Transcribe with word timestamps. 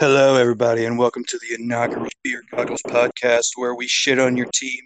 Hello, 0.00 0.36
everybody, 0.36 0.84
and 0.84 0.96
welcome 0.96 1.24
to 1.24 1.36
the 1.38 1.60
inaugural 1.60 2.06
Beer 2.22 2.44
Goggles 2.54 2.82
podcast, 2.86 3.48
where 3.56 3.74
we 3.74 3.88
shit 3.88 4.20
on 4.20 4.36
your 4.36 4.46
team, 4.54 4.80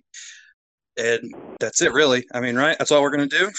and 0.97 1.35
that's 1.61 1.83
it, 1.83 1.93
really. 1.93 2.25
I 2.33 2.41
mean, 2.41 2.57
right? 2.57 2.75
That's 2.79 2.91
all 2.91 3.03
we're 3.03 3.11
gonna 3.11 3.27
do. 3.27 3.51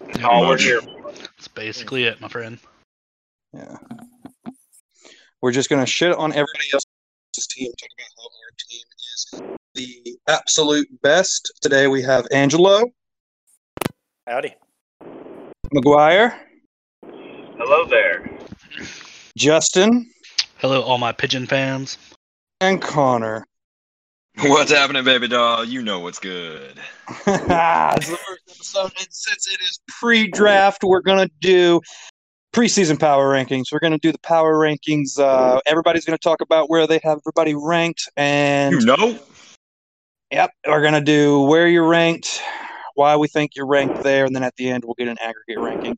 That's 0.00 0.24
all 0.24 0.48
we're 0.48 0.58
here. 0.58 0.80
That's 1.14 1.46
basically 1.46 2.06
it, 2.06 2.20
my 2.20 2.26
friend. 2.26 2.58
Yeah, 3.52 3.76
we're 5.40 5.52
just 5.52 5.70
gonna 5.70 5.86
shit 5.86 6.10
on 6.12 6.32
everybody 6.32 6.66
else's 6.74 7.46
team, 7.46 7.70
talk 7.78 7.90
about 7.96 8.08
how 8.18 8.24
our 8.24 8.50
team 8.58 8.82
is 9.14 9.30
the 9.74 10.18
absolute 10.26 10.88
best. 11.02 11.52
Today 11.62 11.86
we 11.86 12.02
have 12.02 12.26
Angelo, 12.32 12.82
Howdy. 14.26 14.56
McGuire, 15.72 16.36
Hello 17.04 17.84
there. 17.86 18.28
Justin, 19.38 20.10
Hello, 20.60 20.82
all 20.82 20.98
my 20.98 21.12
pigeon 21.12 21.46
fans. 21.46 21.96
and 22.60 22.82
Connor. 22.82 23.46
What's 24.42 24.70
happening, 24.70 25.04
baby 25.04 25.26
doll? 25.26 25.64
You 25.64 25.80
know 25.80 26.00
what's 26.00 26.18
good. 26.18 26.78
it's 27.08 27.24
the 27.24 28.18
first 28.26 28.42
episode, 28.50 28.92
and 28.98 29.06
since 29.10 29.48
it 29.50 29.58
is 29.62 29.80
pre-draft, 29.88 30.84
we're 30.84 31.00
gonna 31.00 31.30
do 31.40 31.80
preseason 32.52 33.00
power 33.00 33.32
rankings. 33.32 33.72
We're 33.72 33.78
gonna 33.80 33.96
do 33.96 34.12
the 34.12 34.18
power 34.18 34.54
rankings. 34.54 35.18
Uh, 35.18 35.60
everybody's 35.64 36.04
gonna 36.04 36.18
talk 36.18 36.42
about 36.42 36.68
where 36.68 36.86
they 36.86 37.00
have 37.04 37.20
everybody 37.26 37.54
ranked, 37.54 38.10
and 38.18 38.74
You 38.74 38.84
know? 38.84 39.18
yep, 40.30 40.50
we're 40.66 40.82
gonna 40.82 41.00
do 41.00 41.40
where 41.40 41.68
you're 41.68 41.88
ranked, 41.88 42.42
why 42.96 43.16
we 43.16 43.28
think 43.28 43.56
you're 43.56 43.66
ranked 43.66 44.02
there, 44.02 44.26
and 44.26 44.36
then 44.36 44.42
at 44.42 44.54
the 44.56 44.68
end 44.68 44.84
we'll 44.84 44.94
get 44.98 45.08
an 45.08 45.16
aggregate 45.20 45.58
ranking 45.58 45.96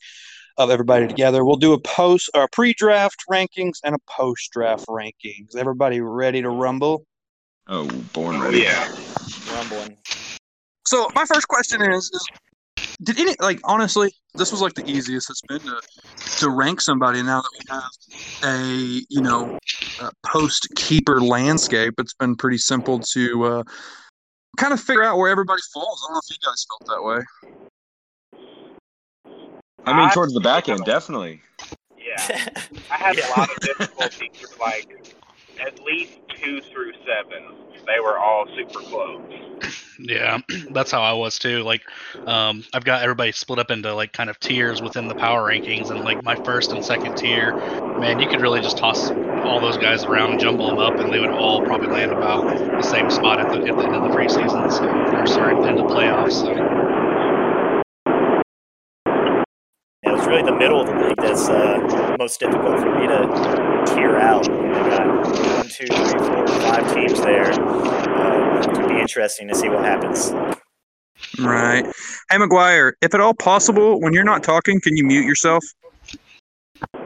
of 0.59 0.71
everybody 0.71 1.07
together. 1.07 1.45
We'll 1.45 1.57
do 1.57 1.73
a 1.73 1.81
post 1.81 2.31
or 2.35 2.49
pre-draft 2.53 3.25
rankings 3.31 3.79
and 3.85 3.95
a 3.95 3.99
post-draft 4.09 4.87
rankings. 4.87 5.57
Everybody 5.57 6.01
ready 6.01 6.43
to 6.43 6.51
rumble? 6.51 7.05
Oh, 7.69 7.87
born 8.13 8.41
ready. 8.41 8.61
yeah. 8.61 8.89
Rumbling. 9.53 9.97
So 10.87 11.09
my 11.15 11.25
first 11.25 11.49
question 11.49 11.81
is, 11.83 12.11
is 12.13 12.29
did 13.03 13.19
any 13.19 13.35
like 13.41 13.61
honestly, 13.65 14.11
this 14.35 14.53
was 14.53 14.61
like 14.61 14.75
the 14.75 14.89
easiest 14.91 15.31
it's 15.31 15.41
been 15.43 15.61
to 15.61 15.81
to 16.39 16.51
rank 16.51 16.81
somebody 16.81 17.23
now 17.23 17.41
that 17.41 17.51
we 17.59 17.65
have 17.71 17.91
a 18.45 19.05
you 19.09 19.23
know 19.23 19.59
a 20.01 20.11
post 20.27 20.69
keeper 20.77 21.21
landscape. 21.21 21.95
It's 21.99 22.15
been 22.15 22.37
pretty 22.37 22.59
simple 22.59 23.01
to 23.13 23.45
uh, 23.45 23.63
kind 24.57 24.73
of 24.73 24.81
figure 24.81 25.05
out 25.05 25.19
where 25.19 25.31
everybody 25.31 25.63
falls. 25.73 26.03
I 26.03 26.09
don't 26.09 26.15
know 26.15 26.21
if 26.29 26.31
you 26.31 26.37
guys 26.45 26.67
felt 26.69 26.83
that 26.87 27.03
way. 27.07 27.21
I 29.87 29.93
mean, 29.93 30.09
I- 30.09 30.15
towards 30.15 30.33
the 30.35 30.41
back 30.41 30.69
end, 30.69 30.85
definitely. 30.85 31.41
Yeah. 31.99 32.17
I 32.91 32.95
had 32.97 33.17
Yeah. 33.17 33.29
a 33.29 33.39
lot 33.39 33.51
of 33.51 33.61
difficulty 33.61 34.31
with 34.41 34.59
like 34.61 35.15
at 35.61 35.81
least 35.85 36.13
two 36.37 36.61
through 36.61 36.93
seven. 37.07 37.57
They 37.87 37.99
were 38.01 38.17
all 38.19 38.47
super 38.57 38.79
close. 38.81 39.21
Yeah, 39.99 40.39
that's 40.71 40.91
how 40.93 41.03
I 41.03 41.13
was 41.15 41.39
too. 41.39 41.63
Like, 41.63 41.83
um, 42.27 42.65
I've 42.73 42.85
got 42.85 43.03
everybody 43.03 43.33
split 43.33 43.59
up 43.59 43.71
into 43.73 43.93
like 43.95 44.13
kind 44.13 44.31
of 44.31 44.39
tiers 44.41 44.81
within 44.81 45.09
the 45.09 45.15
power 45.15 45.49
rankings, 45.49 45.91
and 45.91 46.01
like 46.05 46.23
my 46.23 46.37
first 46.37 46.73
and 46.73 46.85
second 46.85 47.17
tier, 47.17 47.55
man, 47.99 48.21
you 48.21 48.29
could 48.29 48.41
really 48.41 48.61
just 48.61 48.77
toss 48.79 49.11
all 49.11 49.59
those 49.61 49.77
guys 49.79 50.05
around 50.05 50.31
and 50.33 50.41
jumble 50.41 50.69
them 50.69 50.79
up, 50.79 50.95
and 51.01 51.13
they 51.13 51.19
would 51.19 51.31
all 51.31 51.61
probably 51.63 51.89
land 51.89 52.13
about 52.13 52.45
the 52.47 52.83
same 52.83 53.11
spot 53.11 53.41
at 53.41 53.51
the, 53.51 53.59
at 53.69 53.77
the 53.77 53.83
end 53.85 53.95
of 53.97 54.03
the 54.03 54.17
preseason, 54.17 54.71
so, 54.71 54.85
or 55.17 55.27
sorry, 55.27 55.55
at 55.57 55.63
the 55.63 55.69
end 55.69 55.81
of 55.81 55.89
the 55.89 55.95
playoffs. 55.95 56.33
So. 56.41 57.12
It 60.05 60.11
was 60.11 60.27
really 60.27 60.43
the 60.43 60.57
middle 60.57 60.81
of 60.81 60.89
the 60.89 60.95
league 60.95 61.17
that's 61.17 61.49
uh, 61.49 62.17
most 62.19 62.41
difficult 62.41 62.81
for 62.81 62.99
me 62.99 63.07
to 63.07 63.85
tier 63.95 64.17
out. 64.17 64.51
I 64.51 64.89
got 64.91 65.07
one, 65.07 65.69
two, 65.69 65.87
three, 65.87 66.19
four, 66.19 66.47
five 66.49 66.93
teams 66.93 67.21
there. 67.21 67.53
Uh, 67.53 68.59
it'll 68.59 68.89
be 68.89 69.01
interesting 69.01 69.47
to 69.47 69.55
see 69.55 69.69
what 69.69 69.85
happens. 69.85 70.33
Right. 71.39 71.87
Hey 72.31 72.37
McGuire, 72.37 72.95
if 73.01 73.15
at 73.15 73.21
all 73.21 73.33
possible, 73.33 74.01
when 74.01 74.13
you're 74.13 74.25
not 74.25 74.43
talking, 74.43 74.81
can 74.81 74.97
you 74.97 75.05
mute 75.05 75.25
yourself? 75.25 75.65
I 76.93 76.99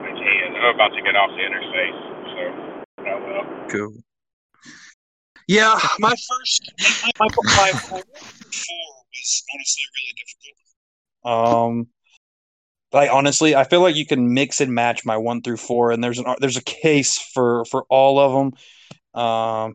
can. 0.00 0.54
I'm 0.56 0.74
about 0.74 0.88
to 0.88 1.00
get 1.00 1.16
off 1.16 1.30
the 1.30 1.46
interstate, 1.46 1.94
so 2.36 3.02
I 3.02 3.14
will. 3.14 3.68
Cool. 3.70 3.94
Yeah, 5.48 5.78
my 5.98 6.10
first 6.10 6.70
my, 7.18 7.28
my, 7.28 7.42
my 7.56 7.70
four 7.78 8.02
was 8.06 9.44
honestly 9.54 9.84
really 9.96 10.14
difficult. 10.18 10.56
Um, 11.24 11.88
like 12.92 13.10
honestly, 13.10 13.54
I 13.54 13.64
feel 13.64 13.80
like 13.80 13.96
you 13.96 14.06
can 14.06 14.32
mix 14.32 14.60
and 14.60 14.72
match 14.72 15.04
my 15.04 15.16
one 15.16 15.42
through 15.42 15.58
four, 15.58 15.90
and 15.90 16.02
there's 16.02 16.18
an 16.18 16.26
there's 16.40 16.56
a 16.56 16.62
case 16.62 17.18
for 17.18 17.64
for 17.66 17.84
all 17.88 18.18
of 18.18 18.32
them. 18.32 19.22
Um, 19.22 19.74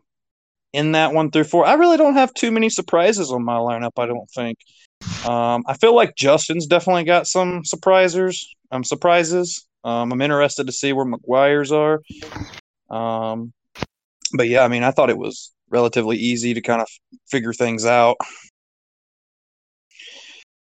in 0.72 0.92
that 0.92 1.12
one 1.12 1.30
through 1.30 1.44
four, 1.44 1.66
I 1.66 1.74
really 1.74 1.96
don't 1.96 2.14
have 2.14 2.32
too 2.32 2.50
many 2.50 2.70
surprises 2.70 3.30
on 3.30 3.44
my 3.44 3.56
lineup. 3.56 3.92
I 3.98 4.06
don't 4.06 4.30
think. 4.30 4.58
Um, 5.26 5.64
I 5.66 5.74
feel 5.74 5.94
like 5.94 6.16
Justin's 6.16 6.66
definitely 6.66 7.04
got 7.04 7.26
some 7.26 7.62
surprisers. 7.64 8.36
Um, 8.70 8.84
surprises. 8.84 9.66
Um, 9.84 10.12
I'm 10.12 10.22
interested 10.22 10.66
to 10.66 10.72
see 10.72 10.92
where 10.92 11.04
McGuire's 11.04 11.72
are. 11.72 12.00
Um, 12.88 13.52
but 14.34 14.48
yeah, 14.48 14.64
I 14.64 14.68
mean, 14.68 14.82
I 14.82 14.92
thought 14.92 15.10
it 15.10 15.18
was 15.18 15.52
relatively 15.68 16.16
easy 16.16 16.54
to 16.54 16.60
kind 16.60 16.80
of 16.80 16.88
figure 17.28 17.52
things 17.52 17.84
out. 17.84 18.16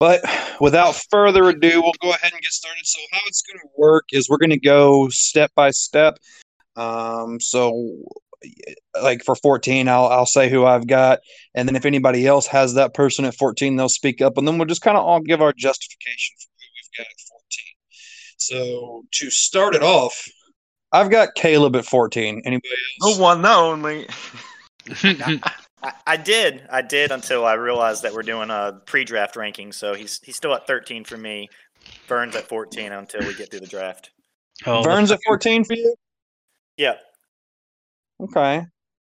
But 0.00 0.24
without 0.60 0.98
further 1.10 1.50
ado, 1.50 1.82
we'll 1.82 1.92
go 2.00 2.10
ahead 2.10 2.32
and 2.32 2.40
get 2.40 2.52
started. 2.52 2.86
So, 2.86 2.98
how 3.12 3.20
it's 3.26 3.42
going 3.42 3.60
to 3.60 3.68
work 3.76 4.06
is 4.12 4.28
we're 4.28 4.38
going 4.38 4.50
to 4.50 4.58
go 4.58 5.10
step 5.10 5.52
by 5.54 5.70
step. 5.70 6.18
Um, 6.74 7.38
so, 7.38 7.98
like 9.00 9.22
for 9.22 9.36
14, 9.36 9.88
I'll 9.88 10.06
I'll 10.06 10.24
say 10.26 10.48
who 10.48 10.64
I've 10.64 10.86
got, 10.86 11.20
and 11.54 11.68
then 11.68 11.76
if 11.76 11.84
anybody 11.84 12.26
else 12.26 12.46
has 12.46 12.74
that 12.74 12.94
person 12.94 13.26
at 13.26 13.36
14, 13.36 13.76
they'll 13.76 13.90
speak 13.90 14.22
up, 14.22 14.38
and 14.38 14.48
then 14.48 14.56
we'll 14.56 14.66
just 14.66 14.80
kind 14.80 14.96
of 14.96 15.04
all 15.04 15.20
give 15.20 15.42
our 15.42 15.52
justification 15.52 16.34
for 16.38 16.48
who 16.58 16.66
we've 16.74 16.98
got 16.98 17.06
at 17.06 17.20
14. 17.30 17.64
So, 18.38 19.04
to 19.12 19.30
start 19.30 19.74
it 19.74 19.82
off, 19.82 20.26
I've 20.92 21.10
got 21.10 21.34
Caleb 21.34 21.76
at 21.76 21.84
14. 21.84 22.40
Anybody 22.46 22.68
else? 23.02 23.16
The 23.16 23.22
one, 23.22 23.42
the 23.42 23.50
only. 23.50 24.08
I, 25.82 25.92
I 26.06 26.16
did, 26.16 26.66
I 26.70 26.82
did 26.82 27.10
until 27.10 27.44
I 27.44 27.54
realized 27.54 28.02
that 28.02 28.12
we're 28.12 28.22
doing 28.22 28.50
a 28.50 28.80
pre-draft 28.86 29.36
ranking. 29.36 29.72
So 29.72 29.94
he's 29.94 30.20
he's 30.22 30.36
still 30.36 30.54
at 30.54 30.66
13 30.66 31.04
for 31.04 31.16
me. 31.16 31.48
Burns 32.08 32.36
at 32.36 32.48
14 32.48 32.92
until 32.92 33.26
we 33.26 33.34
get 33.34 33.50
through 33.50 33.60
the 33.60 33.66
draft. 33.66 34.10
Oh, 34.66 34.82
Burns 34.82 35.10
at 35.10 35.18
14 35.26 35.64
for 35.64 35.74
you? 35.74 35.94
Yeah, 36.76 36.94
Okay. 38.22 38.66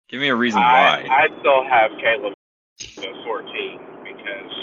Give 0.09 0.22
me 0.22 0.29
a 0.29 0.35
reason 0.35 0.61
I, 0.61 1.01
why. 1.01 1.07
I 1.09 1.39
still 1.39 1.63
have 1.66 1.91
Caleb 1.97 2.33
at 2.97 3.16
14 3.25 3.79
because 4.03 4.53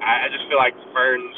I, 0.00 0.24
I 0.24 0.28
just 0.32 0.48
feel 0.48 0.56
like 0.56 0.74
Burns, 0.94 1.36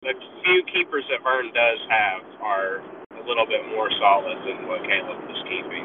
the 0.00 0.14
few 0.44 0.62
keepers 0.72 1.04
that 1.10 1.22
Burns 1.22 1.52
does 1.52 1.78
have 1.90 2.22
are 2.40 2.80
a 3.12 3.22
little 3.28 3.46
bit 3.46 3.68
more 3.68 3.90
solid 4.00 4.38
than 4.46 4.66
what 4.66 4.80
Caleb 4.82 5.28
is 5.28 5.42
keeping. 5.44 5.84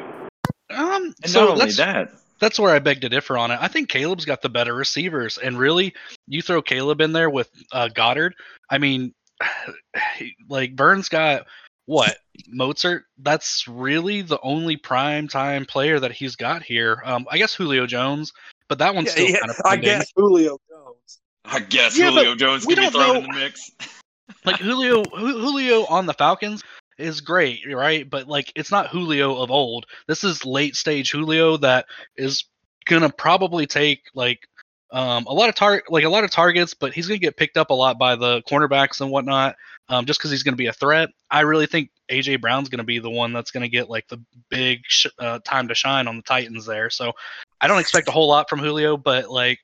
Um, 0.70 1.14
and 1.22 1.30
so 1.30 1.46
not 1.46 1.60
only 1.60 1.72
that, 1.72 2.08
that's 2.42 2.58
where 2.58 2.74
I 2.74 2.80
beg 2.80 3.00
to 3.02 3.08
differ 3.08 3.38
on 3.38 3.52
it. 3.52 3.58
I 3.60 3.68
think 3.68 3.88
Caleb's 3.88 4.24
got 4.24 4.42
the 4.42 4.48
better 4.48 4.74
receivers, 4.74 5.38
and 5.38 5.56
really, 5.56 5.94
you 6.26 6.42
throw 6.42 6.60
Caleb 6.60 7.00
in 7.00 7.12
there 7.12 7.30
with 7.30 7.48
uh, 7.70 7.88
Goddard. 7.88 8.34
I 8.68 8.78
mean, 8.78 9.14
like 10.48 10.74
Burns 10.76 11.08
got 11.08 11.46
what 11.86 12.16
Mostert. 12.52 13.02
That's 13.18 13.66
really 13.68 14.22
the 14.22 14.40
only 14.42 14.76
prime 14.76 15.28
time 15.28 15.64
player 15.66 16.00
that 16.00 16.10
he's 16.12 16.34
got 16.36 16.62
here. 16.64 17.00
Um, 17.04 17.26
I 17.30 17.38
guess 17.38 17.54
Julio 17.54 17.86
Jones, 17.86 18.32
but 18.68 18.78
that 18.78 18.94
one's 18.94 19.12
still 19.12 19.26
kind 19.28 19.50
of 19.50 19.56
I 19.64 19.76
pending. 19.76 19.84
guess 19.84 20.12
Julio 20.16 20.58
Jones. 20.68 21.18
I 21.44 21.60
guess 21.60 21.96
Yeah, 21.96 22.10
but 22.10 22.24
Julio 22.24 22.34
Jones 22.34 22.66
we 22.66 22.74
can 22.74 22.84
be 22.84 22.90
don't 22.90 23.02
thrown 23.04 23.14
know- 23.14 23.20
in 23.20 23.34
the 23.34 23.40
mix. 23.40 23.70
like 24.44 24.56
Julio 24.56 25.04
Julio 25.04 25.84
on 25.86 26.06
the 26.06 26.14
Falcons 26.14 26.62
is 26.98 27.20
great, 27.20 27.60
right? 27.72 28.08
But 28.08 28.28
like 28.28 28.52
it's 28.54 28.70
not 28.70 28.88
Julio 28.88 29.36
of 29.36 29.50
old. 29.50 29.86
This 30.06 30.24
is 30.24 30.44
late 30.44 30.76
stage 30.76 31.10
Julio 31.10 31.56
that 31.58 31.86
is 32.16 32.44
gonna 32.86 33.10
probably 33.10 33.66
take 33.66 34.02
like 34.14 34.48
um, 34.90 35.24
a 35.26 35.32
lot 35.32 35.48
of 35.48 35.54
tar- 35.54 35.84
like 35.88 36.04
a 36.04 36.08
lot 36.08 36.24
of 36.24 36.30
targets, 36.30 36.74
but 36.74 36.92
he's 36.92 37.06
gonna 37.06 37.18
get 37.18 37.36
picked 37.36 37.56
up 37.56 37.70
a 37.70 37.74
lot 37.74 37.98
by 37.98 38.16
the 38.16 38.42
cornerbacks 38.42 39.00
and 39.00 39.10
whatnot. 39.10 39.56
Um, 39.88 40.06
just 40.06 40.20
because 40.20 40.30
he's 40.30 40.42
gonna 40.42 40.56
be 40.56 40.66
a 40.66 40.72
threat. 40.72 41.08
I 41.30 41.40
really 41.40 41.66
think 41.66 41.90
AJ 42.10 42.40
Brown's 42.40 42.68
gonna 42.68 42.84
be 42.84 42.98
the 42.98 43.10
one 43.10 43.32
that's 43.32 43.50
gonna 43.50 43.68
get 43.68 43.90
like 43.90 44.06
the 44.08 44.22
big 44.48 44.80
sh- 44.84 45.06
uh, 45.18 45.40
time 45.44 45.68
to 45.68 45.74
shine 45.74 46.06
on 46.08 46.16
the 46.16 46.22
Titans 46.22 46.66
there. 46.66 46.90
So 46.90 47.12
I 47.60 47.68
don't 47.68 47.80
expect 47.80 48.08
a 48.08 48.12
whole 48.12 48.28
lot 48.28 48.48
from 48.48 48.60
Julio, 48.60 48.96
but 48.96 49.30
like 49.30 49.58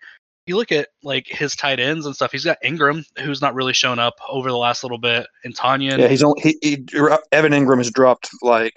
you 0.49 0.57
look 0.57 0.73
at 0.73 0.89
like 1.03 1.27
his 1.27 1.55
tight 1.55 1.81
ends 1.81 2.07
and 2.07 2.15
stuff. 2.15 2.33
He's 2.33 2.45
got 2.45 2.59
Engram, 2.65 3.05
who's 3.21 3.41
not 3.41 3.55
really 3.55 3.73
shown 3.73 3.99
up 3.99 4.15
over 4.29 4.49
the 4.49 4.57
last 4.57 4.83
little 4.83 4.99
bit, 4.99 5.27
and 5.45 5.55
Tanya. 5.55 5.97
Yeah, 5.99 6.09
he's 6.09 6.23
only 6.23 6.41
he, 6.41 6.59
he 6.63 6.87
Evan 7.33 7.53
Engram 7.53 7.79
has 7.79 7.91
dropped 7.91 8.31
like 8.43 8.75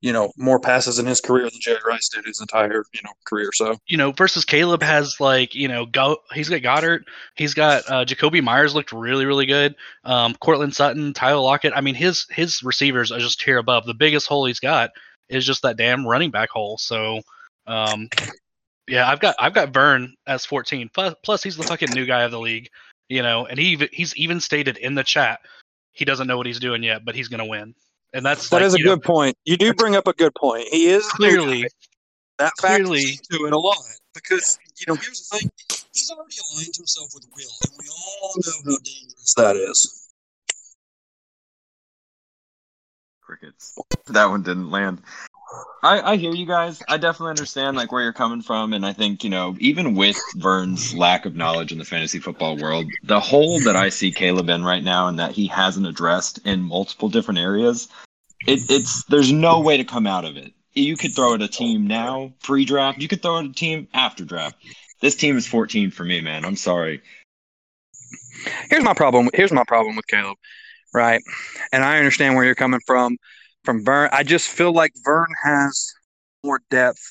you 0.00 0.12
know 0.12 0.32
more 0.38 0.58
passes 0.58 0.98
in 0.98 1.06
his 1.06 1.20
career 1.20 1.44
than 1.44 1.60
Jerry 1.60 1.80
Rice 1.86 2.08
did 2.08 2.24
his 2.24 2.40
entire 2.40 2.84
you 2.92 3.00
know 3.04 3.12
career. 3.26 3.50
So 3.52 3.76
you 3.86 3.96
know, 3.96 4.12
versus 4.12 4.44
Caleb 4.44 4.82
has 4.82 5.20
like 5.20 5.54
you 5.54 5.68
know 5.68 5.86
go. 5.86 6.16
He's 6.32 6.48
got 6.48 6.62
Goddard. 6.62 7.04
He's 7.34 7.54
got 7.54 7.88
uh, 7.88 8.04
Jakobi 8.04 8.42
Meyers 8.42 8.74
looked 8.74 8.92
really 8.92 9.26
really 9.26 9.46
good. 9.46 9.74
Um, 10.04 10.34
Courtland 10.40 10.74
Sutton, 10.74 11.12
Tyler 11.12 11.40
Lockett. 11.40 11.72
I 11.74 11.80
mean, 11.80 11.94
his 11.94 12.26
his 12.30 12.62
receivers 12.62 13.12
are 13.12 13.18
just 13.20 13.42
here 13.42 13.58
above. 13.58 13.86
The 13.86 13.94
biggest 13.94 14.26
hole 14.26 14.46
he's 14.46 14.60
got 14.60 14.90
is 15.28 15.46
just 15.46 15.62
that 15.62 15.76
damn 15.76 16.06
running 16.06 16.30
back 16.30 16.50
hole. 16.50 16.76
So, 16.78 17.20
um, 17.66 18.08
yeah, 18.90 19.08
I've 19.08 19.20
got 19.20 19.36
I've 19.38 19.54
got 19.54 19.72
Vern 19.72 20.14
as 20.26 20.44
14. 20.44 20.90
Plus, 20.92 21.14
plus 21.22 21.42
he's 21.42 21.56
the 21.56 21.64
fucking 21.64 21.92
new 21.92 22.06
guy 22.06 22.22
of 22.22 22.30
the 22.32 22.40
league, 22.40 22.68
you 23.08 23.22
know, 23.22 23.46
and 23.46 23.58
he 23.58 23.88
he's 23.92 24.14
even 24.16 24.40
stated 24.40 24.76
in 24.78 24.94
the 24.94 25.04
chat 25.04 25.40
he 25.92 26.04
doesn't 26.04 26.26
know 26.26 26.36
what 26.36 26.46
he's 26.46 26.60
doing 26.60 26.82
yet, 26.82 27.04
but 27.04 27.14
he's 27.14 27.28
gonna 27.28 27.46
win. 27.46 27.74
And 28.12 28.24
that's 28.26 28.48
That 28.48 28.56
like, 28.56 28.64
is 28.64 28.74
a 28.74 28.78
you 28.78 28.84
know, 28.84 28.96
good 28.96 29.04
point. 29.04 29.36
You 29.44 29.56
do 29.56 29.72
bring 29.74 29.94
up 29.96 30.06
a 30.08 30.12
good 30.12 30.34
point. 30.34 30.66
He 30.68 30.88
is 30.88 31.06
clearly 31.08 31.68
that 32.38 32.52
factors 32.60 32.86
clearly- 32.88 33.20
into 33.30 33.46
it 33.46 33.52
a 33.52 33.58
lot 33.58 33.78
because 34.14 34.58
you 34.78 34.86
know 34.88 34.94
here's 34.94 35.28
the 35.28 35.38
thing: 35.38 35.50
he's 35.92 36.10
already 36.10 36.36
aligned 36.52 36.74
himself 36.76 37.08
with 37.14 37.26
Will, 37.34 37.50
and 37.64 37.72
we 37.78 37.88
all 37.88 38.34
know 38.44 38.52
how 38.72 38.78
dangerous 38.82 39.34
that 39.36 39.56
is. 39.56 40.08
Crickets. 43.20 43.78
That 44.06 44.26
one 44.26 44.42
didn't 44.42 44.70
land. 44.70 45.02
I, 45.82 46.12
I 46.12 46.16
hear 46.16 46.32
you 46.32 46.46
guys. 46.46 46.82
I 46.88 46.98
definitely 46.98 47.30
understand 47.30 47.76
like 47.76 47.90
where 47.90 48.02
you're 48.02 48.12
coming 48.12 48.42
from, 48.42 48.72
and 48.72 48.84
I 48.84 48.92
think 48.92 49.24
you 49.24 49.30
know 49.30 49.56
even 49.58 49.94
with 49.94 50.16
Vern's 50.36 50.94
lack 50.94 51.24
of 51.24 51.36
knowledge 51.36 51.72
in 51.72 51.78
the 51.78 51.84
fantasy 51.84 52.18
football 52.18 52.56
world, 52.56 52.86
the 53.02 53.20
hole 53.20 53.60
that 53.60 53.76
I 53.76 53.88
see 53.88 54.12
Caleb 54.12 54.50
in 54.50 54.64
right 54.64 54.84
now, 54.84 55.08
and 55.08 55.18
that 55.18 55.32
he 55.32 55.46
hasn't 55.46 55.86
addressed 55.86 56.38
in 56.46 56.60
multiple 56.60 57.08
different 57.08 57.40
areas, 57.40 57.88
it, 58.46 58.70
it's 58.70 59.04
there's 59.04 59.32
no 59.32 59.60
way 59.60 59.76
to 59.78 59.84
come 59.84 60.06
out 60.06 60.24
of 60.24 60.36
it. 60.36 60.52
You 60.74 60.96
could 60.96 61.14
throw 61.14 61.34
at 61.34 61.42
a 61.42 61.48
team 61.48 61.86
now, 61.86 62.32
pre-draft. 62.42 63.00
You 63.00 63.08
could 63.08 63.22
throw 63.22 63.38
at 63.38 63.46
a 63.46 63.52
team 63.52 63.88
after 63.92 64.24
draft. 64.24 64.56
This 65.00 65.16
team 65.16 65.36
is 65.36 65.46
14 65.46 65.90
for 65.90 66.04
me, 66.04 66.20
man. 66.20 66.44
I'm 66.44 66.56
sorry. 66.56 67.02
Here's 68.68 68.84
my 68.84 68.94
problem. 68.94 69.30
Here's 69.34 69.52
my 69.52 69.64
problem 69.64 69.96
with 69.96 70.06
Caleb, 70.06 70.36
right? 70.94 71.22
And 71.72 71.82
I 71.82 71.98
understand 71.98 72.36
where 72.36 72.44
you're 72.44 72.54
coming 72.54 72.80
from. 72.86 73.16
From 73.64 73.84
Vern, 73.84 74.08
I 74.12 74.22
just 74.22 74.48
feel 74.48 74.72
like 74.72 74.92
Vern 75.04 75.28
has 75.44 75.92
more 76.44 76.60
depth, 76.70 77.10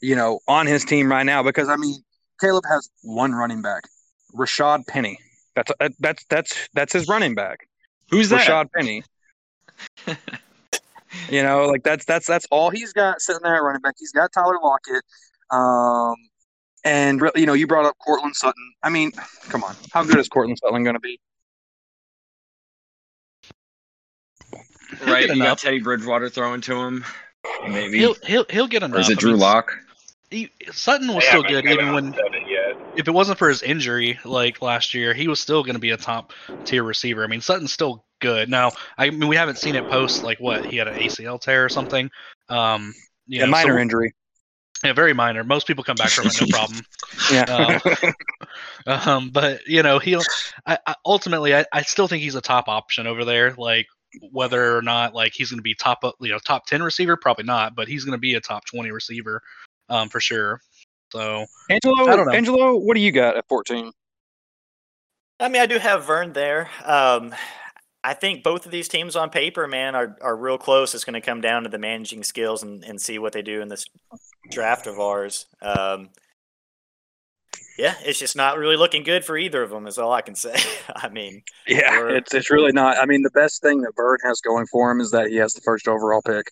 you 0.00 0.16
know, 0.16 0.40
on 0.48 0.66
his 0.66 0.84
team 0.84 1.10
right 1.10 1.24
now 1.24 1.42
because 1.42 1.68
I 1.68 1.76
mean, 1.76 2.02
Caleb 2.40 2.64
has 2.68 2.88
one 3.02 3.32
running 3.32 3.62
back, 3.62 3.84
Rashad 4.34 4.86
Penny. 4.86 5.18
That's 5.54 5.70
that's 6.00 6.24
that's 6.30 6.68
that's 6.72 6.92
his 6.92 7.08
running 7.08 7.34
back. 7.34 7.68
Who's 8.10 8.30
that? 8.30 8.48
Rashad 8.48 8.72
Penny. 8.72 9.04
you 11.30 11.42
know, 11.42 11.66
like 11.66 11.82
that's 11.82 12.04
that's 12.04 12.26
that's 12.26 12.46
all 12.50 12.70
he's 12.70 12.92
got 12.92 13.20
sitting 13.20 13.42
there 13.42 13.56
at 13.56 13.62
running 13.62 13.82
back. 13.82 13.94
He's 13.98 14.12
got 14.12 14.32
Tyler 14.32 14.58
Lockett. 14.62 15.04
Um 15.50 16.14
and 16.84 17.22
you 17.36 17.46
know, 17.46 17.52
you 17.52 17.66
brought 17.66 17.84
up 17.84 17.96
Courtland 18.04 18.34
Sutton. 18.34 18.74
I 18.82 18.90
mean, 18.90 19.12
come 19.48 19.62
on. 19.62 19.76
How 19.92 20.04
good 20.04 20.18
is 20.18 20.28
Courtland 20.28 20.58
Sutton 20.58 20.82
going 20.82 20.94
to 20.94 21.00
be? 21.00 21.20
Right? 25.10 25.26
get 25.26 25.36
You 25.36 25.42
got 25.42 25.46
enough. 25.46 25.60
Teddy 25.62 25.80
Bridgewater 25.80 26.28
throwing 26.28 26.60
to 26.62 26.74
him. 26.80 27.04
Maybe. 27.68 27.98
he'll 27.98 28.14
he'll 28.24 28.46
he'll 28.50 28.68
get 28.68 28.82
enough. 28.82 28.96
or 28.98 29.00
is 29.00 29.10
it 29.10 29.18
Drew 29.18 29.34
Lock? 29.36 29.72
he, 30.30 30.50
Sutton 30.70 31.08
was 31.08 31.24
They 31.24 31.28
still 31.28 31.42
good 31.42 31.64
even 31.66 31.92
when 31.92 32.06
and 32.06 32.14
said 32.14 32.24
it 32.34 32.42
yet. 32.48 32.76
if 32.96 33.06
it 33.08 33.10
wasn't 33.10 33.38
for 33.38 33.48
his 33.48 33.62
injury 33.62 34.18
like 34.24 34.62
last 34.62 34.94
year, 34.94 35.12
he 35.12 35.28
was 35.28 35.40
still 35.40 35.62
going 35.62 35.74
to 35.74 35.80
be 35.80 35.90
a 35.90 35.96
top 35.96 36.32
tier 36.64 36.82
receiver. 36.84 37.22
I 37.22 37.26
mean, 37.26 37.40
Sutton's 37.40 37.72
still 37.72 38.04
good. 38.20 38.48
Now, 38.48 38.70
I 38.96 39.10
mean, 39.10 39.28
we 39.28 39.36
haven't 39.36 39.58
seen 39.58 39.74
it 39.74 39.86
post 39.88 40.22
like 40.22 40.38
what 40.40 40.64
he 40.64 40.76
had 40.76 40.88
an 40.88 40.94
ACL 40.94 41.40
tear 41.40 41.64
or 41.64 41.68
something. 41.68 42.10
Um, 42.48 42.94
you 43.26 43.40
Yeah, 43.40 43.44
know, 43.46 43.50
minor 43.50 43.74
so- 43.76 43.82
injury. 43.82 44.14
yeah, 44.84 44.92
very 44.94 45.12
minor. 45.12 45.42
Most 45.44 45.66
people 45.66 45.84
come 45.84 45.96
back 45.96 46.10
from 46.10 46.28
it, 46.28 46.40
no 46.40 46.46
problem. 46.50 46.80
Yeah. 47.30 47.78
um, 48.86 49.30
but 49.30 49.66
you 49.66 49.82
know, 49.82 49.98
he'll. 49.98 50.22
I, 50.66 50.78
I, 50.86 50.94
ultimately, 51.04 51.54
I, 51.54 51.64
I 51.72 51.82
still 51.82 52.08
think 52.08 52.22
he's 52.22 52.36
a 52.36 52.40
top 52.40 52.68
option 52.68 53.06
over 53.06 53.24
there. 53.24 53.52
Like 53.58 53.86
whether 54.30 54.76
or 54.76 54.82
not 54.82 55.14
like 55.14 55.32
he's 55.34 55.50
going 55.50 55.58
to 55.58 55.62
be 55.62 55.74
top, 55.74 56.04
you 56.20 56.30
know, 56.30 56.38
top 56.38 56.66
ten 56.66 56.82
receiver, 56.82 57.16
probably 57.16 57.44
not. 57.44 57.74
But 57.74 57.88
he's 57.88 58.04
going 58.04 58.16
to 58.16 58.20
be 58.20 58.34
a 58.34 58.40
top 58.40 58.64
twenty 58.66 58.90
receiver, 58.90 59.42
um, 59.88 60.08
for 60.08 60.20
sure. 60.20 60.60
So 61.12 61.46
Angelo, 61.68 62.08
I 62.08 62.16
don't 62.16 62.26
know. 62.26 62.32
Angelo, 62.32 62.76
what 62.76 62.94
do 62.94 63.00
you 63.00 63.12
got 63.12 63.36
at 63.36 63.46
14? 63.48 63.92
I 65.38 65.48
mean, 65.48 65.60
I 65.60 65.66
do 65.66 65.78
have 65.78 66.06
Vern 66.06 66.32
there. 66.32 66.70
Um, 66.84 67.34
I 68.04 68.14
think 68.14 68.42
both 68.42 68.64
of 68.64 68.72
these 68.72 68.88
teams 68.88 69.14
on 69.14 69.28
paper, 69.28 69.68
man, 69.68 69.94
are, 69.94 70.16
are 70.22 70.36
real 70.36 70.56
close. 70.56 70.94
It's 70.94 71.04
going 71.04 71.14
to 71.14 71.20
come 71.20 71.40
down 71.40 71.64
to 71.64 71.68
the 71.68 71.78
managing 71.78 72.24
skills 72.24 72.62
and, 72.62 72.82
and 72.84 73.00
see 73.00 73.18
what 73.18 73.32
they 73.32 73.42
do 73.42 73.60
in 73.60 73.68
this 73.68 73.84
draft 74.50 74.86
of 74.86 74.98
ours. 74.98 75.46
Um, 75.60 76.10
yeah, 77.78 77.94
it's 78.04 78.18
just 78.18 78.36
not 78.36 78.58
really 78.58 78.76
looking 78.76 79.02
good 79.02 79.24
for 79.24 79.36
either 79.36 79.62
of 79.62 79.70
them. 79.70 79.86
Is 79.86 79.98
all 79.98 80.12
I 80.12 80.20
can 80.22 80.34
say. 80.34 80.54
I 80.96 81.08
mean, 81.08 81.42
Yeah, 81.66 81.98
Or- 82.00 82.08
it's 82.10 82.34
it's 82.34 82.50
really 82.50 82.72
not. 82.72 82.98
I 82.98 83.06
mean, 83.06 83.22
the 83.22 83.30
best 83.30 83.62
thing 83.62 83.80
that 83.82 83.94
Bird 83.94 84.20
has 84.24 84.40
going 84.40 84.66
for 84.66 84.90
him 84.90 85.00
is 85.00 85.10
that 85.12 85.28
he 85.28 85.36
has 85.36 85.54
the 85.54 85.60
first 85.62 85.88
overall 85.88 86.22
pick. 86.22 86.46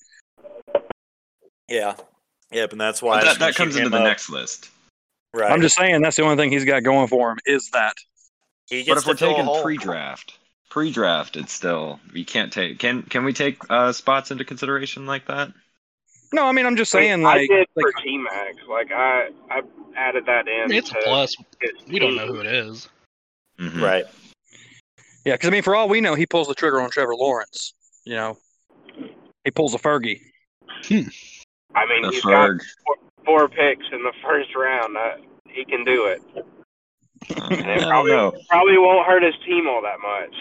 yeah, 1.68 1.94
yep, 2.50 2.72
and 2.72 2.80
that's 2.80 3.02
why 3.02 3.20
But 3.20 3.24
that, 3.24 3.38
that 3.38 3.54
comes 3.54 3.76
into 3.76 3.90
the 3.90 3.98
up. 3.98 4.04
next 4.04 4.30
list. 4.30 4.70
Right. 5.32 5.50
I'm 5.52 5.60
just 5.60 5.76
saying 5.76 6.02
that's 6.02 6.16
the 6.16 6.22
only 6.24 6.36
thing 6.36 6.50
he's 6.50 6.64
got 6.64 6.82
going 6.82 7.06
for 7.06 7.30
him 7.30 7.38
is 7.46 7.70
that. 7.70 7.94
he 8.68 8.82
But 8.82 8.98
if 8.98 9.06
we're 9.06 9.12
to 9.12 9.18
fill 9.18 9.30
a 9.30 9.34
taking 9.44 9.62
pre-draft, 9.62 10.38
pre-draft, 10.70 11.36
it's 11.36 11.52
still 11.52 12.00
we 12.12 12.24
can't 12.24 12.52
take. 12.52 12.80
Can 12.80 13.02
can 13.04 13.24
we 13.24 13.32
take 13.32 13.58
uh, 13.70 13.92
spots 13.92 14.32
into 14.32 14.44
consideration 14.44 15.06
like 15.06 15.26
that? 15.28 15.52
No, 16.32 16.46
I 16.46 16.52
mean 16.52 16.66
I'm 16.66 16.76
just 16.76 16.90
saying 16.92 17.24
I 17.24 17.36
like, 17.36 17.48
did 17.48 17.66
like 17.76 17.86
for 17.94 18.02
T 18.02 18.18
Max. 18.18 18.56
Like 18.68 18.92
I, 18.92 19.30
I 19.50 19.62
added 19.96 20.26
that 20.26 20.46
in. 20.48 20.72
It's 20.72 20.90
a 20.90 20.96
plus. 21.04 21.34
We 21.88 21.98
don't 21.98 22.16
know 22.16 22.26
who 22.26 22.40
it 22.40 22.46
is. 22.46 22.88
Mhm. 23.58 23.82
Right. 23.82 24.04
yeah, 25.24 25.34
because 25.34 25.48
I 25.48 25.50
mean 25.50 25.62
for 25.62 25.74
all 25.74 25.88
we 25.88 26.00
know, 26.00 26.14
he 26.14 26.26
pulls 26.26 26.48
the 26.48 26.54
trigger 26.54 26.80
on 26.80 26.90
Trevor 26.90 27.16
Lawrence. 27.16 27.74
You 28.04 28.14
know, 28.16 28.38
he 29.44 29.50
pulls 29.50 29.74
a 29.74 29.78
Fergie. 29.78 30.20
I 31.74 31.86
mean, 31.86 32.02
The 32.02 32.10
he's 32.10 32.22
got 32.22 32.50
four, 32.86 32.96
four 33.24 33.48
picks 33.48 33.84
in 33.92 34.02
the 34.02 34.12
first 34.22 34.54
round. 34.54 34.96
Uh, 34.96 35.16
he 35.48 35.64
can 35.64 35.84
do 35.84 36.06
it. 36.06 36.22
I 36.34 37.46
And 37.50 37.70
it 37.70 37.80
don't 37.80 37.88
probably, 37.90 38.12
know. 38.12 38.32
probably 38.48 38.78
won't 38.78 39.06
hurt 39.06 39.22
his 39.22 39.34
team 39.44 39.68
all 39.68 39.82
that 39.82 39.98
much. 40.00 40.34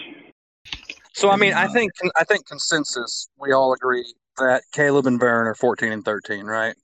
So 1.12 1.28
I 1.28 1.36
mean, 1.36 1.52
I 1.52 1.66
think 1.66 1.92
I 2.16 2.24
think 2.24 2.46
consensus 2.46 3.28
we 3.38 3.52
all 3.52 3.74
agree 3.74 4.14
that 4.40 4.62
Caleb 4.72 5.06
and 5.06 5.18
Vern 5.20 5.46
are 5.46 5.54
14 5.54 5.92
and 5.92 6.04
13, 6.04 6.44
right? 6.46 6.74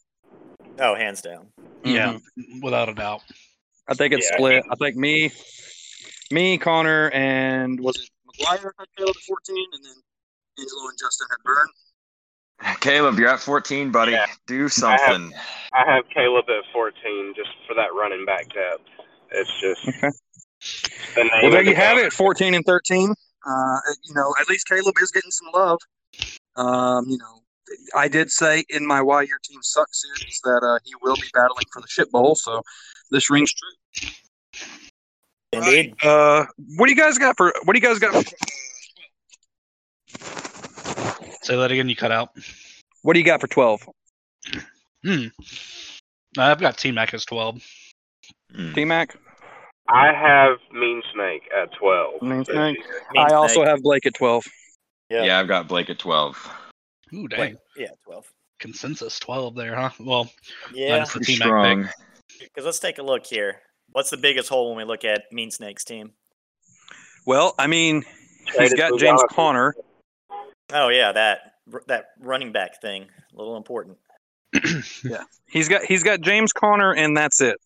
Oh, 0.78 0.94
hands 0.94 1.22
down. 1.22 1.48
Yeah, 1.84 2.18
without 2.62 2.88
a 2.88 2.94
doubt. 2.94 3.22
I 3.88 3.94
think 3.94 4.12
it's 4.12 4.28
Yeah. 4.30 4.36
split. 4.36 4.64
I 4.70 4.74
think 4.76 4.96
me, 4.96 5.30
me, 6.30 6.58
Connor, 6.58 7.10
and 7.10 7.80
was 7.80 7.96
it 7.96 8.08
McGuire 8.26 8.70
had 8.78 8.86
Caleb 8.96 9.16
at 9.16 9.22
14, 9.22 9.66
and 9.72 9.84
then 9.84 9.94
Angelo 10.58 10.88
and 10.88 10.98
Justin 10.98 11.26
had 11.30 11.38
Vern. 11.44 12.76
Caleb, 12.80 13.18
you're 13.18 13.28
at 13.28 13.40
14, 13.40 13.90
buddy. 13.92 14.12
Yeah. 14.12 14.26
Do 14.46 14.68
something. 14.68 15.32
I 15.72 15.84
have 15.92 16.04
Caleb 16.12 16.46
at 16.48 16.64
14 16.72 17.34
just 17.36 17.50
for 17.66 17.74
that 17.74 17.92
running 17.94 18.24
back 18.24 18.48
depth. 18.52 18.82
It's 19.30 19.50
just 19.60 19.86
Okay. 19.88 20.08
the 21.14 21.24
name 21.24 21.30
Well, 21.42 21.50
there 21.50 21.60
of 21.60 21.66
the 21.66 21.70
you 21.70 21.76
have 21.76 21.98
it, 21.98 22.12
14 22.12 22.54
and 22.54 22.64
13. 22.64 23.14
Uh, 23.46 23.76
you 24.04 24.14
know, 24.14 24.34
at 24.40 24.48
least 24.48 24.66
Caleb 24.68 24.94
is 25.00 25.10
getting 25.12 25.30
some 25.30 25.48
love. 25.54 25.78
Um, 26.56 27.04
you 27.08 27.18
know, 27.18 27.42
I 27.94 28.08
did 28.08 28.30
say 28.30 28.64
in 28.68 28.86
my 28.86 29.02
Why 29.02 29.22
Your 29.22 29.38
Team 29.42 29.58
Sucks 29.62 30.02
series 30.02 30.40
that 30.44 30.62
uh, 30.64 30.78
he 30.84 30.92
will 31.02 31.16
be 31.16 31.28
battling 31.34 31.64
for 31.72 31.80
the 31.80 31.88
shit 31.88 32.10
bowl, 32.10 32.34
so 32.34 32.62
this 33.10 33.30
rings 33.30 33.52
true. 33.52 34.10
Indeed. 35.52 35.94
Uh, 36.02 36.44
what 36.76 36.86
do 36.86 36.92
you 36.92 36.96
guys 37.00 37.18
got 37.18 37.36
for? 37.36 37.52
What 37.64 37.74
do 37.74 37.80
you 37.80 37.86
guys 37.86 37.98
got? 37.98 38.14
For, 38.14 38.36
Say 41.42 41.56
that 41.56 41.70
again. 41.70 41.88
You 41.88 41.96
cut 41.96 42.12
out. 42.12 42.30
what 43.02 43.14
do 43.14 43.20
you 43.20 43.24
got 43.24 43.40
for 43.40 43.46
12? 43.46 43.88
Hmm. 45.04 45.26
I've 46.38 46.60
got 46.60 46.76
T 46.76 46.90
Mac 46.92 47.14
as 47.14 47.24
twelve. 47.24 47.62
Mm. 48.54 48.74
T 48.74 48.84
Mac. 48.84 49.16
I 49.88 50.12
have 50.12 50.58
Mean 50.72 51.00
Snake 51.14 51.42
at 51.56 51.72
12. 51.78 52.20
Mean 52.22 52.44
Snake? 52.44 52.76
Mean 53.12 53.24
I 53.24 53.32
also 53.34 53.54
snake. 53.54 53.68
have 53.68 53.82
Blake 53.82 54.04
at 54.04 54.14
12. 54.14 54.44
Yeah. 55.10 55.22
Yeah, 55.24 55.38
I've 55.38 55.46
got 55.46 55.68
Blake 55.68 55.88
at 55.88 55.98
12. 56.00 56.50
Ooh, 57.14 57.28
dang. 57.28 57.40
Wait, 57.40 57.56
yeah, 57.76 57.88
twelve. 58.04 58.26
Consensus 58.58 59.18
twelve 59.18 59.54
there, 59.54 59.74
huh? 59.76 59.90
Well, 60.00 60.30
Yeah, 60.72 60.90
minus 60.96 61.12
the 61.12 61.18
Pretty 61.20 61.32
T 61.34 61.38
Mac 61.38 61.46
strong. 61.46 61.88
because 62.40 62.64
let's 62.64 62.78
take 62.78 62.98
a 62.98 63.02
look 63.02 63.26
here. 63.26 63.60
What's 63.92 64.10
the 64.10 64.16
biggest 64.16 64.48
hole 64.48 64.68
when 64.68 64.78
we 64.78 64.84
look 64.84 65.04
at 65.04 65.24
Mean 65.32 65.50
Snake's 65.50 65.84
team? 65.84 66.12
Well, 67.26 67.54
I 67.58 67.66
mean, 67.66 68.04
he's 68.58 68.74
got 68.74 68.90
James 68.90 69.02
Jonathan. 69.02 69.28
Conner. 69.30 69.74
Oh 70.72 70.88
yeah, 70.88 71.12
that 71.12 71.38
that 71.86 72.06
running 72.20 72.52
back 72.52 72.80
thing, 72.80 73.06
a 73.34 73.36
little 73.38 73.56
important. 73.56 73.98
Yeah, 75.04 75.24
he's 75.48 75.68
got 75.68 75.82
he's 75.84 76.02
got 76.02 76.20
James 76.20 76.52
Conner, 76.52 76.92
and 76.94 77.16
that's 77.16 77.40
it. 77.40 77.56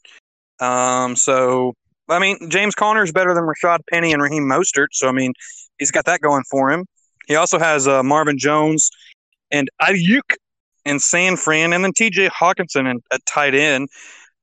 Um, 0.61 1.15
so 1.17 1.75
I 2.09 2.19
mean, 2.19 2.51
James 2.51 2.75
Conner 2.75 3.03
is 3.05 3.13
better 3.13 3.33
than 3.35 3.45
Rashad 3.45 3.79
Penny 3.91 4.13
and 4.13 4.21
Raheem 4.23 4.43
Mostert. 4.45 4.89
So 4.93 5.09
I 5.09 5.13
mean, 5.13 5.33
he's 5.79 5.91
got 5.91 6.05
that 6.07 6.21
going 6.21 6.43
for 6.51 6.71
him. 6.71 6.85
He 7.27 7.37
also 7.37 7.59
has 7.59 7.87
uh, 7.87 8.03
Marvin 8.03 8.39
Jones 8.39 8.91
and 9.51 9.69
Aiyuk 9.83 10.35
and 10.85 11.01
San 11.01 11.37
Fran, 11.37 11.73
and 11.73 11.85
then 11.85 11.93
T.J. 11.95 12.29
Hockenson 12.29 12.91
and 12.91 13.03
at 13.13 13.25
tight 13.27 13.55
end. 13.55 13.89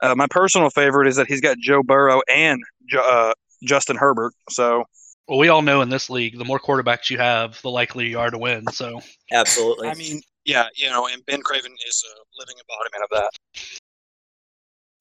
Uh, 0.02 0.14
my 0.16 0.28
personal 0.30 0.70
favorite 0.70 1.08
is 1.08 1.16
that 1.16 1.28
he's 1.28 1.42
got 1.42 1.58
Joe 1.58 1.82
Burrow 1.82 2.22
and 2.32 2.62
Ju- 2.88 3.00
uh, 3.00 3.34
Justin 3.64 3.96
Herbert. 3.96 4.34
So 4.50 4.84
well, 5.28 5.40
we 5.40 5.50
all 5.50 5.62
know 5.62 5.82
in 5.82 5.90
this 5.90 6.10
league, 6.10 6.38
the 6.38 6.46
more 6.46 6.60
quarterbacks 6.60 7.10
you 7.10 7.18
have, 7.18 7.62
the 7.62 7.70
likely 7.70 8.08
you 8.08 8.20
are 8.20 8.30
to 8.30 8.38
win. 8.38 8.66
So 8.72 9.02
Absolutely. 9.32 9.90
I 9.90 9.94
mean, 9.96 10.22
yeah, 10.46 10.68
you 10.76 10.90
know, 10.90 11.08
and 11.08 11.26
Ben 11.26 11.42
Craven 11.42 11.74
is 11.88 12.04
a 12.06 12.40
living 12.40 12.56
embodiment 12.58 13.04
of 13.04 13.10
that. 13.12 13.82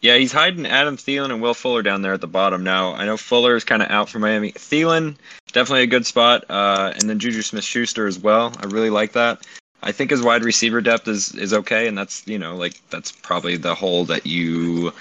Yeah, 0.00 0.16
he's 0.16 0.32
hiding 0.32 0.66
Adam 0.66 0.96
Thielen 0.96 1.30
and 1.30 1.40
Will 1.40 1.54
Fuller 1.54 1.82
down 1.82 2.02
there 2.02 2.12
at 2.12 2.20
the 2.20 2.26
bottom 2.26 2.62
now. 2.62 2.92
I 2.92 3.06
know 3.06 3.16
Fuller 3.16 3.56
is 3.56 3.64
kind 3.64 3.82
of 3.82 3.90
out 3.90 4.08
for 4.08 4.18
Miami. 4.18 4.52
Thielen, 4.52 5.16
definitely 5.52 5.84
a 5.84 5.86
good 5.86 6.04
spot. 6.04 6.44
Uh, 6.50 6.92
and 6.94 7.08
then 7.08 7.18
Juju 7.18 7.42
Smith 7.42 7.64
Schuster 7.64 8.06
as 8.06 8.18
well. 8.18 8.52
I 8.60 8.66
really 8.66 8.90
like 8.90 9.12
that. 9.12 9.46
I 9.82 9.92
think 9.92 10.10
his 10.10 10.22
wide 10.22 10.42
receiver 10.42 10.80
depth 10.80 11.06
is, 11.06 11.34
is 11.34 11.52
okay, 11.52 11.86
and 11.86 11.96
that's 11.96 12.26
you 12.26 12.38
know 12.38 12.56
like 12.56 12.80
that's 12.90 13.12
probably 13.12 13.56
the 13.56 13.74
hole 13.74 14.04
that 14.06 14.26
you 14.26 14.92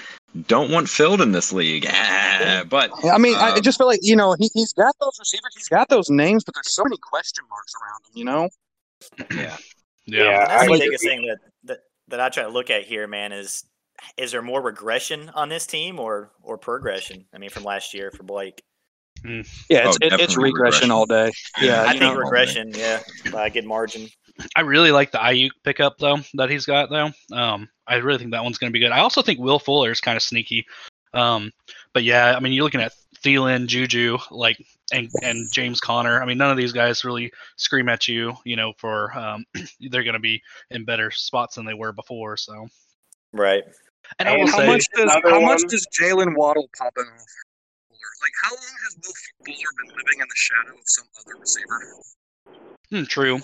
don't 0.48 0.70
want 0.70 0.90
filled 0.90 1.22
in 1.22 1.32
this 1.32 1.52
league. 1.54 1.88
Ah, 2.38 2.64
but 2.70 2.92
I 3.06 3.18
mean, 3.18 3.36
I 3.36 3.52
um, 3.52 3.62
just 3.62 3.78
feel 3.78 3.88
like 3.88 4.02
you 4.04 4.16
know 4.16 4.36
he, 4.38 4.50
he's 4.54 4.74
got 4.74 4.94
those 5.00 5.18
receivers, 5.18 5.54
he's 5.56 5.70
got 5.70 5.88
those 5.88 6.10
names, 6.10 6.44
but 6.44 6.54
there's 6.54 6.76
so 6.76 6.84
many 6.84 6.98
question 6.98 7.46
marks 7.50 7.74
around 7.82 8.02
him. 8.04 8.12
You 8.14 8.26
know, 8.26 8.50
yeah, 9.34 9.58
Yeah. 10.06 10.42
And 10.42 10.50
that's 10.50 10.64
I 10.64 10.68
the 10.68 10.80
biggest 10.80 11.04
thing 11.04 11.26
that, 11.28 11.38
that 11.64 11.80
that 12.10 12.20
I 12.20 12.28
try 12.28 12.44
to 12.44 12.50
look 12.50 12.70
at 12.70 12.84
here, 12.84 13.08
man, 13.08 13.32
is 13.32 13.64
is 14.18 14.32
there 14.32 14.42
more 14.42 14.62
regression 14.62 15.30
on 15.30 15.48
this 15.48 15.66
team 15.66 15.98
or 15.98 16.32
or 16.44 16.58
progression? 16.58 17.26
I 17.34 17.38
mean, 17.38 17.50
from 17.50 17.64
last 17.64 17.94
year 17.94 18.12
for 18.12 18.24
Blake. 18.24 18.62
yeah, 19.24 19.40
it's 19.70 19.70
Oh, 19.70 19.98
it, 20.02 20.14
it's 20.20 20.36
regression 20.36 20.42
regression. 20.42 20.92
all 20.92 21.06
day. 21.06 21.32
Yeah, 21.62 21.84
I 21.84 21.92
think 21.98 22.02
know, 22.02 22.16
regression, 22.16 22.72
yeah, 22.76 23.02
by 23.32 23.48
a 23.48 23.50
good 23.50 23.66
margin. 23.66 24.10
I 24.56 24.62
really 24.62 24.92
like 24.92 25.12
the 25.12 25.18
Aiyuk 25.18 25.52
pickup 25.64 25.98
though 25.98 26.18
that 26.34 26.50
he's 26.50 26.66
got 26.66 26.90
though. 26.90 27.12
Um, 27.36 27.70
I 27.88 27.96
really 27.96 28.18
think 28.20 28.32
that 28.32 28.44
one's 28.44 28.58
going 28.58 28.72
to 28.72 28.74
be 28.74 28.84
good. 28.84 28.92
I 28.92 29.00
also 29.00 29.22
think 29.22 29.40
Will 29.40 29.60
Fuller 29.60 29.92
is 29.92 30.02
kind 30.02 30.18
of 30.18 30.24
sneaky. 30.24 30.66
Um, 31.14 31.52
but 31.94 32.04
yeah, 32.04 32.36
I 32.36 32.40
mean, 32.40 32.52
you're 32.52 32.64
looking 32.66 32.82
at 32.82 32.92
Thielen, 33.24 33.68
Juju, 33.68 34.18
like, 34.32 34.58
and 34.92 35.10
and 35.24 35.48
James 35.54 35.80
Conner. 35.80 36.22
I 36.22 36.26
mean, 36.26 36.38
none 36.38 36.52
of 36.52 36.58
these 36.58 36.74
guys 36.74 37.06
really 37.06 37.32
scream 37.56 37.88
at 37.90 38.08
you, 38.08 38.34
you 38.44 38.56
know, 38.56 38.74
for 38.78 39.18
um, 39.18 39.46
they're 39.90 40.04
going 40.04 40.14
to 40.14 40.20
be 40.20 40.42
in 40.72 40.84
better 40.84 41.10
spots 41.12 41.56
than 41.56 41.66
they 41.66 41.74
were 41.74 41.94
before. 41.94 42.36
So, 42.38 42.68
Right. 43.32 43.64
and 44.20 44.28
I 44.28 44.34
will 44.34 44.42
And 44.42 44.50
how 44.50 44.58
say, 44.58 44.68
much 44.68 44.86
does 44.94 45.04
another 45.04 45.30
how 45.30 45.40
much 45.40 45.62
does 45.70 45.88
Jaylen 46.00 46.36
Waddle 46.36 46.70
pop 46.78 46.94
in 46.98 47.04
off 47.04 47.26
Like, 48.22 48.34
how 48.44 48.52
long 48.52 48.76
has 48.84 48.98
Will 48.98 49.14
Fuller 49.46 49.70
been 49.84 49.96
living 49.96 50.20
in 50.20 50.28
the 50.28 50.36
shadow 50.36 50.74
of 50.74 50.84
some 50.86 51.06
other 51.20 51.40
receiver? 51.40 51.80
hmm, 52.92 53.04
true. 53.04 53.40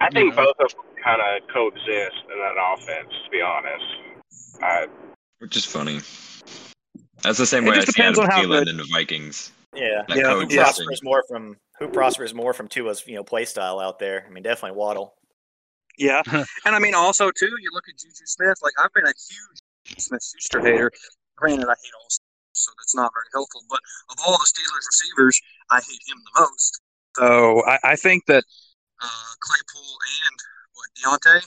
I 0.00 0.08
think 0.10 0.34
Yeah. 0.34 0.44
both 0.44 0.56
of 0.60 0.70
them 0.74 0.84
kind 1.04 1.20
of 1.20 1.48
coexist 1.52 2.16
in 2.32 2.38
that 2.38 2.56
offense. 2.72 3.12
To 3.24 3.30
be 3.30 3.40
honest, 3.42 3.84
I, 4.62 4.86
which 5.38 5.56
is 5.56 5.64
funny. 5.64 6.00
That's 7.22 7.38
the 7.38 7.46
same 7.46 7.66
It 7.66 7.70
way 7.70 7.76
I 7.76 7.80
just 7.80 7.94
see 7.94 8.02
Adam 8.02 8.24
Thielen 8.24 8.48
good- 8.60 8.68
in 8.68 8.76
the 8.78 8.84
Vikings. 8.90 9.52
Yeah. 9.74 10.02
Yeah, 10.08 10.14
Who 10.14 10.20
yeah. 10.20 10.22
coexisting. 10.24 10.56
prospers 10.86 11.00
more 11.04 11.24
from 11.28 11.56
who 11.78 11.88
prospers 11.88 12.34
more 12.34 12.52
from 12.52 12.68
Tua's 12.68 13.04
you 13.06 13.14
know 13.14 13.22
play 13.24 13.44
style 13.44 13.78
out 13.78 13.98
there? 13.98 14.24
I 14.26 14.30
mean, 14.30 14.42
definitely 14.42 14.76
Waddle. 14.76 15.14
Yeah, 15.98 16.22
and 16.64 16.74
I 16.74 16.78
mean 16.78 16.94
also 16.94 17.30
too, 17.30 17.46
you 17.60 17.70
look 17.72 17.84
at 17.88 17.98
Juju 17.98 18.24
Smith. 18.26 18.58
Like 18.62 18.72
I've 18.82 18.92
been 18.94 19.04
a 19.04 19.12
huge 19.12 19.98
Smith 20.02 20.22
Schuster 20.24 20.60
hater. 20.60 20.90
Granted, 21.36 21.66
I 21.68 21.74
hate 21.82 21.92
all, 22.00 22.06
so 22.52 22.70
that's 22.78 22.94
not 22.94 23.12
very 23.14 23.26
helpful. 23.32 23.62
But 23.68 23.80
of 24.10 24.16
all 24.26 24.32
the 24.32 24.46
Steelers 24.46 24.86
receivers, 24.86 25.40
I 25.70 25.76
hate 25.76 26.00
him 26.06 26.18
the 26.34 26.40
most. 26.40 26.80
So 27.16 27.64
I, 27.66 27.78
I 27.84 27.96
think 27.96 28.26
that 28.26 28.44
uh, 29.02 29.32
Claypool 29.40 29.96
and 30.26 30.36
what 30.74 30.88
Diontae 31.20 31.42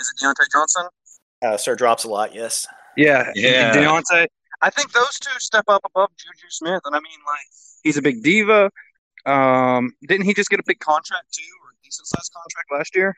is 0.00 0.12
it 0.12 0.24
Diontae 0.24 0.50
Johnson? 0.52 0.86
Uh, 1.42 1.56
Sir 1.56 1.76
drops 1.76 2.04
a 2.04 2.08
lot. 2.08 2.34
Yes. 2.34 2.66
Yeah, 2.96 3.30
Yeah. 3.34 3.74
Diontae. 3.74 4.26
I 4.62 4.70
think 4.70 4.92
those 4.92 5.18
two 5.18 5.38
step 5.38 5.64
up 5.68 5.82
above 5.84 6.10
Juju 6.16 6.48
Smith, 6.48 6.80
and 6.84 6.94
I 6.94 6.98
mean 7.00 7.18
like 7.26 7.46
he's 7.82 7.96
a 7.96 8.02
big 8.02 8.22
diva. 8.22 8.70
Um, 9.26 9.92
didn't 10.06 10.24
he 10.26 10.34
just 10.34 10.48
get 10.48 10.60
a 10.60 10.64
big 10.66 10.78
contract 10.80 11.32
too, 11.32 11.42
or 11.62 11.70
a 11.70 11.76
decent 11.84 12.06
sized 12.06 12.32
contract 12.32 12.68
last 12.72 12.96
year? 12.96 13.14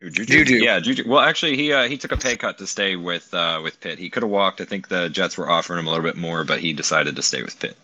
Juju? 0.00 0.24
Juju. 0.24 0.54
Yeah, 0.56 0.78
Juju. 0.78 1.04
Well, 1.08 1.20
actually, 1.20 1.56
he 1.56 1.72
uh, 1.72 1.88
he 1.88 1.96
took 1.96 2.12
a 2.12 2.16
pay 2.16 2.36
cut 2.36 2.58
to 2.58 2.66
stay 2.66 2.94
with 2.94 3.32
uh, 3.34 3.60
with 3.62 3.80
Pitt. 3.80 3.98
He 3.98 4.08
could 4.08 4.22
have 4.22 4.30
walked. 4.30 4.60
I 4.60 4.64
think 4.64 4.88
the 4.88 5.08
Jets 5.08 5.36
were 5.36 5.50
offering 5.50 5.80
him 5.80 5.88
a 5.88 5.90
little 5.90 6.04
bit 6.04 6.16
more, 6.16 6.44
but 6.44 6.60
he 6.60 6.72
decided 6.72 7.16
to 7.16 7.22
stay 7.22 7.42
with 7.42 7.58
Pitt. 7.58 7.76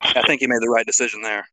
I 0.00 0.22
think 0.22 0.40
he 0.40 0.46
made 0.46 0.62
the 0.62 0.70
right 0.70 0.86
decision 0.86 1.20
there. 1.20 1.46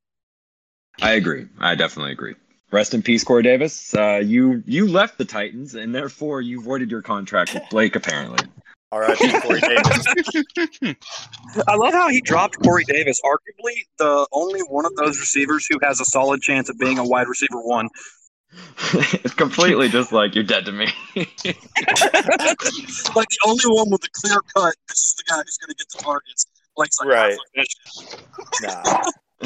I 1.01 1.13
agree. 1.13 1.47
I 1.59 1.75
definitely 1.75 2.11
agree. 2.11 2.35
Rest 2.71 2.93
in 2.93 3.01
peace, 3.01 3.23
Corey 3.23 3.43
Davis. 3.43 3.93
Uh, 3.95 4.21
you 4.23 4.61
you 4.65 4.87
left 4.87 5.17
the 5.17 5.25
Titans, 5.25 5.75
and 5.75 5.95
therefore 5.95 6.41
you 6.41 6.61
voided 6.61 6.91
your 6.91 7.01
contract 7.01 7.53
with 7.53 7.63
Blake. 7.69 7.95
Apparently, 7.95 8.39
All 8.91 8.99
right, 8.99 9.17
Corey 9.17 9.61
Davis. 9.61 10.95
I 11.67 11.75
love 11.75 11.93
how 11.93 12.09
he 12.09 12.19
dropped 12.19 12.61
Corey 12.61 12.83
Davis, 12.83 13.21
arguably 13.23 13.73
the 13.99 14.27
only 14.33 14.59
one 14.61 14.85
of 14.85 14.95
those 14.97 15.17
receivers 15.19 15.65
who 15.69 15.79
has 15.81 16.01
a 16.01 16.05
solid 16.05 16.41
chance 16.41 16.67
of 16.67 16.77
being 16.77 16.97
a 16.97 17.05
wide 17.05 17.27
receiver 17.29 17.61
one. 17.61 17.87
it's 18.93 19.33
completely 19.33 19.87
just 19.87 20.11
like 20.11 20.35
you're 20.35 20.43
dead 20.43 20.65
to 20.65 20.71
me. 20.71 20.87
like 21.15 21.29
the 23.29 23.39
only 23.45 23.63
one 23.65 23.89
with 23.89 24.03
a 24.03 24.09
clear 24.11 24.41
cut. 24.55 24.73
This 24.89 24.99
is 24.99 25.15
the 25.17 25.23
guy 25.29 25.37
who's 25.37 25.57
going 25.57 25.69
to 25.69 25.75
get 25.75 25.87
the 25.95 25.99
targets. 26.03 26.45
Blake's 26.75 26.99
like, 26.99 27.09
Right. 27.09 27.37
"Ah, 27.39 27.43
fuck 27.43 27.51
that 27.55 27.67
shit." 28.01 29.03
Nah. 29.03 29.11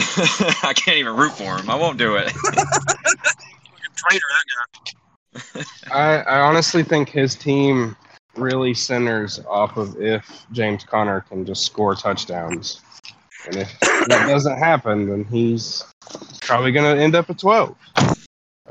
I 0.63 0.73
can't 0.75 0.97
even 0.97 1.15
root 1.15 1.33
for 1.33 1.57
him. 1.57 1.69
I 1.69 1.75
won't 1.75 1.97
do 1.97 2.15
it. 2.15 2.27
Traitor, 3.95 4.25
that 4.29 5.43
guy. 5.53 5.63
I, 5.91 6.21
I 6.21 6.39
honestly 6.41 6.83
think 6.83 7.09
his 7.09 7.35
team 7.35 7.95
really 8.35 8.73
centers 8.73 9.39
off 9.49 9.77
of 9.77 10.01
if 10.01 10.45
James 10.51 10.83
Conner 10.83 11.21
can 11.21 11.45
just 11.45 11.65
score 11.65 11.95
touchdowns. 11.95 12.81
And 13.47 13.57
if 13.57 13.79
that 13.81 14.25
doesn't 14.27 14.57
happen, 14.57 15.09
then 15.09 15.25
he's 15.25 15.83
probably 16.41 16.71
going 16.71 16.95
to 16.95 17.01
end 17.01 17.15
up 17.15 17.29
at 17.29 17.39
12. 17.39 17.75
That 17.95 18.17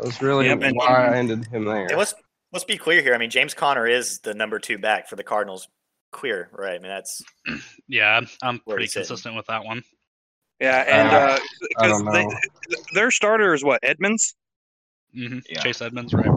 was 0.05 0.23
really 0.23 0.47
Yep, 0.47 0.63
and- 0.63 0.77
why 0.77 1.09
I 1.09 1.17
ended 1.17 1.47
him 1.47 1.65
there. 1.65 1.87
And 1.89 1.99
let's 1.99 2.15
let's 2.53 2.65
be 2.65 2.79
clear 2.79 3.03
here. 3.03 3.15
I 3.15 3.19
mean, 3.19 3.31
James 3.31 3.53
Conner 3.55 3.87
is 3.87 4.21
the 4.21 4.33
number 4.35 4.59
two 4.59 4.79
back 4.79 5.09
for 5.09 5.17
the 5.17 5.25
Cardinals. 5.25 5.69
Clear, 6.13 6.49
right? 6.53 6.75
I 6.75 6.79
mean, 6.79 6.91
that's 6.91 7.23
Yeah, 7.89 8.07
I'm- 8.07 8.29
I'm 8.43 8.59
pretty 8.61 8.85
he's 8.85 8.93
sitting. 8.93 9.07
consistent 9.09 9.37
with 9.37 9.47
that 9.47 9.65
one. 9.65 9.83
Yeah, 10.61 10.85
and 10.87 11.09
Uh, 11.09 11.17
uh, 11.17 11.39
I 11.79 11.89
'cause 11.89 12.03
don't 12.03 12.13
they, 12.13 12.25
know. 12.25 12.41
their 12.93 13.11
starter 13.11 13.55
is 13.55 13.65
what 13.65 13.81
Edmonds. 13.83 14.35
hmm 15.15 15.39
Yeah. 15.49 15.63
Chase 15.63 15.81
Edmonds, 15.81 16.13
right? 16.13 16.31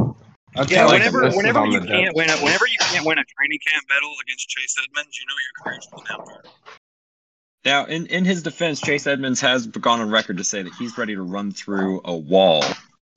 I'd 0.56 0.70
Yeah, 0.70 0.86
like, 0.86 1.00
whenever 1.00 1.30
whenever 1.32 1.66
you 1.66 1.80
can't 1.82 2.06
depth. 2.06 2.16
win 2.16 2.30
a, 2.30 2.38
whenever 2.38 2.68
you 2.68 2.78
can't 2.80 3.06
win 3.06 3.18
a 3.18 3.24
training 3.38 3.60
camp 3.68 3.88
battle 3.88 4.14
against 4.22 4.48
Chase 4.48 4.76
Edmonds, 4.84 5.20
you 5.20 5.26
know 5.28 5.34
your 5.44 5.64
career's 5.64 5.88
going 5.92 6.06
down. 6.06 6.42
Now, 7.66 7.86
in, 7.86 8.08
in 8.08 8.26
his 8.26 8.44
defense, 8.44 8.82
Chase 8.82 9.08
Edmonds 9.08 9.40
has 9.42 9.68
gone 9.68 10.02
on 10.02 10.10
record 10.12 10.38
to 10.38 10.44
say 10.44 10.62
that 10.62 10.74
he's 10.76 10.98
ready 10.98 11.16
to 11.16 11.22
run 11.22 11.52
through 11.52 12.02
a 12.04 12.16
wall. 12.16 12.64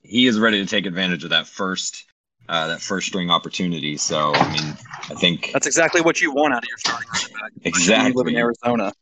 He 0.02 0.26
is 0.28 0.38
ready 0.38 0.60
to 0.60 0.66
take 0.66 0.86
advantage 0.86 1.24
of 1.24 1.30
that 1.30 1.46
first 1.46 2.04
uh, 2.48 2.68
that 2.68 2.80
first 2.80 3.08
string 3.08 3.28
opportunity. 3.30 3.96
So, 3.96 4.32
I 4.32 4.52
mean, 4.52 4.76
I 5.10 5.14
think 5.14 5.50
That's 5.52 5.66
exactly 5.66 6.00
what 6.00 6.20
you 6.20 6.32
want 6.32 6.54
out 6.54 6.62
of 6.62 6.68
your 6.68 6.78
starting 6.78 7.08
running 7.12 7.32
back. 7.34 7.52
Exactly. 7.64 8.10
You 8.10 8.14
live 8.16 8.26
in 8.28 8.36
Arizona. 8.36 8.92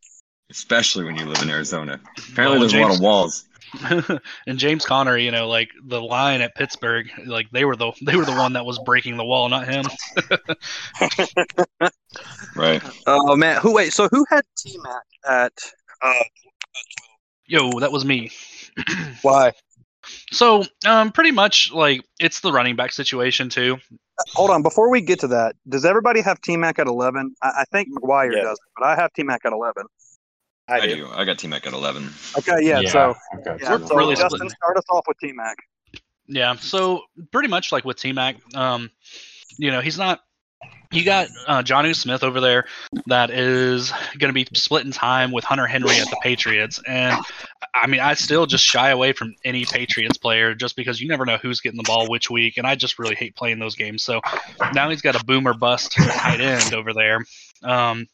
Especially 0.55 1.05
when 1.05 1.17
you 1.17 1.27
live 1.27 1.43
in 1.43 1.51
Arizona, 1.51 2.01
apparently 2.31 2.59
Well, 2.59 2.69
there's 2.69 2.73
a 2.73 2.81
lot 2.81 2.95
of 2.95 3.01
walls. 3.01 3.45
and 4.47 4.57
James 4.57 4.85
Conner, 4.87 5.17
you 5.19 5.33
know, 5.33 5.49
like 5.49 5.69
the 5.85 6.01
line 6.01 6.41
at 6.41 6.55
Pittsburgh, 6.55 7.11
like 7.27 7.51
they 7.51 7.65
were 7.65 7.75
the 7.75 7.91
they 8.03 8.15
were 8.15 8.25
the 8.25 8.33
one 8.33 8.53
that 8.53 8.65
was 8.65 8.79
breaking 8.79 9.17
the 9.17 9.25
wall, 9.25 9.49
not 9.49 9.67
him. 9.67 9.87
Right. 12.57 12.81
Oh 13.07 13.35
man, 13.35 13.61
who 13.61 13.73
wait? 13.73 13.93
So 13.93 14.09
who 14.13 14.25
had 14.31 14.45
T 14.57 14.79
Mac 14.79 15.03
at? 15.29 15.53
Uh, 16.01 16.23
Yo, 17.47 17.81
that 17.81 17.91
was 17.91 18.05
me. 18.05 18.31
why? 19.23 19.53
So, 20.33 20.65
um, 20.87 21.11
pretty 21.11 21.31
much 21.33 21.73
like 21.73 22.05
it's 22.21 22.41
the 22.41 22.53
running 22.53 22.77
back 22.77 22.93
situation 22.93 23.49
too. 23.49 23.79
Hold 24.35 24.51
on, 24.51 24.63
before 24.63 24.89
we 24.89 25.01
get 25.01 25.19
to 25.21 25.29
that, 25.29 25.57
does 25.69 25.85
everybody 25.85 26.21
have 26.21 26.41
T 26.41 26.57
Mac 26.57 26.79
at 26.79 26.87
eleven? 26.87 27.35
I, 27.43 27.49
I 27.61 27.65
think 27.73 27.89
McGuire 27.89 28.33
Yeah. 28.33 28.43
does, 28.43 28.61
but 28.79 28.87
I 28.87 28.95
have 28.95 29.13
T 29.15 29.25
Mac 29.25 29.41
at 29.45 29.53
eleven. 29.53 29.87
I, 30.69 30.81
I 30.81 30.87
do. 30.87 30.97
do. 30.97 31.09
I 31.11 31.25
got 31.25 31.39
T 31.39 31.47
Mac 31.47 31.67
at 31.67 31.73
11. 31.73 32.11
Okay, 32.39 32.67
yeah. 32.67 32.81
Yeah, 32.81 32.89
So, 32.91 33.15
okay. 33.39 33.63
yeah, 33.63 33.73
We're 33.77 33.87
so 33.87 33.97
really 33.97 34.15
Justin, 34.15 34.29
splitting. 34.39 34.51
start 34.51 34.77
us 34.79 34.85
off 34.91 35.05
with 35.07 35.19
T 35.19 35.33
Mac. 35.33 35.57
Yeah, 36.27 36.57
so 36.57 37.03
pretty 37.33 37.49
much 37.49 37.71
like 37.71 37.85
with 37.85 37.99
T 37.99 38.13
Mac, 38.13 38.37
um, 38.55 38.91
you 39.59 39.71
know, 39.71 39.81
he's 39.81 39.99
not. 39.99 40.21
You 40.91 41.05
got 41.05 41.29
uh, 41.49 41.63
Jonnu 41.63 41.95
Smith 41.95 42.23
over 42.23 42.41
there 42.41 42.67
that 43.07 43.31
is 43.31 43.93
going 44.19 44.33
to 44.33 44.33
be 44.33 44.47
splitting 44.55 44.93
time 44.93 45.33
with 45.33 45.43
Hunter 45.45 45.67
Henry 45.67 45.97
at 45.99 46.09
the 46.09 46.17
Patriots, 46.23 46.81
and 46.87 47.21
I 47.75 47.89
mean, 47.89 48.01
I 48.01 48.15
still 48.15 48.47
just 48.47 48.65
shy 48.65 48.91
away 48.91 49.13
from 49.13 49.35
any 49.45 49.65
Patriots 49.65 50.17
player 50.19 50.55
just 50.55 50.77
because 50.77 51.01
you 51.01 51.09
never 51.09 51.27
know 51.27 51.37
who's 51.37 51.61
getting 51.61 51.79
the 51.79 51.83
ball 51.87 52.09
which 52.09 52.31
week, 52.31 52.59
and 52.59 52.67
I 52.67 52.77
just 52.77 52.99
really 53.01 53.17
hate 53.17 53.35
playing 53.35 53.59
those 53.59 53.75
games. 53.75 54.05
So 54.05 54.21
now 54.73 54.89
he's 54.89 55.03
got 55.03 55.21
a 55.21 55.25
boomer 55.25 55.53
bust 55.53 55.93
tight 55.93 56.41
end 56.41 56.73
over 56.75 56.95
there. 56.95 57.19
Um, 57.63 58.07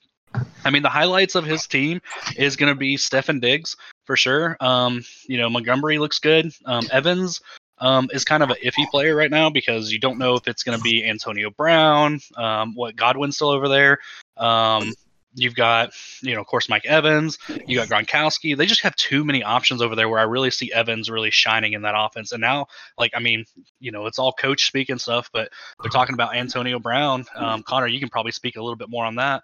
I 0.64 0.70
mean, 0.70 0.82
the 0.82 0.88
highlights 0.88 1.34
of 1.34 1.44
his 1.44 1.66
team 1.66 2.00
is 2.36 2.56
going 2.56 2.72
to 2.72 2.78
be 2.78 2.96
Stefon 2.96 3.40
Diggs 3.40 3.76
for 4.04 4.16
sure. 4.16 4.56
Um, 4.60 5.04
you 5.26 5.38
know, 5.38 5.48
Montgomery 5.48 5.98
looks 5.98 6.18
good. 6.18 6.52
Um, 6.66 6.86
Evans 6.92 7.40
um, 7.78 8.08
is 8.12 8.24
kind 8.24 8.42
of 8.42 8.50
an 8.50 8.56
iffy 8.64 8.88
player 8.90 9.16
right 9.16 9.30
now 9.30 9.50
because 9.50 9.92
you 9.92 9.98
don't 9.98 10.18
know 10.18 10.34
if 10.34 10.46
it's 10.46 10.62
going 10.62 10.76
to 10.76 10.82
be 10.82 11.04
Antonio 11.04 11.50
Brown, 11.50 12.20
um, 12.36 12.74
what 12.74 12.96
Godwin's 12.96 13.36
still 13.36 13.48
over 13.48 13.68
there. 13.68 13.98
Um, 14.36 14.92
you've 15.34 15.54
got, 15.54 15.92
you 16.22 16.34
know, 16.34 16.40
of 16.40 16.46
course, 16.46 16.68
Mike 16.68 16.84
Evans. 16.84 17.38
You 17.66 17.78
got 17.78 17.88
Gronkowski. 17.88 18.56
They 18.56 18.66
just 18.66 18.82
have 18.82 18.94
too 18.96 19.24
many 19.24 19.42
options 19.42 19.80
over 19.80 19.94
there. 19.94 20.08
Where 20.08 20.18
I 20.18 20.24
really 20.24 20.50
see 20.50 20.72
Evans 20.72 21.10
really 21.10 21.30
shining 21.30 21.72
in 21.72 21.82
that 21.82 21.94
offense. 21.96 22.32
And 22.32 22.40
now, 22.40 22.66
like, 22.98 23.12
I 23.14 23.20
mean, 23.20 23.44
you 23.78 23.92
know, 23.92 24.06
it's 24.06 24.18
all 24.18 24.32
coach 24.32 24.66
speak 24.66 24.90
and 24.90 25.00
stuff, 25.00 25.30
but 25.32 25.50
they're 25.82 25.90
talking 25.90 26.14
about 26.14 26.34
Antonio 26.36 26.78
Brown. 26.78 27.24
Um, 27.34 27.62
Connor, 27.62 27.86
you 27.86 28.00
can 28.00 28.08
probably 28.08 28.32
speak 28.32 28.56
a 28.56 28.62
little 28.62 28.76
bit 28.76 28.90
more 28.90 29.04
on 29.04 29.16
that. 29.16 29.42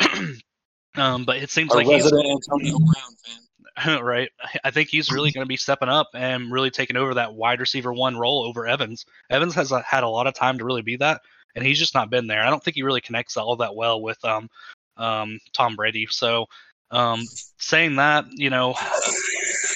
um, 0.96 1.24
but 1.24 1.36
it 1.36 1.50
seems 1.50 1.72
Our 1.72 1.78
like 1.78 1.86
he's 1.86 2.04
Antonio 2.04 2.78
Brown 2.78 3.16
fan. 3.24 3.46
right. 4.02 4.30
I 4.64 4.70
think 4.70 4.88
he's 4.88 5.12
really 5.12 5.30
going 5.30 5.44
to 5.44 5.48
be 5.48 5.56
stepping 5.56 5.88
up 5.88 6.08
and 6.14 6.50
really 6.50 6.70
taking 6.70 6.96
over 6.96 7.14
that 7.14 7.34
wide 7.34 7.60
receiver 7.60 7.92
one 7.92 8.16
role 8.16 8.44
over 8.46 8.66
Evans. 8.66 9.04
Evans 9.30 9.54
has 9.54 9.70
uh, 9.70 9.82
had 9.82 10.02
a 10.02 10.08
lot 10.08 10.26
of 10.26 10.34
time 10.34 10.58
to 10.58 10.64
really 10.64 10.82
be 10.82 10.96
that, 10.96 11.20
and 11.54 11.64
he's 11.64 11.78
just 11.78 11.94
not 11.94 12.10
been 12.10 12.26
there. 12.26 12.42
I 12.42 12.50
don't 12.50 12.62
think 12.62 12.74
he 12.74 12.82
really 12.82 13.02
connects 13.02 13.36
all 13.36 13.56
that 13.56 13.74
well 13.74 14.00
with 14.00 14.22
um, 14.24 14.48
um, 14.96 15.38
Tom 15.52 15.76
Brady. 15.76 16.06
So, 16.08 16.46
um, 16.90 17.22
saying 17.58 17.96
that, 17.96 18.26
you 18.30 18.48
know, 18.48 18.74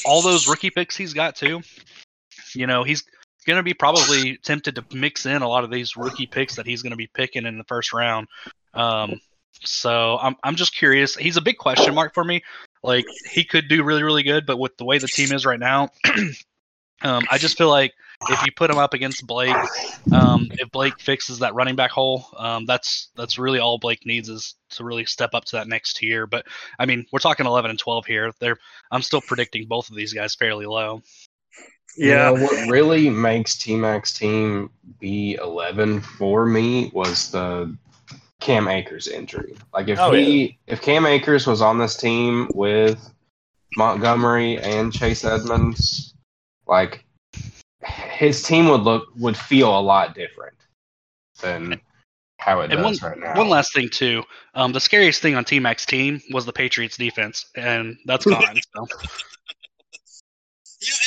all 0.07 0.23
those 0.23 0.49
rookie 0.49 0.71
picks 0.71 0.97
he's 0.97 1.13
got 1.13 1.37
too, 1.37 1.61
you 2.55 2.67
know, 2.67 2.85
he's 2.85 3.05
going 3.47 3.59
to 3.59 3.63
be 3.63 3.75
probably 3.75 4.39
tempted 4.39 4.77
to 4.77 4.85
mix 4.97 5.27
in 5.27 5.43
a 5.43 5.49
lot 5.49 5.65
of 5.65 5.71
these 5.71 5.97
rookie 5.97 6.27
picks 6.27 6.57
that 6.57 6.67
he's 6.67 6.83
going 6.83 6.93
to 6.93 6.97
be 6.97 7.09
picking 7.13 7.47
in 7.47 7.59
the 7.59 7.65
first 7.65 7.93
round. 7.93 8.29
Um, 8.73 9.21
so 9.63 10.19
I'm 10.19 10.37
I'm 10.43 10.57
just 10.57 10.77
curious. 10.77 11.17
He's 11.17 11.37
a 11.37 11.43
big 11.43 11.59
question 11.59 11.95
mark 11.95 12.15
for 12.15 12.25
me. 12.25 12.43
Like 12.83 13.07
he 13.31 13.45
could 13.45 13.69
do 13.69 13.83
really 13.83 14.03
really 14.03 14.23
good, 14.23 14.47
but 14.47 14.59
with 14.59 14.77
the 14.77 14.85
way 14.85 14.99
the 14.99 15.09
team 15.09 15.33
is 15.33 15.45
right 15.45 15.61
now, 15.61 15.91
um, 17.03 17.25
I 17.31 17.39
just 17.39 17.59
feel 17.59 17.69
like 17.69 17.93
if 18.29 18.45
you 18.45 18.53
put 18.53 18.71
him 18.71 18.79
up 18.79 18.93
against 18.93 19.27
Blake, 19.27 19.57
um, 20.13 20.49
if 20.53 20.71
Blake 20.71 21.01
fixes 21.01 21.39
that 21.39 21.55
running 21.55 21.77
back 21.77 21.91
hole, 21.91 22.27
um, 22.37 22.67
that's 22.67 23.09
that's 23.17 23.39
really 23.39 23.59
all 23.59 23.79
Blake 23.79 24.05
needs 24.05 24.29
is 24.29 24.55
to 24.71 24.85
really 24.85 25.05
step 25.07 25.31
up 25.33 25.45
to 25.47 25.57
that 25.57 25.69
next 25.69 25.97
tier. 25.97 26.27
But 26.27 26.47
I 26.79 26.87
mean, 26.87 27.07
we're 27.13 27.21
talking 27.21 27.47
11 27.47 27.71
and 27.71 27.79
12 27.79 28.07
here. 28.07 28.33
They're 28.39 28.59
I'm 28.91 29.03
still 29.03 29.23
predicting 29.23 29.67
both 29.67 29.91
of 29.91 29.97
these 29.97 30.13
guys 30.13 30.35
fairly 30.35 30.67
low. 30.67 31.03
You 31.97 32.15
know, 32.15 32.35
what 32.35 32.71
really 32.71 33.11
makes 33.11 33.57
T 33.57 33.75
Max 33.75 34.13
team 34.13 34.71
be 35.01 35.35
11 35.43 36.01
for 36.01 36.47
me 36.47 36.91
was 36.95 37.31
the 37.31 37.77
Cam 38.41 38.69
Akers 38.69 39.07
injury. 39.07 39.55
Like 39.73 39.89
if 39.89 39.99
Oh, 39.99 40.13
he 40.13 40.59
if 40.67 40.81
Cam 40.83 41.07
Akers 41.07 41.47
was 41.47 41.63
on 41.63 41.79
this 41.79 41.97
team 41.97 42.49
with 42.55 43.13
Montgomery 43.77 44.59
and 44.59 44.93
Chase 44.93 45.25
Edmonds, 45.25 46.15
like 46.67 47.05
his 47.83 48.43
team 48.43 48.69
would 48.69 48.83
look 48.83 49.09
would 49.17 49.37
feel 49.37 49.79
a 49.79 49.81
lot 49.81 50.15
different 50.15 50.57
than 51.41 51.81
how 52.39 52.61
it 52.61 52.73
And 52.73 52.83
does 52.83 53.03
right 53.03 53.19
now. 53.19 53.37
One 53.37 53.49
last 53.49 53.73
thing 53.75 53.89
too, 53.89 54.25
um, 54.55 54.73
the 54.73 54.81
scariest 54.81 55.21
thing 55.21 55.37
on 55.37 55.45
T 55.45 55.61
Mac's 55.61 55.87
team 55.87 56.21
was 56.33 56.47
the 56.47 56.53
Patriots 56.53 56.97
defense, 56.97 57.47
and 57.55 57.99
that's 58.07 58.25
gone. 58.25 58.57
so. 58.75 58.87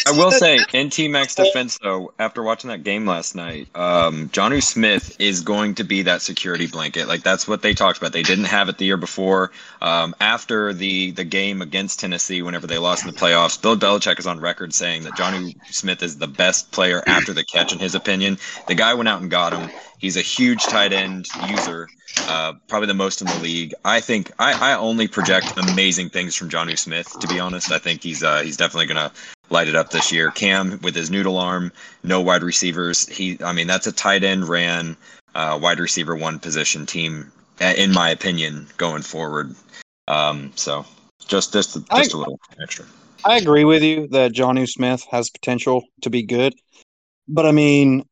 I 0.05 0.11
will 0.11 0.31
say, 0.31 0.59
in 0.73 0.89
T 0.91 1.07
Mac's 1.07 1.33
defense, 1.33 1.79
though, 1.81 2.13
after 2.19 2.43
watching 2.43 2.69
that 2.69 2.83
game 2.83 3.07
last 3.07 3.35
night, 3.35 3.67
um, 3.75 4.29
Johnny 4.31 4.61
Smith 4.61 5.15
is 5.19 5.41
going 5.41 5.75
to 5.75 5.83
be 5.83 6.03
that 6.03 6.21
security 6.21 6.67
blanket. 6.67 7.07
Like 7.07 7.23
that's 7.23 7.47
what 7.47 7.63
they 7.63 7.73
talked 7.73 7.97
about. 7.97 8.11
They 8.11 8.21
didn't 8.21 8.45
have 8.45 8.69
it 8.69 8.77
the 8.77 8.85
year 8.85 8.97
before. 8.97 9.51
Um, 9.81 10.13
after 10.19 10.73
the 10.73 11.11
the 11.11 11.23
game 11.23 11.61
against 11.61 11.99
Tennessee, 11.99 12.43
whenever 12.43 12.67
they 12.67 12.77
lost 12.77 13.05
in 13.05 13.11
the 13.11 13.19
playoffs, 13.19 13.59
Bill 13.59 13.75
Belichick 13.75 14.19
is 14.19 14.27
on 14.27 14.39
record 14.39 14.73
saying 14.73 15.03
that 15.03 15.15
Johnny 15.15 15.55
Smith 15.71 16.03
is 16.03 16.17
the 16.17 16.27
best 16.27 16.71
player 16.71 17.01
after 17.07 17.33
the 17.33 17.43
catch, 17.43 17.73
in 17.73 17.79
his 17.79 17.95
opinion. 17.95 18.37
The 18.67 18.75
guy 18.75 18.93
went 18.93 19.09
out 19.09 19.21
and 19.21 19.31
got 19.31 19.53
him. 19.53 19.71
He's 19.97 20.17
a 20.17 20.21
huge 20.21 20.63
tight 20.63 20.93
end 20.93 21.27
user, 21.47 21.87
uh, 22.27 22.53
probably 22.67 22.87
the 22.87 22.93
most 22.93 23.21
in 23.21 23.27
the 23.27 23.39
league. 23.39 23.73
I 23.85 24.01
think 24.01 24.31
I, 24.37 24.73
I 24.73 24.77
only 24.77 25.07
project 25.07 25.53
amazing 25.57 26.09
things 26.09 26.35
from 26.35 26.49
Johnny 26.49 26.75
Smith. 26.75 27.17
To 27.21 27.27
be 27.27 27.39
honest, 27.39 27.71
I 27.71 27.79
think 27.79 28.03
he's 28.03 28.21
uh, 28.21 28.41
he's 28.41 28.57
definitely 28.57 28.87
gonna 28.87 29.11
light 29.11 29.32
it 29.51 29.75
up 29.75 29.91
this 29.91 30.11
year. 30.11 30.31
Cam 30.31 30.79
with 30.81 30.95
his 30.95 31.09
noodle 31.11 31.37
arm, 31.37 31.71
no 32.03 32.21
wide 32.21 32.43
receivers. 32.43 33.07
He, 33.07 33.37
I 33.43 33.53
mean, 33.53 33.67
that's 33.67 33.87
a 33.87 33.91
tight 33.91 34.23
end 34.23 34.47
ran 34.47 34.97
uh, 35.35 35.59
wide 35.61 35.79
receiver 35.79 36.15
one 36.15 36.39
position 36.39 36.85
team, 36.85 37.31
uh, 37.61 37.73
in 37.77 37.91
my 37.91 38.09
opinion, 38.09 38.67
going 38.77 39.01
forward. 39.01 39.55
Um, 40.07 40.51
so 40.55 40.85
just 41.27 41.53
just 41.53 41.73
just 41.73 41.91
I- 41.91 42.01
a 42.01 42.17
little 42.17 42.39
extra. 42.61 42.85
I 43.25 43.37
agree 43.37 43.63
with 43.63 43.81
you 43.83 44.07
that 44.09 44.33
Johnny 44.33 44.65
Smith 44.65 45.05
has 45.09 45.29
potential 45.29 45.85
to 46.01 46.09
be 46.09 46.23
good, 46.23 46.53
but 47.29 47.45
I 47.45 47.51
mean, 47.51 48.03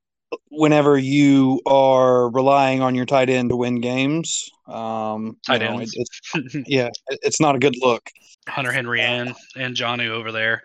whenever 0.50 0.98
you 0.98 1.60
are 1.66 2.30
relying 2.30 2.82
on 2.82 2.96
your 2.96 3.06
tight 3.06 3.30
end 3.30 3.50
to 3.50 3.58
win 3.58 3.82
games, 3.82 4.50
um, 4.68 5.26
you 5.50 5.58
Tight 5.60 5.62
know, 5.64 5.80
it- 5.80 5.90
it's 5.94 6.22
yeah, 6.66 6.88
it- 7.10 7.20
it's 7.24 7.42
not 7.42 7.56
a 7.56 7.60
good 7.60 7.76
look. 7.82 8.10
Hunter 8.48 8.72
Henry 8.72 9.02
and 9.02 9.36
and 9.58 9.76
Johnny 9.76 10.08
over 10.08 10.32
there. 10.32 10.64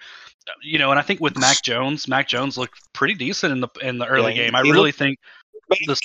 You 0.63 0.79
know, 0.79 0.91
and 0.91 0.99
I 0.99 1.03
think 1.03 1.21
with 1.21 1.39
Mac 1.39 1.63
Jones, 1.63 2.09
Mac 2.09 2.29
Jones 2.29 2.57
looked 2.57 2.81
pretty 2.93 3.15
decent 3.15 3.53
in 3.53 3.61
the 3.61 3.69
in 3.83 3.99
the 3.99 4.07
early 4.07 4.33
Yeah, 4.35 4.45
game. 4.45 4.55
I 4.55 4.61
really 4.61 4.93
think 4.93 5.19
Better 5.69 5.81
than 5.87 5.89
This- 5.89 6.01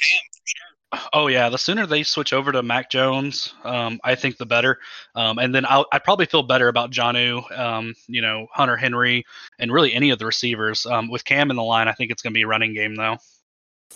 Oh 1.14 1.28
yeah, 1.28 1.48
the 1.48 1.58
sooner 1.58 1.86
they 1.86 2.04
switch 2.04 2.34
over 2.34 2.52
to 2.52 2.62
Mac 2.62 2.90
Jones, 2.90 3.54
um, 3.64 3.98
I 4.04 4.16
think 4.16 4.36
the 4.38 4.46
better. 4.46 4.78
Um, 5.16 5.40
and 5.40 5.56
then 5.56 5.66
I'll, 5.66 5.86
I 5.94 6.00
probably 6.00 6.26
feel 6.26 6.44
better 6.44 6.68
about 6.68 6.92
Jonnu, 6.92 7.58
um, 7.58 7.94
you 8.08 8.22
know, 8.22 8.48
Hunter 8.52 8.76
Henry, 8.76 9.24
and 9.58 9.72
really 9.72 9.94
any 9.94 10.10
of 10.10 10.20
the 10.20 10.26
receivers. 10.26 10.86
Um, 10.86 11.10
with 11.10 11.24
Cam 11.24 11.50
in 11.50 11.56
the 11.56 11.64
line, 11.64 11.88
I 11.88 11.94
think 11.94 12.12
it's 12.12 12.22
going 12.22 12.34
to 12.34 12.38
be 12.38 12.42
a 12.42 12.48
running 12.48 12.74
game 12.74 12.96
though. 12.96 13.18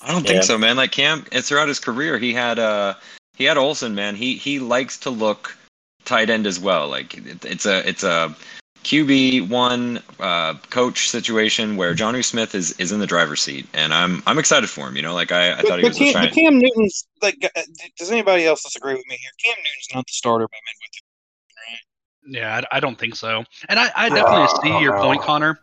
I 0.01 0.11
don't 0.11 0.23
Yeah. 0.23 0.31
think 0.31 0.43
so, 0.43 0.57
man. 0.57 0.77
Like 0.77 0.93
Cam, 0.93 1.25
it's 1.33 1.49
throughout 1.49 1.67
his 1.67 1.79
career, 1.79 2.17
he 2.17 2.33
had 2.33 2.59
uh 2.59 2.93
he 3.35 3.43
had 3.43 3.57
Olsen, 3.57 3.93
man. 3.93 4.15
He 4.15 4.35
he 4.35 4.59
likes 4.59 4.97
to 4.99 5.09
look 5.09 5.57
tight 6.05 6.29
end 6.29 6.47
as 6.47 6.61
well. 6.61 6.87
Like 6.87 7.17
it, 7.17 7.43
it's 7.43 7.65
a 7.65 7.85
it's 7.87 8.03
a 8.03 8.33
QB 8.85 9.49
one 9.49 9.99
uh, 10.19 10.53
coach 10.69 11.09
situation 11.09 11.75
where 11.75 11.95
Johnny 11.95 12.21
Smith 12.21 12.53
is 12.53 12.79
is 12.79 12.91
in 12.91 12.99
the 12.99 13.07
driver's 13.07 13.41
seat, 13.41 13.65
and 13.73 13.91
I'm 13.91 14.21
I'm 14.27 14.37
excited 14.37 14.69
for 14.69 14.87
him. 14.87 14.95
You 14.95 15.01
know, 15.01 15.15
like 15.15 15.31
I, 15.31 15.53
I 15.53 15.61
thought 15.63 15.79
he 15.79 15.81
but, 15.81 15.89
was 15.89 15.97
Cam, 15.97 16.11
trying. 16.13 16.27
but 16.27 16.35
Cam 16.35 16.59
Newton's 16.59 17.07
like. 17.19 17.37
uh, 17.43 17.61
Does 17.97 18.11
anybody 18.11 18.45
else 18.45 18.61
disagree 18.63 18.93
with 18.93 19.07
me 19.07 19.15
here? 19.15 19.31
Cam 19.43 19.55
Newton's 19.57 19.87
not 19.95 20.05
the 20.05 20.13
starter 20.13 20.47
by 20.47 20.57
midway 22.27 22.39
Yeah, 22.39 22.61
I, 22.71 22.77
I 22.77 22.79
don't 22.79 22.97
think 22.97 23.15
so. 23.15 23.43
And 23.69 23.79
I, 23.79 23.91
I 23.95 24.09
definitely 24.09 24.43
Uh, 24.43 24.61
see 24.61 24.83
your 24.83 24.99
point, 24.99 25.21
Connor. 25.23 25.59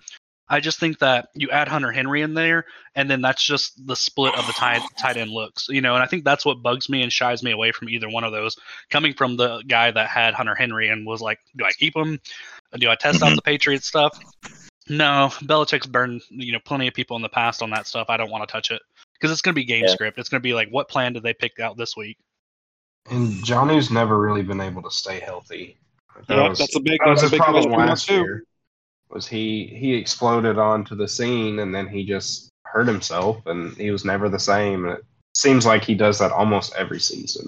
I 0.48 0.58
just 0.58 0.80
think 0.80 0.98
that 0.98 1.28
you 1.34 1.48
add 1.50 1.68
Hunter 1.68 1.92
Henry 1.92 2.22
in 2.22 2.34
there, 2.34 2.64
and 2.96 3.08
then 3.08 3.22
that's 3.22 3.44
just 3.44 3.86
the 3.86 3.94
split 3.94 4.34
of 4.34 4.48
the 4.48 4.52
tight 4.52 4.82
tight 4.98 5.16
end 5.16 5.30
looks, 5.30 5.68
you 5.68 5.80
know. 5.80 5.94
And 5.94 6.02
I 6.02 6.06
think 6.06 6.24
that's 6.24 6.44
what 6.44 6.60
bugs 6.60 6.88
me 6.88 7.02
and 7.02 7.12
shies 7.12 7.44
me 7.44 7.52
away 7.52 7.70
from 7.70 7.88
either 7.88 8.08
one 8.10 8.24
of 8.24 8.32
those. 8.32 8.56
Coming 8.90 9.14
from 9.14 9.36
the 9.36 9.62
guy 9.68 9.92
that 9.92 10.08
had 10.08 10.34
Hunter 10.34 10.56
Henry 10.56 10.88
and 10.88 11.06
was 11.06 11.20
like, 11.20 11.38
do 11.56 11.64
I 11.64 11.70
keep 11.70 11.96
him? 11.96 12.18
Do 12.78 12.90
I 12.90 12.94
test 12.94 13.22
out 13.22 13.32
Mhm. 13.32 13.36
the 13.36 13.42
Patriots 13.42 13.86
stuff? 13.86 14.18
No, 14.88 15.28
Belichick's 15.42 15.86
burned 15.86 16.22
you 16.30 16.52
know 16.52 16.58
plenty 16.64 16.88
of 16.88 16.94
people 16.94 17.16
in 17.16 17.22
the 17.22 17.28
past 17.28 17.62
on 17.62 17.70
that 17.70 17.86
stuff. 17.86 18.06
I 18.08 18.16
don't 18.16 18.30
want 18.30 18.46
to 18.46 18.50
touch 18.52 18.70
it 18.70 18.82
because 19.14 19.30
it's 19.30 19.42
going 19.42 19.54
to 19.54 19.60
be 19.60 19.64
game 19.64 19.84
Yeah. 19.84 19.92
script. 19.92 20.18
It's 20.18 20.28
going 20.28 20.40
to 20.40 20.42
be 20.42 20.54
like, 20.54 20.68
what 20.70 20.88
plan 20.88 21.12
did 21.12 21.22
they 21.22 21.34
pick 21.34 21.60
out 21.60 21.76
this 21.76 21.96
week? 21.96 22.16
And 23.10 23.44
Johnny's 23.44 23.90
never 23.90 24.18
really 24.18 24.42
been 24.42 24.60
able 24.60 24.82
to 24.82 24.90
stay 24.90 25.20
healthy. 25.20 25.76
That 26.28 26.36
Yeah, 26.36 26.48
was- 26.48 26.58
that's 26.58 26.76
a 26.76 26.80
big- 26.80 27.00
that 27.04 27.10
was 27.10 27.20
that's 27.20 27.32
a 27.32 27.36
big 27.36 27.40
problem 27.40 27.64
question 27.64 27.86
last 27.88 28.06
too. 28.08 28.14
year. 28.14 28.44
Was 29.10 29.26
he 29.26 29.66
he 29.66 29.94
exploded 29.94 30.58
onto 30.58 30.94
the 30.94 31.06
scene 31.08 31.58
and 31.58 31.74
then 31.74 31.86
he 31.86 32.04
just 32.04 32.48
hurt 32.64 32.88
himself 32.88 33.44
and 33.46 33.76
he 33.76 33.90
was 33.90 34.04
never 34.04 34.28
the 34.28 34.38
same. 34.38 34.86
And 34.86 34.98
it 34.98 35.04
seems 35.36 35.66
like 35.66 35.84
he 35.84 35.94
does 35.94 36.18
that 36.18 36.32
almost 36.32 36.74
every 36.74 37.00
season. 37.00 37.46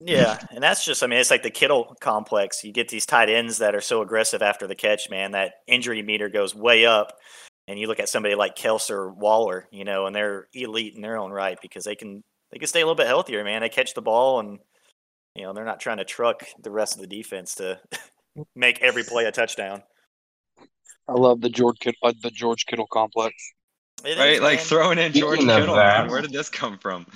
Yeah, 0.00 0.38
and 0.50 0.62
that's 0.62 0.84
just 0.84 1.02
I 1.02 1.06
mean 1.06 1.18
it's 1.18 1.30
like 1.30 1.42
the 1.42 1.50
Kittle 1.50 1.96
complex. 2.00 2.62
You 2.62 2.72
get 2.72 2.88
these 2.88 3.06
tight 3.06 3.30
ends 3.30 3.58
that 3.58 3.74
are 3.74 3.80
so 3.80 4.02
aggressive 4.02 4.42
after 4.42 4.66
the 4.66 4.74
catch, 4.74 5.08
man. 5.08 5.32
That 5.32 5.54
injury 5.66 6.02
meter 6.02 6.28
goes 6.28 6.54
way 6.54 6.84
up. 6.84 7.12
And 7.68 7.80
you 7.80 7.88
look 7.88 7.98
at 7.98 8.08
somebody 8.08 8.36
like 8.36 8.54
Kelce 8.54 8.90
or 8.90 9.12
Waller, 9.12 9.66
you 9.72 9.84
know, 9.84 10.06
and 10.06 10.14
they're 10.14 10.46
elite 10.54 10.94
in 10.94 11.02
their 11.02 11.16
own 11.16 11.32
right 11.32 11.58
because 11.60 11.84
they 11.84 11.96
can 11.96 12.22
they 12.52 12.58
can 12.58 12.68
stay 12.68 12.80
a 12.80 12.84
little 12.84 12.94
bit 12.94 13.08
healthier, 13.08 13.42
man. 13.42 13.62
They 13.62 13.68
catch 13.68 13.94
the 13.94 14.02
ball 14.02 14.38
and 14.40 14.58
you 15.34 15.42
know 15.42 15.52
they're 15.52 15.64
not 15.64 15.80
trying 15.80 15.96
to 15.96 16.04
truck 16.04 16.44
the 16.62 16.70
rest 16.70 16.94
of 16.94 17.00
the 17.00 17.06
defense 17.06 17.54
to 17.56 17.80
make 18.54 18.80
every 18.82 19.02
play 19.02 19.24
a 19.24 19.32
touchdown. 19.32 19.82
I 21.08 21.12
love 21.12 21.40
the 21.40 21.50
George 21.50 21.78
Kittle, 21.78 21.98
uh, 22.02 22.12
the 22.22 22.30
George 22.30 22.66
Kittle 22.66 22.86
complex. 22.86 23.34
It 24.04 24.18
right, 24.18 24.34
is, 24.34 24.40
like 24.40 24.58
man. 24.58 24.66
throwing 24.66 24.98
in 24.98 25.12
George 25.12 25.38
Speaking 25.38 25.54
Kittle, 25.56 25.76
man. 25.76 26.10
Where 26.10 26.20
did 26.20 26.32
this 26.32 26.50
come 26.50 26.78
from? 26.78 27.06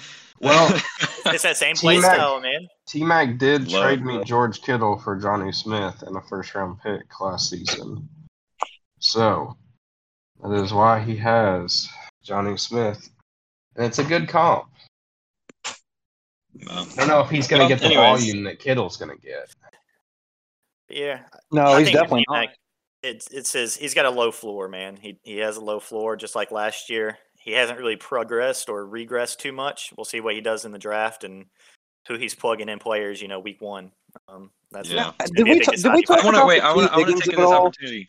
Well, 0.40 0.74
it's 1.26 1.42
that 1.42 1.56
same 1.56 1.76
play 1.76 1.96
T-Mac- 1.96 2.14
style, 2.14 2.40
man. 2.40 2.66
T 2.88 3.04
Mac 3.04 3.38
did 3.38 3.70
Love 3.70 3.82
trade 3.82 4.04
me 4.04 4.18
that. 4.18 4.26
George 4.26 4.62
Kittle 4.62 4.98
for 4.98 5.16
Johnny 5.16 5.52
Smith 5.52 6.02
and 6.06 6.16
a 6.16 6.22
first 6.22 6.54
round 6.54 6.80
pick 6.82 7.20
last 7.20 7.50
season. 7.50 8.08
So 8.98 9.56
that 10.42 10.52
is 10.52 10.72
why 10.72 11.00
he 11.00 11.16
has 11.16 11.88
Johnny 12.22 12.56
Smith. 12.56 13.10
And 13.76 13.84
it's 13.86 13.98
a 13.98 14.04
good 14.04 14.28
comp. 14.28 14.66
Well, 16.66 16.86
I 16.92 16.94
don't 16.96 17.08
know 17.08 17.20
if 17.20 17.30
he's 17.30 17.46
going 17.46 17.60
to 17.60 17.64
Well, 17.64 17.68
get 17.68 17.78
the 17.80 17.86
anyways. 17.86 18.20
volume 18.24 18.44
that 18.44 18.58
Kittle's 18.58 18.96
going 18.96 19.16
to 19.16 19.22
get. 19.26 19.54
Yeah, 20.88 21.20
No, 21.52 21.62
I 21.66 21.80
he's 21.80 21.92
definitely 21.92 22.24
T-Mac, 22.28 22.48
not. 22.48 22.56
It's 23.02 23.28
it 23.30 23.46
says 23.46 23.76
he's 23.76 23.94
got 23.94 24.04
a 24.06 24.10
low 24.10 24.30
floor, 24.32 24.68
man. 24.68 24.96
He 24.96 25.18
he 25.22 25.38
has 25.38 25.56
a 25.56 25.60
low 25.64 25.80
floor, 25.80 26.16
just 26.16 26.34
like 26.34 26.50
last 26.50 26.90
year. 26.90 27.16
He 27.50 27.56
hasn't 27.56 27.80
really 27.80 27.96
progressed 27.96 28.68
or 28.68 28.86
regressed 28.86 29.38
too 29.38 29.50
much. 29.50 29.92
We'll 29.96 30.04
see 30.04 30.20
what 30.20 30.36
he 30.36 30.40
does 30.40 30.64
in 30.64 30.70
the 30.70 30.78
draft 30.78 31.24
and 31.24 31.46
who 32.06 32.14
he's 32.16 32.32
plugging 32.32 32.68
in 32.68 32.78
players. 32.78 33.20
You 33.20 33.26
know, 33.26 33.40
week 33.40 33.60
one. 33.60 33.90
Um, 34.28 34.52
that's 34.70 34.88
Yeah. 34.88 35.10
Did 35.18 35.34
gonna 35.36 35.44
be 35.44 35.50
a 35.50 35.54
we 35.54 35.58
big 35.58 35.64
ta- 35.66 35.72
did 35.72 35.92
we 35.96 36.02
talk 36.02 36.20
I 36.20 36.24
want 36.24 36.36
to 36.36 36.40
about 36.42 36.46
wait. 36.46 36.60
I 36.62 36.72
want 36.72 36.86
to. 36.86 36.92
I 36.92 36.96
want 36.96 37.08
Higgins 37.08 37.24
to 37.24 37.30
take 37.30 37.36
this 37.38 37.46
all? 37.46 37.66
opportunity. 37.66 38.08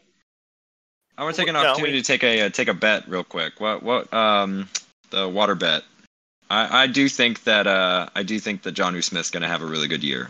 I 1.17 1.23
want 1.23 1.35
to 1.35 1.41
take 1.41 1.47
an 1.49 1.53
No, 1.55 1.61
we- 1.61 1.67
opportunity 1.69 2.01
to 2.01 2.05
take 2.07 2.23
a 2.23 2.41
uh, 2.43 2.49
take 2.49 2.67
a 2.67 2.73
bet 2.75 3.07
real 3.09 3.23
quick. 3.23 3.59
What 3.59 3.81
what 3.81 4.13
um 4.13 4.69
the 5.09 5.27
water 5.27 5.55
bet? 5.55 5.81
I 6.51 6.83
I 6.83 6.87
do 6.87 7.09
think 7.09 7.43
that 7.45 7.65
uh 7.65 8.09
I 8.13 8.21
do 8.21 8.39
think 8.39 8.61
that 8.61 8.75
Jonnu 8.75 9.03
Smith's 9.03 9.31
going 9.31 9.41
to 9.41 9.47
have 9.49 9.63
a 9.63 9.65
really 9.65 9.87
good 9.87 10.03
year. 10.03 10.29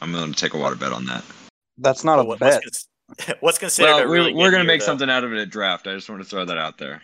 I'm 0.00 0.10
willing 0.14 0.32
to 0.32 0.38
take 0.40 0.54
a 0.54 0.58
water 0.58 0.76
bet 0.76 0.92
on 0.92 1.04
that. 1.04 1.22
That's 1.76 2.02
not 2.02 2.18
a 2.18 2.24
What- 2.24 2.38
bet. 2.38 2.62
What's, 2.64 2.88
cons- 3.18 3.36
what's 3.40 3.58
considered 3.58 3.88
Well, 3.90 3.98
a 4.04 4.08
really 4.08 4.32
we're, 4.32 4.44
we're 4.44 4.50
going 4.50 4.62
to 4.62 4.66
make 4.66 4.80
though? 4.80 4.86
something 4.86 5.10
out 5.10 5.22
of 5.24 5.32
it 5.34 5.38
at 5.38 5.50
draft. 5.50 5.86
I 5.86 5.94
just 5.94 6.08
want 6.08 6.22
to 6.22 6.28
throw 6.28 6.44
that 6.46 6.56
out 6.58 6.78
there. 6.78 7.02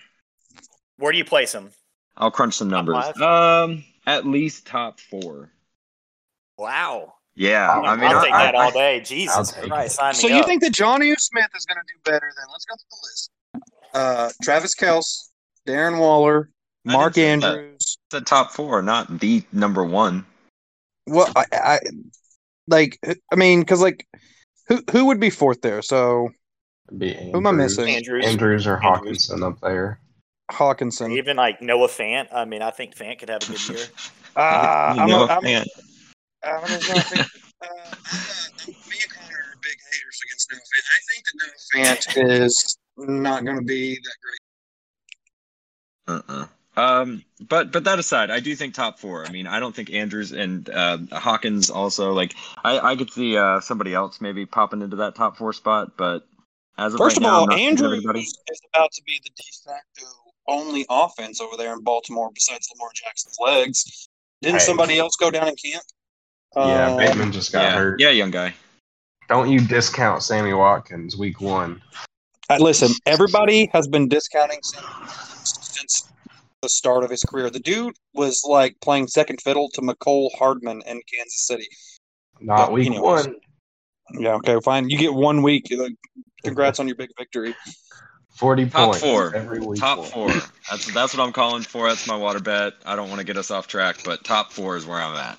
Where 0.99 1.13
do 1.13 1.19
you 1.19 1.25
place 1.25 1.53
him? 1.55 1.71
I'll 2.17 2.31
crunch 2.31 2.55
some 2.55 2.69
numbers. 2.69 3.05
Um, 3.21 3.85
at 4.07 4.27
least 4.27 4.67
top 4.67 5.01
four. 5.01 5.51
Wow. 6.59 7.15
Yeah, 7.35 7.69
I'll- 7.69 7.85
I 7.87 7.97
mean, 7.97 8.05
I'll 8.11 8.19
I, 8.19 8.25
take 8.25 8.33
I- 8.33 8.45
that 8.45 8.55
I- 8.55 8.65
all 8.65 8.71
day. 8.71 9.01
Jesus 9.01 9.51
take 9.53 9.65
Christ, 9.65 9.95
it. 9.95 9.97
sign 9.97 10.11
me 10.11 10.15
So 10.19 10.29
you 10.29 10.41
up. 10.43 10.47
think 10.47 10.63
that 10.63 10.73
Johnny 10.73 11.13
Smith 11.17 11.49
is 11.57 11.67
going 11.67 11.79
to 11.79 11.93
do 11.93 11.99
better? 12.11 12.31
Then 12.37 12.47
let's 12.53 12.65
go 12.65 12.75
through 12.77 12.89
the 12.91 13.07
list. 13.09 13.31
Uh, 13.93 14.31
Travis 14.43 14.75
Kelce, 14.75 15.29
Darren 15.67 15.99
Waller, 15.99 16.51
Mark 16.85 17.15
didn't 17.15 17.43
say 17.43 17.49
that. 17.49 17.59
Andrews. 17.59 17.99
the 18.11 18.21
top 18.21 18.53
four, 18.53 18.83
not 18.83 19.19
the 19.21 19.43
number 19.53 19.83
one. 19.85 20.25
Well, 21.07 21.33
I, 21.35 21.45
I 21.53 21.81
like. 22.69 22.99
I 23.33 23.37
mean, 23.37 23.61
because 23.61 23.81
like, 23.83 24.07
who 24.69 24.83
who 24.93 25.07
would 25.07 25.19
be 25.21 25.31
fourth 25.31 25.61
there? 25.61 25.83
So 25.83 26.31
Be 26.97 27.15
who 27.15 27.37
am 27.39 27.47
I 27.47 27.51
Andrews. 27.51 27.77
missing? 27.79 27.95
Andrews? 27.97 28.27
Andrews 28.27 28.67
or 28.67 28.83
Andrews. 28.85 29.29
Hockenson 29.29 29.43
up 29.47 29.61
there. 29.61 29.99
Hockenson. 30.51 31.17
Even 31.17 31.37
like 31.37 31.63
Noah 31.63 31.89
Fant. 31.89 32.29
I 32.33 32.45
mean, 32.45 32.63
I 32.63 32.71
think 32.71 32.95
Fant 32.95 33.19
could 33.19 33.29
have 33.29 33.43
a 33.43 33.47
good 33.47 33.69
year. 33.69 33.87
Uh, 34.37 34.95
You 34.97 35.03
I'm, 35.03 35.09
know, 35.09 35.25
a, 35.27 35.29
I'm, 35.29 35.45
man. 35.45 35.65
I'm 36.43 36.61
gonna 36.63 36.75
go 36.75 36.79
think, 36.79 37.21
uh, 37.21 37.67
uh, 37.67 37.95
me 38.67 38.97
and 39.01 39.13
Connor 39.13 39.39
are 39.39 39.57
big 39.63 39.79
haters 39.93 40.21
against 40.27 40.51
Noah 40.51 40.59
Fant. 40.75 40.87
I 40.91 41.01
think 41.09 41.23
that 41.25 41.37
Noah 41.77 41.97
Fant 42.27 42.41
is 42.41 42.79
not 42.97 43.45
going 43.45 43.59
to 43.59 43.63
be 43.63 43.95
that 43.95 44.17
great. 46.09 46.25
Uh-uh. 46.29 46.47
Um, 46.77 47.25
but 47.49 47.71
but 47.71 47.85
that 47.85 48.01
aside, 48.01 48.33
I 48.33 48.41
do 48.41 48.57
think 48.57 48.75
top 48.75 48.99
four. 48.99 49.25
I 49.25 49.31
mean, 49.31 49.47
I 49.47 49.61
don't 49.61 49.75
think 49.75 49.93
Andrews 49.93 50.33
and 50.33 50.69
uh, 50.69 50.99
Hawkins 51.13 51.71
also 51.71 52.13
like. 52.13 52.35
I 52.65 52.81
I 52.81 52.97
could 52.97 53.13
see 53.13 53.37
uh, 53.37 53.61
somebody 53.61 53.95
else 53.95 54.21
maybe 54.21 54.47
popping 54.47 54.83
into 54.83 54.97
that 54.97 55.15
top 55.15 55.37
four 55.37 55.53
spot, 55.53 55.97
but 55.97 56.27
as 56.77 56.93
of 56.93 56.99
First 56.99 57.19
right 57.19 57.19
of 57.19 57.23
now, 57.23 57.35
all, 57.37 57.43
I'm 57.45 57.49
not 57.51 57.57
seeing 57.57 57.69
Andrews 57.69 58.27
is 58.51 58.61
about 58.75 58.91
to 58.93 59.03
be 59.05 59.21
the 59.23 59.31
de 59.31 59.45
facto 59.65 60.07
only 60.49 60.85
offense 60.91 61.41
over 61.41 61.57
there 61.57 61.73
in 61.73 61.83
Baltimore 61.83 62.31
besides 62.35 62.69
Lamar 62.75 62.91
Jackson's 62.95 63.37
legs. 63.41 64.09
Didn't 64.43 64.61
Hey. 64.61 64.67
somebody 64.67 64.99
else 64.99 65.17
go 65.17 65.31
down 65.31 65.49
in 65.49 65.57
camp? 65.57 65.85
Yeah, 66.57 66.89
Uh, 66.91 66.97
Bateman 66.97 67.33
just 67.33 67.51
got 67.53 67.63
Yeah, 67.63 67.71
hurt. 67.75 68.01
yeah, 68.01 68.11
young 68.11 68.31
guy. 68.31 68.55
Don't 69.29 69.51
you 69.51 69.59
discount 69.67 70.23
Sammy 70.23 70.53
Watkins 70.53 71.17
week 71.17 71.41
one? 71.41 71.83
Uh, 72.51 72.59
listen, 72.61 72.91
everybody 73.07 73.71
has 73.73 73.89
been 73.89 74.07
discounting 74.09 74.61
Sam 74.63 74.83
since 75.45 76.11
the 76.61 76.69
start 76.69 77.03
of 77.05 77.11
his 77.11 77.23
career. 77.23 77.49
The 77.51 77.61
dude 77.61 77.97
was 78.13 78.43
like 78.45 78.77
playing 78.83 79.09
second 79.09 79.41
fiddle 79.41 79.69
to 79.71 79.81
Mecole 79.81 80.31
Hardman 80.39 80.83
in 80.87 81.01
Kansas 81.13 81.47
City. 81.47 81.67
Not 82.41 82.67
But 82.67 82.73
week 82.73 82.87
anyways. 82.89 83.27
one. 83.27 83.37
Yeah, 84.21 84.35
okay, 84.35 84.59
fine. 84.63 84.91
You 84.91 84.99
get 84.99 85.15
one 85.15 85.43
week. 85.43 85.73
Congrats 86.45 86.79
on 86.79 86.87
your 86.87 86.97
big 86.97 87.09
victory. 87.19 87.55
Forty 88.35 88.69
Top 88.69 88.87
points 88.91 89.01
four. 89.01 89.35
every 89.35 89.61
week. 89.61 89.79
Top 89.81 90.05
four. 90.07 90.29
That's 90.69 90.93
that's 90.93 91.17
what 91.17 91.25
I'm 91.25 91.33
calling 91.33 91.63
for. 91.63 91.89
That's 91.89 92.07
my 92.09 92.17
water 92.17 92.41
bet. 92.41 92.75
I 92.85 92.97
don't 92.97 93.09
want 93.09 93.21
to 93.21 93.25
get 93.25 93.37
us 93.37 93.51
off 93.51 93.69
track, 93.69 93.99
but 94.05 94.25
top 94.25 94.53
four 94.53 94.77
is 94.77 94.85
where 94.87 94.99
I'm 95.01 95.15
at. 95.17 95.39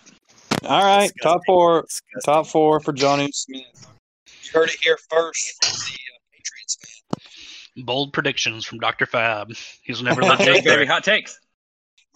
All 0.63 0.81
right, 0.83 1.11
top 1.21 1.41
four. 1.45 1.81
Disgusting. 1.81 2.21
Top 2.33 2.47
four 2.47 2.79
for 2.79 2.93
Johnny 2.93 3.29
Smith. 3.33 3.63
You 4.43 4.51
heard 4.53 4.69
it 4.69 4.77
here 4.81 4.97
first 5.09 5.53
from 5.63 5.73
the 5.73 5.93
uh, 5.93 6.19
Patriots 6.31 6.77
fan. 7.75 7.83
Bold 7.85 8.13
predictions 8.13 8.65
from 8.65 8.79
Dr. 8.79 9.05
Fab. 9.05 9.51
He's 9.83 10.01
never 10.01 10.21
let 10.23 10.39
Hey, 10.39 10.45
Jake 10.45 10.63
baby, 10.63 10.75
baby. 10.77 10.85
hot 10.85 11.03
takes. 11.03 11.37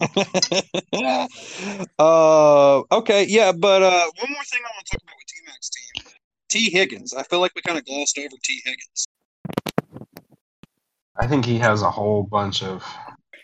uh, 1.98 2.82
okay, 2.90 3.26
yeah, 3.28 3.52
but 3.52 3.82
uh, 3.82 4.06
one 4.18 4.32
more 4.32 4.44
thing 4.44 4.60
I 4.64 4.70
want 4.74 4.86
to 4.86 4.96
talk 4.96 5.02
about 5.02 5.16
with 5.18 5.26
T 5.26 5.34
Mac's 5.46 5.68
team. 5.70 6.12
T 6.48 6.70
Higgins. 6.70 7.12
I 7.14 7.22
feel 7.24 7.40
like 7.40 7.52
we 7.54 7.60
kind 7.62 7.78
of 7.78 7.84
glossed 7.84 8.18
over 8.18 8.34
T 8.42 8.60
Higgins. 8.64 9.06
I 11.16 11.26
think 11.26 11.44
he 11.44 11.58
has 11.58 11.82
a 11.82 11.90
whole 11.90 12.22
bunch 12.22 12.62
of 12.62 12.84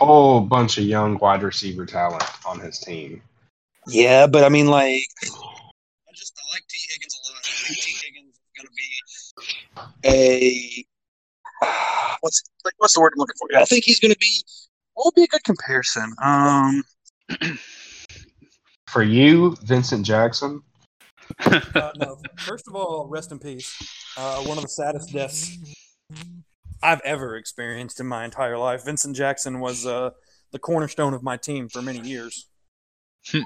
whole 0.01 0.41
bunch 0.41 0.79
of 0.79 0.85
young 0.85 1.19
wide 1.19 1.43
receiver 1.43 1.85
talent 1.87 2.25
on 2.47 2.61
his 2.61 2.79
team. 2.79 3.23
Yeah, 3.89 4.27
but 4.27 4.45
I 4.45 4.49
mean, 4.49 4.67
like, 4.67 5.03
I 5.23 6.13
just 6.15 6.39
I 6.39 6.43
like 6.55 6.67
T 6.69 6.79
Higgins 6.91 7.19
a 7.19 7.23
lot. 7.33 7.39
I 7.39 7.49
think 7.49 7.79
T 7.81 7.93
Higgins 8.05 8.35
is 8.35 8.41
going 8.57 8.67
to 8.67 8.73
be 8.77 8.91
a 10.05 10.85
what's 12.21 12.43
like 12.65 12.75
what's 12.79 12.95
the 12.95 13.01
word 13.01 13.13
I'm 13.15 13.19
looking 13.19 13.37
for? 13.39 13.49
I 13.59 13.65
think 13.65 13.85
he's 13.85 14.01
going 14.01 14.13
to 14.13 14.19
be. 14.19 14.43
What 14.95 15.07
would 15.07 15.15
be 15.15 15.25
a 15.25 15.27
good 15.27 15.45
comparison? 15.45 16.13
Um, 16.23 16.83
For 18.89 19.03
you, 19.03 19.57
Vincent 19.63 20.07
Jackson, 20.07 20.63
Uh, 21.45 21.91
no, 21.97 22.17
first 22.39 22.67
of 22.69 22.75
all, 22.75 23.07
rest 23.09 23.33
in 23.33 23.39
peace. 23.39 23.75
Uh, 24.17 24.41
one 24.43 24.57
of 24.57 24.63
the 24.63 24.69
saddest 24.69 25.13
deaths 25.13 25.59
I've 26.83 27.01
ever 27.05 27.37
experienced 27.37 28.01
in 28.01 28.07
my 28.07 28.25
entire 28.25 28.59
life. 28.59 28.85
Vincent 28.85 29.17
Jackson 29.17 29.61
was 29.61 29.87
uh, 29.87 30.11
the 30.53 30.59
cornerstone 30.59 31.15
of 31.15 31.23
my 31.23 31.37
team 31.37 31.69
for 31.69 31.83
many 31.83 32.01
years. 32.01 32.47
I 33.35 33.43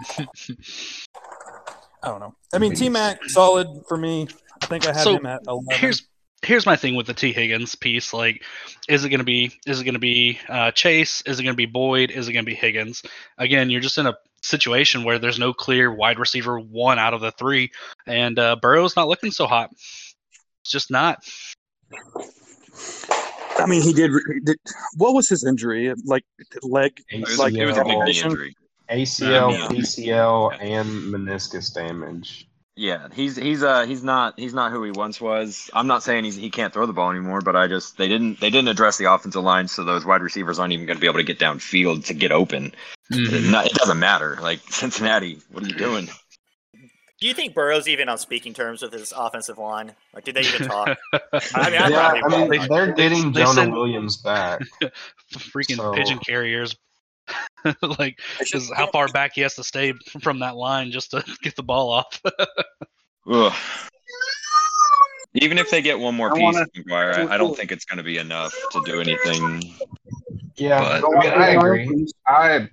don't 2.05 2.21
know. 2.21 2.35
I 2.53 2.59
mean, 2.59 2.75
T 2.75 2.89
Mac 2.89 3.25
solid 3.27 3.69
for 3.89 3.97
me. 3.97 4.29
I 4.63 4.67
think 4.67 4.87
I 4.87 4.93
had 4.93 5.03
So, 5.03 5.17
him 5.17 5.27
at 5.27 5.41
eleven. 5.47 5.67
here's 5.71 6.07
here's 6.43 6.65
my 6.67 6.77
thing 6.77 6.95
with 6.95 7.07
the 7.07 7.15
T 7.15 7.33
Higgins 7.33 7.75
piece. 7.75 8.13
Like, 8.13 8.43
is 8.89 9.05
it 9.05 9.09
gonna 9.11 9.25
be 9.25 9.53
is 9.67 9.81
it 9.81 9.85
gonna 9.85 9.99
be 9.99 10.39
uh, 10.49 10.71
Chase? 10.73 11.23
Is 11.27 11.41
it 11.41 11.43
gonna 11.45 11.55
be 11.55 11.67
Boyd? 11.67 12.11
Is 12.11 12.29
it 12.29 12.33
gonna 12.33 12.45
be 12.45 12.55
Higgins? 12.55 13.03
Again, 13.39 13.71
you're 13.71 13.81
just 13.81 13.99
in 13.99 14.07
a 14.07 14.15
situation 14.43 15.05
where 15.05 15.19
there's 15.19 15.39
no 15.39 15.53
clear 15.53 15.93
wide 15.93 16.19
receiver 16.19 16.59
one 16.59 16.99
out 16.99 17.15
of 17.15 17.21
the 17.21 17.31
three, 17.33 17.71
and 18.07 18.39
uh, 18.39 18.57
Burrow's 18.61 18.97
not 18.97 19.09
looking 19.09 19.31
so 19.31 19.47
hot. 19.47 19.71
It's 19.71 20.71
just 20.71 20.91
not. 20.91 21.23
I 23.63 23.67
mean, 23.67 23.83
he 23.83 23.93
did. 23.93 24.11
he 24.11 24.41
did 24.41 24.57
what 24.97 25.15
was 25.15 25.29
his 25.29 25.45
injury? 25.45 25.93
Like 26.05 26.25
leg? 26.63 27.01
It 27.09 27.21
was, 27.21 27.39
Like 27.39 27.55
it 27.55 27.67
was 27.67 27.77
a 27.77 27.85
big 27.85 27.99
knee 28.05 28.21
injury. 28.21 28.57
ACL, 28.91 29.53
Yeah. 29.53 29.69
PCL, 29.69 30.59
and 30.61 30.89
meniscus 31.15 31.73
damage. 31.73 32.47
Yeah, 32.77 33.09
he's 33.13 33.37
he's 33.37 33.63
uh 33.63 33.85
he's 33.85 34.03
not 34.03 34.39
he's 34.39 34.55
not 34.55 34.73
who 34.73 34.83
he 34.85 34.91
once 34.91 35.21
was. 35.21 35.69
I'm 35.75 35.87
not 35.87 36.03
saying 36.03 36.25
he's 36.25 36.37
he 36.37 36.51
can't 36.51 36.73
throw 36.73 36.87
the 36.87 36.93
ball 36.95 37.11
anymore, 37.11 37.41
but 37.41 37.55
I 37.55 37.67
just 37.67 37.99
they 37.99 38.09
didn't 38.09 38.41
they 38.41 38.49
didn't 38.49 38.69
address 38.69 38.97
the 38.97 39.13
offensive 39.13 39.43
line, 39.43 39.69
so 39.69 39.85
those 39.85 40.05
wide 40.07 40.23
receivers 40.23 40.59
aren't 40.59 40.73
even 40.73 40.87
going 40.87 40.97
to 40.97 41.01
be 41.01 41.07
able 41.07 41.19
to 41.19 41.25
get 41.25 41.39
downfield 41.39 42.07
to 42.07 42.15
get 42.15 42.33
open. 42.33 42.73
It, 43.11 43.51
not- 43.51 43.67
it 43.67 43.75
doesn't 43.75 43.99
matter. 43.99 44.39
Like 44.41 44.61
Cincinnati, 44.71 45.41
what 45.53 45.63
are 45.65 45.67
you 45.67 45.75
doing? 45.75 46.09
Do 47.21 47.27
you 47.27 47.35
think 47.35 47.55
Burrow's 47.55 47.87
even 47.87 48.09
on 48.09 48.17
speaking 48.17 48.55
terms 48.55 48.81
with 48.81 48.93
his 48.95 49.13
offensive 49.15 49.59
line? 49.59 49.93
Like, 50.15 50.25
did 50.25 50.37
they 50.37 50.41
even 50.41 50.67
talk? 50.67 50.97
I 51.55 51.71
mean, 51.71 51.81
I 51.83 51.89
Yeah, 51.89 52.21
probably 52.21 52.59
I 52.59 52.61
mean 52.61 52.61
will. 52.61 52.69
they're 52.69 52.93
getting 52.95 53.33
they 53.33 53.43
Jonah 53.43 53.55
send- 53.55 53.73
Williams 53.75 54.17
back. 54.17 54.61
Freaking 55.35 55.77
So- 55.77 55.93
pigeon 55.93 56.19
carriers. 56.19 56.75
like, 57.99 58.19
is 58.41 58.73
how 58.75 58.91
far 58.91 59.07
back 59.09 59.33
he 59.35 59.43
has 59.43 59.55
to 59.55 59.63
stay 59.63 59.93
from 60.21 60.39
that 60.41 60.57
line 60.57 60.91
just 60.91 61.11
to 61.13 61.23
get 61.43 61.55
the 61.57 61.63
ball 61.63 61.91
off. 61.91 62.21
Ugh. 63.31 63.53
Even 65.35 65.59
if 65.59 65.71
they 65.71 65.81
get 65.81 65.99
one 65.99 66.15
more 66.17 66.31
I 66.33 66.35
piece, 66.35 66.43
wanna- 66.43 66.67
McGuire, 66.77 67.29
I, 67.29 67.35
I 67.35 67.39
don't 67.39 67.55
think 67.57 67.71
it's 67.71 67.85
going 67.85 67.99
to 67.99 68.03
be 68.03 68.17
enough 68.19 68.53
to 68.73 68.83
do 68.87 68.99
anything. 69.01 69.63
Yeah, 70.57 71.01
But- 71.03 71.17
I, 71.17 71.21
mean, 71.21 71.33
I 71.33 71.49
agree. 71.51 72.07
I 72.27 72.69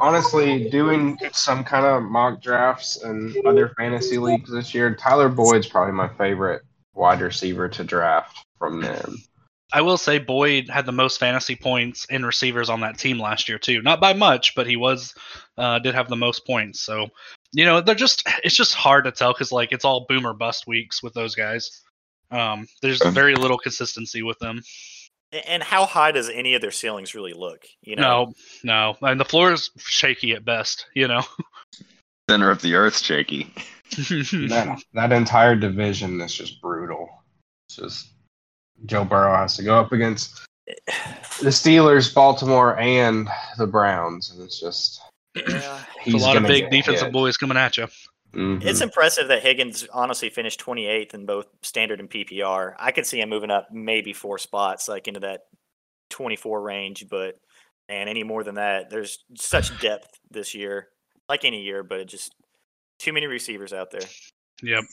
honestly 0.00 0.68
doing 0.70 1.18
some 1.32 1.64
kind 1.64 1.86
of 1.86 2.02
mock 2.02 2.40
drafts 2.42 3.02
and 3.02 3.34
other 3.46 3.74
fantasy 3.76 4.18
leagues 4.18 4.50
this 4.50 4.74
year. 4.74 4.94
Tyler 4.94 5.28
Boyd's 5.28 5.66
probably 5.66 5.94
my 5.94 6.08
favorite 6.08 6.62
wide 6.94 7.20
receiver 7.20 7.68
to 7.68 7.84
draft 7.84 8.44
from 8.58 8.80
them. 8.80 9.16
I 9.72 9.82
will 9.82 9.98
say 9.98 10.18
Boyd 10.18 10.68
had 10.70 10.86
the 10.86 10.92
most 10.92 11.20
fantasy 11.20 11.54
points 11.54 12.06
in 12.06 12.24
receivers 12.24 12.70
on 12.70 12.80
that 12.80 12.98
team 12.98 13.18
last 13.18 13.48
year 13.48 13.58
too. 13.58 13.82
Not 13.82 14.00
by 14.00 14.14
much, 14.14 14.54
but 14.54 14.66
he 14.66 14.76
was 14.76 15.14
uh, 15.58 15.78
did 15.78 15.94
have 15.94 16.08
the 16.08 16.16
most 16.16 16.46
points. 16.46 16.80
So 16.80 17.08
you 17.52 17.64
know 17.64 17.80
they're 17.80 17.94
just 17.94 18.26
it's 18.42 18.56
just 18.56 18.74
hard 18.74 19.04
to 19.04 19.12
tell 19.12 19.32
because 19.32 19.52
like 19.52 19.72
it's 19.72 19.84
all 19.84 20.06
boomer 20.08 20.32
bust 20.32 20.66
weeks 20.66 21.02
with 21.02 21.12
those 21.12 21.34
guys. 21.34 21.82
Um, 22.30 22.66
there's 22.82 23.02
very 23.02 23.34
little 23.34 23.58
consistency 23.58 24.22
with 24.22 24.38
them. 24.38 24.60
And 25.46 25.62
how 25.62 25.84
high 25.84 26.12
does 26.12 26.30
any 26.30 26.54
of 26.54 26.62
their 26.62 26.70
ceilings 26.70 27.14
really 27.14 27.34
look? 27.34 27.66
You 27.82 27.96
know, 27.96 28.34
No, 28.64 28.94
no, 29.02 29.08
and 29.08 29.20
the 29.20 29.24
floor 29.24 29.52
is 29.52 29.70
shaky 29.78 30.32
at 30.32 30.44
best. 30.44 30.86
You 30.94 31.08
know. 31.08 31.22
Center 32.30 32.50
of 32.50 32.62
the 32.62 32.74
earth, 32.74 32.98
shaky. 32.98 33.52
that 33.90 34.82
that 34.94 35.12
entire 35.12 35.56
division 35.56 36.20
is 36.20 36.34
just 36.34 36.60
brutal. 36.60 37.08
It's 37.68 37.76
just 37.76 38.08
Joe 38.86 39.04
Burrow 39.04 39.36
has 39.36 39.56
to 39.56 39.62
go 39.62 39.78
up 39.78 39.92
against 39.92 40.40
the 40.66 41.50
Steelers, 41.50 42.14
Baltimore, 42.14 42.78
and 42.78 43.28
the 43.56 43.66
Browns, 43.66 44.30
and 44.30 44.42
it's 44.42 44.60
just 44.60 45.00
yeah. 45.34 45.84
he's 46.02 46.14
a 46.22 46.26
lot 46.26 46.36
of 46.36 46.44
big 46.44 46.70
defensive 46.70 47.06
hit. 47.06 47.12
boys 47.12 47.36
coming 47.36 47.56
at 47.56 47.76
you. 47.76 47.86
Mhm. 48.38 48.64
It's 48.64 48.80
impressive 48.80 49.28
that 49.28 49.42
Higgins 49.42 49.86
honestly 49.92 50.30
finished 50.30 50.60
28th 50.60 51.12
in 51.14 51.26
both 51.26 51.46
standard 51.62 51.98
and 51.98 52.08
PPR. 52.08 52.74
I 52.78 52.92
could 52.92 53.04
see 53.04 53.20
him 53.20 53.28
moving 53.28 53.50
up 53.50 53.68
maybe 53.72 54.12
four 54.12 54.38
spots, 54.38 54.88
like 54.88 55.08
into 55.08 55.20
that 55.20 55.42
24 56.10 56.62
range. 56.62 57.06
But 57.10 57.34
and 57.88 58.08
any 58.08 58.22
more 58.22 58.44
than 58.44 58.54
that, 58.56 58.90
there's 58.90 59.24
such 59.36 59.76
depth 59.80 60.08
this 60.30 60.54
year, 60.54 60.88
like 61.28 61.44
any 61.44 61.62
year, 61.62 61.82
but 61.82 61.98
it 62.00 62.04
just 62.06 62.32
too 63.00 63.12
many 63.12 63.26
receivers 63.26 63.72
out 63.72 63.90
there. 63.90 64.08
Yep. 64.62 64.84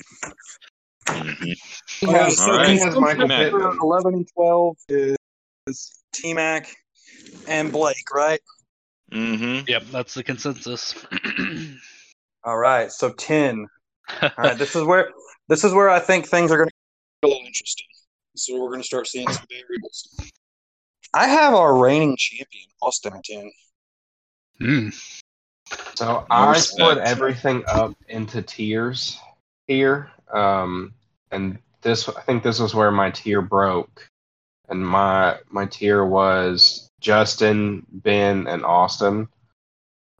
Mhm. 1.07 1.55
He 1.99 2.11
has, 2.11 2.39
All 2.39 2.57
right. 2.57 2.69
has 2.79 2.95
Michael 2.95 3.27
Matt. 3.27 3.51
Pittman. 3.51 3.77
Eleven 3.79 4.13
and 4.15 4.27
twelve 4.33 4.75
is 4.89 5.17
T 6.13 6.33
Mac 6.33 6.75
and 7.47 7.71
Blake, 7.71 8.11
right? 8.11 8.41
Mm-hmm. 9.11 9.65
Yep. 9.67 9.83
That's 9.91 10.15
the 10.15 10.23
consensus. 10.23 10.95
All 12.45 12.57
right, 12.57 12.91
so 12.91 13.11
ten. 13.11 13.67
All 14.21 14.29
right, 14.37 14.57
this 14.57 14.75
is 14.75 14.83
where 14.83 15.09
this 15.49 15.63
is 15.63 15.73
where 15.73 15.89
I 15.89 15.99
think 15.99 16.27
things 16.27 16.51
are 16.51 16.57
going 16.57 16.69
to 16.69 16.75
get 17.23 17.27
a 17.27 17.33
little 17.33 17.45
interesting. 17.45 17.87
This 18.33 18.47
is 18.47 18.53
where 18.53 18.61
we're 18.61 18.69
going 18.69 18.81
to 18.81 18.87
start 18.87 19.07
seeing 19.07 19.27
some 19.31 19.45
variables. 19.49 20.31
I 21.13 21.27
have 21.27 21.55
our 21.55 21.75
reigning 21.75 22.15
champion, 22.17 22.67
Austin, 22.81 23.13
at 23.13 23.23
ten. 23.23 23.51
Hmm. 24.59 24.89
So 25.95 26.25
I 26.29 26.51
respect. 26.51 26.67
split 26.67 26.97
everything 26.99 27.63
up 27.67 27.95
into 28.09 28.43
tiers 28.43 29.17
here, 29.67 30.11
um, 30.31 30.93
and 31.31 31.57
this 31.81 32.07
I 32.07 32.21
think 32.21 32.43
this 32.43 32.59
was 32.59 32.75
where 32.75 32.91
my 32.91 33.09
tier 33.09 33.41
broke, 33.41 34.07
and 34.69 34.85
my 34.85 35.39
my 35.49 35.65
tier 35.65 36.05
was 36.05 36.89
Justin, 36.99 37.85
Ben, 37.89 38.45
and 38.45 38.63
Austin. 38.63 39.29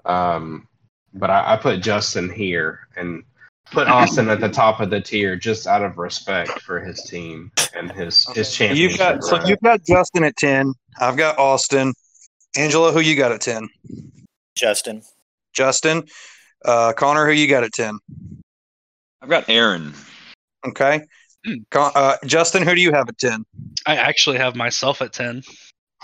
Um, 0.06 0.68
but 1.16 1.30
I, 1.30 1.54
I 1.54 1.58
put 1.58 1.82
Justin 1.82 2.30
here 2.30 2.88
and 2.96 3.24
put 3.72 3.88
Austin 3.88 4.30
at 4.30 4.40
the 4.40 4.50
top 4.50 4.80
of 4.80 4.90
the 4.90 5.02
tier 5.02 5.36
just 5.36 5.66
out 5.66 5.82
of 5.82 5.98
respect 5.98 6.62
for 6.62 6.80
his 6.80 7.02
team 7.04 7.52
and 7.74 7.92
his 7.92 8.28
his 8.34 8.54
championship. 8.54 8.92
You've 8.92 9.00
got 9.00 9.24
so 9.24 9.46
you've 9.46 9.62
got 9.62 9.84
Justin 9.84 10.24
at 10.24 10.36
ten. 10.36 10.74
I've 11.00 11.18
got 11.18 11.40
Austin. 11.40 11.94
Angela, 12.58 12.92
who 12.92 13.00
you 13.00 13.16
got 13.16 13.32
at 13.32 13.42
ten? 13.42 13.68
Justin, 14.58 15.02
Justin. 15.54 16.04
Uh, 16.64 16.94
Connor, 16.94 17.26
who 17.26 17.32
you 17.32 17.48
got 17.48 17.64
at 17.64 17.72
ten? 17.74 17.98
I've 19.22 19.30
got 19.30 19.50
Aaron. 19.50 19.94
Okay. 20.68 21.02
Con- 21.70 21.92
uh, 21.96 22.16
Justin, 22.26 22.64
who 22.64 22.74
do 22.76 22.82
you 22.82 22.92
have 22.92 23.10
at 23.10 23.18
ten? 23.18 23.46
I 23.86 23.96
actually 23.96 24.38
have 24.38 24.56
myself 24.56 25.02
at 25.02 25.14
ten. 25.14 25.44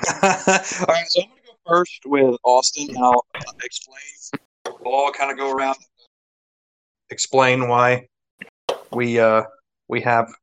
All 0.23 0.29
right, 0.29 1.05
so 1.07 1.21
I'm 1.21 1.29
going 1.29 1.37
to 1.37 1.47
go 1.47 1.53
first 1.67 2.01
with 2.05 2.35
Austin, 2.43 2.89
and 2.89 2.97
I'll 2.97 3.25
uh, 3.35 3.41
explain. 3.63 4.41
We'll 4.65 4.93
all 4.93 5.11
kind 5.11 5.31
of 5.31 5.37
go 5.37 5.51
around, 5.51 5.77
explain 7.09 7.67
why 7.67 8.07
we 8.91 9.19
uh, 9.19 9.43
we 9.87 10.01
have 10.01 10.33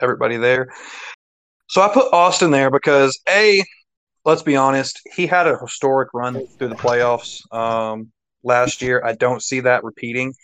everybody 0.00 0.36
there. 0.36 0.68
So 1.68 1.82
I 1.82 1.88
put 1.88 2.12
Austin 2.12 2.50
there 2.50 2.70
because 2.70 3.18
a, 3.28 3.62
let's 4.24 4.42
be 4.42 4.56
honest, 4.56 5.00
he 5.14 5.26
had 5.26 5.46
a 5.46 5.58
historic 5.58 6.08
run 6.12 6.46
through 6.58 6.68
the 6.68 6.74
playoffs 6.74 7.40
um, 7.54 8.10
last 8.42 8.82
year. 8.82 9.02
I 9.04 9.12
don't 9.12 9.42
see 9.42 9.60
that 9.60 9.84
repeating. 9.84 10.34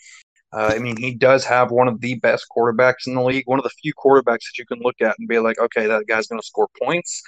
Uh, 0.53 0.71
I 0.73 0.79
mean, 0.79 0.95
he 0.95 1.13
does 1.13 1.43
have 1.43 1.71
one 1.71 1.89
of 1.89 1.99
the 1.99 2.15
best 2.15 2.45
quarterbacks 2.55 3.05
in 3.05 3.15
the 3.15 3.21
league, 3.21 3.43
one 3.47 3.59
of 3.59 3.63
the 3.63 3.71
few 3.81 3.93
quarterbacks 3.93 4.23
that 4.45 4.57
you 4.57 4.65
can 4.65 4.79
look 4.79 5.01
at 5.01 5.15
and 5.19 5.27
be 5.27 5.39
like, 5.39 5.59
okay, 5.59 5.87
that 5.87 6.07
guy's 6.07 6.27
going 6.27 6.39
to 6.39 6.47
score 6.47 6.69
points. 6.81 7.21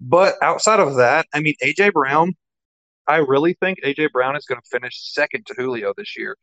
But 0.00 0.34
outside 0.42 0.80
of 0.80 0.96
that, 0.96 1.26
I 1.32 1.40
mean, 1.40 1.54
AJ 1.62 1.92
Brown, 1.92 2.34
I 3.06 3.16
really 3.16 3.54
think 3.54 3.78
AJ 3.84 4.12
Brown 4.12 4.36
is 4.36 4.46
going 4.46 4.60
to 4.60 4.68
finish 4.70 5.12
second 5.12 5.46
to 5.46 5.54
Julio 5.54 5.92
this 5.96 6.16
year. 6.16 6.36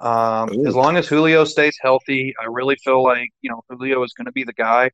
Um, 0.00 0.50
as 0.66 0.74
long 0.74 0.96
as 0.96 1.08
Julio 1.08 1.44
stays 1.44 1.76
healthy, 1.80 2.34
I 2.40 2.46
really 2.46 2.76
feel 2.84 3.02
like 3.02 3.30
you 3.40 3.50
know 3.50 3.62
Julio 3.70 4.02
is 4.02 4.12
going 4.12 4.26
to 4.26 4.32
be 4.32 4.44
the 4.44 4.52
guy 4.52 4.90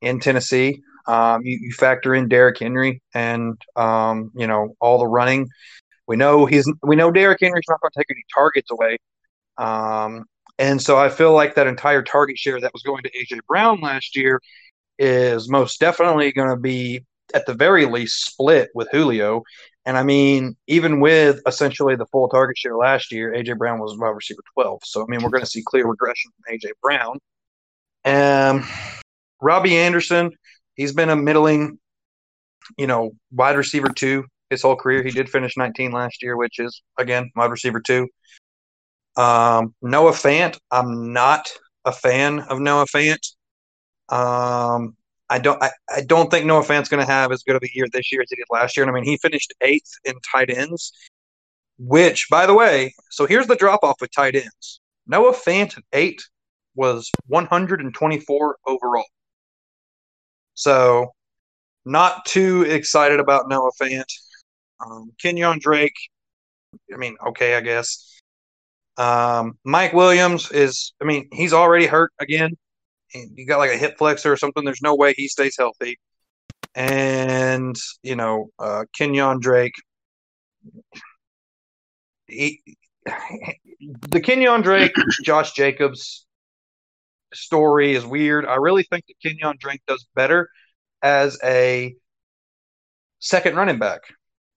in 0.00 0.20
Tennessee. 0.20 0.82
Um, 1.06 1.42
you, 1.44 1.58
you 1.60 1.72
factor 1.72 2.14
in 2.14 2.28
Derrick 2.28 2.58
Henry 2.58 3.02
and 3.14 3.60
um, 3.76 4.30
you 4.34 4.46
know 4.46 4.74
all 4.80 4.98
the 4.98 5.06
running. 5.06 5.48
We 6.06 6.16
know 6.16 6.46
he's 6.46 6.70
we 6.82 6.96
know 6.96 7.10
Derrick 7.10 7.38
Henry's 7.40 7.64
not 7.68 7.80
going 7.80 7.92
to 7.92 7.98
take 8.00 8.10
any 8.10 8.24
targets 8.34 8.70
away. 8.70 8.98
Um, 9.58 10.24
and 10.58 10.80
so 10.80 10.98
I 10.98 11.08
feel 11.08 11.32
like 11.32 11.54
that 11.54 11.66
entire 11.66 12.02
target 12.02 12.36
share 12.38 12.60
that 12.60 12.72
was 12.72 12.82
going 12.82 13.02
to 13.04 13.10
AJ 13.10 13.40
Brown 13.48 13.80
last 13.80 14.16
year 14.16 14.40
is 14.98 15.48
most 15.48 15.80
definitely 15.80 16.32
going 16.32 16.50
to 16.50 16.56
be 16.56 17.04
at 17.34 17.46
the 17.46 17.54
very 17.54 17.86
least 17.86 18.26
split 18.26 18.68
with 18.74 18.88
Julio. 18.92 19.42
And 19.84 19.98
I 19.98 20.02
mean, 20.04 20.56
even 20.68 21.00
with 21.00 21.40
essentially 21.46 21.96
the 21.96 22.06
full 22.06 22.28
target 22.28 22.56
share 22.56 22.76
last 22.76 23.10
year, 23.10 23.32
AJ 23.32 23.58
Brown 23.58 23.80
was 23.80 23.98
wide 23.98 24.10
receiver 24.10 24.42
12. 24.54 24.80
So 24.84 25.02
I 25.02 25.06
mean, 25.08 25.22
we're 25.22 25.30
going 25.30 25.44
to 25.44 25.50
see 25.50 25.62
clear 25.64 25.86
regression 25.86 26.30
from 26.36 26.56
AJ 26.56 26.70
Brown. 26.80 27.18
Um, 28.04 28.66
Robbie 29.40 29.76
Anderson, 29.76 30.30
he's 30.74 30.92
been 30.92 31.10
a 31.10 31.16
middling, 31.16 31.78
you 32.78 32.86
know, 32.86 33.12
wide 33.32 33.56
receiver 33.56 33.88
two 33.88 34.24
his 34.52 34.62
whole 34.62 34.76
career. 34.76 35.02
He 35.02 35.10
did 35.10 35.28
finish 35.28 35.56
19 35.56 35.90
last 35.90 36.22
year, 36.22 36.36
which 36.36 36.60
is 36.60 36.82
again 36.98 37.30
wide 37.34 37.50
receiver 37.50 37.80
two. 37.80 38.06
Um, 39.16 39.74
Noah 39.82 40.12
Fant, 40.12 40.58
I'm 40.70 41.12
not 41.12 41.50
a 41.84 41.92
fan 41.92 42.40
of 42.40 42.60
Noah 42.60 42.86
Fant. 42.86 43.18
Um, 44.08 44.96
I 45.32 45.38
don't. 45.38 45.62
I, 45.62 45.70
I 45.88 46.02
don't 46.02 46.30
think 46.30 46.44
Noah 46.44 46.62
Fant's 46.62 46.90
going 46.90 47.04
to 47.04 47.10
have 47.10 47.32
as 47.32 47.42
good 47.42 47.56
of 47.56 47.62
a 47.62 47.74
year 47.74 47.86
this 47.90 48.12
year 48.12 48.20
as 48.20 48.28
he 48.28 48.36
did 48.36 48.44
last 48.50 48.76
year. 48.76 48.84
And 48.84 48.90
I 48.90 48.94
mean, 48.94 49.08
he 49.08 49.16
finished 49.16 49.54
eighth 49.62 49.90
in 50.04 50.12
tight 50.30 50.50
ends, 50.50 50.92
which, 51.78 52.26
by 52.30 52.44
the 52.44 52.52
way, 52.52 52.92
so 53.10 53.24
here's 53.24 53.46
the 53.46 53.56
drop 53.56 53.80
off 53.82 53.96
with 54.02 54.12
tight 54.14 54.36
ends. 54.36 54.80
Noah 55.06 55.32
Fant 55.32 55.78
at 55.78 55.84
eight 55.94 56.22
was 56.74 57.10
124 57.28 58.56
overall. 58.66 59.06
So, 60.52 61.12
not 61.86 62.26
too 62.26 62.64
excited 62.64 63.18
about 63.18 63.48
Noah 63.48 63.70
Fant. 63.80 64.04
Um, 64.84 65.12
Kenyan 65.22 65.60
Drake, 65.60 65.96
I 66.92 66.98
mean, 66.98 67.16
okay, 67.28 67.54
I 67.54 67.62
guess. 67.62 68.20
Um, 68.98 69.56
Mike 69.64 69.94
Williams 69.94 70.50
is, 70.50 70.92
I 71.00 71.06
mean, 71.06 71.30
he's 71.32 71.54
already 71.54 71.86
hurt 71.86 72.12
again. 72.18 72.54
He 73.12 73.44
got 73.44 73.58
like 73.58 73.70
a 73.70 73.76
hip 73.76 73.98
flexor 73.98 74.32
or 74.32 74.36
something. 74.36 74.64
There's 74.64 74.82
no 74.82 74.94
way 74.94 75.14
he 75.16 75.28
stays 75.28 75.56
healthy. 75.58 75.98
And, 76.74 77.76
you 78.02 78.16
know, 78.16 78.50
uh, 78.58 78.84
Kenyan 78.98 79.40
Drake, 79.40 79.74
he, 82.26 82.62
the 83.04 84.20
Kenyan 84.20 84.62
Drake, 84.62 84.94
Josh 85.22 85.52
Jacobs 85.52 86.26
story 87.34 87.94
is 87.94 88.06
weird. 88.06 88.46
I 88.46 88.56
really 88.56 88.84
think 88.84 89.04
that 89.06 89.28
Kenyan 89.28 89.58
Drake 89.58 89.82
does 89.86 90.06
better 90.14 90.48
as 91.02 91.38
a 91.44 91.94
second 93.18 93.56
running 93.56 93.78
back. 93.78 94.00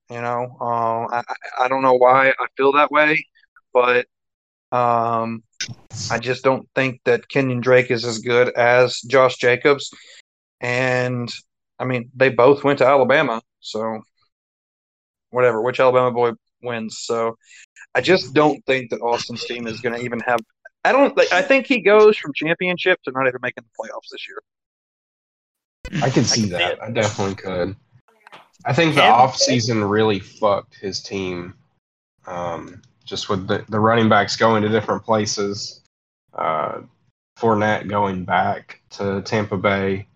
You 0.09 0.21
know, 0.21 0.55
uh, 0.61 1.07
I- 1.11 1.63
I 1.63 1.67
don't 1.67 1.81
know 1.81 1.95
why 1.95 2.29
I 2.29 2.45
feel 2.55 2.73
that 2.73 2.91
way, 2.91 3.25
but 3.73 4.05
um, 4.71 5.43
I 6.11 6.19
just 6.19 6.43
don't 6.43 6.67
think 6.75 7.01
that 7.05 7.27
Kenyan 7.29 7.61
Drake 7.61 7.91
is 7.91 8.05
as 8.05 8.19
good 8.19 8.49
as 8.55 9.01
Josh 9.01 9.37
Jacobs. 9.37 9.91
And 10.61 11.31
I 11.79 11.85
mean, 11.85 12.09
they 12.15 12.29
both 12.29 12.63
went 12.63 12.79
to 12.79 12.85
Alabama, 12.85 13.41
so 13.59 14.01
whatever, 15.29 15.61
which 15.61 15.79
Alabama 15.79 16.11
boy 16.11 16.31
wins. 16.61 16.99
So 16.99 17.37
I 17.93 18.01
just 18.01 18.33
don't 18.33 18.63
think 18.65 18.89
that 18.91 19.01
Austin's 19.01 19.45
team 19.45 19.67
is 19.67 19.81
going 19.81 19.95
to 19.95 20.03
even 20.03 20.19
have. 20.21 20.39
I 20.83 20.91
don't. 20.91 21.19
I 21.31 21.41
think 21.41 21.65
he 21.65 21.81
goes 21.81 22.17
from 22.17 22.31
championship 22.33 23.01
to 23.03 23.11
not 23.11 23.27
even 23.27 23.39
making 23.41 23.63
the 23.63 23.83
playoffs 23.83 24.09
this 24.11 24.27
year. 24.27 24.41
I 26.03 26.09
could 26.09 26.25
see 26.25 26.41
can 26.41 26.49
see 26.49 26.49
that. 26.49 26.73
it. 26.73 26.79
I 26.81 26.91
definitely 26.91 27.35
could. 27.35 27.75
I 28.65 28.73
think 28.73 28.95
the 28.95 29.03
Him- 29.03 29.13
off 29.13 29.37
season 29.37 29.83
really 29.83 30.19
fucked 30.19 30.75
his 30.75 31.01
team. 31.01 31.53
Um, 32.27 32.81
just 33.05 33.29
with 33.29 33.47
the, 33.47 33.63
the 33.69 33.79
running 33.79 34.09
backs 34.09 34.35
going 34.35 34.63
to 34.63 34.69
different 34.69 35.03
places. 35.03 35.81
Uh, 36.35 36.81
Fournette 37.39 37.87
going 37.87 38.23
back 38.25 38.81
to 38.91 39.21
Tampa 39.23 39.57
Bay. 39.57 40.07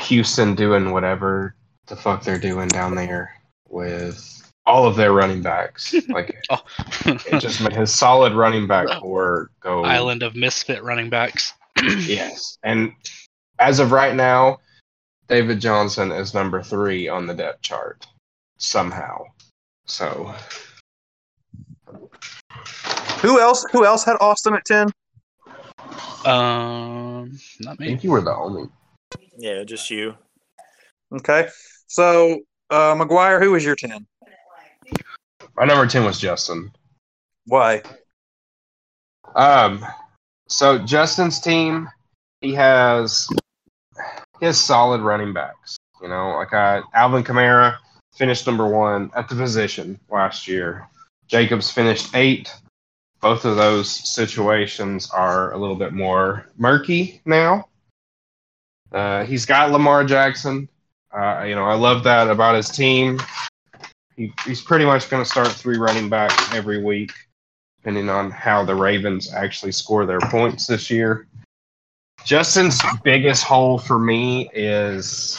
Houston 0.00 0.54
doing 0.54 0.92
whatever 0.92 1.54
the 1.86 1.96
fuck 1.96 2.22
they're 2.22 2.38
doing 2.38 2.68
down 2.68 2.94
there 2.94 3.34
with 3.68 4.32
all 4.66 4.86
of 4.86 4.96
their 4.96 5.12
running 5.12 5.42
backs. 5.42 5.94
Like 6.08 6.36
Oh. 6.50 6.62
it 7.06 7.40
just 7.40 7.60
made 7.62 7.72
his 7.72 7.92
solid 7.94 8.32
running 8.34 8.66
back 8.66 8.88
core 9.00 9.50
go 9.60 9.84
Island 9.84 10.22
of 10.22 10.34
misfit 10.36 10.82
running 10.82 11.08
backs. 11.10 11.52
Yes. 11.82 12.58
And 12.62 12.92
as 13.58 13.78
of 13.80 13.92
right 13.92 14.14
now, 14.14 14.58
David 15.28 15.60
Johnson 15.60 16.10
is 16.12 16.34
number 16.34 16.62
three 16.62 17.08
on 17.08 17.26
the 17.26 17.34
depth 17.34 17.62
chart 17.62 18.06
somehow. 18.58 19.24
So 19.86 20.34
Who 23.22 23.40
else? 23.40 23.64
Who 23.72 23.84
else 23.84 24.04
had 24.04 24.16
Austin 24.20 24.54
at 24.54 24.64
ten? 24.64 24.88
Um, 26.24 27.38
not 27.60 27.78
me. 27.78 27.86
I 27.86 27.88
think 27.88 28.04
you 28.04 28.10
were 28.10 28.20
the 28.20 28.34
only. 28.34 28.68
Yeah, 29.38 29.64
just 29.64 29.90
you. 29.90 30.14
Okay, 31.12 31.48
so 31.86 32.40
uh, 32.70 32.94
McGuire, 32.94 33.40
who 33.40 33.52
was 33.52 33.64
your 33.64 33.76
ten? 33.76 34.06
My 35.56 35.64
number 35.64 35.86
10 35.86 36.04
was 36.04 36.18
Justin. 36.18 36.70
Why? 37.46 37.82
Um, 39.34 39.84
so 40.48 40.78
Justin's 40.78 41.40
team, 41.40 41.88
he 42.40 42.52
has 42.54 43.26
he 44.38 44.46
has 44.46 44.60
solid 44.60 45.00
running 45.00 45.32
backs. 45.32 45.78
You 46.02 46.08
know, 46.08 46.36
like 46.36 46.52
uh, 46.52 46.82
Alvin 46.94 47.24
Kamara 47.24 47.76
finished 48.14 48.46
number 48.46 48.66
one 48.66 49.10
at 49.16 49.28
the 49.28 49.34
position 49.34 49.98
last 50.10 50.46
year. 50.46 50.86
Jacobs 51.28 51.70
finished 51.70 52.14
eight. 52.14 52.52
Both 53.26 53.44
of 53.44 53.56
those 53.56 53.90
situations 53.90 55.10
are 55.10 55.52
a 55.52 55.58
little 55.58 55.74
bit 55.74 55.92
more 55.92 56.46
murky 56.56 57.20
now. 57.24 57.68
Uh, 58.92 59.24
he's 59.24 59.44
got 59.44 59.72
Lamar 59.72 60.04
Jackson. 60.04 60.68
Uh, 61.12 61.42
you 61.42 61.56
know, 61.56 61.64
I 61.64 61.74
love 61.74 62.04
that 62.04 62.30
about 62.30 62.54
his 62.54 62.68
team. 62.68 63.20
He, 64.16 64.32
he's 64.44 64.60
pretty 64.60 64.84
much 64.84 65.10
going 65.10 65.24
to 65.24 65.28
start 65.28 65.48
three 65.48 65.76
running 65.76 66.08
backs 66.08 66.54
every 66.54 66.80
week, 66.80 67.10
depending 67.80 68.08
on 68.08 68.30
how 68.30 68.64
the 68.64 68.76
Ravens 68.76 69.34
actually 69.34 69.72
score 69.72 70.06
their 70.06 70.20
points 70.20 70.68
this 70.68 70.88
year. 70.88 71.26
Justin's 72.24 72.80
biggest 73.02 73.42
hole 73.42 73.76
for 73.76 73.98
me 73.98 74.48
is 74.54 75.36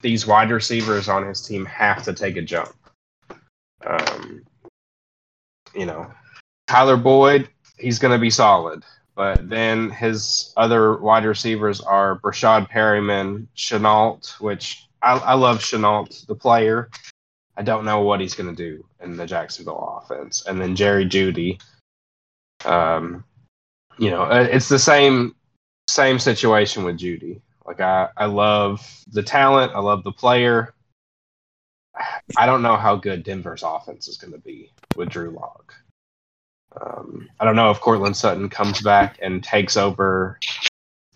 these 0.00 0.26
wide 0.26 0.50
receivers 0.50 1.08
on 1.08 1.28
his 1.28 1.42
team 1.42 1.64
have 1.66 2.02
to 2.02 2.12
take 2.12 2.36
a 2.36 2.42
jump. 2.42 2.74
Um, 3.86 4.42
you 5.72 5.86
know, 5.86 6.10
Tyler 6.66 6.96
Boyd, 6.96 7.48
he's 7.78 7.98
going 7.98 8.12
to 8.12 8.18
be 8.18 8.30
solid. 8.30 8.84
But 9.14 9.48
then 9.48 9.90
his 9.90 10.52
other 10.56 10.98
wide 10.98 11.24
receivers 11.24 11.80
are 11.80 12.20
Breshad 12.20 12.70
Perriman, 12.70 13.46
Shenault, 13.56 14.38
which 14.40 14.86
I, 15.00 15.16
I 15.16 15.34
love 15.34 15.60
Shenault, 15.60 16.26
the 16.26 16.34
player. 16.34 16.90
I 17.56 17.62
don't 17.62 17.86
know 17.86 18.02
what 18.02 18.20
he's 18.20 18.34
going 18.34 18.54
to 18.54 18.56
do 18.56 18.84
in 19.02 19.16
the 19.16 19.26
Jacksonville 19.26 20.02
offense. 20.02 20.44
And 20.46 20.60
then 20.60 20.76
Jerry 20.76 21.06
Jeudy. 21.06 21.60
Um, 22.66 23.24
you 23.98 24.10
know, 24.10 24.24
uh, 24.24 24.46
it's 24.50 24.68
the 24.68 24.78
same 24.78 25.34
same 25.88 26.18
situation 26.18 26.84
with 26.84 26.98
Jeudy. 26.98 27.40
Like 27.66 27.80
I, 27.80 28.08
I 28.16 28.26
love 28.26 28.86
the 29.12 29.22
talent, 29.22 29.72
I 29.74 29.80
love 29.80 30.04
the 30.04 30.12
player. 30.12 30.74
I 32.36 32.44
don't 32.44 32.62
know 32.62 32.76
how 32.76 32.96
good 32.96 33.24
Denver's 33.24 33.62
offense 33.62 34.08
is 34.08 34.18
going 34.18 34.34
to 34.34 34.38
be 34.38 34.70
with 34.96 35.08
Drew 35.08 35.30
Lock. 35.30 35.74
Um, 36.80 37.28
I 37.40 37.44
don't 37.44 37.56
know 37.56 37.70
if 37.70 37.80
Courtland 37.80 38.16
Sutton 38.16 38.48
comes 38.48 38.80
back 38.82 39.18
and 39.22 39.42
takes 39.42 39.76
over 39.76 40.38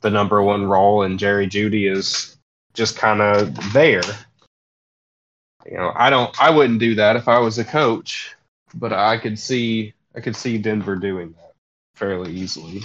the 0.01 0.11
number 0.11 0.42
one 0.42 0.66
role, 0.66 1.03
and 1.03 1.18
Jerry 1.18 1.46
Jeudy 1.46 1.90
is 1.90 2.37
just 2.75 2.96
kind 2.96 3.20
of 3.20 3.73
there. 3.73 4.03
You 5.66 5.77
know, 5.77 5.92
I 5.94 6.09
don't. 6.11 6.35
I 6.40 6.51
wouldn't 6.51 6.81
do 6.81 6.94
that 6.94 7.16
if 7.16 7.29
I 7.29 7.38
was 7.38 7.59
a 7.59 7.64
coach, 7.64 8.35
but 8.75 8.92
I 8.92 9.18
could 9.18 9.38
see. 9.38 9.92
I 10.14 10.20
could 10.20 10.35
see 10.35 10.59
Denver 10.59 10.96
doing 10.96 11.33
that 11.33 11.53
fairly 11.94 12.33
easily. 12.33 12.83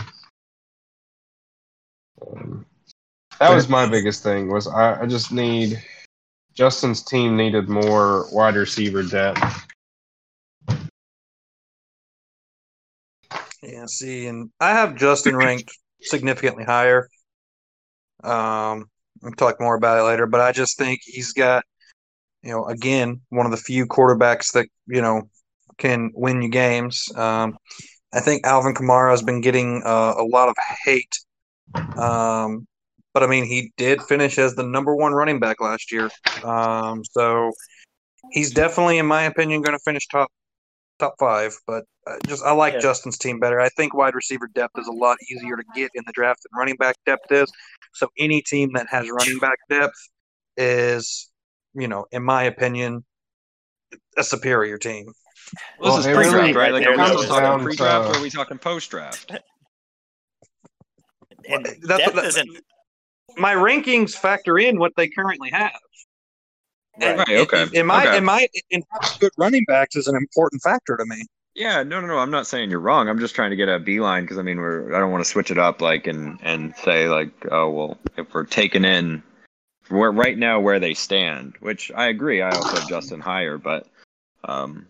Um, 2.21 2.65
that 3.39 3.53
was 3.53 3.69
my 3.69 3.87
biggest 3.87 4.23
thing. 4.23 4.51
Was 4.51 4.67
I, 4.67 5.01
I 5.01 5.05
just 5.05 5.31
need 5.31 5.81
Justin's 6.53 7.01
team 7.01 7.35
needed 7.35 7.69
more 7.69 8.27
wide 8.31 8.55
receiver 8.55 9.03
depth. 9.03 9.67
Yeah, 13.67 13.85
see, 13.87 14.27
and 14.27 14.51
I 14.59 14.71
have 14.71 14.95
Justin 14.95 15.35
ranked 15.37 15.75
significantly 16.01 16.63
higher. 16.63 17.09
Um, 18.23 18.89
I'll 19.23 19.31
talk 19.37 19.59
more 19.59 19.75
about 19.75 19.99
it 19.99 20.03
later, 20.03 20.27
but 20.27 20.41
I 20.41 20.51
just 20.51 20.77
think 20.77 20.99
he's 21.03 21.33
got, 21.33 21.63
you 22.43 22.51
know, 22.51 22.65
again, 22.65 23.21
one 23.29 23.45
of 23.45 23.51
the 23.51 23.57
few 23.57 23.87
quarterbacks 23.87 24.51
that, 24.53 24.67
you 24.87 25.01
know, 25.01 25.23
can 25.77 26.11
win 26.13 26.41
you 26.41 26.49
games. 26.49 27.09
Um, 27.15 27.57
I 28.13 28.19
think 28.19 28.45
Alvin 28.45 28.75
Kamara 28.75 29.11
has 29.11 29.23
been 29.23 29.41
getting 29.41 29.81
uh, 29.83 30.13
a 30.17 30.23
lot 30.23 30.47
of 30.47 30.55
hate. 30.83 31.13
Um, 31.97 32.67
but 33.13 33.23
I 33.23 33.27
mean, 33.27 33.45
he 33.45 33.73
did 33.77 34.01
finish 34.03 34.37
as 34.37 34.55
the 34.55 34.63
number 34.63 34.95
one 34.95 35.13
running 35.13 35.39
back 35.39 35.59
last 35.59 35.91
year. 35.91 36.09
Um, 36.43 37.03
so 37.03 37.51
he's 38.31 38.51
definitely, 38.51 38.99
in 38.99 39.05
my 39.05 39.23
opinion, 39.23 39.61
going 39.61 39.77
to 39.77 39.83
finish 39.83 40.07
top 40.07 40.29
top 40.99 41.15
five. 41.19 41.55
But 41.67 41.83
uh, 42.07 42.17
just 42.27 42.43
I 42.43 42.51
like 42.53 42.73
Yeah. 42.75 42.79
Justin's 42.81 43.17
team 43.17 43.39
better. 43.39 43.59
I 43.59 43.69
think 43.69 43.93
wide 43.93 44.15
receiver 44.15 44.47
depth 44.53 44.77
is 44.77 44.87
a 44.87 44.91
lot 44.91 45.17
easier 45.31 45.55
to 45.57 45.63
get 45.75 45.91
in 45.95 46.03
the 46.05 46.13
draft 46.13 46.41
than 46.43 46.57
running 46.57 46.75
back 46.75 46.95
depth 47.05 47.31
is. 47.31 47.51
So 47.93 48.09
any 48.17 48.41
team 48.41 48.71
that 48.73 48.87
has 48.89 49.09
running 49.09 49.39
back 49.39 49.57
depth 49.69 49.95
is, 50.57 51.29
you 51.73 51.87
know, 51.87 52.05
in 52.11 52.23
my 52.23 52.43
opinion, 52.43 53.03
a 54.17 54.23
superior 54.23 54.77
team. 54.77 55.05
Well, 55.79 55.89
Well, 55.93 55.97
this 55.97 56.05
is 56.07 56.15
pre-draft, 56.15 56.35
really- 56.35 56.53
right? 56.53 56.73
Like, 56.73 56.83
it 56.83 56.87
are 56.87 56.97
we 56.97 57.05
still 57.05 57.23
talking 57.25 57.65
pre-draft 57.65 58.05
to- 58.05 58.11
or 58.11 58.19
are 58.19 58.21
we 58.21 58.29
talking 58.29 58.57
post-draft? 58.57 59.31
And 61.47 61.65
That's 61.65 61.79
depth 62.03 62.05
what 62.07 62.15
that- 62.15 62.25
isn't 62.25 62.49
My 63.37 63.53
rankings 63.53 64.15
factor 64.15 64.57
in 64.57 64.79
what 64.79 64.93
they 64.95 65.07
currently 65.09 65.49
have. 65.51 65.77
And 67.01 67.19
Right, 67.19 67.27
in- 67.29 67.37
okay, 67.41 67.63
In, 67.63 67.75
in 67.75 67.85
my, 67.85 68.07
okay. 68.07 68.17
in 68.17 68.25
my, 68.25 68.47
in 68.69 68.83
having 68.91 69.17
good 69.19 69.31
running 69.37 69.63
backs 69.67 69.95
is 69.95 70.07
an 70.07 70.15
important 70.15 70.61
factor 70.61 70.95
to 70.97 71.05
me. 71.05 71.25
Yeah, 71.53 71.83
no, 71.83 72.01
no, 72.01 72.07
no. 72.07 72.17
I'm 72.17 72.31
not 72.31 72.47
saying 72.47 72.69
you're 72.69 72.79
wrong. 72.81 73.07
I'm 73.07 73.19
just 73.19 73.33
trying 73.33 73.49
to 73.51 73.55
get 73.55 73.69
a 73.69 73.79
beeline 73.79 74.23
because 74.23 74.37
I 74.37 74.41
mean, 74.41 74.57
we're 74.57 74.93
I 74.93 74.99
don't 74.99 75.11
want 75.11 75.23
to 75.23 75.29
switch 75.29 75.51
it 75.51 75.57
up 75.57 75.79
like 75.81 76.05
and 76.05 76.37
and 76.43 76.75
say 76.83 77.07
like, 77.07 77.29
oh 77.51 77.69
well, 77.69 77.97
if 78.17 78.33
we're 78.33 78.43
taking 78.43 78.83
in 78.83 79.23
where 79.87 80.11
right 80.11 80.37
now 80.37 80.59
where 80.59 80.79
they 80.79 80.93
stand, 80.93 81.53
which 81.61 81.91
I 81.95 82.07
agree. 82.07 82.41
I 82.41 82.49
also 82.49 82.75
have 82.79 82.89
Justin 82.89 83.21
higher, 83.21 83.57
but 83.57 83.87
um, 84.43 84.85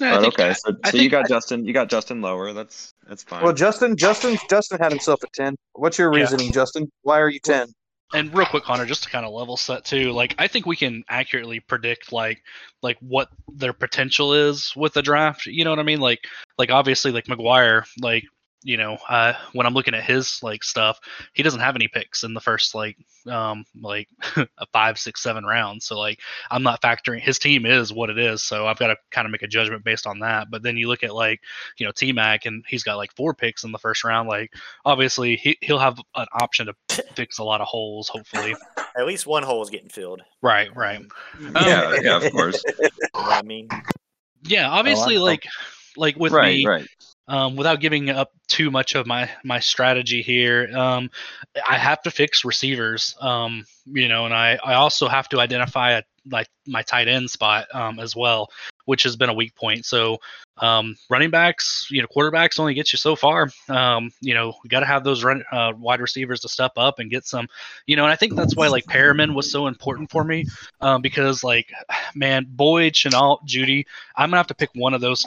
Yeah, 0.00 0.08
I 0.08 0.14
but 0.16 0.20
think- 0.22 0.34
okay. 0.34 0.54
So, 0.54 0.76
I 0.82 0.90
so 0.90 0.96
you 0.96 1.02
think- 1.02 1.12
got 1.12 1.28
Justin, 1.28 1.64
you 1.64 1.72
got 1.72 1.88
Justin 1.88 2.20
lower. 2.22 2.52
That's 2.52 2.92
that's 3.08 3.22
fine. 3.22 3.44
Well, 3.44 3.52
Justin, 3.52 3.96
Justin, 3.96 4.36
Justin 4.50 4.80
had 4.80 4.90
himself 4.90 5.22
at 5.22 5.32
ten. 5.32 5.54
What's 5.74 5.96
your 5.98 6.12
Yeah. 6.12 6.22
reasoning, 6.22 6.50
Justin? 6.52 6.90
Why 7.02 7.20
are 7.20 7.28
you 7.28 7.38
ten? 7.38 7.68
And 8.14 8.32
real 8.34 8.46
quick 8.46 8.64
connor 8.64 8.86
just 8.86 9.02
to 9.02 9.10
kind 9.10 9.26
of 9.26 9.32
level 9.32 9.56
set 9.56 9.84
too 9.84 10.12
like 10.12 10.34
i 10.38 10.46
think 10.46 10.66
we 10.66 10.76
can 10.76 11.04
accurately 11.08 11.60
predict 11.60 12.12
like 12.12 12.42
like 12.82 12.96
what 13.00 13.28
their 13.52 13.72
potential 13.72 14.32
is 14.32 14.72
with 14.76 14.94
the 14.94 15.02
draft 15.02 15.46
you 15.46 15.64
know 15.64 15.70
what 15.70 15.78
i 15.78 15.82
mean? 15.82 16.00
Like 16.00 16.20
like 16.56 16.70
obviously 16.70 17.12
like 17.12 17.26
mcguire 17.26 17.84
like 18.00 18.24
you 18.64 18.78
know 18.78 18.96
uh 19.08 19.34
when 19.52 19.66
i'm 19.66 19.74
looking 19.74 19.94
at 19.94 20.02
his 20.02 20.42
like 20.42 20.64
stuff 20.64 20.98
he 21.34 21.42
doesn't 21.42 21.60
have 21.60 21.76
any 21.76 21.86
picks 21.86 22.24
in 22.24 22.32
the 22.34 22.40
first 22.40 22.74
like 22.74 22.96
um 23.28 23.64
like 23.80 24.08
a 24.36 24.66
five 24.72 24.98
six 24.98 25.22
seven 25.22 25.44
rounds 25.44 25.84
so 25.84 25.98
like 25.98 26.18
i'm 26.50 26.62
not 26.62 26.80
factoring 26.80 27.20
his 27.20 27.38
team 27.38 27.66
is 27.66 27.92
what 27.92 28.10
it 28.10 28.18
is 28.18 28.42
so 28.42 28.66
i've 28.66 28.78
got 28.78 28.88
to 28.88 28.96
kind 29.10 29.26
of 29.26 29.30
make 29.30 29.42
a 29.42 29.46
judgment 29.46 29.84
based 29.84 30.06
on 30.06 30.18
that 30.18 30.50
but 30.50 30.62
then 30.62 30.76
you 30.76 30.88
look 30.88 31.04
at 31.04 31.14
like 31.14 31.40
you 31.78 31.86
know 31.86 31.92
t-mac 31.92 32.46
and 32.46 32.64
he's 32.66 32.82
got 32.82 32.96
like 32.96 33.14
four 33.14 33.34
picks 33.34 33.64
in 33.64 33.70
the 33.70 33.78
first 33.78 34.02
round 34.02 34.28
like 34.28 34.50
obviously 34.84 35.36
he, 35.36 35.56
he'll 35.60 35.78
have 35.78 35.98
an 36.16 36.26
option 36.32 36.66
to 36.66 37.04
fix 37.14 37.38
a 37.38 37.44
lot 37.44 37.60
of 37.60 37.66
holes 37.66 38.08
hopefully 38.08 38.56
at 38.96 39.06
least 39.06 39.26
one 39.26 39.42
hole 39.42 39.62
is 39.62 39.70
getting 39.70 39.90
filled. 39.90 40.22
right 40.40 40.74
right 40.74 41.04
yeah, 41.54 41.96
yeah, 42.00 42.16
of 42.16 42.32
course. 42.32 42.62
You 43.14 43.20
know 43.20 43.28
what 43.28 43.44
I 43.44 43.46
mean? 43.46 43.68
yeah 44.42 44.68
obviously 44.68 45.16
know. 45.16 45.24
like 45.24 45.44
like 45.96 46.16
with 46.16 46.32
right, 46.32 46.56
me 46.56 46.66
right. 46.66 46.86
Um, 47.28 47.56
without 47.56 47.80
giving 47.80 48.10
up 48.10 48.32
too 48.48 48.70
much 48.70 48.94
of 48.94 49.06
my 49.06 49.30
my 49.42 49.60
strategy 49.60 50.22
here 50.22 50.68
um, 50.76 51.10
i 51.66 51.76
have 51.76 52.02
to 52.02 52.10
fix 52.10 52.44
receivers 52.44 53.16
um, 53.20 53.64
you 53.86 54.08
know 54.08 54.24
and 54.24 54.34
i 54.34 54.58
i 54.64 54.74
also 54.74 55.08
have 55.08 55.28
to 55.28 55.40
identify 55.40 55.92
a, 55.92 56.02
like 56.30 56.48
my 56.66 56.82
tight 56.82 57.06
end 57.06 57.28
spot 57.28 57.66
um, 57.74 57.98
as 57.98 58.16
well 58.16 58.48
which 58.86 59.02
has 59.02 59.16
been 59.16 59.28
a 59.28 59.34
weak 59.34 59.54
point 59.54 59.84
so 59.84 60.18
um, 60.58 60.94
running 61.10 61.30
backs 61.30 61.88
you 61.90 62.00
know 62.00 62.08
quarterbacks 62.08 62.58
only 62.58 62.74
get 62.74 62.92
you 62.92 62.96
so 62.96 63.14
far 63.14 63.50
um, 63.68 64.10
you 64.20 64.32
know 64.32 64.54
we 64.62 64.68
got 64.68 64.80
to 64.80 64.86
have 64.86 65.04
those 65.04 65.22
run 65.22 65.42
uh, 65.52 65.72
wide 65.76 66.00
receivers 66.00 66.40
to 66.40 66.48
step 66.48 66.72
up 66.76 66.98
and 66.98 67.10
get 67.10 67.26
some 67.26 67.46
you 67.86 67.96
know 67.96 68.04
and 68.04 68.12
i 68.12 68.16
think 68.16 68.34
that's 68.34 68.56
why 68.56 68.68
like 68.68 68.84
Perriman 68.86 69.34
was 69.34 69.50
so 69.50 69.66
important 69.66 70.10
for 70.10 70.24
me 70.24 70.46
um, 70.80 71.02
because 71.02 71.44
like 71.44 71.70
man 72.14 72.46
boyd 72.48 72.94
shenault 72.94 73.44
jeudy 73.46 73.84
i'm 74.16 74.30
gonna 74.30 74.38
have 74.38 74.46
to 74.46 74.54
pick 74.54 74.70
one 74.74 74.94
of 74.94 75.00
those 75.00 75.26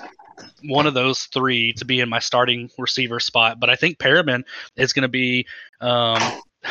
one 0.64 0.88
of 0.88 0.94
those 0.94 1.24
three 1.26 1.74
to 1.74 1.86
be 1.86 2.00
in 2.00 2.10
my 2.10 2.20
starting 2.20 2.70
receiver 2.78 3.20
spot. 3.20 3.60
But 3.60 3.70
I 3.70 3.76
think 3.76 3.98
Perriman 3.98 4.44
is 4.76 4.94
going 4.94 5.04
to 5.04 5.08
be 5.08 5.48
um, 5.82 6.22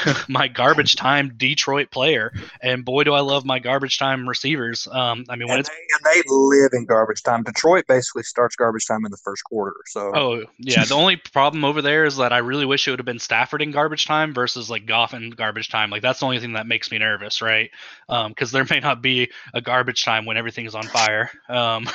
my 0.29 0.49
garbage 0.49 0.97
time 0.97 1.33
Detroit 1.37 1.91
player. 1.91 2.33
And 2.63 2.85
boy, 2.85 3.05
do 3.05 3.15
I 3.15 3.21
love 3.21 3.45
my 3.45 3.59
garbage 3.59 3.99
time 3.99 4.29
receivers. 4.29 4.87
Um, 4.91 5.25
I 5.29 5.37
mean, 5.37 5.49
when 5.49 5.59
And 5.59 5.61
it's 5.61 5.69
they, 5.69 5.75
and 5.75 6.25
they 6.25 6.29
live 6.29 6.71
in 6.73 6.85
garbage 6.87 7.23
time. 7.23 7.43
Detroit 7.43 7.85
basically 7.87 8.23
starts 8.23 8.57
garbage 8.57 8.87
time 8.87 9.05
in 9.05 9.11
the 9.11 9.19
first 9.19 9.45
quarter. 9.45 9.75
So 9.87 10.13
Oh 10.15 10.45
yeah, 10.59 10.85
the 10.85 10.95
only 10.95 11.17
problem 11.17 11.65
over 11.65 11.83
there 11.83 12.05
is 12.05 12.17
that 12.17 12.33
I 12.33 12.39
really 12.39 12.67
wish 12.67 12.87
it 12.87 12.91
would 12.91 12.99
have 12.99 13.07
been 13.07 13.19
Stafford 13.19 13.63
in 13.63 13.71
garbage 13.71 14.07
time 14.07 14.35
versus 14.35 14.71
like 14.71 14.87
Goff 14.87 15.15
in 15.15 15.31
garbage 15.31 15.69
time. 15.69 15.91
Like 15.91 16.03
that's 16.03 16.21
the 16.21 16.27
only 16.27 16.39
thing 16.39 16.55
that 16.55 16.67
makes 16.67 16.91
me 16.91 16.99
nervous, 16.99 17.43
right? 17.43 17.71
Because 18.09 18.53
there 18.53 18.65
may 18.69 18.81
not 18.81 19.03
be 19.03 19.31
a 19.55 19.61
garbage 19.61 20.05
time 20.05 20.25
when 20.25 20.37
everything 20.37 20.67
is 20.67 20.75
on 20.75 20.85
fire. 20.85 21.31
Um, 21.49 21.89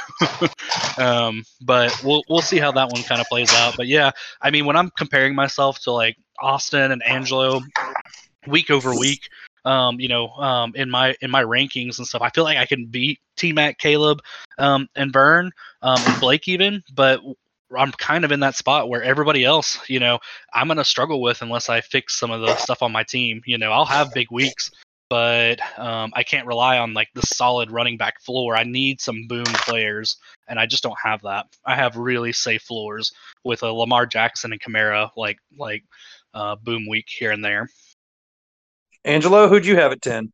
um, 0.97 1.43
but 1.61 2.03
we'll 2.03 2.23
we'll 2.29 2.41
see 2.41 2.59
how 2.59 2.71
that 2.73 2.89
one 2.89 3.03
kind 3.03 3.21
of 3.21 3.27
plays 3.27 3.53
out. 3.53 3.75
But 3.77 3.87
yeah, 3.87 4.11
I 4.41 4.51
mean, 4.51 4.65
when 4.65 4.75
I'm 4.75 4.89
comparing 4.91 5.35
myself 5.35 5.79
to 5.81 5.91
like 5.91 6.17
Austin 6.39 6.91
and 6.91 7.03
Angelo, 7.03 7.61
week 8.47 8.69
over 8.69 8.93
week, 8.95 9.29
um, 9.65 9.99
you 9.99 10.07
know, 10.07 10.29
um, 10.29 10.73
in 10.75 10.89
my 10.89 11.15
in 11.21 11.29
my 11.29 11.43
rankings 11.43 11.97
and 11.97 12.07
stuff, 12.07 12.21
I 12.21 12.29
feel 12.29 12.43
like 12.43 12.57
I 12.57 12.65
can 12.65 12.85
beat 12.85 13.19
T 13.37 13.53
Mac, 13.53 13.77
Caleb, 13.77 14.21
um, 14.57 14.87
and 14.95 15.13
Vern, 15.13 15.51
um, 15.81 16.03
and 16.05 16.19
Blake 16.19 16.47
even, 16.47 16.83
but 16.93 17.21
I'm 17.77 17.91
kind 17.93 18.25
of 18.25 18.31
in 18.31 18.41
that 18.41 18.55
spot 18.55 18.89
where 18.89 19.03
everybody 19.03 19.45
else, 19.45 19.79
you 19.89 19.99
know, 19.99 20.19
I'm 20.53 20.67
gonna 20.67 20.83
struggle 20.83 21.21
with 21.21 21.41
unless 21.41 21.69
I 21.69 21.81
fix 21.81 22.19
some 22.19 22.31
of 22.31 22.41
the 22.41 22.55
stuff 22.55 22.81
on 22.81 22.91
my 22.91 23.03
team. 23.03 23.41
You 23.45 23.57
know, 23.57 23.71
I'll 23.71 23.85
have 23.85 24.13
big 24.13 24.31
weeks, 24.31 24.71
but 25.09 25.59
um, 25.77 26.11
I 26.15 26.23
can't 26.23 26.47
rely 26.47 26.77
on 26.77 26.93
like 26.93 27.09
the 27.13 27.21
solid 27.21 27.71
running 27.71 27.97
back 27.97 28.19
floor. 28.21 28.55
I 28.55 28.63
need 28.63 28.99
some 28.99 29.27
boom 29.27 29.45
players, 29.45 30.17
and 30.47 30.59
I 30.59 30.65
just 30.65 30.83
don't 30.83 30.99
have 31.03 31.21
that. 31.23 31.47
I 31.65 31.75
have 31.75 31.97
really 31.97 32.33
safe 32.33 32.63
floors 32.63 33.11
with 33.43 33.63
a 33.63 33.71
Lamar 33.71 34.05
Jackson 34.05 34.51
and 34.51 34.61
Kamara, 34.61 35.09
like 35.15 35.37
like 35.57 35.83
uh, 36.33 36.55
boom 36.55 36.87
week 36.87 37.07
here 37.09 37.31
and 37.31 37.43
there. 37.43 37.69
Angelo, 39.05 39.47
who'd 39.47 39.65
you 39.65 39.77
have 39.77 39.91
at 39.91 40.01
ten? 40.01 40.31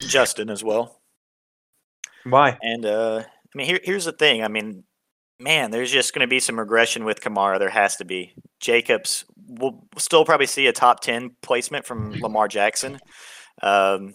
Justin 0.00 0.50
as 0.50 0.62
well. 0.62 1.00
Why? 2.24 2.58
And 2.62 2.84
uh, 2.84 3.22
I 3.24 3.58
mean, 3.58 3.66
here, 3.66 3.80
here's 3.82 4.04
the 4.04 4.12
thing. 4.12 4.42
I 4.42 4.48
mean, 4.48 4.84
man, 5.38 5.70
there's 5.70 5.92
just 5.92 6.14
going 6.14 6.26
to 6.26 6.30
be 6.30 6.40
some 6.40 6.58
regression 6.58 7.04
with 7.04 7.20
Kamara. 7.20 7.58
There 7.58 7.68
has 7.68 7.96
to 7.96 8.04
be. 8.04 8.34
Jacobs 8.60 9.24
will 9.46 9.86
still 9.98 10.24
probably 10.24 10.46
see 10.46 10.66
a 10.66 10.72
top 10.72 11.00
ten 11.00 11.30
placement 11.42 11.86
from 11.86 12.12
Lamar 12.20 12.48
Jackson. 12.48 12.98
Um, 13.62 14.14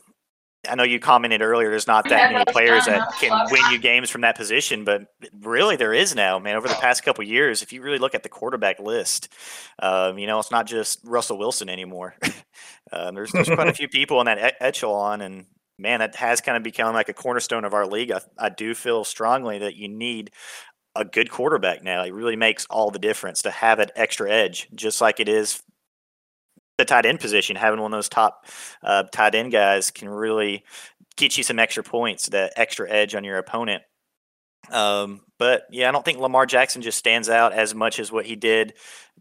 I 0.67 0.75
know 0.75 0.83
you 0.83 0.99
commented 0.99 1.41
earlier. 1.41 1.69
There's 1.69 1.87
not 1.87 2.09
that 2.09 2.33
many 2.33 2.43
players 2.51 2.85
that 2.85 3.13
can 3.19 3.31
win 3.49 3.61
you 3.71 3.79
games 3.79 4.09
from 4.09 4.21
that 4.21 4.35
position, 4.35 4.83
but 4.83 5.03
really 5.39 5.77
there 5.77 5.93
is 5.93 6.15
now, 6.15 6.37
man. 6.37 6.57
Over 6.57 6.67
the 6.67 6.73
past 6.75 7.03
couple 7.05 7.23
years, 7.23 7.61
if 7.61 7.71
you 7.71 7.81
really 7.81 7.97
look 7.97 8.13
at 8.13 8.23
the 8.23 8.29
quarterback 8.29 8.77
list, 8.77 9.29
um, 9.81 10.17
you 10.17 10.27
know 10.27 10.37
it's 10.37 10.51
not 10.51 10.67
just 10.67 10.99
Russell 11.05 11.37
Wilson 11.37 11.69
anymore. 11.69 12.15
um, 12.91 13.15
there's 13.15 13.31
there's 13.31 13.49
quite 13.49 13.67
a 13.67 13.73
few 13.73 13.87
people 13.87 14.19
in 14.19 14.25
that 14.25 14.55
echelon, 14.59 15.21
and 15.21 15.45
man, 15.77 15.99
that 15.99 16.15
has 16.15 16.41
kind 16.41 16.57
of 16.57 16.63
become 16.63 16.93
like 16.93 17.09
a 17.09 17.13
cornerstone 17.13 17.65
of 17.65 17.73
our 17.73 17.85
league. 17.85 18.11
I, 18.11 18.21
I 18.37 18.49
do 18.49 18.73
feel 18.73 19.03
strongly 19.03 19.59
that 19.59 19.75
you 19.75 19.87
need 19.87 20.31
a 20.95 21.05
good 21.05 21.29
quarterback 21.31 21.83
now. 21.83 22.03
It 22.03 22.13
really 22.13 22.35
makes 22.35 22.65
all 22.69 22.91
the 22.91 22.99
difference 22.99 23.41
to 23.43 23.51
have 23.51 23.77
that 23.77 23.91
extra 23.95 24.29
edge, 24.29 24.67
just 24.73 25.01
like 25.01 25.19
it 25.19 25.29
is 25.29 25.61
the 26.77 26.85
tight 26.85 27.05
end 27.05 27.19
position. 27.19 27.55
Having 27.55 27.81
one 27.81 27.93
of 27.93 27.97
those 27.97 28.09
top 28.09 28.45
uh, 28.83 29.03
tight 29.03 29.35
end 29.35 29.51
guys 29.51 29.91
can 29.91 30.09
really 30.09 30.63
get 31.17 31.37
you 31.37 31.43
some 31.43 31.59
extra 31.59 31.83
points, 31.83 32.27
that 32.29 32.53
extra 32.55 32.89
edge 32.89 33.15
on 33.15 33.23
your 33.23 33.37
opponent. 33.37 33.83
Um, 34.71 35.21
but 35.37 35.63
yeah, 35.71 35.87
I 35.87 35.91
don't 35.91 36.03
think 36.03 36.19
Lamar 36.19 36.45
Jackson 36.45 36.81
just 36.81 36.97
stands 36.97 37.29
out 37.29 37.53
as 37.53 37.73
much 37.73 37.99
as 37.99 38.11
what 38.11 38.25
he 38.25 38.35
did 38.35 38.73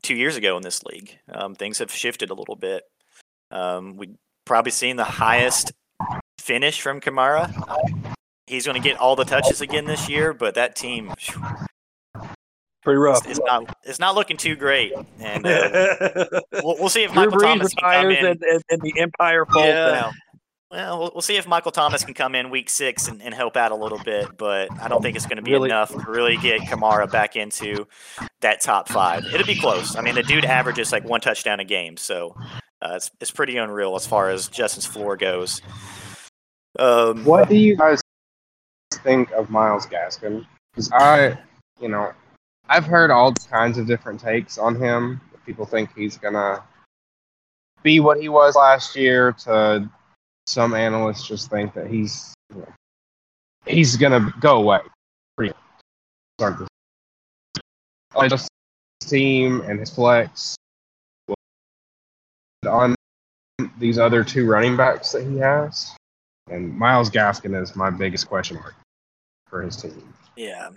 two 0.02 0.14
years 0.14 0.36
ago 0.36 0.56
in 0.56 0.62
this 0.62 0.82
league. 0.84 1.16
Um, 1.32 1.54
things 1.54 1.78
have 1.78 1.92
shifted 1.92 2.30
a 2.30 2.34
little 2.34 2.56
bit. 2.56 2.82
Um, 3.50 3.96
we 3.96 4.10
probably 4.44 4.72
seen 4.72 4.96
the 4.96 5.04
highest 5.04 5.72
finish 6.38 6.80
from 6.80 7.00
Kamara. 7.00 7.52
He's 8.46 8.64
going 8.66 8.80
to 8.80 8.86
get 8.88 8.98
all 8.98 9.16
the 9.16 9.24
touches 9.24 9.60
again 9.60 9.84
this 9.84 10.08
year, 10.08 10.32
but 10.32 10.54
that 10.54 10.74
team 10.76 11.12
Pretty 12.82 12.96
rough. 12.98 13.28
it's 13.28 13.40
not 13.40 13.76
it's 13.84 13.98
not 13.98 14.14
looking 14.14 14.36
too 14.36 14.56
great. 14.56 14.92
And 15.20 15.46
uh, 15.46 16.26
we'll, 16.62 16.76
we'll 16.78 16.88
see 16.88 17.02
if 17.02 17.12
Drew 17.12 17.24
Michael 17.26 17.38
Brees 17.38 17.42
Thomas 17.42 17.74
can 17.74 18.02
come 18.02 18.10
in. 18.10 18.26
and, 18.26 18.62
and 18.70 18.80
the 18.80 18.94
empire 19.00 19.44
falls 19.44 19.66
Yeah. 19.66 19.90
down. 19.90 20.12
Well, 20.70 20.98
we'll- 20.98 21.10
we'll 21.14 21.22
see 21.22 21.36
if 21.36 21.46
Michael 21.46 21.72
Thomas 21.72 22.04
can 22.04 22.14
come 22.14 22.34
in 22.34 22.50
week 22.50 22.70
six 22.70 23.08
and, 23.08 23.20
and 23.22 23.34
help 23.34 23.56
out 23.56 23.72
a 23.72 23.74
little 23.74 23.98
bit, 24.04 24.28
but 24.38 24.68
I 24.80 24.88
don't 24.88 25.02
think 25.02 25.16
it's 25.16 25.26
going 25.26 25.36
to 25.38 25.42
be 25.42 25.52
Really? 25.52 25.68
enough 25.70 25.90
to 25.90 25.98
really 26.10 26.36
get 26.36 26.60
Kamara 26.62 27.10
back 27.10 27.36
into 27.36 27.86
that 28.42 28.60
top 28.60 28.88
five. 28.88 29.24
It'll 29.34 29.46
be 29.46 29.58
close. 29.58 29.96
I 29.96 30.00
mean, 30.02 30.14
the 30.14 30.22
dude 30.22 30.44
averages 30.44 30.92
like 30.92 31.04
one 31.04 31.20
touchdown 31.20 31.58
a 31.60 31.64
game, 31.64 31.96
so 31.96 32.36
uh, 32.80 32.92
it's 32.96 33.10
it's 33.20 33.30
pretty 33.30 33.56
unreal 33.56 33.96
as 33.96 34.06
far 34.06 34.30
as 34.30 34.48
Justin's 34.48 34.86
floor 34.86 35.16
goes. 35.16 35.60
Um, 36.78 37.24
What 37.24 37.48
do 37.48 37.56
you 37.56 37.76
guys 37.76 38.00
think 38.92 39.30
of 39.32 39.50
Myles 39.50 39.86
Gaskin? 39.86 40.46
Because 40.72 40.90
I, 40.92 41.38
you 41.80 41.88
know, 41.88 42.12
I've 42.68 42.84
heard 42.84 43.10
all 43.10 43.32
kinds 43.50 43.78
of 43.78 43.86
different 43.86 44.20
takes 44.20 44.58
on 44.58 44.76
him. 44.76 45.20
People 45.44 45.66
think 45.66 45.90
he's 45.96 46.16
gonna 46.18 46.62
be 47.82 48.00
what 48.00 48.20
he 48.20 48.28
was 48.28 48.54
last 48.54 48.94
year. 48.94 49.32
To 49.44 49.90
some 50.46 50.74
analysts, 50.74 51.26
just 51.26 51.50
think 51.50 51.74
that 51.74 51.88
he's 51.88 52.34
you 52.54 52.60
know, 52.60 52.72
he's 53.66 53.96
gonna 53.96 54.32
go 54.40 54.58
away. 54.58 54.80
Pretty 55.36 55.54
start 56.38 56.58
this. 56.58 56.68
Team 59.00 59.62
and 59.62 59.80
his 59.80 59.90
flex 59.90 60.57
on 62.66 62.94
these 63.78 63.98
other 63.98 64.24
two 64.24 64.46
running 64.46 64.76
backs 64.76 65.12
that 65.12 65.26
he 65.26 65.38
has. 65.38 65.94
And 66.50 66.72
Myles 66.76 67.10
Gaskin 67.10 67.60
is 67.60 67.76
my 67.76 67.90
biggest 67.90 68.28
question 68.28 68.56
mark 68.56 68.74
for 69.48 69.62
his 69.62 69.76
team. 69.76 70.14
Yeah. 70.36 70.70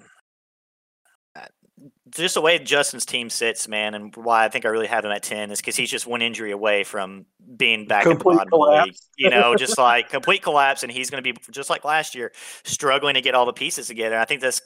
Just 2.10 2.34
the 2.34 2.42
way 2.42 2.60
Justin's 2.60 3.06
team 3.06 3.30
sits, 3.30 3.70
man, 3.70 3.94
and 3.94 4.14
why 4.18 4.44
I 4.44 4.50
think 4.50 4.66
I 4.66 4.70
really 4.70 4.88
have 4.88 5.06
him 5.06 5.12
at 5.12 5.24
ten 5.24 5.50
is 5.50 5.62
because 5.62 5.78
he's 5.78 5.90
just 5.90 6.06
one 6.06 6.22
injury 6.22 6.52
away 6.52 6.84
from 6.84 7.26
being 7.56 7.88
back 7.88 8.04
in 8.04 8.10
the 8.10 8.16
Complete 8.16 8.36
bottom 8.36 8.54
of 8.54 8.86
league. 8.86 8.96
You 9.18 9.30
know, 9.30 9.56
just 9.58 9.78
like 9.78 10.10
complete 10.10 10.44
collapse, 10.44 10.84
and 10.84 10.92
he's 10.92 11.10
going 11.10 11.24
to 11.24 11.34
be 11.34 11.40
just 11.52 11.70
like 11.70 11.86
last 11.86 12.14
year, 12.14 12.34
struggling 12.66 13.14
to 13.14 13.22
get 13.22 13.34
all 13.34 13.46
the 13.46 13.54
pieces 13.54 13.88
together. 13.88 14.20
I 14.20 14.26
think 14.26 14.42
that's 14.42 14.62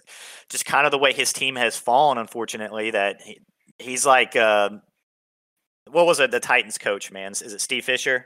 just 0.50 0.66
kind 0.66 0.88
of 0.88 0.92
the 0.92 0.98
way 0.98 1.14
his 1.14 1.32
team 1.32 1.56
has 1.56 1.78
fallen. 1.78 2.18
Unfortunately, 2.18 2.90
that 2.92 3.22
he, 3.22 3.40
he's 3.78 4.08
like, 4.08 4.36
uh, 4.36 4.70
what 5.92 6.06
was 6.06 6.20
it? 6.20 6.32
The 6.32 6.40
Titans 6.40 6.78
coach, 6.78 7.12
man, 7.12 7.32
is 7.32 7.42
it 7.54 7.62
Steve 7.62 7.86
Fisher? 7.86 8.26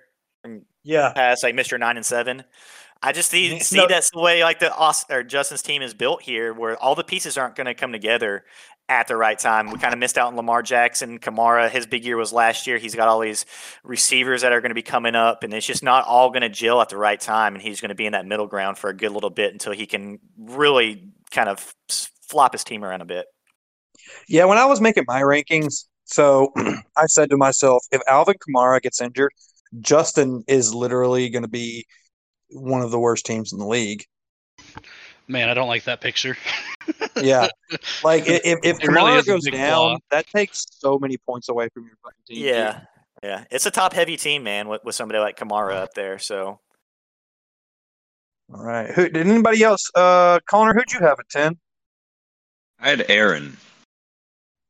Yeah. 0.83 1.11
past 1.13 1.43
like 1.43 1.55
Mr. 1.55 1.77
Nine 1.79 1.97
and 1.97 2.05
Seven. 2.05 2.43
I 3.01 3.11
just 3.13 3.29
see, 3.31 3.53
No. 3.53 3.59
see 3.59 3.85
that's 3.87 4.11
the 4.11 4.19
way 4.19 4.43
like 4.43 4.59
the 4.59 4.73
Aus- 4.75 5.09
or 5.09 5.23
Justin's 5.23 5.61
team 5.61 5.81
is 5.81 5.93
built 5.93 6.21
here, 6.21 6.53
where 6.53 6.77
all 6.77 6.95
the 6.95 7.03
pieces 7.03 7.37
aren't 7.37 7.55
going 7.55 7.65
to 7.67 7.73
come 7.73 7.91
together 7.93 8.43
at 8.89 9.07
the 9.07 9.15
right 9.15 9.37
time. 9.39 9.69
We 9.71 9.77
kind 9.77 9.93
of 9.93 9.99
missed 9.99 10.17
out 10.17 10.27
on 10.27 10.35
Lamar 10.35 10.61
Jackson, 10.61 11.19
Kamara. 11.19 11.69
His 11.69 11.85
big 11.85 12.03
year 12.05 12.17
was 12.17 12.33
last 12.33 12.67
year. 12.67 12.77
He's 12.77 12.95
got 12.95 13.07
all 13.07 13.19
these 13.19 13.45
receivers 13.83 14.41
that 14.41 14.51
are 14.51 14.59
going 14.61 14.71
to 14.71 14.75
be 14.75 14.81
coming 14.81 15.15
up, 15.15 15.43
and 15.43 15.53
it's 15.53 15.65
just 15.65 15.83
not 15.83 16.05
all 16.07 16.29
going 16.29 16.41
to 16.41 16.49
gel 16.49 16.81
at 16.81 16.89
the 16.89 16.97
right 16.97 17.19
time. 17.19 17.53
And 17.55 17.61
he's 17.61 17.79
going 17.79 17.89
to 17.89 17.95
be 17.95 18.05
in 18.05 18.13
that 18.13 18.25
middle 18.25 18.47
ground 18.47 18.77
for 18.77 18.89
a 18.89 18.93
good 18.93 19.11
little 19.11 19.29
bit 19.29 19.53
until 19.53 19.71
he 19.73 19.85
can 19.85 20.19
really 20.37 21.09
kind 21.31 21.47
of 21.47 21.73
flop 22.27 22.53
his 22.53 22.63
team 22.65 22.83
around 22.83 23.01
a 23.01 23.05
bit. 23.05 23.27
Yeah, 24.27 24.45
when 24.45 24.57
I 24.57 24.65
was 24.65 24.81
making 24.81 25.03
my 25.07 25.21
rankings, 25.21 25.85
so 26.11 26.51
I 26.97 27.05
said 27.07 27.29
to 27.29 27.37
myself, 27.37 27.83
if 27.91 28.01
Alvin 28.07 28.35
Kamara 28.35 28.81
gets 28.81 28.99
injured, 29.01 29.31
Justin 29.79 30.43
is 30.47 30.73
literally 30.73 31.29
going 31.29 31.43
to 31.43 31.49
be 31.49 31.85
one 32.49 32.81
of 32.81 32.91
the 32.91 32.99
worst 32.99 33.25
teams 33.25 33.53
in 33.53 33.59
the 33.59 33.67
league. 33.67 34.03
Man, 35.27 35.47
I 35.49 35.53
don't 35.53 35.67
like 35.67 35.83
that 35.85 36.01
picture. 36.01 36.35
Yeah, 37.21 37.49
like 38.03 38.23
i- 38.23 38.39
if 38.45 38.59
if 38.63 38.79
It 38.81 38.87
really 38.87 39.11
Kamara 39.11 39.25
goes 39.27 39.45
down, 39.45 39.77
flaw. 39.77 39.97
that 40.11 40.25
takes 40.27 40.65
so 40.71 40.97
many 40.97 41.17
points 41.17 41.49
away 41.49 41.67
from 41.73 41.83
your 41.83 41.95
fucking 42.03 42.23
team. 42.25 42.37
dude. 42.37 42.45
Yeah, 42.45 42.79
yeah, 43.21 43.43
it's 43.51 43.65
a 43.65 43.71
top 43.71 43.91
heavy 43.93 44.15
team, 44.15 44.41
man, 44.43 44.69
with, 44.69 44.83
with 44.85 44.95
somebody 44.95 45.19
like 45.19 45.37
Kamara 45.37 45.75
up 45.75 45.93
there. 45.95 46.17
So 46.17 46.59
All 48.53 48.63
right. 48.63 48.89
Who 48.89 49.09
did 49.09 49.27
anybody 49.27 49.63
else? 49.63 49.89
Uh, 49.93 50.39
Connor, 50.49 50.73
who'd 50.73 50.91
you 50.93 50.99
have 51.01 51.19
at 51.19 51.29
ten? 51.29 51.59
I 52.79 52.89
had 52.89 53.05
Aaron. 53.09 53.57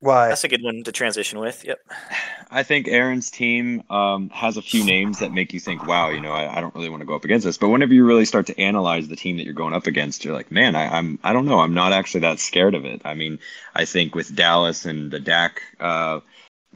Why? 0.02 0.30
that's 0.30 0.46
a 0.46 0.48
good 0.48 0.64
one 0.64 0.84
to 0.84 0.92
transition 0.94 1.40
with. 1.40 1.66
Yep. 1.66 1.80
I 2.52 2.64
think 2.64 2.88
Aaron's 2.88 3.30
team 3.30 3.84
um, 3.90 4.30
has 4.30 4.56
a 4.56 4.62
few 4.62 4.86
names 4.86 5.20
that 5.20 5.34
make 5.34 5.54
you 5.54 5.60
think, 5.60 5.86
wow, 5.86 6.10
you 6.10 6.22
know, 6.22 6.32
I, 6.32 6.58
I 6.58 6.62
don't 6.62 6.74
really 6.74 6.90
want 6.90 7.02
to 7.02 7.06
go 7.06 7.16
up 7.16 7.26
against 7.26 7.46
this. 7.46 7.58
But 7.58 7.70
whenever 7.70 7.94
you 7.94 8.06
really 8.06 8.26
start 8.26 8.48
to 8.48 8.60
analyze 8.60 9.08
the 9.10 9.18
team 9.18 9.38
that 9.38 9.44
you're 9.44 9.54
going 9.54 9.74
up 9.74 9.88
against, 9.88 10.24
you're 10.24 10.34
like, 10.34 10.52
man, 10.52 10.76
I, 10.76 10.88
I'm, 10.98 11.20
I 11.24 11.34
don't 11.34 11.46
know, 11.46 11.60
I'm 11.60 11.74
not 11.74 11.92
actually 11.92 12.22
that 12.22 12.40
scared 12.40 12.76
of 12.76 12.86
it. 12.86 13.02
I 13.04 13.14
mean, 13.14 13.40
I 13.76 13.84
think 13.86 14.16
with 14.16 14.36
Dallas 14.36 14.86
and 14.86 15.12
the 15.12 15.20
Dak 15.20 15.62
uh, 15.82 16.22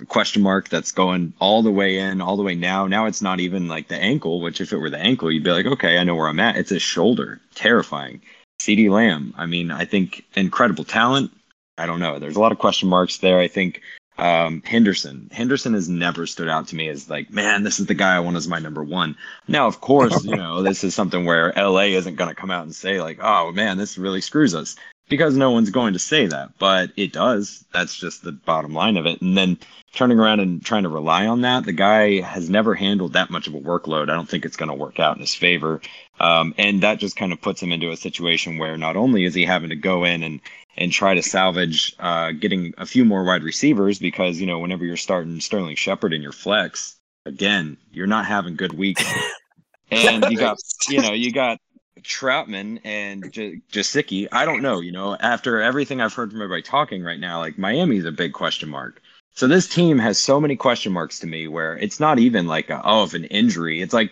question 0.09 0.41
mark 0.41 0.67
that's 0.67 0.91
going 0.91 1.33
all 1.39 1.63
the 1.63 1.71
way 1.71 1.97
in, 1.97 2.19
all 2.19 2.35
the 2.35 2.43
way 2.43 2.55
now. 2.55 2.87
Now 2.87 3.05
it's 3.05 3.21
not 3.21 3.39
even 3.39 3.67
like 3.69 3.87
the 3.87 3.95
ankle, 3.97 4.41
which 4.41 4.59
if 4.59 4.73
it 4.73 4.77
were 4.77 4.89
the 4.89 4.99
ankle, 4.99 5.31
you'd 5.31 5.43
be 5.43 5.51
like, 5.51 5.65
okay, 5.65 5.97
I 5.97 6.03
know 6.03 6.15
where 6.15 6.27
I'm 6.27 6.39
at. 6.39 6.57
It's 6.57 6.71
a 6.71 6.79
shoulder, 6.79 7.39
terrifying. 7.55 8.21
CeeDee 8.61 8.89
Lamb, 8.89 9.33
I 9.37 9.45
mean, 9.45 9.71
I 9.71 9.85
think 9.85 10.25
incredible 10.35 10.83
talent. 10.83 11.31
I 11.77 11.85
don't 11.85 11.99
know. 11.99 12.19
There's 12.19 12.35
a 12.35 12.39
lot 12.39 12.51
of 12.51 12.59
question 12.59 12.89
marks 12.89 13.17
there. 13.17 13.39
I 13.39 13.47
think 13.47 13.81
um, 14.17 14.61
Henderson. 14.65 15.29
Henderson 15.31 15.73
has 15.73 15.89
never 15.89 16.27
stood 16.27 16.47
out 16.47 16.67
to 16.67 16.75
me 16.75 16.87
as 16.87 17.09
like, 17.09 17.31
man, 17.31 17.63
this 17.63 17.79
is 17.79 17.87
the 17.87 17.95
guy 17.95 18.15
I 18.15 18.19
want 18.19 18.37
as 18.37 18.47
my 18.47 18.59
number 18.59 18.83
one. 18.83 19.15
Now, 19.47 19.67
of 19.67 19.81
course, 19.81 20.23
you 20.23 20.35
know, 20.35 20.61
this 20.61 20.83
is 20.83 20.93
something 20.93 21.25
where 21.25 21.53
LA 21.55 21.93
isn't 21.97 22.15
going 22.15 22.29
to 22.29 22.35
come 22.35 22.51
out 22.51 22.63
and 22.63 22.75
say 22.75 23.01
like, 23.01 23.19
oh 23.21 23.51
man, 23.51 23.77
this 23.77 23.97
really 23.97 24.21
screws 24.21 24.53
us 24.53 24.75
because 25.09 25.35
no 25.35 25.51
one's 25.51 25.69
going 25.69 25.93
to 25.93 25.99
say 25.99 26.27
that, 26.27 26.57
but 26.59 26.91
it 26.95 27.11
does. 27.11 27.65
That's 27.73 27.95
just 27.95 28.23
the 28.23 28.31
bottom 28.31 28.73
line 28.73 28.97
of 28.97 29.05
it. 29.05 29.21
And 29.21 29.37
then 29.37 29.57
turning 29.93 30.19
around 30.19 30.39
and 30.39 30.63
trying 30.63 30.83
to 30.83 30.89
rely 30.89 31.27
on 31.27 31.41
that, 31.41 31.65
the 31.65 31.73
guy 31.73 32.21
has 32.21 32.49
never 32.49 32.73
handled 32.73 33.13
that 33.13 33.29
much 33.29 33.47
of 33.47 33.53
a 33.53 33.59
workload. 33.59 34.09
I 34.09 34.15
don't 34.15 34.29
think 34.29 34.45
it's 34.45 34.57
going 34.57 34.69
to 34.69 34.75
work 34.75 34.99
out 34.99 35.15
in 35.15 35.21
his 35.21 35.35
favor. 35.35 35.81
Um, 36.19 36.53
and 36.57 36.81
that 36.81 36.99
just 36.99 37.15
kind 37.15 37.33
of 37.33 37.41
puts 37.41 37.61
him 37.61 37.71
into 37.71 37.91
a 37.91 37.97
situation 37.97 38.57
where 38.57 38.77
not 38.77 38.95
only 38.95 39.25
is 39.25 39.33
he 39.33 39.45
having 39.45 39.69
to 39.69 39.75
go 39.75 40.03
in 40.03 40.23
and 40.23 40.39
and 40.77 40.91
try 40.91 41.13
to 41.13 41.21
salvage 41.21 41.95
uh, 41.99 42.31
getting 42.31 42.73
a 42.77 42.85
few 42.85 43.05
more 43.05 43.23
wide 43.23 43.43
receivers 43.43 43.99
because 43.99 44.39
you 44.39 44.47
know 44.47 44.59
whenever 44.59 44.85
you're 44.85 44.97
starting 44.97 45.39
Sterling 45.39 45.75
Shepard 45.75 46.13
in 46.13 46.21
your 46.21 46.31
flex, 46.31 46.95
again, 47.25 47.77
you're 47.91 48.07
not 48.07 48.25
having 48.25 48.55
good 48.55 48.73
weeks, 48.73 49.03
and 49.91 50.25
you 50.29 50.37
got 50.37 50.57
you 50.89 51.01
know 51.01 51.13
you 51.13 51.31
got 51.31 51.59
Trautman 52.03 52.79
and 52.83 53.31
J- 53.31 53.61
Gesicki, 53.71 54.27
I 54.31 54.45
don't 54.45 54.61
know. 54.61 54.79
You 54.79 54.91
know, 54.91 55.15
after 55.15 55.61
everything 55.61 56.01
I've 56.01 56.13
heard 56.13 56.31
from 56.31 56.41
everybody 56.41 56.61
talking 56.61 57.03
right 57.03 57.19
now, 57.19 57.39
like 57.39 57.57
Miami's 57.57 58.05
a 58.05 58.11
big 58.11 58.33
question 58.33 58.69
mark. 58.69 59.01
So 59.35 59.47
this 59.47 59.67
team 59.67 59.97
has 59.97 60.19
so 60.19 60.39
many 60.39 60.55
question 60.55 60.91
marks 60.91 61.19
to 61.19 61.27
me 61.27 61.47
where 61.47 61.77
it's 61.77 61.99
not 61.99 62.19
even 62.19 62.45
like 62.45 62.69
a, 62.69 62.81
oh, 62.83 63.03
of 63.03 63.15
an 63.15 63.25
injury. 63.25 63.81
It's 63.81 63.93
like, 63.93 64.11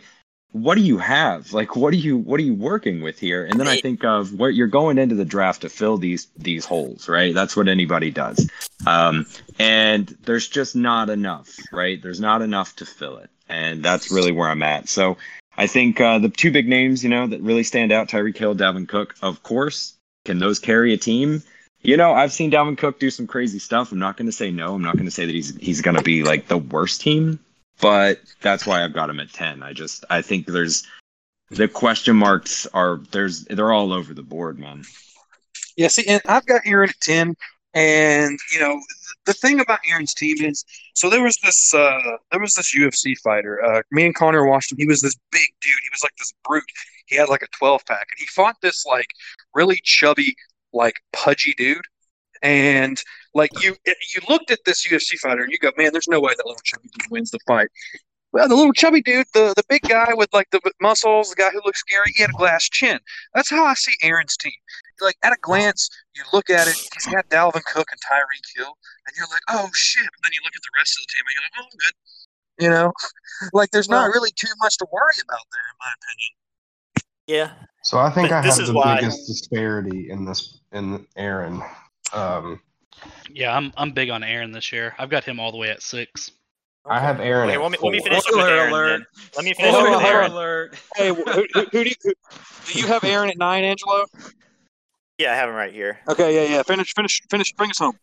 what 0.51 0.75
do 0.75 0.81
you 0.81 0.97
have? 0.97 1.53
Like, 1.53 1.75
what 1.75 1.93
are 1.93 1.97
you 1.97 2.17
what 2.17 2.39
are 2.39 2.43
you 2.43 2.53
working 2.53 3.01
with 3.01 3.19
here? 3.19 3.45
And 3.45 3.59
then 3.59 3.67
I 3.67 3.79
think 3.79 4.03
of 4.03 4.33
where 4.33 4.49
you're 4.49 4.67
going 4.67 4.97
into 4.97 5.15
the 5.15 5.25
draft 5.25 5.61
to 5.61 5.69
fill 5.69 5.97
these 5.97 6.27
these 6.37 6.65
holes, 6.65 7.07
right? 7.07 7.33
That's 7.33 7.55
what 7.55 7.67
anybody 7.67 8.11
does. 8.11 8.49
Um, 8.85 9.25
and 9.59 10.07
there's 10.23 10.47
just 10.47 10.75
not 10.75 11.09
enough, 11.09 11.49
right? 11.71 12.01
There's 12.01 12.19
not 12.19 12.41
enough 12.41 12.75
to 12.77 12.85
fill 12.85 13.17
it, 13.17 13.29
and 13.47 13.83
that's 13.83 14.11
really 14.11 14.31
where 14.31 14.49
I'm 14.49 14.63
at. 14.63 14.89
So 14.89 15.17
I 15.55 15.67
think 15.67 16.01
uh, 16.01 16.19
the 16.19 16.29
two 16.29 16.51
big 16.51 16.67
names, 16.67 17.03
you 17.03 17.09
know, 17.09 17.27
that 17.27 17.41
really 17.41 17.63
stand 17.63 17.91
out: 17.91 18.09
Tyreek 18.09 18.37
Hill, 18.37 18.55
Dalvin 18.55 18.87
Cook. 18.87 19.15
Of 19.21 19.43
course, 19.43 19.93
can 20.25 20.39
those 20.39 20.59
carry 20.59 20.93
a 20.93 20.97
team? 20.97 21.43
You 21.81 21.97
know, 21.97 22.13
I've 22.13 22.33
seen 22.33 22.51
Dalvin 22.51 22.77
Cook 22.77 22.99
do 22.99 23.09
some 23.09 23.25
crazy 23.25 23.57
stuff. 23.57 23.91
I'm 23.91 23.99
not 23.99 24.17
going 24.17 24.27
to 24.27 24.31
say 24.31 24.51
no. 24.51 24.75
I'm 24.75 24.83
not 24.83 24.95
going 24.95 25.05
to 25.05 25.11
say 25.11 25.25
that 25.25 25.33
he's 25.33 25.55
he's 25.55 25.81
going 25.81 25.97
to 25.97 26.03
be 26.03 26.23
like 26.23 26.47
the 26.47 26.57
worst 26.57 27.01
team, 27.01 27.39
but 27.81 28.19
that's 28.41 28.65
why 28.65 28.83
I've 28.83 28.93
got 28.93 29.09
him 29.09 29.19
at 29.19 29.33
10. 29.33 29.63
I 29.63 29.73
just 29.73 30.05
I 30.09 30.21
think 30.21 30.45
there's 30.45 30.87
the 31.51 31.67
question 31.67 32.15
marks 32.15 32.65
are 32.67 33.01
there's 33.11 33.43
they're 33.45 33.73
all 33.73 33.91
over 33.91 34.13
the 34.13 34.23
board, 34.23 34.57
man. 34.57 34.83
Yeah, 35.75 35.89
see, 35.89 36.05
and 36.07 36.21
I've 36.27 36.45
got 36.45 36.61
Aaron 36.65 36.89
at 36.89 36.99
ten, 37.01 37.35
and 37.73 38.39
you 38.53 38.59
know 38.59 38.79
the 39.25 39.33
thing 39.33 39.59
about 39.59 39.79
Aaron's 39.89 40.13
team 40.13 40.37
is, 40.41 40.63
so 40.95 41.09
there 41.09 41.23
was 41.23 41.37
this 41.43 41.73
uh 41.73 42.17
there 42.31 42.39
was 42.39 42.53
this 42.53 42.75
UFC 42.75 43.17
fighter. 43.17 43.63
Uh, 43.63 43.81
me 43.91 44.05
and 44.05 44.15
Connor 44.15 44.45
watched 44.45 44.71
him. 44.71 44.77
He 44.77 44.87
was 44.87 45.01
this 45.01 45.17
big 45.31 45.47
dude. 45.61 45.73
He 45.83 45.89
was 45.91 46.03
like 46.03 46.15
this 46.17 46.33
brute. 46.47 46.63
He 47.07 47.17
had 47.17 47.29
like 47.29 47.43
a 47.43 47.57
twelve 47.57 47.85
pack, 47.85 48.07
and 48.11 48.19
he 48.19 48.25
fought 48.27 48.55
this 48.61 48.85
like 48.85 49.07
really 49.53 49.79
chubby, 49.83 50.35
like 50.73 51.01
pudgy 51.11 51.53
dude. 51.57 51.85
And 52.41 53.01
like 53.33 53.51
you, 53.63 53.75
you 53.85 54.21
looked 54.29 54.51
at 54.51 54.59
this 54.65 54.87
UFC 54.87 55.17
fighter, 55.19 55.43
and 55.43 55.51
you 55.51 55.59
go, 55.59 55.71
man, 55.77 55.91
there's 55.91 56.07
no 56.07 56.19
way 56.19 56.33
that 56.35 56.45
little 56.45 56.61
chubby 56.63 56.89
dude 56.97 57.11
wins 57.11 57.31
the 57.31 57.39
fight. 57.47 57.69
Well, 58.33 58.47
the 58.47 58.55
little 58.55 58.71
chubby 58.73 59.01
dude, 59.01 59.27
the, 59.33 59.53
the 59.57 59.63
big 59.67 59.81
guy 59.83 60.13
with 60.13 60.29
like 60.33 60.49
the 60.51 60.61
muscles, 60.81 61.29
the 61.29 61.35
guy 61.35 61.49
who 61.49 61.59
looks 61.65 61.79
scary, 61.81 62.13
he 62.15 62.21
had 62.23 62.29
a 62.29 62.37
glass 62.37 62.63
chin. 62.63 62.97
That's 63.35 63.49
how 63.49 63.65
I 63.65 63.73
see 63.73 63.91
Aaron's 64.01 64.37
team. 64.37 64.53
Like 65.01 65.17
at 65.21 65.33
a 65.33 65.37
glance, 65.41 65.89
you 66.15 66.23
look 66.31 66.49
at 66.49 66.67
it, 66.67 66.75
he's 66.93 67.07
got 67.07 67.27
Dalvin 67.29 67.63
Cook 67.65 67.87
and 67.91 67.99
Tyreek 68.09 68.45
Hill, 68.57 68.73
and 69.07 69.15
you're 69.17 69.27
like, 69.27 69.41
oh 69.49 69.69
shit. 69.73 70.05
But 70.05 70.23
then 70.23 70.31
you 70.33 70.39
look 70.45 70.55
at 70.55 70.61
the 70.61 70.79
rest 70.79 70.97
of 70.97 71.03
the 71.03 71.13
team, 71.13 71.23
and 71.27 71.33
you're 71.35 71.43
like, 71.43 71.59
oh, 71.59 71.77
good. 71.77 72.63
You 72.63 72.69
know, 72.69 72.93
like 73.53 73.71
there's 73.71 73.89
not 73.89 74.05
really 74.13 74.31
too 74.35 74.53
much 74.61 74.77
to 74.77 74.87
worry 74.91 75.19
about 75.23 75.41
there, 75.51 75.61
in 75.69 75.77
my 75.79 75.91
opinion. 75.99 76.31
Yeah. 77.27 77.65
So 77.83 77.97
I 77.97 78.09
think 78.11 78.29
But 78.29 78.35
I 78.35 78.41
have 78.45 78.65
the 78.65 78.73
why- 78.73 78.95
biggest 79.01 79.27
disparity 79.27 80.09
in 80.09 80.23
this 80.25 80.59
in 80.71 81.05
Aaron. 81.17 81.61
Um, 82.13 82.59
Yeah, 83.29 83.55
I'm 83.55 83.71
I'm 83.77 83.91
big 83.91 84.09
on 84.09 84.23
Aaron 84.23 84.51
this 84.51 84.71
year. 84.71 84.93
I've 84.99 85.09
got 85.09 85.23
him 85.23 85.39
all 85.39 85.51
the 85.51 85.57
way 85.57 85.69
at 85.69 85.81
six. 85.81 86.31
I 86.85 86.99
have 86.99 87.19
Aaron. 87.19 87.47
Okay, 87.49 87.57
at 87.57 87.61
let 87.61 87.71
me, 87.71 87.77
let 87.81 87.91
me 87.91 87.99
four. 87.99 88.07
finish 88.07 88.27
up 88.27 88.35
with 88.35 88.45
Aaron. 88.45 88.69
alert. 88.73 89.01
Let 89.35 89.45
me 89.45 89.53
finish 89.53 89.71
Hold 89.73 89.85
up 89.87 89.99
with 90.01 90.07
Aaron. 90.09 90.31
alert. 90.31 90.75
Hey, 90.95 91.07
who, 91.09 91.23
who, 91.23 91.45
who 91.53 91.83
do 91.83 91.89
you 91.89 91.95
who, 92.03 92.13
do 92.73 92.79
you 92.79 92.87
have 92.87 93.03
Aaron 93.03 93.29
at 93.29 93.37
nine, 93.37 93.63
Angelo? 93.63 94.05
Yeah, 95.19 95.31
I 95.31 95.35
have 95.35 95.49
him 95.49 95.55
right 95.55 95.71
here. 95.71 95.99
Okay, 96.07 96.33
yeah, 96.35 96.55
yeah. 96.55 96.63
Finish, 96.63 96.93
finish, 96.95 97.21
finish. 97.29 97.51
Bring 97.53 97.69
us 97.69 97.77
home. 97.77 97.97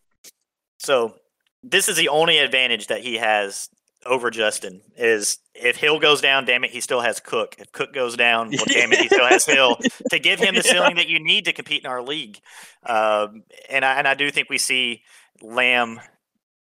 So 0.79 1.15
this 1.61 1.89
is 1.89 1.97
the 1.97 2.07
only 2.07 2.37
advantage 2.37 2.87
that 2.87 3.01
he 3.01 3.15
has 3.15 3.69
over 4.05 4.29
Justin 4.29 4.81
is 4.95 5.39
if 5.53 5.75
Hill 5.75 5.99
goes 5.99 6.21
down, 6.21 6.45
damn 6.45 6.63
it, 6.63 6.71
he 6.71 6.81
still 6.81 7.01
has 7.01 7.19
Cook. 7.19 7.55
If 7.59 7.71
Cook 7.71 7.93
goes 7.93 8.15
down, 8.15 8.49
well, 8.51 8.65
damn 8.67 8.93
it, 8.93 8.99
he 8.99 9.07
still 9.07 9.25
has 9.25 9.45
Hill 9.47 9.77
to 10.09 10.19
give 10.19 10.39
him 10.39 10.55
the 10.55 10.63
ceiling 10.63 10.95
that 10.95 11.09
you 11.09 11.23
need 11.23 11.45
to 11.45 11.53
compete 11.53 11.83
in 11.83 11.89
our 11.89 12.01
league. 12.01 12.39
Um, 12.85 13.43
and 13.69 13.83
I 13.83 13.95
and 13.95 14.07
I 14.07 14.13
do 14.13 14.31
think 14.31 14.49
we 14.49 14.57
see 14.57 15.03
Lamb 15.41 15.99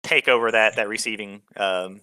take 0.02 0.28
over 0.28 0.50
that 0.50 0.76
that 0.76 0.88
receiving 0.88 1.42
um, 1.56 2.00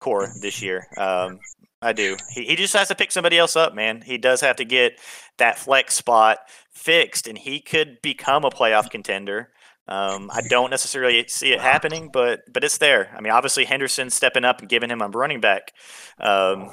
core 0.00 0.32
this 0.40 0.62
year. 0.62 0.86
Um, 0.96 1.40
I 1.82 1.92
do. 1.92 2.16
He, 2.30 2.44
he 2.44 2.56
just 2.56 2.74
has 2.74 2.88
to 2.88 2.94
pick 2.94 3.10
somebody 3.10 3.38
else 3.38 3.56
up, 3.56 3.74
man. 3.74 4.02
He 4.02 4.18
does 4.18 4.40
have 4.42 4.56
to 4.56 4.64
get 4.64 5.00
that 5.38 5.58
flex 5.58 5.94
spot 5.94 6.38
fixed, 6.70 7.26
and 7.26 7.38
he 7.38 7.60
could 7.60 8.00
become 8.02 8.44
a 8.44 8.50
playoff 8.50 8.90
contender. 8.90 9.50
Um, 9.90 10.30
I 10.32 10.40
don't 10.48 10.70
necessarily 10.70 11.24
see 11.28 11.52
it 11.52 11.60
happening, 11.60 12.10
but 12.12 12.40
but 12.52 12.62
it's 12.64 12.78
there. 12.78 13.12
I 13.16 13.20
mean, 13.20 13.32
obviously 13.32 13.64
Henderson 13.64 14.08
stepping 14.10 14.44
up 14.44 14.60
and 14.60 14.68
giving 14.68 14.88
him 14.90 15.02
a 15.02 15.08
running 15.08 15.40
back. 15.40 15.72
Um, 16.20 16.70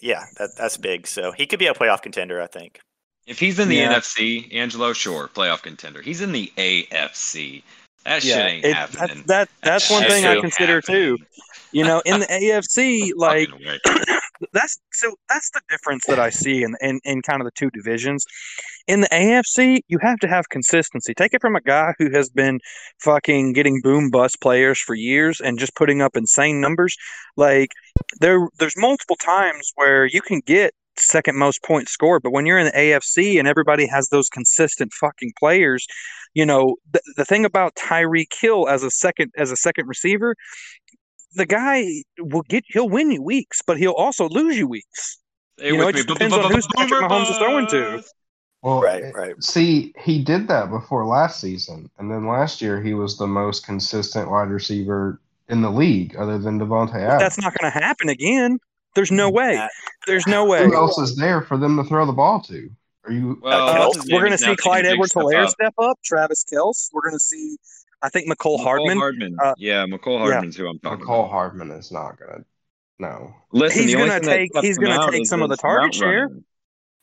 yeah, 0.00 0.22
that, 0.38 0.50
that's 0.56 0.76
big. 0.76 1.06
So 1.08 1.32
he 1.32 1.46
could 1.46 1.58
be 1.58 1.66
a 1.66 1.74
playoff 1.74 2.00
contender, 2.02 2.40
I 2.40 2.46
think. 2.46 2.78
If 3.26 3.40
he's 3.40 3.58
in 3.58 3.68
the 3.68 3.76
Yeah. 3.76 3.92
NFC, 3.92 4.54
Angelo, 4.54 4.92
sure, 4.92 5.28
playoff 5.28 5.62
contender. 5.62 6.00
He's 6.00 6.20
in 6.20 6.30
the 6.32 6.50
AFC. 6.56 7.62
That 8.04 8.22
shit 8.22 8.36
Yeah, 8.36 8.46
ain't 8.46 8.64
it- 8.64 8.74
happening. 8.76 9.24
that, 9.26 9.48
that 9.48 9.48
that's 9.62 9.90
one 9.90 10.04
thing 10.04 10.24
I 10.24 10.34
ain't 10.34 10.40
consider 10.40 10.80
too. 10.80 11.18
You 11.72 11.84
know, 11.84 12.00
in 12.06 12.20
the 12.20 12.26
AFC, 12.26 13.10
like 13.16 13.50
Fucking 13.50 13.66
way. 13.66 13.78
that's 14.52 14.78
so 14.92 15.14
that's 15.28 15.50
the 15.50 15.60
difference 15.68 16.06
that 16.06 16.18
I 16.18 16.30
see 16.30 16.62
in, 16.62 16.76
in 16.80 17.00
in 17.04 17.22
kind 17.22 17.40
of 17.40 17.46
the 17.46 17.52
two 17.52 17.70
divisions. 17.70 18.24
In 18.86 19.00
the 19.02 19.08
AFC, 19.08 19.80
you 19.88 19.98
have 20.00 20.18
to 20.20 20.28
have 20.28 20.48
consistency. 20.48 21.14
Take 21.14 21.34
it 21.34 21.40
from 21.40 21.56
a 21.56 21.60
guy 21.60 21.94
who 21.98 22.10
has 22.10 22.28
been 22.28 22.60
fucking 23.00 23.52
getting 23.52 23.80
boom 23.82 24.10
bust 24.10 24.40
players 24.40 24.78
for 24.78 24.94
years 24.94 25.40
and 25.40 25.58
just 25.58 25.74
putting 25.74 26.02
up 26.02 26.16
insane 26.16 26.60
numbers. 26.60 26.96
Like 27.36 27.70
there 28.20 28.48
there's 28.58 28.76
multiple 28.76 29.16
times 29.16 29.72
where 29.76 30.06
you 30.06 30.20
can 30.20 30.40
get 30.46 30.72
second 31.00 31.36
most 31.36 31.62
points 31.62 31.92
scored, 31.92 32.22
but 32.22 32.32
when 32.32 32.46
you're 32.46 32.58
in 32.58 32.66
the 32.66 32.72
AFC 32.72 33.38
and 33.38 33.46
everybody 33.46 33.86
has 33.86 34.08
those 34.08 34.28
consistent 34.28 34.92
fucking 34.92 35.32
players, 35.38 35.86
you 36.34 36.44
know, 36.44 36.76
the, 36.92 37.00
the 37.16 37.24
thing 37.24 37.44
about 37.44 37.74
Tyreek 37.76 38.32
Hill 38.38 38.68
as 38.68 38.82
a 38.82 38.90
second 38.90 39.32
as 39.36 39.50
a 39.50 39.56
second 39.56 39.86
receiver, 39.86 40.34
the 41.34 41.46
guy 41.46 41.84
will 42.18 42.42
get 42.42 42.64
he'll 42.68 42.88
win 42.88 43.10
you 43.10 43.22
weeks, 43.22 43.60
but 43.66 43.78
he'll 43.78 43.92
also 43.92 44.28
lose 44.28 44.56
you 44.56 44.66
weeks. 44.66 45.18
Stay 45.58 45.68
You 45.68 45.78
know, 45.78 45.88
it 45.88 45.96
just 45.96 46.08
me. 46.08 46.14
depends 46.14 46.34
on 46.36 46.52
who's 46.52 46.66
Patrick 46.76 47.02
Mahomes 47.02 47.30
is 47.30 47.36
throwing 47.38 47.66
to. 47.68 48.02
Well, 48.62 48.80
Right, 48.80 49.14
right. 49.14 49.40
See, 49.42 49.94
he 50.00 50.22
did 50.24 50.48
that 50.48 50.68
before 50.70 51.06
last 51.06 51.40
season, 51.40 51.88
and 51.98 52.10
then 52.10 52.26
last 52.26 52.60
year 52.60 52.82
he 52.82 52.92
was 52.94 53.16
the 53.16 53.26
most 53.26 53.64
consistent 53.64 54.28
wide 54.30 54.48
receiver 54.50 55.20
in 55.48 55.62
the 55.62 55.70
league, 55.70 56.16
other 56.16 56.38
than 56.38 56.58
Davante 56.58 56.96
Adams. 56.96 57.20
That's 57.22 57.38
not 57.40 57.54
going 57.56 57.72
to 57.72 57.78
happen 57.78 58.08
again. 58.08 58.58
There's 58.94 59.12
no 59.12 59.30
way. 59.30 59.56
Uh, 59.56 59.68
There's 60.06 60.26
no 60.26 60.44
way. 60.44 60.64
Who 60.64 60.74
else 60.74 60.98
is 60.98 61.14
there 61.16 61.42
for 61.42 61.56
them 61.56 61.76
to 61.76 61.84
throw 61.84 62.04
the 62.04 62.12
ball 62.12 62.40
to? 62.42 62.68
Are 63.04 63.12
you? 63.12 63.38
Well, 63.40 63.68
Uh, 63.68 63.86
what's 63.88 64.10
we're 64.10 64.18
going 64.20 64.32
to 64.32 64.38
see 64.38 64.56
Clyde 64.56 64.80
a 64.80 64.88
big 64.88 64.92
Edwards 64.94 65.12
step 65.12 65.22
Helaire 65.22 65.48
step 65.48 65.74
up. 65.78 65.98
Travis 66.04 66.44
Kelce. 66.52 66.88
We're 66.92 67.02
going 67.02 67.14
to 67.14 67.20
see, 67.20 67.56
I 68.02 68.08
think, 68.08 68.28
Mecole 68.28 68.58
Mecole 68.58 68.62
Hardman. 68.62 68.98
Hardman. 68.98 69.36
Uh, 69.42 69.54
yeah, 69.56 69.84
Mecole 69.86 70.28
yeah. 70.28 70.40
Who 70.40 70.68
I'm 70.68 70.78
talking 70.78 71.04
Mecole 71.04 71.20
about. 71.20 71.30
Hardman 71.30 71.70
is 71.72 71.90
not 71.90 72.18
gonna. 72.18 72.44
No, 73.00 73.32
Listen, 73.52 73.84
He's 73.84 73.94
gonna 73.94 74.18
take- 74.20 74.50
he's 74.60 74.76
gonna 74.76 75.10
take 75.10 75.26
some 75.26 75.40
of 75.42 75.48
the 75.50 75.56
target 75.56 75.94
share. 75.94 76.30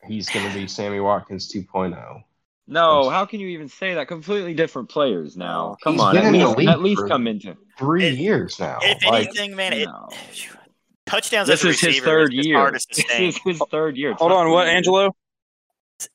he's 0.07 0.29
gonna 0.29 0.53
be 0.53 0.67
Sammy 0.67 0.99
Watkins 0.99 1.49
oh. 1.55 1.59
2.0. 1.59 2.23
No, 2.67 3.09
how 3.09 3.25
can 3.25 3.39
you 3.39 3.47
even 3.49 3.69
say 3.69 3.93
that? 3.93 4.07
Completely 4.07 4.53
different 4.53 4.89
players 4.89 5.37
now. 5.37 5.77
Come 5.83 5.93
He's 5.93 6.01
on, 6.01 6.15
been 6.15 6.25
at 6.25 6.33
in 6.33 6.39
the 6.41 6.47
least, 6.47 6.57
league 6.57 6.67
at 6.69 6.81
least 6.81 7.01
for- 7.01 7.07
come 7.07 7.27
into. 7.27 7.55
Three 7.77 8.07
If- 8.07 8.17
years 8.17 8.59
now. 8.59 8.79
If 8.81 9.05
Like, 9.05 9.27
anything, 9.27 9.55
man, 9.55 9.71
it, 9.73 9.85
No. 9.85 10.09
touchdowns 11.05 11.47
This 11.47 11.63
is 11.63 11.79
his 11.79 11.99
third 11.99 12.33
is, 12.33 12.39
is 12.39 12.45
year. 12.47 12.71
This 12.73 12.87
is 13.19 13.37
his 13.43 13.61
third 13.69 13.95
year. 13.97 14.13
Hold 14.15 14.31
on, 14.31 14.49
what. 14.49 14.67
Angelo? 14.67 15.15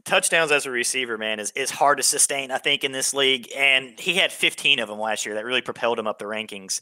Touchdowns 0.04 0.50
as 0.52 0.66
a 0.66 0.70
receiver, 0.70 1.16
man, 1.18 1.40
is, 1.40 1.52
is 1.52 1.70
hard 1.70 1.98
to 1.98 2.02
sustain, 2.02 2.50
I 2.50 2.58
think, 2.58 2.84
in 2.84 2.92
this 2.92 3.14
league. 3.14 3.50
And 3.56 3.98
he 3.98 4.14
had 4.14 4.32
15 4.32 4.78
of 4.78 4.88
them 4.88 4.98
last 4.98 5.24
year. 5.24 5.34
That 5.34 5.44
really 5.44 5.62
propelled 5.62 5.98
him 5.98 6.06
up 6.06 6.18
the 6.18 6.24
rankings. 6.26 6.80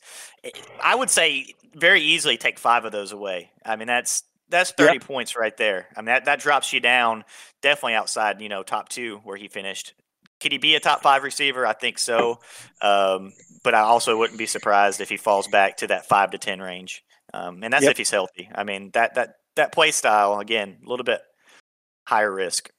I 0.83 0.95
would 0.95 1.11
say 1.11 1.55
very 1.75 2.01
easily 2.01 2.37
take 2.37 2.59
five 2.59 2.85
of 2.85 2.93
those 2.93 3.13
away. 3.13 3.51
I 3.65 3.77
mean, 3.77 3.87
that's 3.89 4.25
that's 4.51 4.71
30 4.73 5.01
points 5.01 5.37
right 5.37 5.55
there. 5.57 5.89
I 5.95 6.01
mean, 6.01 6.07
that, 6.07 6.25
that 6.25 6.41
drops 6.41 6.73
you 6.73 6.81
down 6.81 7.25
definitely 7.61 7.95
outside, 7.95 8.41
you 8.41 8.49
know, 8.49 8.63
top 8.63 8.89
two 8.89 9.21
where 9.25 9.37
he 9.37 9.47
finished. 9.47 9.93
Could 10.41 10.53
he 10.53 10.59
be 10.59 10.75
a 10.75 10.81
top 10.81 11.03
five 11.03 11.23
receiver? 11.23 11.67
I 11.67 11.75
think 11.75 11.99
so. 11.99 12.41
Um, 12.81 13.33
but 13.63 13.75
I 13.75 13.81
also 13.81 14.17
wouldn't 14.17 14.39
be 14.39 14.47
surprised 14.47 15.01
if 15.03 15.11
he 15.11 15.19
falls 15.19 15.49
back 15.49 15.77
to 15.79 15.89
that 15.89 16.09
five 16.09 16.31
to 16.31 16.39
10 16.39 16.61
range. 16.61 17.05
Um, 17.35 17.63
and 17.63 17.71
that's 17.73 17.83
Yep. 17.83 17.91
if 17.91 17.99
he's 17.99 18.11
healthy. 18.11 18.49
I 18.55 18.65
mean, 18.65 18.91
that, 18.95 19.17
that, 19.17 19.35
that 19.57 19.73
play 19.73 19.91
style, 19.91 20.39
again, 20.41 20.79
a 20.85 20.89
little 20.89 21.05
bit 21.05 21.21
higher 22.07 22.33
risk. 22.33 22.71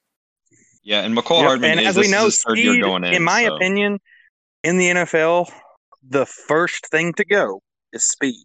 Yeah, 0.84 1.02
and 1.02 1.16
Mecole 1.16 1.40
Yep, 1.42 1.46
Hardman 1.48 1.72
And 1.72 1.80
is, 1.82 1.88
as 1.88 1.98
we 1.98 2.08
know, 2.10 2.30
going 2.82 3.04
in. 3.04 3.14
in 3.16 3.24
my 3.24 3.46
so- 3.46 3.56
opinion, 3.56 4.00
in 4.64 4.78
the 4.78 4.90
NFL, 4.90 5.52
the 6.08 6.26
first 6.26 6.88
thing 6.90 7.14
to 7.14 7.26
go 7.26 7.62
is 7.94 8.08
speed. 8.08 8.44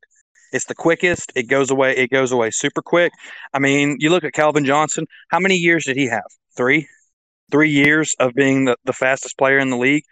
It's 0.53 0.67
the 0.67 0.75
quickest. 0.75 1.33
It 1.35 1.45
goes 1.49 1.71
away. 1.71 1.97
It 1.97 2.11
goes 2.11 2.31
away 2.33 2.51
super 2.53 2.83
quick. 2.83 3.13
I 3.53 3.59
mean, 3.59 3.97
you 3.99 4.11
look 4.11 4.23
at 4.25 4.33
Calvin 4.35 4.65
Johnson. 4.65 5.07
How 5.31 5.41
many 5.41 5.57
years 5.57 5.85
did 5.85 5.97
he 5.97 6.07
have? 6.07 6.27
Three, 6.57 6.87
three 7.51 7.71
years 7.71 8.15
of 8.21 8.35
being 8.35 8.67
the, 8.67 8.77
the 8.85 8.93
fastest 8.93 9.37
player 9.37 9.59
in 9.59 9.71
the 9.71 9.77
league. 9.77 10.05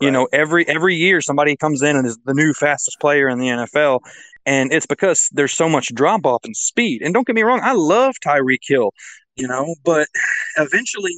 You 0.00 0.10
know, 0.10 0.26
every 0.32 0.66
every 0.66 0.96
year 0.96 1.20
somebody 1.20 1.56
comes 1.56 1.82
in 1.82 1.94
and 1.94 2.06
is 2.06 2.18
the 2.24 2.32
new 2.34 2.52
fastest 2.54 2.98
player 3.00 3.28
in 3.28 3.38
the 3.38 3.48
NFL, 3.48 4.00
and 4.46 4.72
it's 4.72 4.86
because 4.86 5.28
there's 5.32 5.52
so 5.52 5.68
much 5.68 5.94
drop 5.94 6.24
off 6.24 6.40
in 6.44 6.54
speed. 6.54 7.02
And 7.02 7.12
don't 7.12 7.26
get 7.26 7.36
me 7.36 7.42
wrong, 7.42 7.60
I 7.62 7.72
love 7.74 8.14
Tyreek 8.24 8.60
Hill. 8.66 8.92
you 9.36 9.46
know. 9.46 9.74
But 9.84 10.08
eventually, 10.56 11.12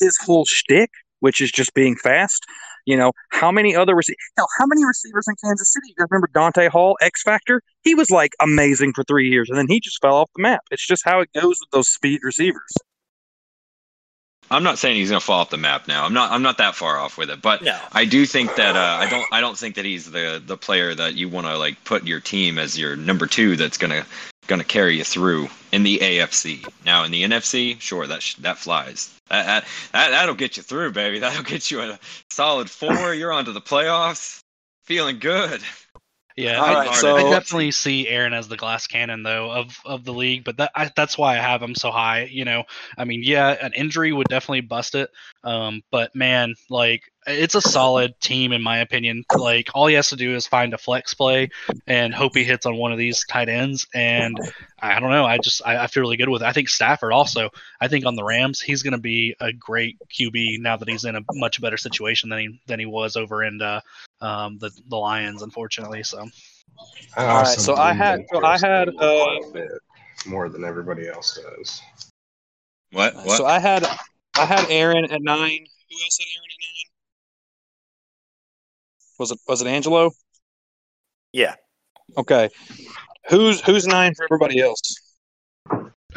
his 0.00 0.18
whole 0.18 0.44
shtick, 0.44 0.90
which 1.20 1.40
is 1.40 1.50
just 1.50 1.74
being 1.74 1.96
fast, 1.96 2.44
you 2.84 2.96
know, 2.96 3.12
how 3.30 3.50
many 3.52 3.76
other 3.76 3.94
receivers? 3.94 4.18
Hell, 4.36 4.48
how 4.58 4.66
many 4.66 4.84
receivers 4.84 5.26
in 5.28 5.34
Kansas 5.42 5.72
City? 5.72 5.86
You 5.88 5.94
guys 5.96 6.08
remember 6.10 6.28
Dante 6.34 6.68
Hall, 6.68 6.96
X 7.00 7.22
Factor? 7.22 7.62
He 7.82 7.94
was 7.94 8.10
like 8.10 8.32
amazing 8.40 8.92
for 8.94 9.04
three 9.04 9.28
years, 9.28 9.48
and 9.48 9.58
then 9.58 9.66
he 9.68 9.80
just 9.80 10.00
fell 10.02 10.16
off 10.16 10.30
the 10.36 10.42
map. 10.42 10.62
It's 10.70 10.86
just 10.86 11.04
how 11.04 11.20
it 11.20 11.30
goes 11.32 11.58
with 11.60 11.70
those 11.70 11.88
speed 11.88 12.20
receivers. 12.22 12.72
I'm 14.50 14.62
not 14.64 14.78
saying 14.78 14.96
he's 14.96 15.08
going 15.08 15.20
to 15.20 15.24
fall 15.24 15.40
off 15.40 15.50
the 15.50 15.56
map 15.56 15.88
now. 15.88 16.04
I'm 16.04 16.12
not. 16.12 16.30
I'm 16.30 16.42
not 16.42 16.58
that 16.58 16.74
far 16.74 16.98
off 16.98 17.16
with 17.16 17.30
it, 17.30 17.40
but 17.40 17.62
No. 17.62 17.78
I 17.92 18.04
do 18.04 18.26
think 18.26 18.54
that 18.56 18.76
uh, 18.76 18.98
I 19.00 19.08
don't. 19.08 19.24
I 19.32 19.40
don't 19.40 19.56
think 19.56 19.76
that 19.76 19.84
he's 19.84 20.10
the 20.10 20.42
the 20.44 20.56
player 20.56 20.94
that 20.94 21.14
you 21.14 21.28
want 21.28 21.46
to 21.46 21.56
like 21.56 21.82
put 21.84 22.06
your 22.06 22.20
team 22.20 22.58
as 22.58 22.78
your 22.78 22.94
number 22.94 23.26
two. 23.26 23.56
That's 23.56 23.78
gonna 24.46 24.58
gonna 24.58 24.64
carry 24.64 24.98
you 24.98 25.04
through 25.04 25.48
in 25.72 25.82
the 25.82 25.98
AFC. 25.98 26.66
Now 26.84 27.04
in 27.04 27.10
the 27.10 27.22
NFC, 27.22 27.80
sure 27.80 28.06
that 28.06 28.22
sh- 28.22 28.36
that 28.36 28.58
flies. 28.58 29.12
That, 29.28 29.46
that 29.46 29.64
that 29.92 30.10
that'll 30.10 30.34
get 30.34 30.56
you 30.56 30.62
through, 30.62 30.92
baby. 30.92 31.18
That'll 31.20 31.44
get 31.44 31.70
you 31.70 31.80
a 31.80 31.98
solid 32.30 32.68
four. 32.70 33.14
You're 33.14 33.32
onto 33.32 33.52
the 33.52 33.60
playoffs, 33.60 34.40
feeling 34.84 35.18
good. 35.18 35.62
Yeah, 36.36 36.62
I, 36.62 36.86
right, 36.86 36.94
so- 36.96 37.16
I 37.16 37.22
definitely 37.30 37.72
see 37.72 38.08
Aaron 38.08 38.32
as 38.32 38.48
the 38.48 38.56
glass 38.56 38.86
cannon 38.86 39.22
though 39.22 39.50
of 39.50 39.76
of 39.84 40.04
the 40.04 40.14
league, 40.14 40.44
but 40.44 40.56
that 40.56 40.70
I, 40.74 40.90
that's 40.96 41.18
why 41.18 41.34
I 41.36 41.40
have 41.40 41.62
him 41.62 41.74
so 41.74 41.90
high. 41.90 42.24
You 42.24 42.44
know, 42.44 42.64
I 42.96 43.04
mean, 43.04 43.22
yeah, 43.22 43.50
an 43.50 43.72
injury 43.74 44.12
would 44.12 44.28
definitely 44.28 44.62
bust 44.62 44.94
it, 44.94 45.10
um, 45.44 45.82
but 45.90 46.14
man, 46.14 46.54
like 46.70 47.11
it's 47.26 47.54
a 47.54 47.60
solid 47.60 48.18
team 48.20 48.52
in 48.52 48.62
my 48.62 48.78
opinion. 48.78 49.24
Like 49.34 49.68
all 49.74 49.86
he 49.86 49.94
has 49.94 50.08
to 50.10 50.16
do 50.16 50.34
is 50.34 50.46
find 50.46 50.74
a 50.74 50.78
flex 50.78 51.14
play 51.14 51.50
and 51.86 52.14
hope 52.14 52.36
he 52.36 52.44
hits 52.44 52.66
on 52.66 52.76
one 52.76 52.92
of 52.92 52.98
these 52.98 53.24
tight 53.26 53.48
ends, 53.48 53.86
and 53.94 54.38
I 54.80 54.98
don't 55.00 55.10
know. 55.10 55.24
I 55.24 55.38
just 55.38 55.62
I, 55.64 55.84
I 55.84 55.86
feel 55.86 56.02
really 56.02 56.16
good 56.16 56.28
with 56.28 56.42
it. 56.42 56.46
I 56.46 56.52
think 56.52 56.68
Stafford 56.68 57.12
also. 57.12 57.50
I 57.80 57.88
think 57.88 58.06
on 58.06 58.16
the 58.16 58.24
Rams, 58.24 58.60
he's 58.60 58.82
going 58.82 58.92
to 58.92 58.98
be 58.98 59.34
a 59.40 59.52
great 59.52 59.98
QB 60.10 60.60
now 60.60 60.76
that 60.76 60.88
he's 60.88 61.04
in 61.04 61.16
a 61.16 61.22
much 61.34 61.60
better 61.60 61.76
situation 61.76 62.28
than 62.28 62.38
he 62.38 62.60
than 62.66 62.78
he 62.80 62.86
was 62.86 63.16
over 63.16 63.44
in 63.44 63.60
uh, 63.62 63.80
um, 64.20 64.58
the 64.58 64.70
the 64.88 64.96
Lions, 64.96 65.42
unfortunately. 65.42 66.02
So. 66.02 66.26
I 67.16 67.26
All 67.26 67.42
right, 67.42 67.46
so 67.58 67.76
I 67.76 67.92
had- 67.92 68.24
so 68.32 68.44
I 68.44 68.58
had, 68.58 68.88
uh, 68.88 69.02
a 69.02 69.52
bit 69.52 69.70
more 70.26 70.48
than 70.48 70.64
everybody 70.64 71.06
else 71.08 71.38
does. 71.38 71.80
What? 72.90 73.14
What? 73.14 73.36
So 73.36 73.46
I 73.46 73.58
had 73.58 73.84
I 74.36 74.44
had 74.44 74.66
Aaron 74.68 75.04
at 75.04 75.22
nine. 75.22 75.66
Who 75.90 75.96
else 76.02 76.18
had 76.18 76.26
Aaron 76.34 76.50
at 76.50 76.60
nine? 76.62 76.81
Was 79.22 79.30
it 79.30 79.38
was 79.46 79.62
it 79.62 79.68
Angelo? 79.68 80.10
Yeah. 81.32 81.54
Okay. 82.16 82.48
Who's 83.28 83.60
who's 83.60 83.86
nine 83.86 84.14
for 84.16 84.24
everybody 84.24 84.60
else? 84.60 84.80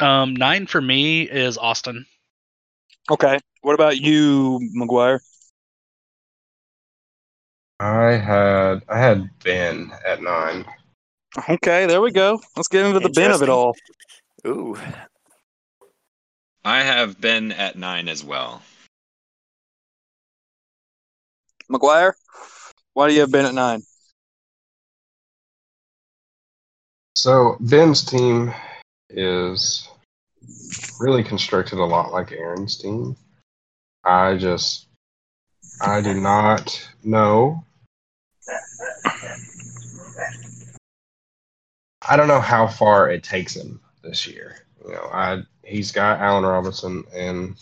Um, 0.00 0.34
nine 0.34 0.66
for 0.66 0.80
me 0.80 1.22
is 1.22 1.56
Austin. 1.56 2.04
Okay. 3.08 3.38
What 3.60 3.74
about 3.74 3.98
you, 3.98 4.58
McGuire? 4.76 5.20
I 7.78 8.14
had 8.14 8.82
I 8.88 8.98
had 8.98 9.30
Ben 9.44 9.92
at 10.04 10.20
nine. 10.20 10.64
Okay, 11.48 11.86
there 11.86 12.00
we 12.00 12.10
go. 12.10 12.40
Let's 12.56 12.66
get 12.66 12.86
into 12.86 12.98
the 12.98 13.10
bin 13.10 13.30
of 13.30 13.40
it 13.40 13.48
all. 13.48 13.72
Ooh. 14.48 14.76
I 16.64 16.82
have 16.82 17.20
been 17.20 17.52
at 17.52 17.76
nine 17.76 18.08
as 18.08 18.24
well. 18.24 18.62
McGuire, 21.70 22.14
why 22.96 23.08
do 23.08 23.14
you 23.14 23.20
have 23.20 23.30
Ben 23.30 23.44
at 23.44 23.52
nine? 23.52 23.82
So 27.14 27.58
Ben's 27.60 28.02
team 28.02 28.54
is 29.10 29.86
really 30.98 31.22
constructed 31.22 31.78
a 31.78 31.84
lot 31.84 32.10
like 32.10 32.32
Aaron's 32.32 32.78
team. 32.78 33.14
I 34.02 34.38
just 34.38 34.86
I 35.82 36.00
do 36.00 36.14
not 36.14 36.88
know. 37.04 37.62
I 42.08 42.16
don't 42.16 42.28
know 42.28 42.40
how 42.40 42.66
far 42.66 43.10
it 43.10 43.22
takes 43.22 43.54
him 43.54 43.78
this 44.02 44.26
year. 44.26 44.56
You 44.82 44.92
know, 44.92 45.10
I 45.12 45.42
he's 45.64 45.92
got 45.92 46.20
Allen 46.20 46.46
Robinson 46.46 47.04
and 47.12 47.56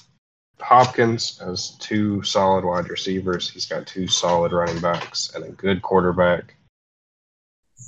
Hopkins 0.61 1.39
has 1.39 1.73
two 1.81 2.23
solid 2.23 2.65
wide 2.65 2.89
receivers. 2.89 3.51
He's 3.51 3.67
got 3.67 3.87
two 3.87 4.07
solid 4.09 4.53
running 4.53 4.81
backs 4.81 5.33
and 5.35 5.45
a 5.45 5.51
good 5.51 5.83
quarterback. 5.83 6.55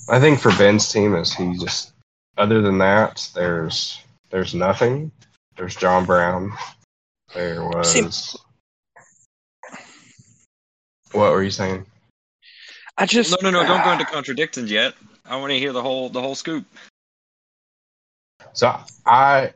I 0.09 0.21
think 0.21 0.41
for 0.41 0.51
Ben's 0.57 0.93
team 0.93 1.14
is 1.14 1.33
he 1.33 1.57
just 1.59 1.93
other 2.37 2.61
than 2.61 2.79
that, 2.79 3.29
there's 3.35 4.01
there's 4.31 4.55
nothing. 4.55 5.11
There's 5.57 5.75
John 5.75 6.05
Brown. 6.05 6.53
There 7.35 7.64
was 7.64 8.37
what 11.12 11.33
were 11.33 11.43
you 11.43 11.51
saying? 11.51 11.87
I 12.99 13.07
just 13.07 13.31
No, 13.43 13.51
no, 13.51 13.62
no! 13.62 13.67
Don't 13.67 13.85
go 13.85 13.93
into 13.93 14.05
contradictions 14.05 14.71
yet. 14.71 14.95
I 15.25 15.37
want 15.37 15.51
to 15.53 15.59
hear 15.59 15.73
the 15.73 15.83
whole 15.83 16.09
the 16.09 16.21
whole 16.21 16.35
scoop. 16.35 16.64
So 18.53 18.79
I, 19.05 19.53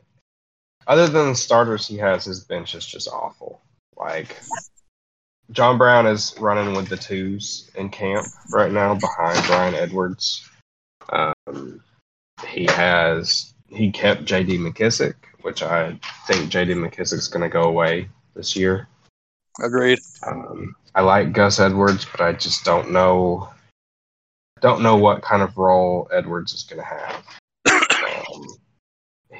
other 0.87 1.07
than 1.07 1.29
the 1.29 1.35
starters 1.35 1.87
he 1.87 1.97
has, 1.97 2.25
his 2.25 2.43
bench 2.43 2.75
is 2.75 2.85
just 2.85 3.07
awful. 3.07 3.61
Like 3.97 4.37
John 5.51 5.77
Brown 5.77 6.07
is 6.07 6.35
running 6.39 6.75
with 6.75 6.87
the 6.87 6.97
twos 6.97 7.69
in 7.75 7.89
camp 7.89 8.25
right 8.51 8.71
now 8.71 8.95
behind 8.95 9.45
Bryan 9.47 9.75
Edwards. 9.75 10.47
Um, 11.09 11.81
he 12.47 12.65
has 12.65 13.53
he 13.67 13.91
kept 13.91 14.25
J.D. 14.25 14.57
McKissic, 14.57 15.15
which 15.41 15.63
I 15.63 15.97
think 16.27 16.49
J.D. 16.49 16.73
McKissic's 16.73 17.27
going 17.27 17.43
to 17.43 17.49
go 17.49 17.63
away 17.63 18.09
this 18.33 18.55
year. 18.55 18.87
agreed. 19.61 19.99
Um, 20.25 20.75
I 20.95 21.01
like 21.01 21.33
Gus 21.33 21.59
Edwards, 21.59 22.05
but 22.11 22.21
I 22.21 22.33
just 22.33 22.65
don't 22.65 22.91
know 22.91 23.49
don't 24.61 24.83
know 24.83 24.95
what 24.95 25.23
kind 25.23 25.41
of 25.41 25.57
role 25.57 26.07
Edwards 26.13 26.53
is 26.53 26.63
going 26.63 26.79
to 26.79 26.85
have. 26.85 27.25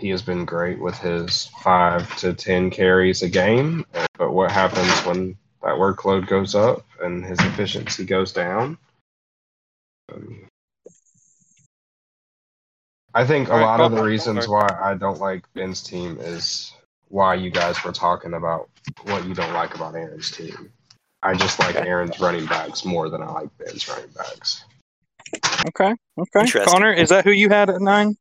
He 0.01 0.09
has 0.09 0.23
been 0.23 0.45
great 0.45 0.79
with 0.79 0.97
his 0.97 1.45
five 1.61 2.17
to 2.17 2.33
ten 2.33 2.71
carries 2.71 3.21
a 3.21 3.29
game, 3.29 3.85
but 4.17 4.31
what 4.33 4.49
happens 4.49 4.89
when 5.05 5.37
that 5.61 5.75
workload 5.75 6.25
goes 6.25 6.55
up 6.55 6.83
and 7.03 7.23
his 7.23 7.39
efficiency 7.39 8.03
goes 8.03 8.33
down? 8.33 8.79
Um, 10.11 10.47
I 13.13 13.27
think 13.27 13.49
a 13.49 13.57
lot 13.57 13.79
of 13.79 13.91
the 13.91 14.01
reasons 14.01 14.47
why 14.47 14.75
I 14.81 14.95
don't 14.95 15.19
like 15.19 15.45
Ben's 15.53 15.83
team 15.83 16.17
is 16.19 16.73
why 17.09 17.35
you 17.35 17.51
guys 17.51 17.83
were 17.83 17.91
talking 17.91 18.33
about 18.33 18.69
what 19.03 19.27
you 19.27 19.35
don't 19.35 19.53
like 19.53 19.75
about 19.75 19.93
Aaron's 19.93 20.31
team. 20.31 20.71
I 21.21 21.35
just 21.35 21.59
like 21.59 21.75
Aaron's 21.75 22.19
running 22.19 22.47
backs 22.47 22.85
more 22.85 23.07
than 23.07 23.21
I 23.21 23.31
like 23.31 23.55
Ben's 23.59 23.87
running 23.87 24.09
backs. 24.17 24.65
Okay. 25.67 25.93
Okay. 26.17 26.65
Connor, 26.65 26.91
is 26.91 27.09
that 27.09 27.23
who 27.23 27.31
you 27.31 27.49
had 27.49 27.69
at 27.69 27.81
nine? 27.81 28.17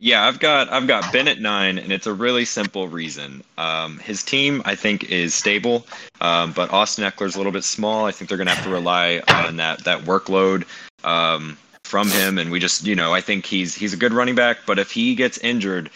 Yeah, 0.00 0.26
I've 0.26 0.40
got 0.40 0.70
I've 0.72 0.86
got 0.86 1.12
Ben 1.12 1.28
at 1.28 1.40
nine, 1.40 1.78
and 1.78 1.92
it's 1.92 2.06
a 2.06 2.12
really 2.12 2.44
simple 2.44 2.88
reason. 2.88 3.44
Um, 3.56 3.98
his 3.98 4.22
team, 4.22 4.60
I 4.64 4.74
think, 4.74 5.04
is 5.04 5.34
stable, 5.34 5.86
um, 6.20 6.52
but 6.52 6.72
Austin 6.72 7.04
Ekeler's 7.04 7.36
a 7.36 7.38
little 7.38 7.52
bit 7.52 7.64
small. 7.64 8.04
I 8.04 8.10
think 8.10 8.28
they're 8.28 8.36
going 8.36 8.48
to 8.48 8.54
have 8.54 8.64
to 8.64 8.70
rely 8.70 9.22
on 9.28 9.56
that 9.56 9.84
that 9.84 10.00
workload 10.02 10.64
um, 11.04 11.56
from 11.84 12.08
him, 12.08 12.38
and 12.38 12.50
we 12.50 12.58
just, 12.58 12.84
you 12.84 12.96
know, 12.96 13.14
I 13.14 13.20
think 13.20 13.46
he's 13.46 13.74
he's 13.74 13.92
a 13.92 13.96
good 13.96 14.12
running 14.12 14.34
back, 14.34 14.58
but 14.66 14.78
if 14.78 14.90
he 14.90 15.14
gets 15.14 15.38
injured, 15.38 15.90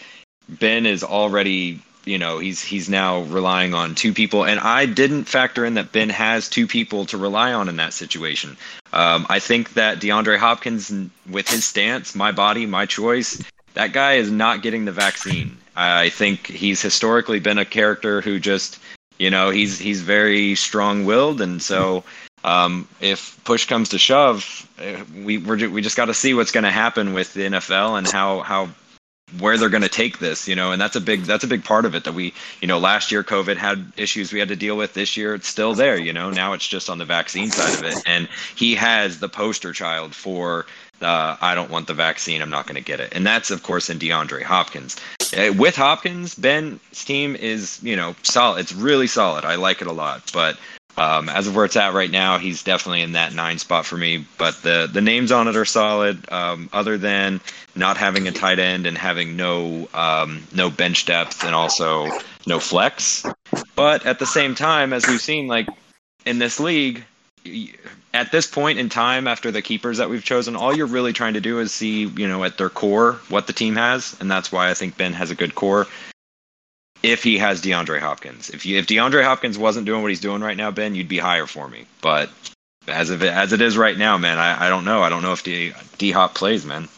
Ben 0.47 0.85
is 0.85 1.03
already, 1.03 1.81
you 2.05 2.17
know, 2.17 2.39
he's 2.39 2.61
he's 2.61 2.89
now 2.89 3.21
relying 3.23 3.73
on 3.73 3.95
two 3.95 4.13
people, 4.13 4.45
and 4.45 4.61
I 4.61 4.85
didn't 4.85 5.25
factor 5.25 5.65
in 5.65 5.73
that 5.73 5.91
Ben 5.91 6.09
has 6.09 6.47
two 6.47 6.67
people 6.67 7.05
to 7.07 7.17
rely 7.17 7.51
on 7.51 7.67
in 7.67 7.75
that 7.75 7.93
situation. 7.93 8.55
Um, 8.93 9.25
I 9.29 9.39
think 9.39 9.73
that 9.73 9.99
DeAndre 9.99 10.37
Hopkins, 10.37 10.91
with 11.29 11.49
his 11.49 11.65
stance, 11.65 12.15
my 12.15 12.31
body, 12.31 12.65
my 12.65 12.85
choice, 12.85 13.43
that 13.73 13.93
guy 13.93 14.13
is 14.13 14.31
not 14.31 14.61
getting 14.61 14.85
the 14.85 14.91
vaccine. 14.91 15.57
I 15.75 16.09
think 16.09 16.47
he's 16.47 16.81
historically 16.81 17.39
been 17.39 17.57
a 17.57 17.65
character 17.65 18.21
who 18.21 18.39
just, 18.39 18.79
you 19.17 19.29
know, 19.29 19.49
he's 19.49 19.79
he's 19.79 20.01
very 20.01 20.55
strong-willed, 20.55 21.39
and 21.39 21.61
so 21.61 22.03
um, 22.43 22.87
if 22.99 23.41
push 23.43 23.65
comes 23.65 23.89
to 23.89 23.97
shove, 23.97 24.67
eh, 24.79 25.03
we 25.23 25.37
we're, 25.37 25.69
we 25.69 25.81
just 25.81 25.95
got 25.97 26.05
to 26.05 26.13
see 26.13 26.33
what's 26.33 26.51
going 26.51 26.63
to 26.63 26.71
happen 26.71 27.13
with 27.13 27.33
the 27.33 27.41
NFL 27.41 27.97
and 27.97 28.07
how 28.07 28.41
how 28.41 28.69
where 29.37 29.57
they're 29.57 29.69
going 29.69 29.83
to 29.83 29.89
take 29.89 30.19
this, 30.19 30.47
you 30.47 30.55
know, 30.55 30.71
and 30.71 30.81
that's 30.81 30.95
a 30.95 31.01
big 31.01 31.21
that's 31.23 31.43
a 31.43 31.47
big 31.47 31.63
part 31.63 31.85
of 31.85 31.93
it 31.93 32.03
that 32.05 32.13
we, 32.13 32.33
you 32.61 32.67
know, 32.67 32.79
last 32.79 33.11
year 33.11 33.23
COVID 33.23 33.57
had 33.57 33.91
issues 33.95 34.33
we 34.33 34.39
had 34.39 34.47
to 34.47 34.55
deal 34.55 34.75
with. 34.75 34.93
This 34.93 35.15
year 35.15 35.35
it's 35.35 35.47
still 35.47 35.73
there, 35.73 35.97
you 35.97 36.13
know. 36.13 36.29
Now 36.29 36.53
it's 36.53 36.67
just 36.67 36.89
on 36.89 36.97
the 36.97 37.05
vaccine 37.05 37.51
side 37.51 37.77
of 37.77 37.83
it, 37.83 38.01
and 38.05 38.27
he 38.55 38.75
has 38.75 39.19
the 39.19 39.29
poster 39.29 39.71
child 39.71 40.15
for 40.15 40.65
uh, 41.01 41.37
I 41.41 41.55
don't 41.55 41.69
want 41.71 41.87
the 41.87 41.93
vaccine. 41.93 42.41
I'm 42.41 42.49
not 42.49 42.65
going 42.65 42.75
to 42.75 42.91
get 42.91 42.99
it. 42.99 43.13
And 43.15 43.25
that's, 43.25 43.51
of 43.51 43.63
course, 43.63 43.89
in 43.89 43.99
DeAndre 43.99 44.43
Hopkins. 44.43 44.95
Uh, 45.37 45.53
with 45.57 45.75
Hopkins, 45.75 46.35
Ben's 46.35 46.79
team 47.05 47.35
is, 47.35 47.79
you 47.83 47.95
know, 47.95 48.15
solid. 48.23 48.59
It's 48.59 48.73
really 48.73 49.07
solid. 49.07 49.45
I 49.45 49.55
like 49.55 49.81
it 49.81 49.87
a 49.87 49.93
lot. 49.93 50.29
But 50.33 50.57
Um, 50.97 51.29
as 51.29 51.47
of 51.47 51.55
where 51.55 51.63
it's 51.63 51.77
at 51.77 51.93
right 51.93 52.11
now, 52.11 52.37
he's 52.39 52.61
definitely 52.61 53.01
in 53.01 53.13
that 53.13 53.33
nine 53.33 53.57
spot 53.57 53.85
for 53.85 53.95
me. 53.95 54.25
But 54.37 54.61
the 54.63 54.89
the 54.91 54.99
names 55.01 55.31
on 55.31 55.47
it 55.47 55.55
are 55.55 55.63
solid. 55.63 56.29
Um, 56.29 56.69
other 56.73 56.97
than 56.97 57.39
not 57.75 57.95
having 57.95 58.27
a 58.27 58.31
tight 58.31 58.59
end 58.59 58.85
and 58.85 58.97
having 58.97 59.37
no 59.37 59.87
um, 59.93 60.43
no 60.51 60.69
bench 60.69 61.05
depth 61.05 61.45
and 61.45 61.55
also 61.55 62.09
no 62.47 62.59
flex. 62.59 63.23
But 63.75 64.05
at 64.05 64.19
the 64.19 64.25
same 64.25 64.55
time, 64.55 64.91
as 64.91 65.07
we've 65.07 65.21
seen, 65.21 65.47
like 65.47 65.69
in 66.25 66.39
this 66.39 66.59
league, 66.59 67.05
at 68.13 68.31
this 68.31 68.47
point 68.47 68.79
in 68.79 68.89
time, 68.89 69.27
after 69.27 69.51
the 69.51 69.61
keepers 69.61 69.97
that 69.97 70.09
we've 70.09 70.23
chosen, 70.23 70.55
all 70.55 70.75
you're 70.75 70.87
really 70.87 71.13
trying 71.13 71.35
to 71.35 71.41
do 71.41 71.59
is 71.59 71.71
see, 71.71 72.05
you 72.05 72.27
know, 72.27 72.43
at 72.43 72.57
their 72.57 72.69
core 72.69 73.13
what 73.29 73.47
the 73.47 73.53
team 73.53 73.75
has, 73.75 74.15
and 74.19 74.29
that's 74.29 74.51
why 74.51 74.69
I 74.69 74.73
think 74.73 74.97
Ben 74.97 75.13
has 75.13 75.31
a 75.31 75.35
good 75.35 75.55
core. 75.55 75.87
If 77.01 77.23
he 77.23 77.37
has 77.37 77.61
DeAndre 77.61 77.99
Hopkins, 77.99 78.49
if 78.49 78.65
you 78.65 78.77
if 78.77 78.87
DeAndre 78.87 79.23
Hopkins 79.23 79.57
wasn't 79.57 79.85
doing 79.85 80.01
what 80.01 80.11
he's 80.11 80.19
doing 80.19 80.41
right 80.41 80.57
now, 80.57 80.71
Ben, 80.71 80.95
you'd 80.95 81.07
be 81.07 81.17
higher 81.17 81.45
for 81.45 81.67
me. 81.67 81.85
But 82.01 82.29
as 82.87 83.09
of 83.09 83.23
it, 83.23 83.31
as 83.31 83.53
it 83.53 83.61
is 83.61 83.77
right 83.77 83.97
now, 83.97 84.17
man, 84.17 84.37
I, 84.37 84.65
I 84.65 84.69
don't 84.69 84.83
know. 84.83 85.01
I 85.01 85.09
don't 85.09 85.21
know 85.21 85.31
if 85.31 85.43
D 85.43 85.71
D 85.97 86.11
Hop 86.11 86.35
plays, 86.35 86.65
man. 86.65 86.89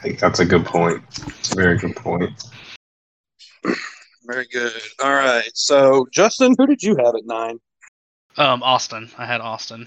I 0.00 0.04
think 0.04 0.20
that's 0.20 0.40
a 0.40 0.46
good 0.46 0.64
point. 0.64 1.04
It's 1.38 1.52
a 1.52 1.56
very 1.56 1.76
good 1.76 1.96
point. 1.96 2.32
Very 4.24 4.46
good. 4.46 4.80
All 5.02 5.12
right. 5.12 5.50
So, 5.54 6.06
Justin, 6.12 6.54
who 6.58 6.66
did 6.66 6.82
you 6.82 6.96
have 6.96 7.14
at 7.14 7.24
nine? 7.24 7.58
Um, 8.36 8.62
Austin. 8.62 9.10
I 9.18 9.26
had 9.26 9.40
Austin. 9.40 9.86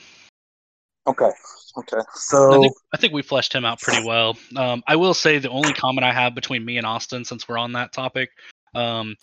Okay. 1.08 1.32
Okay. 1.78 1.98
I 1.98 2.04
So, 2.14 2.62
think 2.62 2.74
I 2.94 2.98
think 2.98 3.14
we 3.14 3.22
fleshed 3.22 3.54
him 3.54 3.66
out 3.66 3.80
pretty 3.82 4.06
well. 4.06 4.38
Um, 4.56 4.84
I 4.88 4.96
will 4.96 5.14
say 5.14 5.40
the 5.40 5.50
only 5.50 5.74
comment 5.74 6.06
I 6.06 6.14
have 6.14 6.36
between 6.36 6.64
me 6.66 6.78
and 6.78 6.86
Austin, 6.86 7.26
since 7.26 7.48
we're 7.48 7.58
on 7.58 7.74
that 7.74 7.92
topic, 7.92 8.30
um, 8.76 9.16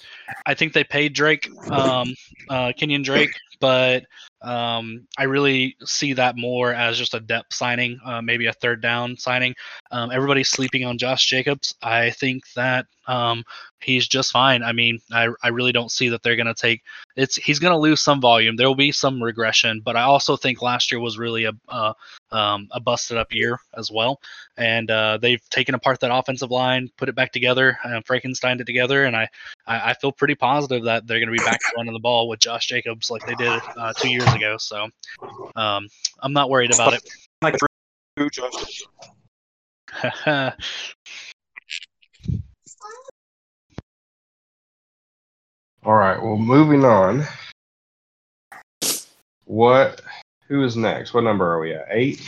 I 0.47 0.55
think 0.55 0.73
they 0.73 0.83
paid 0.85 1.13
Drake, 1.13 1.49
um, 1.71 2.15
uh, 2.49 2.73
Kenyan 2.79 3.05
Drake, 3.05 3.35
but 3.61 4.05
um, 4.41 5.07
I 5.19 5.25
really 5.25 5.77
see 5.85 6.15
that 6.15 6.37
more 6.37 6.73
as 6.73 6.99
just 6.99 7.15
a 7.15 7.21
depth 7.21 7.53
signing, 7.55 7.99
uh, 8.05 8.23
maybe 8.23 8.47
a 8.47 8.53
third 8.55 8.81
down 8.81 9.17
signing. 9.17 9.55
Um, 9.91 10.11
everybody's 10.11 10.49
sleeping 10.49 10.85
on 10.85 10.99
Josh 10.99 11.27
Jacobs. 11.27 11.75
I 11.83 12.11
think 12.11 12.43
that 12.57 12.87
um, 13.07 13.45
he's 13.81 14.07
just 14.07 14.33
fine. 14.33 14.63
I 14.63 14.73
mean, 14.73 15.01
I, 15.11 15.29
I 15.43 15.49
really 15.49 15.73
don't 15.73 15.91
see 15.91 16.09
that 16.11 16.23
they're 16.23 16.37
going 16.37 16.47
to 16.47 16.55
take 16.55 16.83
it's 17.17 17.37
he's 17.37 17.59
going 17.59 17.73
to 17.73 17.79
lose 17.79 18.01
some 18.01 18.21
volume. 18.21 18.57
There 18.57 18.67
will 18.67 18.75
be 18.75 18.93
some 18.93 19.23
regression, 19.23 19.81
but 19.85 19.97
I 19.97 20.03
also 20.03 20.37
think 20.37 20.63
last 20.63 20.91
year 20.91 21.01
was 21.01 21.19
really 21.19 21.45
a 21.45 21.53
uh, 21.69 21.93
um, 22.31 22.69
a 22.73 22.81
busted 22.81 23.19
up 23.19 23.33
year 23.33 23.59
as 23.77 23.91
well. 23.91 24.21
And 24.57 24.91
uh, 24.91 25.19
they've 25.21 25.47
taken 25.51 25.75
apart 25.75 26.01
that 26.01 26.15
offensive 26.15 26.51
line, 26.51 26.91
put 26.97 27.09
it 27.09 27.15
back 27.15 27.33
together, 27.33 27.79
and 27.85 28.05
Frankenstein 28.07 28.61
it 28.61 28.65
together. 28.65 29.05
And 29.05 29.17
I, 29.17 29.29
I, 29.67 29.91
I 29.91 29.95
feel 29.95 30.13
pretty 30.13 30.35
positive 30.35 30.85
that 30.85 31.07
they're 31.07 31.19
going 31.19 31.33
to 31.33 31.39
be 31.39 31.45
back 31.45 31.61
running 31.77 31.93
the 31.93 32.01
ball 32.01 32.29
with 32.29 32.41
Josh 32.41 32.67
Jacobs 32.67 33.11
like 33.11 33.27
they 33.27 33.35
did 33.35 33.61
uh, 33.77 33.93
two 33.99 34.11
years 34.11 34.33
ago. 34.33 34.57
So 34.59 34.89
um, 35.57 35.89
I'm 36.21 36.33
not 36.33 36.51
worried 36.51 36.75
about 36.75 36.95
it. 36.95 37.03
like 37.43 37.57
Josh? 38.31 38.83
All 45.85 45.95
right. 45.95 46.21
Well, 46.21 46.37
moving 46.37 46.85
on. 46.85 47.25
What? 49.45 50.01
Who 50.49 50.65
is 50.65 50.77
next? 50.77 51.15
What 51.15 51.25
number 51.25 51.51
are 51.51 51.61
we 51.61 51.75
at? 51.75 51.87
Eight. 51.91 52.23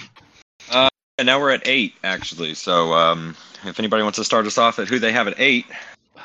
And 1.19 1.27
now 1.27 1.39
we're 1.39 1.53
at 1.53 1.63
eight, 1.65 1.95
actually. 2.03 2.55
So 2.55 2.93
um, 2.93 3.37
if 3.65 3.79
anybody 3.79 4.03
wants 4.03 4.17
to 4.17 4.25
start 4.25 4.47
us 4.47 4.59
off 4.59 4.81
at 4.81 4.89
who 4.89 4.99
they 4.99 5.13
have 5.13 5.29
at 5.29 5.39
eight, 5.39 5.65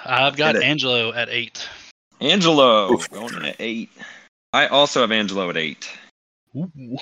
I've 0.04 0.36
got 0.36 0.56
Hit 0.56 0.64
it. 0.64 0.66
Angelo 0.66 1.14
at 1.14 1.30
eight. 1.30 1.70
Angelo 2.20 2.98
going 3.12 3.46
at 3.46 3.56
eight. 3.60 3.92
I 4.52 4.66
also 4.66 5.02
have 5.02 5.12
Angelo 5.12 5.48
at 5.52 5.58
eight. 5.58 5.88
Ooh. 6.56 6.98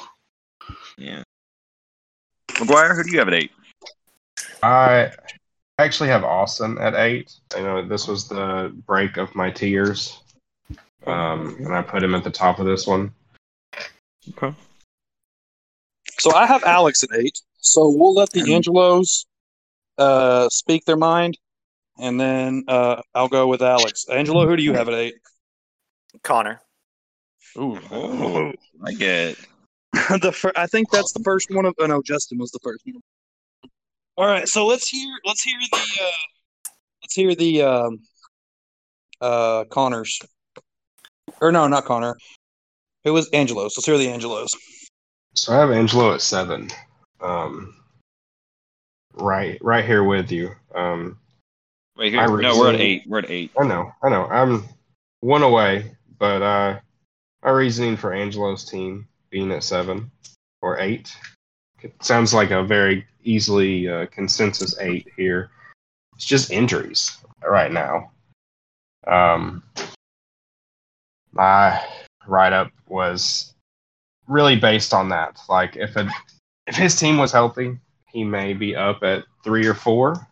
Yeah. 0.98 1.24
McGuire, 2.50 2.94
who 2.94 3.04
do 3.04 3.12
you 3.12 3.20
have 3.20 3.30
at 3.30 3.36
eight? 3.36 3.52
I 4.62 5.12
actually 5.80 6.10
have 6.10 6.24
Austin 6.24 6.78
at 6.80 6.96
eight. 6.96 7.34
I 7.56 7.62
know 7.62 7.86
this 7.86 8.08
was 8.08 8.28
the 8.28 8.74
break 8.86 9.18
of 9.18 9.34
my 9.36 9.52
tears, 9.52 10.20
um, 11.06 11.56
and 11.60 11.74
I 11.74 11.82
put 11.82 12.04
him 12.04 12.16
at 12.16 12.24
the 12.24 12.32
top 12.32 12.60
of 12.60 12.66
this 12.66 12.88
one. 12.88 13.12
Okay. 14.30 14.54
So 16.20 16.34
I 16.34 16.46
have 16.46 16.64
Alex 16.64 17.04
at 17.04 17.10
eight. 17.16 17.40
So 17.60 17.90
we'll 17.90 18.14
let 18.14 18.32
the 18.32 18.54
Angelos 18.54 19.26
uh, 19.98 20.50
speak 20.50 20.86
their 20.86 20.98
mind, 20.98 21.38
and 22.00 22.20
then 22.20 22.64
uh, 22.68 23.02
I'll 23.14 23.28
go 23.28 23.48
with 23.48 23.62
Alex. 23.62 24.06
Angelo, 24.10 24.48
who 24.48 24.56
do 24.56 24.64
you 24.64 24.74
have 24.74 24.88
at 24.88 24.96
eight? 24.96 25.16
Connor. 26.24 26.62
Ooh, 27.58 27.80
Oh, 27.92 28.54
I 28.86 28.94
get. 28.94 29.38
the 30.22 30.32
fir- 30.32 30.54
I 30.56 30.68
think 30.68 30.90
that's 30.92 31.12
the 31.14 31.24
first 31.24 31.50
one 31.52 31.66
of. 31.66 31.74
Oh 31.80 31.86
no, 31.86 32.02
Justin 32.02 32.38
was 32.38 32.52
the 32.52 32.60
first 32.64 32.84
one. 32.86 33.02
All 34.18 34.26
right, 34.26 34.48
so 34.48 34.66
let's 34.66 34.90
hear 34.90 35.16
let's 35.26 35.44
hear 35.44 35.60
the 35.60 35.78
uh, 35.78 36.66
let's 37.04 37.14
hear 37.14 37.36
the 37.36 37.62
um, 37.62 38.00
uh, 39.22 39.64
Connors, 39.66 40.20
or 41.40 41.52
no, 41.52 41.68
not 41.68 41.86
Connor. 41.86 42.18
It 43.04 43.12
was 43.12 43.30
Angelos. 43.32 43.78
Let's 43.78 43.86
hear 43.86 43.98
the 44.00 44.10
Angelos. 44.10 44.50
So 45.36 45.54
I 45.54 45.60
have 45.60 45.70
Angelo 45.70 46.16
at 46.16 46.22
seven. 46.22 46.70
Um, 47.22 47.76
right, 49.14 49.60
right 49.62 49.86
here 49.86 50.04
with 50.04 50.32
you. 50.32 50.50
Um, 50.74 51.20
Wait 51.96 52.16
I 52.16 52.26
here. 52.26 52.38
No, 52.38 52.58
we're 52.58 52.74
at 52.74 52.82
eight. 52.82 53.04
We're 53.06 53.20
at 53.20 53.30
eight. 53.30 53.52
I 53.60 53.68
know, 53.68 53.92
I 54.02 54.10
know. 54.10 54.26
I'm 54.26 54.64
one 55.20 55.44
away, 55.44 55.96
but 56.18 56.42
uh, 56.42 56.80
my 57.44 57.52
reasoning 57.52 57.96
for 57.96 58.14
Angelo's 58.14 58.66
team 58.66 59.08
being 59.30 59.52
at 59.52 59.64
seven 59.64 60.10
or 60.64 60.80
eight 60.80 61.16
it 61.82 62.04
sounds 62.04 62.34
like 62.34 62.52
a 62.52 62.64
very 62.64 63.06
easily 63.24 63.88
uh, 63.88 64.06
consensus 64.08 64.78
eight 64.80 65.08
here. 65.16 65.52
It's 66.16 66.26
just 66.26 66.52
injuries 66.52 67.18
right 67.44 67.72
now. 67.72 68.12
Um, 69.06 69.64
my 71.32 71.82
write 72.26 72.54
up 72.54 72.72
was 72.88 73.54
really 74.28 74.56
based 74.56 74.94
on 74.94 75.10
that. 75.10 75.40
Like 75.50 75.76
if 75.76 75.96
it 75.96 76.08
if 76.66 76.76
his 76.76 76.96
team 77.00 77.18
was 77.18 77.32
healthy, 77.32 77.78
he 78.08 78.24
may 78.24 78.54
be 78.54 78.76
up 78.76 79.04
at 79.04 79.24
three 79.44 79.66
or 79.66 79.74
four, 79.74 80.28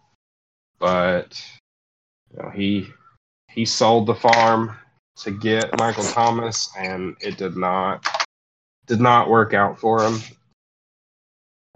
but 0.79 1.41
you 2.33 2.43
know, 2.43 2.49
he 2.49 2.87
he 3.49 3.65
sold 3.65 4.07
the 4.07 4.15
farm 4.15 4.75
to 5.17 5.31
get 5.31 5.77
Michael 5.79 6.03
Thomas, 6.03 6.69
and 6.77 7.15
it 7.21 7.37
did 7.37 7.55
not 7.55 8.05
did 8.87 8.99
not 8.99 9.29
work 9.29 9.53
out 9.53 9.79
for 9.79 10.03
him. 10.03 10.19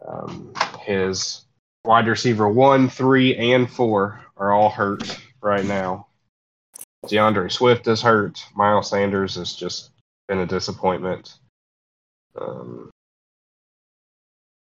Um, 0.08 0.54
his 0.82 1.46
wide 1.86 2.08
receiver 2.08 2.48
one, 2.48 2.90
three, 2.90 3.36
and 3.36 3.70
four 3.70 4.22
are 4.38 4.52
all 4.52 4.70
hurt 4.70 5.20
right 5.42 5.66
now. 5.66 6.08
DeAndre 7.06 7.52
Swift 7.52 7.88
is 7.88 8.02
hurt. 8.02 8.44
Miles 8.56 8.90
Sanders 8.90 9.36
has 9.36 9.56
just 9.56 9.92
been 10.28 10.40
a 10.40 10.46
disappointment. 10.46 11.36
Um, 12.40 12.90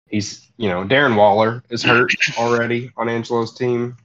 he's, 0.07 0.49
you 0.57 0.69
know, 0.69 0.83
Darren 0.83 1.15
Waller 1.15 1.63
is 1.69 1.83
hurt 1.83 2.11
already 2.37 2.91
on 2.97 3.09
Angelo's 3.09 3.53
team. 3.55 3.97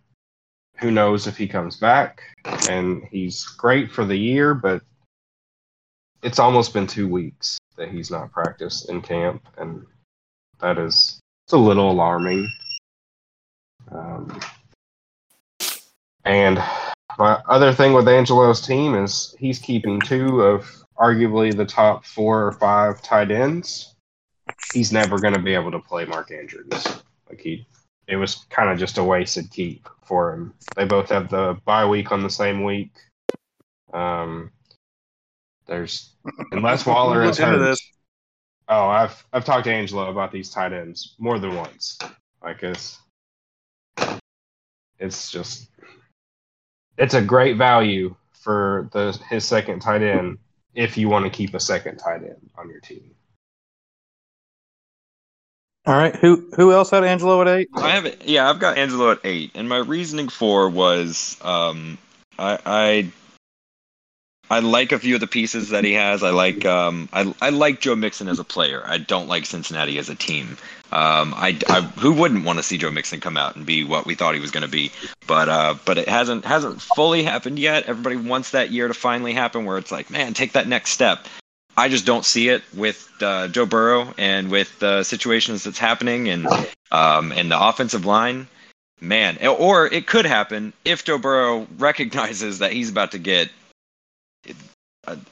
Who 0.79 0.91
knows 0.91 1.27
if 1.27 1.37
he 1.37 1.49
comes 1.49 1.77
back? 1.77 2.23
And 2.69 3.05
he's 3.11 3.45
great 3.45 3.91
for 3.91 4.05
the 4.05 4.16
year, 4.16 4.55
but 4.55 4.83
it's 6.23 6.39
almost 6.39 6.73
been 6.73 6.87
two 6.87 7.09
weeks 7.09 7.59
that 7.77 7.91
he's 7.91 8.11
not 8.11 8.33
practiced 8.33 8.89
in 8.89 9.01
camp, 9.01 9.47
and 9.57 9.87
that 10.61 10.78
is 10.78 11.20
it's 11.46 11.52
a 11.52 11.59
little 11.59 11.90
alarming. 11.90 12.48
Um, 13.90 14.40
and 16.24 16.62
my 17.18 17.40
other 17.48 17.72
thing 17.72 17.94
with 17.94 18.06
Angelo's 18.06 18.61
team 18.61 18.94
is 18.94 19.34
he's 19.38 19.59
keeping 19.59 20.00
two 20.00 20.42
of 20.42 20.84
arguably 20.98 21.56
the 21.56 21.64
top 21.64 22.04
four 22.04 22.46
or 22.46 22.52
five 22.52 23.00
tight 23.02 23.30
ends. 23.30 23.94
He's 24.72 24.92
never 24.92 25.18
going 25.18 25.34
to 25.34 25.40
be 25.40 25.54
able 25.54 25.70
to 25.70 25.78
play 25.78 26.04
Mark 26.04 26.30
Andrews. 26.30 26.84
Like 27.28 27.40
he, 27.40 27.66
it 28.06 28.16
was 28.16 28.46
kind 28.50 28.70
of 28.70 28.78
just 28.78 28.98
a 28.98 29.04
wasted 29.04 29.50
keep 29.50 29.88
for 30.04 30.32
him. 30.32 30.54
They 30.76 30.84
both 30.84 31.09
have 31.11 31.28
the 31.30 31.59
bye 31.64 31.86
week 31.86 32.12
on 32.12 32.22
the 32.22 32.30
same 32.30 32.62
week. 32.64 32.90
Um, 33.92 34.50
there's 35.66 36.14
unless 36.52 36.86
Waller 36.86 37.24
is 37.24 37.38
hurt. 37.38 37.59
this. 37.59 37.80
Oh, 38.69 38.89
I've 38.89 39.25
I've 39.33 39.45
talked 39.45 39.64
to 39.64 39.73
Angelo 39.73 40.11
about 40.11 40.31
these 40.31 40.51
tight 40.51 40.73
ends 40.73 41.14
more 41.19 41.39
than 41.39 41.55
once. 41.57 41.99
Like 42.43 42.62
it's 42.62 42.99
it's 44.99 45.31
just 45.31 45.69
it's 46.99 47.14
a 47.14 47.23
great 47.23 47.57
value 47.57 48.14
for 48.33 48.89
the 48.93 49.19
his 49.31 49.45
second 49.45 49.81
tight 49.81 50.03
end 50.03 50.39
if 50.75 50.99
you 50.99 51.09
want 51.09 51.25
to 51.25 51.31
keep 51.31 51.55
a 51.55 51.61
second 51.61 51.97
tight 51.97 52.23
end 52.23 52.51
on 52.57 52.69
your 52.69 52.81
team. 52.81 53.14
All 55.87 55.95
right, 55.95 56.14
who 56.14 56.51
who 56.55 56.73
else 56.73 56.91
had 56.91 57.05
Angelo 57.05 57.41
at 57.41 57.49
eight? 57.49 57.69
I 57.75 57.91
have 57.91 58.05
it. 58.05 58.23
Yeah, 58.27 58.51
I've 58.51 58.59
got 58.59 58.77
Angelo 58.77 59.12
at 59.12 59.21
eight, 59.25 59.53
and 59.55 59.66
my 59.66 59.79
reasoning 59.79 60.29
for 60.29 60.69
was 60.69 61.39
um, 61.41 61.97
I, 62.39 62.59
I 62.66 63.12
I 64.51 64.61
like 64.61 64.92
a 64.92 64.99
few 64.99 65.14
of 65.14 65.20
the 65.20 65.26
pieces 65.26 65.68
that 65.70 65.84
he 65.84 65.92
has. 65.92 66.22
I 66.22 66.30
like 66.30 66.64
um, 66.64 67.09
I 67.12 67.34
I 67.40 67.51
like 67.51 67.80
Joe 67.80 67.94
Mixon 67.96 68.28
as 68.28 68.38
a 68.38 68.44
player. 68.44 68.82
I 68.86 68.99
don't 68.99 69.28
like 69.28 69.44
Cincinnati 69.44 69.99
as 69.99 70.09
a 70.09 70.14
team. 70.14 70.57
Um, 70.90 71.34
I, 71.36 71.59
I 71.68 71.82
who 71.82 72.14
wouldn't 72.14 72.46
want 72.46 72.59
to 72.59 72.62
see 72.62 72.78
Joe 72.78 72.90
Mixon 72.90 73.20
come 73.20 73.36
out 73.36 73.57
and 73.57 73.66
be 73.66 73.84
what 73.84 74.07
we 74.07 74.14
thought 74.14 74.34
he 74.34 74.40
was 74.40 74.51
going 74.51 74.62
to 74.62 74.70
be, 74.70 74.90
but 75.26 75.49
uh, 75.51 75.74
but 75.84 75.99
it 75.99 76.09
hasn't 76.09 76.46
hasn't 76.46 76.80
fully 76.80 77.22
happened 77.22 77.59
yet. 77.59 77.84
Everybody 77.86 78.16
wants 78.16 78.53
that 78.53 78.70
year 78.70 78.88
to 78.88 78.94
finally 78.94 79.34
happen, 79.34 79.66
where 79.66 79.76
it's 79.76 79.92
like, 79.92 80.09
man, 80.09 80.32
take 80.32 80.53
that 80.53 80.66
next 80.66 80.90
step. 80.90 81.26
I 81.76 81.88
just 81.88 82.07
don't 82.07 82.24
see 82.24 82.49
it 82.49 82.62
with 82.74 83.09
uh, 83.20 83.49
Joe 83.49 83.66
Burrow 83.66 84.14
and 84.16 84.51
with 84.51 84.78
the 84.78 85.05
situations 85.05 85.62
that's 85.62 85.78
happening 85.78 86.28
and 86.30 86.46
um, 86.90 87.32
and 87.32 87.51
the 87.51 87.61
offensive 87.61 88.07
line. 88.07 88.49
Man, 89.01 89.38
or 89.46 89.86
it 89.86 90.09
could 90.09 90.26
happen 90.26 90.72
if 90.84 91.05
Joe 91.05 91.18
Burrow 91.18 91.68
recognizes 91.76 92.59
that 92.59 92.72
he's 92.72 92.90
about 92.90 93.12
to 93.12 93.18
get 93.18 93.49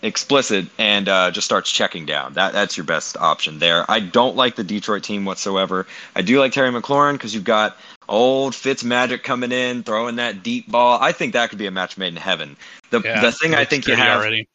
explicit 0.03 0.67
and 0.79 1.09
uh, 1.09 1.31
just 1.31 1.45
starts 1.45 1.71
checking 1.71 2.07
down. 2.07 2.35
That 2.35 2.53
that's 2.53 2.77
your 2.77 2.85
best 2.85 3.17
option 3.17 3.59
there. 3.59 3.91
I 3.91 4.01
don't 4.01 4.37
like 4.37 4.57
the 4.57 4.65
Detroit 4.65 5.03
team 5.03 5.25
whatsoever. 5.25 5.87
I 6.15 6.23
do 6.23 6.39
like 6.41 6.53
Terry 6.53 6.71
McLaurin 6.71 7.13
because 7.13 7.35
you've 7.35 7.45
got 7.45 7.77
old 8.09 8.55
Fitz 8.55 8.85
Magic 8.85 9.23
coming 9.23 9.53
in, 9.53 9.83
throwing 9.83 10.17
that 10.17 10.43
deep 10.43 10.71
ball. 10.71 10.99
I 11.01 11.13
think 11.13 11.33
that 11.33 11.51
could 11.51 11.59
be 11.59 11.67
a 11.67 11.71
match 11.71 11.99
made 11.99 12.09
in 12.09 12.17
heaven. 12.17 12.57
The 12.91 13.01
Yeah, 13.01 13.21
the 13.21 13.33
thing 13.33 13.55
I 13.55 13.65
think 13.65 13.87
you 13.87 13.97
have 13.97 14.19
already. 14.21 14.49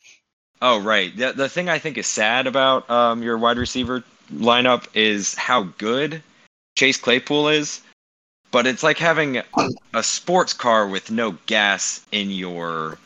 Oh, 0.61 0.79
right. 0.79 1.15
The, 1.15 1.31
the 1.33 1.49
thing 1.49 1.69
I 1.69 1.79
think 1.79 1.97
is 1.97 2.05
sad 2.05 2.45
about 2.45 2.87
um, 2.89 3.23
your 3.23 3.37
wide 3.37 3.57
receiver 3.57 4.03
lineup 4.31 4.85
is 4.93 5.33
how 5.33 5.63
good 5.77 6.21
Chase 6.77 6.97
Claypool 6.97 7.49
is, 7.49 7.81
but 8.51 8.67
it's 8.67 8.83
like 8.83 8.99
having 8.99 9.41
a 9.93 10.03
sports 10.03 10.53
car 10.53 10.87
with 10.87 11.09
no 11.09 11.31
gas 11.47 12.05
in 12.11 12.29
your 12.29 12.99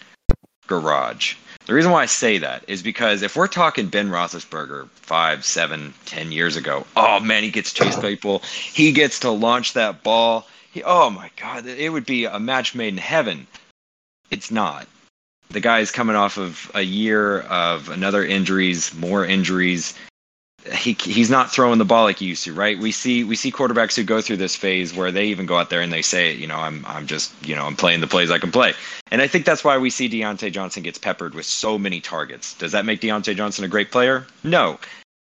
garage. 0.67 1.35
The 1.65 1.73
reason 1.73 1.91
why 1.91 2.03
I 2.03 2.05
say 2.05 2.37
that 2.37 2.63
is 2.67 2.83
because 2.83 3.21
if 3.21 3.35
we're 3.35 3.47
talking 3.47 3.87
Ben 3.87 4.09
Roethlisberger 4.09 4.87
five, 4.89 5.43
seven, 5.43 5.93
ten 6.05 6.31
years 6.31 6.55
ago, 6.55 6.85
oh 6.95 7.19
man, 7.19 7.43
he 7.43 7.49
gets 7.49 7.73
chased 7.73 7.97
by 7.97 8.01
Claypool, 8.01 8.39
he 8.39 8.91
gets 8.91 9.19
to 9.21 9.31
launch 9.31 9.73
that 9.73 10.03
ball. 10.03 10.47
He, 10.71 10.83
oh 10.83 11.09
my 11.09 11.31
God, 11.37 11.65
it 11.65 11.91
would 11.91 12.05
be 12.05 12.25
a 12.25 12.39
match 12.39 12.75
made 12.75 12.89
in 12.89 12.97
heaven. 12.97 13.47
It's 14.29 14.51
not 14.51 14.87
the 15.49 15.59
guy 15.59 15.79
is 15.79 15.91
coming 15.91 16.15
off 16.15 16.37
of 16.37 16.71
a 16.73 16.81
year 16.81 17.41
of 17.41 17.89
another 17.89 18.25
injuries, 18.25 18.93
more 18.93 19.25
injuries. 19.25 19.93
He 20.73 20.93
he's 20.93 21.29
not 21.29 21.51
throwing 21.51 21.77
the 21.77 21.85
ball 21.85 22.05
like 22.05 22.17
he 22.17 22.25
used 22.25 22.43
to, 22.45 22.53
right? 22.53 22.77
We 22.77 22.91
see 22.91 23.23
we 23.23 23.35
see 23.35 23.51
quarterbacks 23.51 23.95
who 23.95 24.03
go 24.03 24.21
through 24.21 24.37
this 24.37 24.55
phase 24.55 24.95
where 24.95 25.11
they 25.11 25.25
even 25.25 25.45
go 25.45 25.57
out 25.57 25.69
there 25.69 25.81
and 25.81 25.93
they 25.93 26.01
say, 26.01 26.33
you 26.33 26.47
know, 26.47 26.57
I'm 26.57 26.83
I'm 26.87 27.05
just 27.05 27.33
you 27.45 27.55
know 27.55 27.65
I'm 27.65 27.75
playing 27.75 28.01
the 28.01 28.07
plays 28.07 28.31
I 28.31 28.39
can 28.39 28.51
play, 28.51 28.73
and 29.11 29.21
I 29.21 29.27
think 29.27 29.45
that's 29.45 29.63
why 29.63 29.77
we 29.77 29.89
see 29.89 30.09
Diontae 30.09 30.51
Johnson 30.51 30.81
gets 30.81 30.97
peppered 30.97 31.35
with 31.35 31.45
so 31.45 31.77
many 31.77 32.01
targets. 32.01 32.55
Does 32.55 32.71
that 32.71 32.85
make 32.85 33.01
Diontae 33.01 33.35
Johnson 33.35 33.63
a 33.63 33.67
great 33.67 33.91
player? 33.91 34.25
No, 34.43 34.79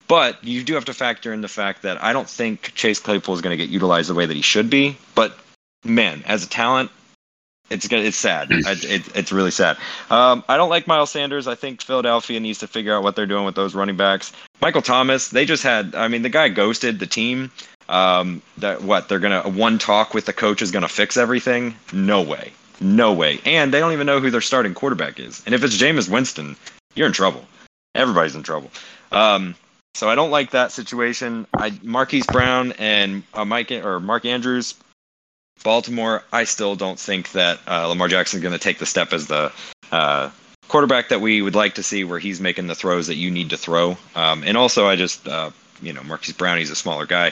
but 0.09 0.43
you 0.43 0.63
do 0.63 0.73
have 0.73 0.85
to 0.85 0.93
factor 0.93 1.31
in 1.31 1.41
the 1.41 1.47
fact 1.47 1.83
that 1.83 2.03
I 2.03 2.11
don't 2.11 2.27
think 2.27 2.73
Chase 2.73 2.99
Claypool 2.99 3.35
is 3.35 3.41
going 3.41 3.55
to 3.55 3.63
get 3.63 3.71
utilized 3.71 4.09
the 4.09 4.15
way 4.15 4.25
that 4.25 4.35
he 4.35 4.41
should 4.41 4.69
be. 4.69 4.97
But 5.13 5.37
man, 5.85 6.23
as 6.25 6.43
a 6.43 6.49
talent, 6.49 6.89
it's 7.69 7.87
good. 7.87 8.05
It's 8.05 8.17
sad. 8.17 8.51
I, 8.51 8.75
it, 8.83 9.15
it's 9.15 9.31
really 9.31 9.51
sad. 9.51 9.77
Um, 10.09 10.43
I 10.49 10.57
don't 10.57 10.69
like 10.69 10.87
Miles 10.87 11.11
Sanders. 11.11 11.47
I 11.47 11.55
think 11.55 11.81
Philadelphia 11.81 12.39
needs 12.39 12.59
to 12.59 12.67
figure 12.67 12.93
out 12.95 13.03
what 13.03 13.15
they're 13.15 13.25
doing 13.25 13.45
with 13.45 13.55
those 13.55 13.75
running 13.75 13.97
backs. 13.97 14.31
Michael 14.61 14.81
Thomas. 14.81 15.29
They 15.29 15.45
just 15.45 15.63
had. 15.63 15.95
I 15.95 16.07
mean, 16.07 16.21
the 16.21 16.29
guy 16.29 16.49
ghosted 16.49 16.99
the 16.99 17.07
team. 17.07 17.51
Um, 17.87 18.43
that 18.59 18.83
what 18.83 19.09
they're 19.09 19.19
gonna 19.19 19.49
one 19.49 19.79
talk 19.79 20.13
with 20.13 20.25
the 20.25 20.33
coach 20.33 20.61
is 20.61 20.69
gonna 20.69 20.87
fix 20.87 21.17
everything? 21.17 21.75
No 21.91 22.21
way. 22.21 22.51
No 22.79 23.13
way. 23.13 23.39
And 23.45 23.73
they 23.73 23.79
don't 23.79 23.93
even 23.93 24.05
know 24.05 24.19
who 24.19 24.29
their 24.29 24.41
starting 24.41 24.73
quarterback 24.73 25.19
is. 25.19 25.41
And 25.45 25.55
if 25.55 25.63
it's 25.63 25.75
Jameis 25.75 26.07
Winston, 26.07 26.55
you're 26.95 27.07
in 27.07 27.13
trouble. 27.13 27.45
Everybody's 27.95 28.35
in 28.35 28.43
trouble. 28.43 28.69
Um, 29.11 29.55
so 29.95 30.07
I 30.07 30.15
don't 30.15 30.29
like 30.29 30.51
that 30.51 30.71
situation. 30.71 31.47
I 31.53 31.77
Marquise 31.81 32.27
Brown 32.27 32.73
and 32.73 33.23
uh, 33.33 33.43
Mike 33.43 33.71
or 33.71 33.99
Mark 33.99 34.23
Andrews 34.25 34.75
Baltimore, 35.63 36.23
I 36.31 36.43
still 36.43 36.75
don't 36.75 36.99
think 36.99 37.31
that 37.33 37.59
uh, 37.67 37.87
Lamar 37.87 38.07
Jackson 38.07 38.37
is 38.37 38.43
going 38.43 38.53
to 38.53 38.59
take 38.59 38.79
the 38.79 38.85
step 38.85 39.13
as 39.13 39.27
the 39.27 39.51
uh, 39.91 40.29
quarterback 40.67 41.09
that 41.09 41.21
we 41.21 41.41
would 41.41 41.55
like 41.55 41.75
to 41.75 41.83
see, 41.83 42.03
where 42.03 42.19
he's 42.19 42.39
making 42.39 42.67
the 42.67 42.75
throws 42.75 43.07
that 43.07 43.15
you 43.15 43.31
need 43.31 43.49
to 43.49 43.57
throw. 43.57 43.97
Um, 44.15 44.43
and 44.43 44.57
also, 44.57 44.87
I 44.87 44.95
just, 44.95 45.27
uh, 45.27 45.51
you 45.81 45.93
know, 45.93 46.03
Marquise 46.03 46.35
Brown, 46.35 46.57
he's 46.57 46.71
a 46.71 46.75
smaller 46.75 47.05
guy, 47.05 47.31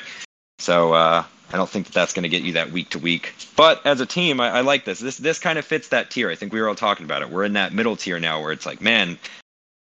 so 0.60 0.94
uh, 0.94 1.24
I 1.52 1.58
don't 1.58 1.70
think 1.70 1.86
that 1.86 1.94
that's 1.94 2.14
going 2.14 2.24
to 2.24 2.30
get 2.30 2.44
you 2.44 2.54
that 2.54 2.72
week 2.72 2.90
to 2.90 3.00
week. 3.00 3.34
But 3.56 3.86
as 3.86 4.02
a 4.02 4.06
team, 4.06 4.40
I, 4.40 4.50
I 4.50 4.62
like 4.62 4.86
this. 4.86 5.00
This 5.00 5.18
this 5.18 5.40
kind 5.40 5.58
of 5.58 5.66
fits 5.66 5.90
that 5.90 6.12
tier. 6.12 6.30
I 6.30 6.36
think 6.36 6.52
we 6.52 6.60
were 6.60 6.68
all 6.68 6.76
talking 6.76 7.06
about 7.06 7.22
it. 7.22 7.30
We're 7.30 7.46
in 7.46 7.54
that 7.54 7.74
middle 7.74 7.96
tier 7.96 8.20
now, 8.20 8.42
where 8.42 8.52
it's 8.52 8.66
like, 8.66 8.82
man, 8.82 9.18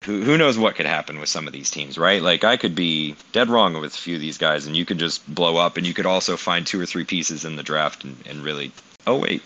who 0.05 0.23
who 0.23 0.37
knows 0.37 0.59
what 0.59 0.77
could 0.77 0.87
happen 0.87 1.19
with 1.19 1.29
some 1.29 1.47
of 1.47 1.53
these 1.53 1.71
teams, 1.71 1.97
right? 1.97 2.23
Like 2.23 2.45
I 2.45 2.57
could 2.57 2.75
be 2.75 3.17
dead 3.33 3.49
wrong 3.49 3.75
with 3.81 3.95
a 3.95 3.99
few 3.99 4.17
of 4.17 4.21
these 4.21 4.39
guys, 4.39 4.67
and 4.67 4.77
you 4.77 4.85
could 4.85 4.99
just 4.99 5.27
blow 5.33 5.57
up, 5.57 5.77
and 5.77 5.87
you 5.87 5.95
could 5.95 6.07
also 6.07 6.37
find 6.37 6.67
two 6.67 6.81
or 6.81 6.87
three 6.87 7.05
pieces 7.05 7.45
in 7.45 7.57
the 7.57 7.63
draft 7.63 8.05
and, 8.05 8.17
and 8.29 8.43
really. 8.43 8.73
Oh 9.07 9.19
wait, 9.19 9.43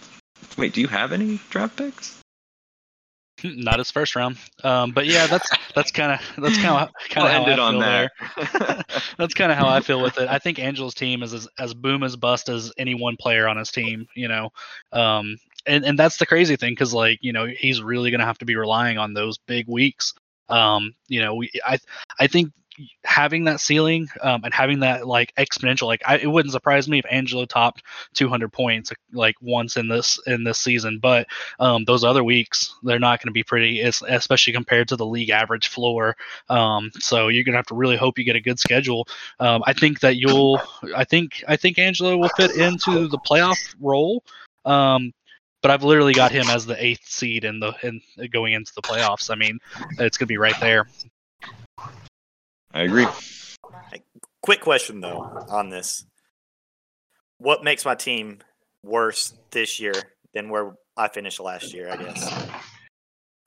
wait, 0.56 0.72
do 0.72 0.80
you 0.80 0.88
have 0.88 1.12
any 1.12 1.40
draft 1.50 1.76
picks? 1.76 2.18
Not 3.44 3.78
his 3.78 3.90
first 3.90 4.16
round. 4.16 4.36
Um, 4.64 4.92
but 4.92 5.06
yeah, 5.06 5.26
that's 5.26 5.48
that's 5.74 5.90
kind 5.92 6.12
of 6.12 6.42
that's 6.42 6.60
kind 6.60 6.88
of 6.88 6.88
kind 7.08 7.26
of 7.26 7.32
how 7.32 7.44
end 7.44 7.60
I 7.60 7.64
on 7.64 7.72
feel 7.74 7.80
that. 7.80 8.10
there. 8.48 8.84
that's 9.18 9.34
kind 9.34 9.52
of 9.52 9.58
how 9.58 9.68
I 9.68 9.80
feel 9.80 10.02
with 10.02 10.18
it. 10.18 10.28
I 10.28 10.38
think 10.38 10.58
Angel's 10.58 10.94
team 10.94 11.22
is 11.22 11.34
as, 11.34 11.48
as 11.58 11.74
boom 11.74 12.02
as 12.02 12.16
bust 12.16 12.48
as 12.48 12.72
any 12.78 12.94
one 12.94 13.16
player 13.16 13.48
on 13.48 13.56
his 13.56 13.70
team. 13.70 14.08
You 14.14 14.28
know, 14.28 14.50
um, 14.92 15.38
and 15.66 15.84
and 15.84 15.98
that's 15.98 16.16
the 16.16 16.26
crazy 16.26 16.56
thing 16.56 16.72
because 16.72 16.92
like 16.92 17.18
you 17.22 17.32
know 17.32 17.46
he's 17.46 17.80
really 17.82 18.10
gonna 18.10 18.26
have 18.26 18.38
to 18.38 18.44
be 18.44 18.56
relying 18.56 18.98
on 18.98 19.14
those 19.14 19.38
big 19.38 19.68
weeks. 19.68 20.14
Um, 20.48 20.94
you 21.08 21.20
know, 21.20 21.34
we 21.34 21.50
I 21.64 21.78
I 22.18 22.26
think 22.26 22.52
having 23.04 23.44
that 23.44 23.60
ceiling 23.60 24.08
um, 24.22 24.42
and 24.44 24.54
having 24.54 24.80
that 24.80 25.06
like 25.06 25.34
exponential 25.36 25.86
like 25.86 26.02
I, 26.06 26.18
it 26.18 26.26
wouldn't 26.26 26.52
surprise 26.52 26.88
me 26.88 26.98
if 26.98 27.06
Angelo 27.10 27.44
topped 27.44 27.82
200 28.14 28.52
points 28.52 28.92
like 29.12 29.36
once 29.40 29.76
in 29.76 29.88
this 29.88 30.18
in 30.26 30.44
this 30.44 30.58
season 30.58 30.98
but 30.98 31.26
um, 31.58 31.84
those 31.84 32.04
other 32.04 32.22
weeks 32.22 32.74
they're 32.82 32.98
not 32.98 33.20
going 33.20 33.28
to 33.28 33.32
be 33.32 33.42
pretty 33.42 33.80
es- 33.82 34.02
especially 34.08 34.52
compared 34.52 34.88
to 34.88 34.96
the 34.96 35.06
league 35.06 35.30
average 35.30 35.68
floor. 35.68 36.16
Um, 36.48 36.90
so 36.98 37.28
you're 37.28 37.44
going 37.44 37.54
to 37.54 37.58
have 37.58 37.66
to 37.66 37.74
really 37.74 37.96
hope 37.96 38.18
you 38.18 38.24
get 38.24 38.36
a 38.36 38.40
good 38.40 38.58
schedule. 38.58 39.06
Um, 39.40 39.62
i 39.66 39.72
think 39.72 40.00
that 40.00 40.16
you'll 40.16 40.60
i 40.94 41.04
think 41.04 41.42
i 41.48 41.56
think 41.56 41.78
angelo 41.78 42.16
will 42.16 42.28
fit 42.30 42.52
into 42.52 43.08
the 43.08 43.18
playoff 43.18 43.74
role. 43.80 44.22
Um, 44.64 45.12
but 45.62 45.70
I've 45.70 45.82
literally 45.82 46.12
got 46.14 46.32
him 46.32 46.48
as 46.48 46.66
the 46.66 46.82
eighth 46.82 47.06
seed 47.08 47.44
in 47.44 47.60
the 47.60 47.74
in 47.82 48.00
going 48.30 48.52
into 48.52 48.72
the 48.74 48.82
playoffs. 48.82 49.30
I 49.30 49.34
mean, 49.34 49.58
it's 49.98 50.16
gonna 50.16 50.26
be 50.26 50.38
right 50.38 50.58
there. 50.60 50.88
I 52.72 52.82
agree. 52.82 53.06
Quick 54.42 54.60
question 54.60 55.00
though 55.00 55.20
on 55.48 55.68
this: 55.68 56.06
What 57.38 57.64
makes 57.64 57.84
my 57.84 57.94
team 57.94 58.38
worse 58.82 59.34
this 59.50 59.80
year 59.80 59.94
than 60.32 60.48
where 60.48 60.74
I 60.96 61.08
finished 61.08 61.40
last 61.40 61.74
year? 61.74 61.90
I 61.90 61.96
guess 61.96 62.48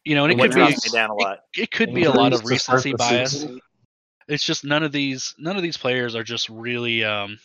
You 0.04 0.16
know, 0.16 0.26
and 0.26 0.34
it 0.34 0.38
what 0.38 0.52
could 0.52 0.76
be 0.84 0.90
down 0.92 1.10
a 1.10 1.16
lot. 1.16 1.40
it 1.56 1.72
could 1.72 1.94
be 1.94 2.04
a 2.04 2.12
lot 2.12 2.34
of 2.34 2.42
Injuries 2.42 2.60
to 2.60 2.64
start 2.64 2.86
recency 2.86 2.94
bias. 2.98 3.46
It's 4.28 4.44
just 4.44 4.64
none 4.64 4.84
of 4.84 4.92
these 4.92 5.34
none 5.38 5.56
of 5.56 5.64
these 5.64 5.78
players 5.78 6.16
are 6.16 6.24
just 6.24 6.50
really 6.50 7.04
um 7.04 7.40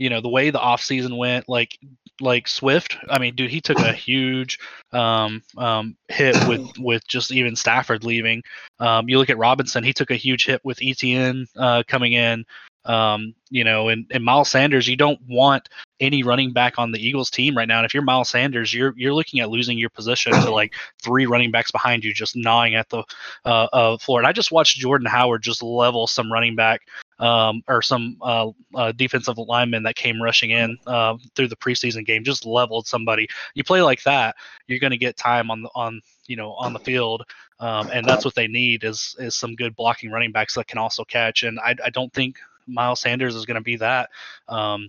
you 0.00 0.08
know 0.08 0.22
the 0.22 0.28
way 0.28 0.50
the 0.50 0.58
offseason 0.58 1.16
went 1.18 1.48
like 1.48 1.78
like 2.20 2.48
Swift 2.48 2.96
I 3.08 3.18
mean 3.18 3.34
dude 3.34 3.50
he 3.50 3.60
took 3.60 3.78
a 3.78 3.92
huge 4.08 4.58
um 4.92 5.42
um 5.58 5.96
hit 6.08 6.36
with 6.48 6.66
with 6.78 7.06
just 7.06 7.30
even 7.30 7.54
Stafford 7.54 8.02
leaving. 8.02 8.42
Um 8.80 9.08
you 9.08 9.18
look 9.18 9.30
at 9.30 9.38
Robinson 9.38 9.84
he 9.84 9.92
took 9.92 10.10
a 10.10 10.16
huge 10.16 10.46
hit 10.46 10.62
with 10.64 10.78
ETN 10.78 11.46
uh 11.56 11.82
coming 11.86 12.14
in. 12.14 12.44
Um 12.86 13.34
you 13.50 13.62
know 13.62 13.90
and, 13.90 14.06
and 14.10 14.24
Miles 14.24 14.50
Sanders 14.50 14.88
you 14.88 14.96
don't 14.96 15.20
want 15.28 15.68
any 16.00 16.22
running 16.22 16.54
back 16.54 16.78
on 16.78 16.92
the 16.92 17.06
Eagles 17.06 17.28
team 17.28 17.54
right 17.54 17.68
now. 17.68 17.76
And 17.78 17.84
if 17.84 17.92
you're 17.92 18.02
Miles 18.02 18.30
Sanders 18.30 18.72
you're 18.72 18.94
you're 18.96 19.14
looking 19.14 19.40
at 19.40 19.50
losing 19.50 19.78
your 19.78 19.90
position 19.90 20.32
to 20.32 20.50
like 20.50 20.72
three 21.02 21.26
running 21.26 21.50
backs 21.50 21.70
behind 21.70 22.04
you 22.04 22.14
just 22.14 22.36
gnawing 22.36 22.74
at 22.74 22.88
the 22.88 23.04
uh, 23.44 23.68
uh, 23.72 23.98
floor. 23.98 24.20
And 24.20 24.26
I 24.26 24.32
just 24.32 24.50
watched 24.50 24.78
Jordan 24.78 25.06
Howard 25.06 25.42
just 25.42 25.62
level 25.62 26.06
some 26.06 26.32
running 26.32 26.56
back 26.56 26.80
um, 27.20 27.62
or 27.68 27.82
some 27.82 28.16
uh, 28.22 28.48
uh, 28.74 28.92
defensive 28.92 29.38
lineman 29.38 29.82
that 29.84 29.94
came 29.94 30.20
rushing 30.20 30.50
in 30.50 30.76
uh, 30.86 31.16
through 31.36 31.48
the 31.48 31.56
preseason 31.56 32.04
game, 32.04 32.24
just 32.24 32.46
leveled 32.46 32.86
somebody. 32.86 33.28
You 33.54 33.62
play 33.62 33.82
like 33.82 34.02
that, 34.04 34.34
you're 34.66 34.80
going 34.80 34.90
to 34.90 34.96
get 34.96 35.16
time 35.16 35.50
on 35.50 35.62
the 35.62 35.70
on 35.74 36.00
you 36.26 36.36
know 36.36 36.52
on 36.54 36.72
the 36.72 36.78
field, 36.78 37.22
um, 37.60 37.90
and 37.92 38.06
that's 38.06 38.24
what 38.24 38.34
they 38.34 38.48
need 38.48 38.84
is 38.84 39.14
is 39.18 39.36
some 39.36 39.54
good 39.54 39.76
blocking 39.76 40.10
running 40.10 40.32
backs 40.32 40.54
that 40.54 40.66
can 40.66 40.78
also 40.78 41.04
catch. 41.04 41.42
And 41.42 41.60
I, 41.60 41.76
I 41.84 41.90
don't 41.90 42.12
think 42.12 42.38
Miles 42.66 43.00
Sanders 43.00 43.36
is 43.36 43.46
going 43.46 43.56
to 43.56 43.60
be 43.60 43.76
that. 43.76 44.10
Um, 44.48 44.88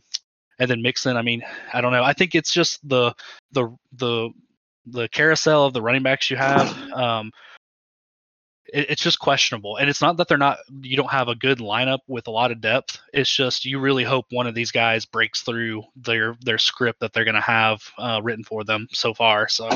and 0.59 0.69
then 0.69 0.81
Mixon, 0.81 1.17
I 1.17 1.21
mean, 1.21 1.43
I 1.73 1.81
don't 1.81 1.91
know. 1.91 2.03
I 2.03 2.13
think 2.13 2.33
it's 2.33 2.53
just 2.53 2.87
the 2.87 3.13
the 3.51 3.69
the 3.93 4.29
the 4.85 5.07
carousel 5.09 5.65
of 5.65 5.73
the 5.73 5.81
running 5.81 6.03
backs 6.03 6.29
you 6.29 6.37
have. 6.37 6.75
Um, 6.93 7.31
it, 8.71 8.89
it's 8.89 9.01
just 9.01 9.19
questionable. 9.19 9.77
And 9.77 9.89
it's 9.89 10.01
not 10.01 10.17
that 10.17 10.27
they're 10.27 10.37
not 10.37 10.59
you 10.81 10.97
don't 10.97 11.11
have 11.11 11.27
a 11.27 11.35
good 11.35 11.59
lineup 11.59 11.99
with 12.07 12.27
a 12.27 12.31
lot 12.31 12.51
of 12.51 12.61
depth. 12.61 12.99
It's 13.13 13.33
just 13.33 13.65
you 13.65 13.79
really 13.79 14.03
hope 14.03 14.25
one 14.31 14.47
of 14.47 14.55
these 14.55 14.71
guys 14.71 15.05
breaks 15.05 15.41
through 15.41 15.83
their 15.95 16.35
their 16.41 16.57
script 16.57 16.99
that 17.01 17.13
they're 17.13 17.25
going 17.25 17.35
to 17.35 17.41
have 17.41 17.81
uh, 17.97 18.21
written 18.23 18.43
for 18.43 18.63
them 18.63 18.87
so 18.91 19.13
far. 19.13 19.47
So, 19.47 19.69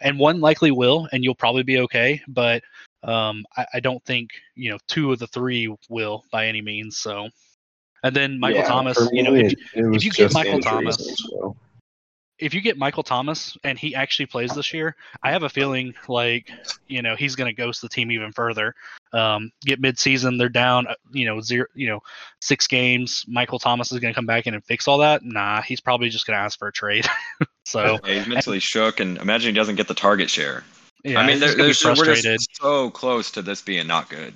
and 0.00 0.18
one 0.18 0.40
likely 0.40 0.70
will, 0.70 1.08
and 1.12 1.24
you'll 1.24 1.34
probably 1.34 1.62
be 1.62 1.80
okay. 1.80 2.20
But 2.28 2.62
um, 3.02 3.44
I, 3.56 3.66
I 3.74 3.80
don't 3.80 4.04
think 4.04 4.30
you 4.54 4.70
know 4.70 4.78
two 4.88 5.12
of 5.12 5.18
the 5.18 5.26
three 5.28 5.74
will 5.88 6.24
by 6.30 6.46
any 6.46 6.62
means. 6.62 6.98
So. 6.98 7.28
And 8.02 8.14
then 8.14 8.38
Michael 8.38 8.60
Yeah, 8.60 8.68
Thomas, 8.68 9.08
you 9.12 9.22
know, 9.22 9.34
if, 9.34 9.54
was 9.74 10.04
you 10.04 10.10
get 10.10 10.34
Michael 10.34 10.60
Thomas- 10.60 11.26
well. 11.32 11.56
If 12.38 12.52
you 12.52 12.60
get 12.60 12.76
Michael 12.76 13.02
Thomas 13.02 13.56
and 13.64 13.78
he 13.78 13.94
actually 13.94 14.26
plays 14.26 14.54
this 14.54 14.72
year, 14.72 14.96
I 15.22 15.30
have 15.32 15.42
a 15.42 15.48
feeling 15.48 15.94
like 16.08 16.50
you 16.88 17.02
know 17.02 17.16
he's 17.16 17.36
going 17.36 17.48
to 17.48 17.54
ghost 17.54 17.82
the 17.82 17.88
team 17.88 18.10
even 18.10 18.32
further. 18.32 18.74
Um, 19.12 19.52
get 19.62 19.80
midseason, 19.80 20.38
they're 20.38 20.48
down, 20.48 20.88
uh, 20.88 20.94
you 21.12 21.26
know, 21.26 21.40
zero, 21.40 21.66
you 21.74 21.88
know, 21.88 22.00
six 22.40 22.66
games. 22.66 23.24
Michael 23.28 23.60
Thomas 23.60 23.92
is 23.92 24.00
going 24.00 24.12
to 24.12 24.16
come 24.16 24.26
back 24.26 24.46
in 24.46 24.54
and 24.54 24.64
fix 24.64 24.88
all 24.88 24.98
that. 24.98 25.22
Nah, 25.22 25.62
he's 25.62 25.80
probably 25.80 26.08
just 26.08 26.26
going 26.26 26.36
to 26.36 26.42
ask 26.42 26.58
for 26.58 26.66
a 26.66 26.72
trade. 26.72 27.06
so 27.64 28.00
Yeah, 28.04 28.14
he's 28.14 28.26
mentally 28.26 28.58
shook, 28.58 28.98
and 28.98 29.18
imagine 29.18 29.54
he 29.54 29.58
doesn't 29.58 29.76
get 29.76 29.86
the 29.86 29.94
target 29.94 30.30
share. 30.30 30.64
yeah, 31.04 31.20
I 31.20 31.22
mean, 31.22 31.32
he's 31.32 31.40
there, 31.40 31.50
gonna 31.50 31.68
be 31.68 31.74
there's, 31.74 31.98
we're 31.98 32.14
just 32.16 32.56
so 32.56 32.90
close 32.90 33.30
to 33.32 33.42
this 33.42 33.62
being 33.62 33.86
not 33.86 34.08
good. 34.08 34.34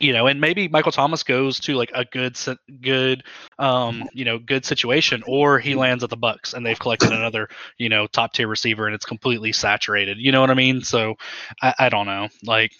You 0.00 0.14
know, 0.14 0.26
and 0.26 0.40
maybe 0.40 0.66
Michael 0.66 0.92
Thomas 0.92 1.22
goes 1.22 1.60
to 1.60 1.74
like 1.74 1.92
a 1.94 2.06
good, 2.06 2.38
good, 2.80 3.22
um, 3.58 4.08
you 4.14 4.24
know, 4.24 4.38
good 4.38 4.64
situation, 4.64 5.22
or 5.26 5.58
he 5.58 5.74
lands 5.74 6.02
at 6.02 6.10
the 6.10 6.16
Bucs 6.16 6.54
and 6.54 6.64
they've 6.64 6.78
collected 6.78 7.12
another, 7.12 7.48
you 7.76 7.90
know, 7.90 8.06
top 8.06 8.32
tier 8.32 8.48
receiver 8.48 8.86
and 8.86 8.94
it's 8.94 9.04
completely 9.04 9.52
saturated. 9.52 10.16
You 10.18 10.32
know 10.32 10.40
what 10.40 10.50
I 10.50 10.54
mean? 10.54 10.80
So, 10.80 11.16
I, 11.60 11.74
I 11.78 11.88
don't 11.90 12.06
know. 12.06 12.28
Like, 12.42 12.72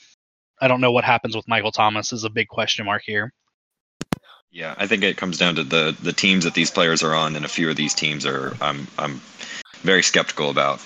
I 0.61 0.69
don't 0.69 0.81
know 0.81 0.93
what 0.93 1.05
happens 1.05 1.37
with 1.37 1.47
Michael 1.47 1.73
Thomas 1.73 2.13
is 2.13 2.25
a 2.25 2.31
big 2.31 2.49
question 2.49 2.87
mark 2.87 3.03
here. 3.05 3.33
Yeah, 4.51 4.75
I 4.77 4.87
think 4.87 5.05
it 5.05 5.17
comes 5.17 5.39
down 5.39 5.55
to 5.57 5.65
the 5.65 5.97
the 6.03 6.13
teams 6.13 6.45
that 6.45 6.55
these 6.55 6.71
players 6.71 7.03
are 7.03 7.15
on, 7.15 7.37
and 7.37 7.45
a 7.45 7.49
few 7.49 7.71
of 7.71 7.77
these 7.77 7.95
teams 7.95 8.27
are 8.27 8.57
I'm 8.61 8.89
I'm 8.99 9.21
very 9.83 10.03
skeptical 10.03 10.51
about. 10.51 10.81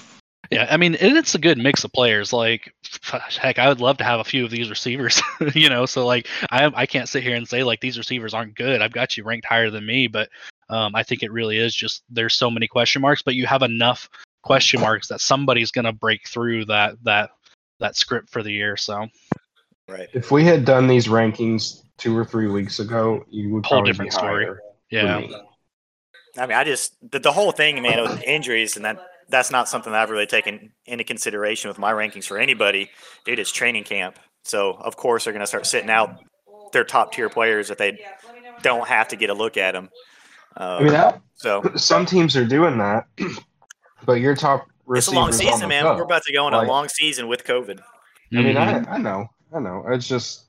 Yeah, 0.51 0.66
I 0.70 0.76
mean, 0.76 0.95
and 0.97 1.16
it's 1.16 1.34
a 1.34 1.38
good 1.38 1.59
mix 1.59 1.84
of 1.84 1.92
players. 1.92 2.32
Like, 2.32 2.74
heck, 3.03 3.59
I 3.59 3.68
would 3.68 3.80
love 3.80 3.99
to 3.99 4.05
have 4.05 4.20
a 4.20 4.24
few 4.24 4.45
of 4.45 4.51
these 4.51 4.70
receivers. 4.70 5.20
you 5.55 5.68
know, 5.68 5.86
so 5.86 6.07
like, 6.07 6.28
I 6.51 6.70
I 6.74 6.86
can't 6.86 7.09
sit 7.09 7.22
here 7.22 7.36
and 7.36 7.49
say 7.49 7.62
like 7.62 7.80
these 7.80 7.99
receivers 7.99 8.34
aren't 8.34 8.57
good. 8.57 8.82
I've 8.82 8.92
got 8.92 9.16
you 9.16 9.24
ranked 9.24 9.47
higher 9.47 9.70
than 9.70 9.86
me, 9.86 10.07
but 10.07 10.28
um, 10.68 10.95
I 10.95 11.03
think 11.03 11.22
it 11.22 11.32
really 11.32 11.59
is 11.59 11.74
just 11.74 12.03
there's 12.11 12.34
so 12.34 12.51
many 12.51 12.68
question 12.68 13.03
marks, 13.03 13.22
but 13.22 13.34
you 13.34 13.47
have 13.47 13.62
enough 13.62 14.09
question 14.42 14.80
marks 14.80 15.09
that 15.09 15.20
somebody's 15.20 15.70
gonna 15.70 15.92
break 15.92 16.28
through 16.28 16.66
that 16.66 16.95
that 17.05 17.30
that 17.80 17.97
script 17.97 18.30
for 18.30 18.42
the 18.42 18.53
year. 18.53 18.76
So 18.76 19.09
Right. 19.88 20.09
If 20.14 20.30
we 20.30 20.45
had 20.45 20.64
done 20.64 20.86
these 20.86 21.07
rankings 21.09 21.82
two 21.99 22.16
or 22.16 22.24
three 22.24 22.49
weeks 22.49 22.80
ago, 22.80 23.24
you 23.28 23.51
would 23.51 23.66
Whole 23.66 23.78
probably 23.78 23.92
different 23.92 24.11
be 24.12 24.16
story. 24.16 24.47
yeah, 24.90 25.18
me. 25.18 25.36
I 26.38 26.47
mean, 26.47 26.57
I 26.57 26.64
just 26.64 26.97
the, 27.11 27.18
the 27.18 27.32
whole 27.32 27.53
thing, 27.53 27.82
man, 27.82 28.03
with 28.03 28.22
injuries, 28.22 28.76
and 28.76 28.84
that 28.84 28.99
that's 29.28 29.50
not 29.50 29.68
something 29.68 29.92
that 29.92 30.02
I've 30.02 30.10
really 30.10 30.26
taken 30.26 30.72
into 30.86 31.04
consideration 31.04 31.68
with 31.68 31.78
my 31.78 31.92
rankings 31.92 32.24
for 32.26 32.38
anybody. 32.38 32.90
Dude, 33.24 33.38
it's 33.38 33.50
training 33.52 33.84
camp, 33.84 34.18
so 34.42 34.72
of 34.72 34.96
course 34.96 35.24
they're 35.24 35.32
going 35.32 35.40
to 35.42 35.46
start 35.46 35.66
sitting 35.66 35.90
out 35.90 36.18
their 36.72 36.84
top 36.84 37.12
tier 37.12 37.28
players 37.28 37.70
if 37.70 37.78
they 37.78 37.98
don't 38.62 38.86
have 38.88 39.08
to 39.08 39.16
get 39.16 39.30
a 39.30 39.34
look 39.34 39.56
at 39.56 39.72
them. 39.72 39.88
Uh, 40.58 40.76
I 40.80 40.82
mean, 40.82 40.92
that, 40.92 41.20
so 41.34 41.62
some 41.76 42.06
teams 42.06 42.36
are 42.36 42.44
doing 42.46 42.78
that, 42.78 43.06
but 44.06 44.14
your 44.20 44.34
top 44.36 44.66
it's 44.88 45.06
a 45.08 45.12
long 45.12 45.32
season, 45.32 45.68
man. 45.68 45.82
cup. 45.84 45.96
We're 45.96 46.04
about 46.04 46.22
to 46.24 46.32
go 46.32 46.44
on 46.46 46.52
Like- 46.52 46.66
a 46.66 46.70
long 46.70 46.88
season 46.88 47.26
with 47.28 47.44
COVID. 47.44 47.80
I 48.32 48.36
mean, 48.36 48.56
Mhm. 48.56 48.86
I, 48.88 48.94
I 48.94 48.98
know, 48.98 49.26
I 49.54 49.60
know. 49.60 49.84
It's 49.88 50.06
just 50.08 50.43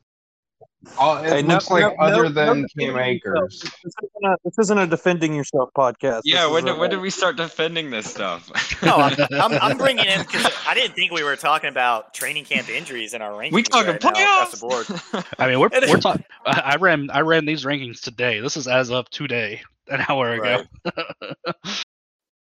all, 0.97 1.17
it 1.23 1.29
Hey, 1.29 1.41
no- 1.41 1.55
looks 1.55 1.69
like 1.69 1.81
no- 1.81 1.95
other 2.03 2.23
no- 2.23 2.29
than 2.29 2.61
no 2.75 2.85
Cam. 2.93 2.97
Akers. 2.99 3.59
This 3.61 3.93
isn't 4.03 4.25
a, 4.25 4.35
this 4.43 4.59
isn't 4.59 4.77
a 4.77 4.87
defending 4.87 5.35
yourself 5.35 5.69
podcast. 5.77 6.21
Yeah, 6.23 6.43
This 6.43 6.51
when 6.51 6.63
is 6.63 6.65
did, 6.65 6.75
a- 6.75 6.79
when 6.79 6.89
did 6.89 7.01
we 7.01 7.09
start 7.09 7.37
defending 7.37 7.89
this 7.91 8.09
stuff? 8.09 8.49
No, 8.83 8.97
I'm, 8.97 9.15
I'm, 9.33 9.53
I'm 9.61 9.77
bringing 9.77 10.05
in 10.05 10.19
because 10.21 10.51
I 10.67 10.73
didn't 10.73 10.93
think 10.95 11.11
we 11.11 11.23
were 11.23 11.35
talking 11.35 11.69
about 11.69 12.13
training 12.13 12.45
camp 12.45 12.69
injuries 12.69 13.13
in 13.13 13.21
our 13.21 13.31
rankings. 13.31 13.53
we 13.53 13.63
talking 13.63 13.91
right 13.93 14.03
now 14.03 14.43
across 14.43 14.51
the 14.51 14.57
board. 15.13 15.25
I 15.39 15.47
mean, 15.47 15.59
we're 15.59 15.69
we're 15.73 15.97
talking. 15.97 16.23
I 16.45 16.59
I 16.59 16.75
ran 16.75 17.09
I 17.11 17.21
ran 17.21 17.45
these 17.45 17.63
rankings 17.65 18.01
today. 18.01 18.39
This 18.41 18.57
is 18.57 18.67
as 18.67 18.91
of 18.91 19.09
today, 19.09 19.61
an 19.87 20.03
hour 20.09 20.33
ago. 20.33 20.63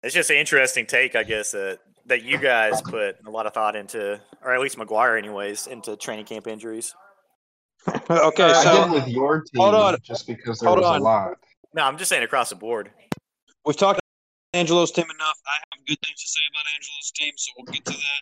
It's 0.03 0.13
just 0.13 0.29
an 0.29 0.37
interesting 0.37 0.85
take, 0.85 1.15
I 1.15 1.23
guess, 1.23 1.51
that 1.51 1.79
that 2.05 2.23
you 2.23 2.37
guys 2.37 2.81
put 2.81 3.17
a 3.25 3.29
lot 3.29 3.45
of 3.45 3.53
thought 3.53 3.75
into, 3.75 4.19
or 4.41 4.53
at 4.53 4.61
least 4.61 4.77
McGuire, 4.77 5.17
anyways, 5.17 5.67
into 5.67 5.95
training 5.97 6.25
camp 6.25 6.47
injuries. 6.47 6.95
okay, 8.09 8.43
uh, 8.51 8.53
so 8.63 8.83
did 8.85 8.93
with 8.93 9.07
your 9.07 9.41
team 9.41 9.61
hold 9.61 9.75
on. 9.75 9.97
just 10.03 10.27
because 10.27 10.59
there 10.59 10.67
Hold 10.67 10.79
was 10.79 10.87
on. 10.87 11.01
a 11.01 11.03
lot. 11.03 11.37
No, 11.73 11.83
I'm 11.83 11.97
just 11.97 12.09
saying 12.09 12.23
across 12.23 12.49
the 12.49 12.55
board. 12.55 12.91
we've 13.65 13.77
talked 13.77 13.99
about 13.99 14.59
Angelo's 14.59 14.91
team 14.91 15.05
enough. 15.05 15.37
I 15.47 15.55
have 15.55 15.85
good 15.85 15.97
things 16.03 16.21
to 16.21 16.27
say 16.27 16.39
about 16.51 16.65
Angelo's 16.75 17.11
team, 17.15 17.33
so 17.37 17.51
we'll 17.57 17.71
get 17.73 17.85
to 17.85 17.91
that. 17.91 18.21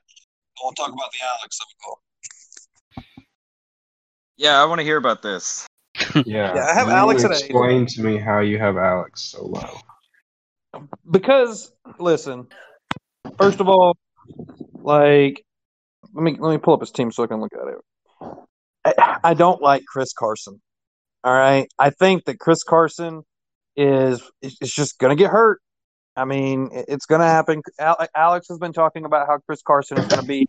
I 0.59 0.63
want 0.63 0.75
to 0.75 0.81
talk 0.83 0.91
about 0.93 1.11
the 1.11 1.25
Alex 1.25 1.59
of 1.61 1.67
it 1.69 1.77
all. 1.87 1.99
yeah, 4.37 4.61
I 4.61 4.65
want 4.65 4.79
to 4.79 4.83
hear 4.85 4.97
about 4.97 5.21
this. 5.21 5.65
Yeah, 6.25 6.55
Yeah, 6.55 6.65
I 6.69 6.73
have 6.73 6.87
you 6.87 6.93
Alex. 6.93 7.23
Explain 7.23 7.85
to 7.87 8.01
me 8.03 8.17
how 8.17 8.39
you 8.39 8.57
have 8.59 8.77
Alex 8.77 9.21
so 9.21 9.45
low. 9.45 9.79
because 11.11 11.71
listen, 11.99 12.47
first 13.37 13.59
of 13.59 13.67
all, 13.67 13.95
like 14.73 15.43
let 16.13 16.23
me 16.23 16.35
let 16.39 16.51
me 16.51 16.57
pull 16.57 16.73
up 16.73 16.79
his 16.81 16.91
team 16.91 17.11
so 17.11 17.23
I 17.23 17.27
can 17.27 17.39
look 17.39 17.53
at 17.53 17.67
it. 17.67 17.77
I, 18.87 19.19
I 19.23 19.33
don't 19.33 19.61
like 19.61 19.83
Chris 19.85 20.13
Carson. 20.13 20.61
All 21.23 21.33
right, 21.33 21.67
I 21.77 21.89
think 21.89 22.25
that 22.25 22.39
Chris 22.39 22.63
Carson 22.63 23.23
is 23.75 24.21
is 24.41 24.57
is 24.61 24.73
just 24.73 24.97
going 24.99 25.15
to 25.15 25.21
get 25.21 25.31
hurt. 25.31 25.59
I 26.15 26.25
mean, 26.25 26.69
it's 26.71 27.05
going 27.05 27.21
to 27.21 27.27
happen. 27.27 27.61
Alex 28.15 28.47
has 28.49 28.57
been 28.57 28.73
talking 28.73 29.05
about 29.05 29.27
how 29.27 29.37
Chris 29.45 29.61
Carson 29.61 29.99
is 29.99 30.07
going 30.07 30.21
to 30.21 30.27
be, 30.27 30.47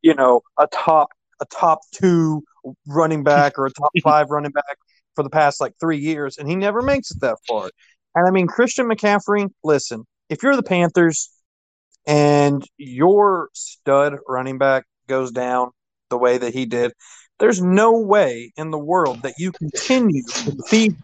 you 0.00 0.14
know, 0.14 0.42
a 0.58 0.66
top 0.68 1.08
a 1.40 1.46
top 1.46 1.80
two 1.92 2.42
running 2.86 3.24
back 3.24 3.58
or 3.58 3.66
a 3.66 3.70
top 3.70 3.90
five 4.02 4.30
running 4.30 4.52
back 4.52 4.76
for 5.14 5.22
the 5.22 5.30
past 5.30 5.60
like 5.60 5.74
three 5.80 5.98
years, 5.98 6.38
and 6.38 6.48
he 6.48 6.56
never 6.56 6.82
makes 6.82 7.10
it 7.10 7.20
that 7.20 7.36
far. 7.48 7.70
And 8.14 8.26
I 8.26 8.30
mean, 8.30 8.46
Christian 8.46 8.88
McCaffrey, 8.88 9.48
listen, 9.64 10.04
if 10.28 10.42
you're 10.42 10.56
the 10.56 10.62
Panthers 10.62 11.30
and 12.06 12.64
your 12.76 13.48
stud 13.52 14.16
running 14.28 14.58
back 14.58 14.84
goes 15.08 15.30
down 15.30 15.70
the 16.10 16.18
way 16.18 16.38
that 16.38 16.54
he 16.54 16.66
did, 16.66 16.92
there's 17.38 17.62
no 17.62 17.98
way 17.98 18.52
in 18.56 18.70
the 18.70 18.78
world 18.78 19.22
that 19.22 19.34
you 19.38 19.52
continue 19.52 20.22
to 20.22 20.56
feed 20.68 20.96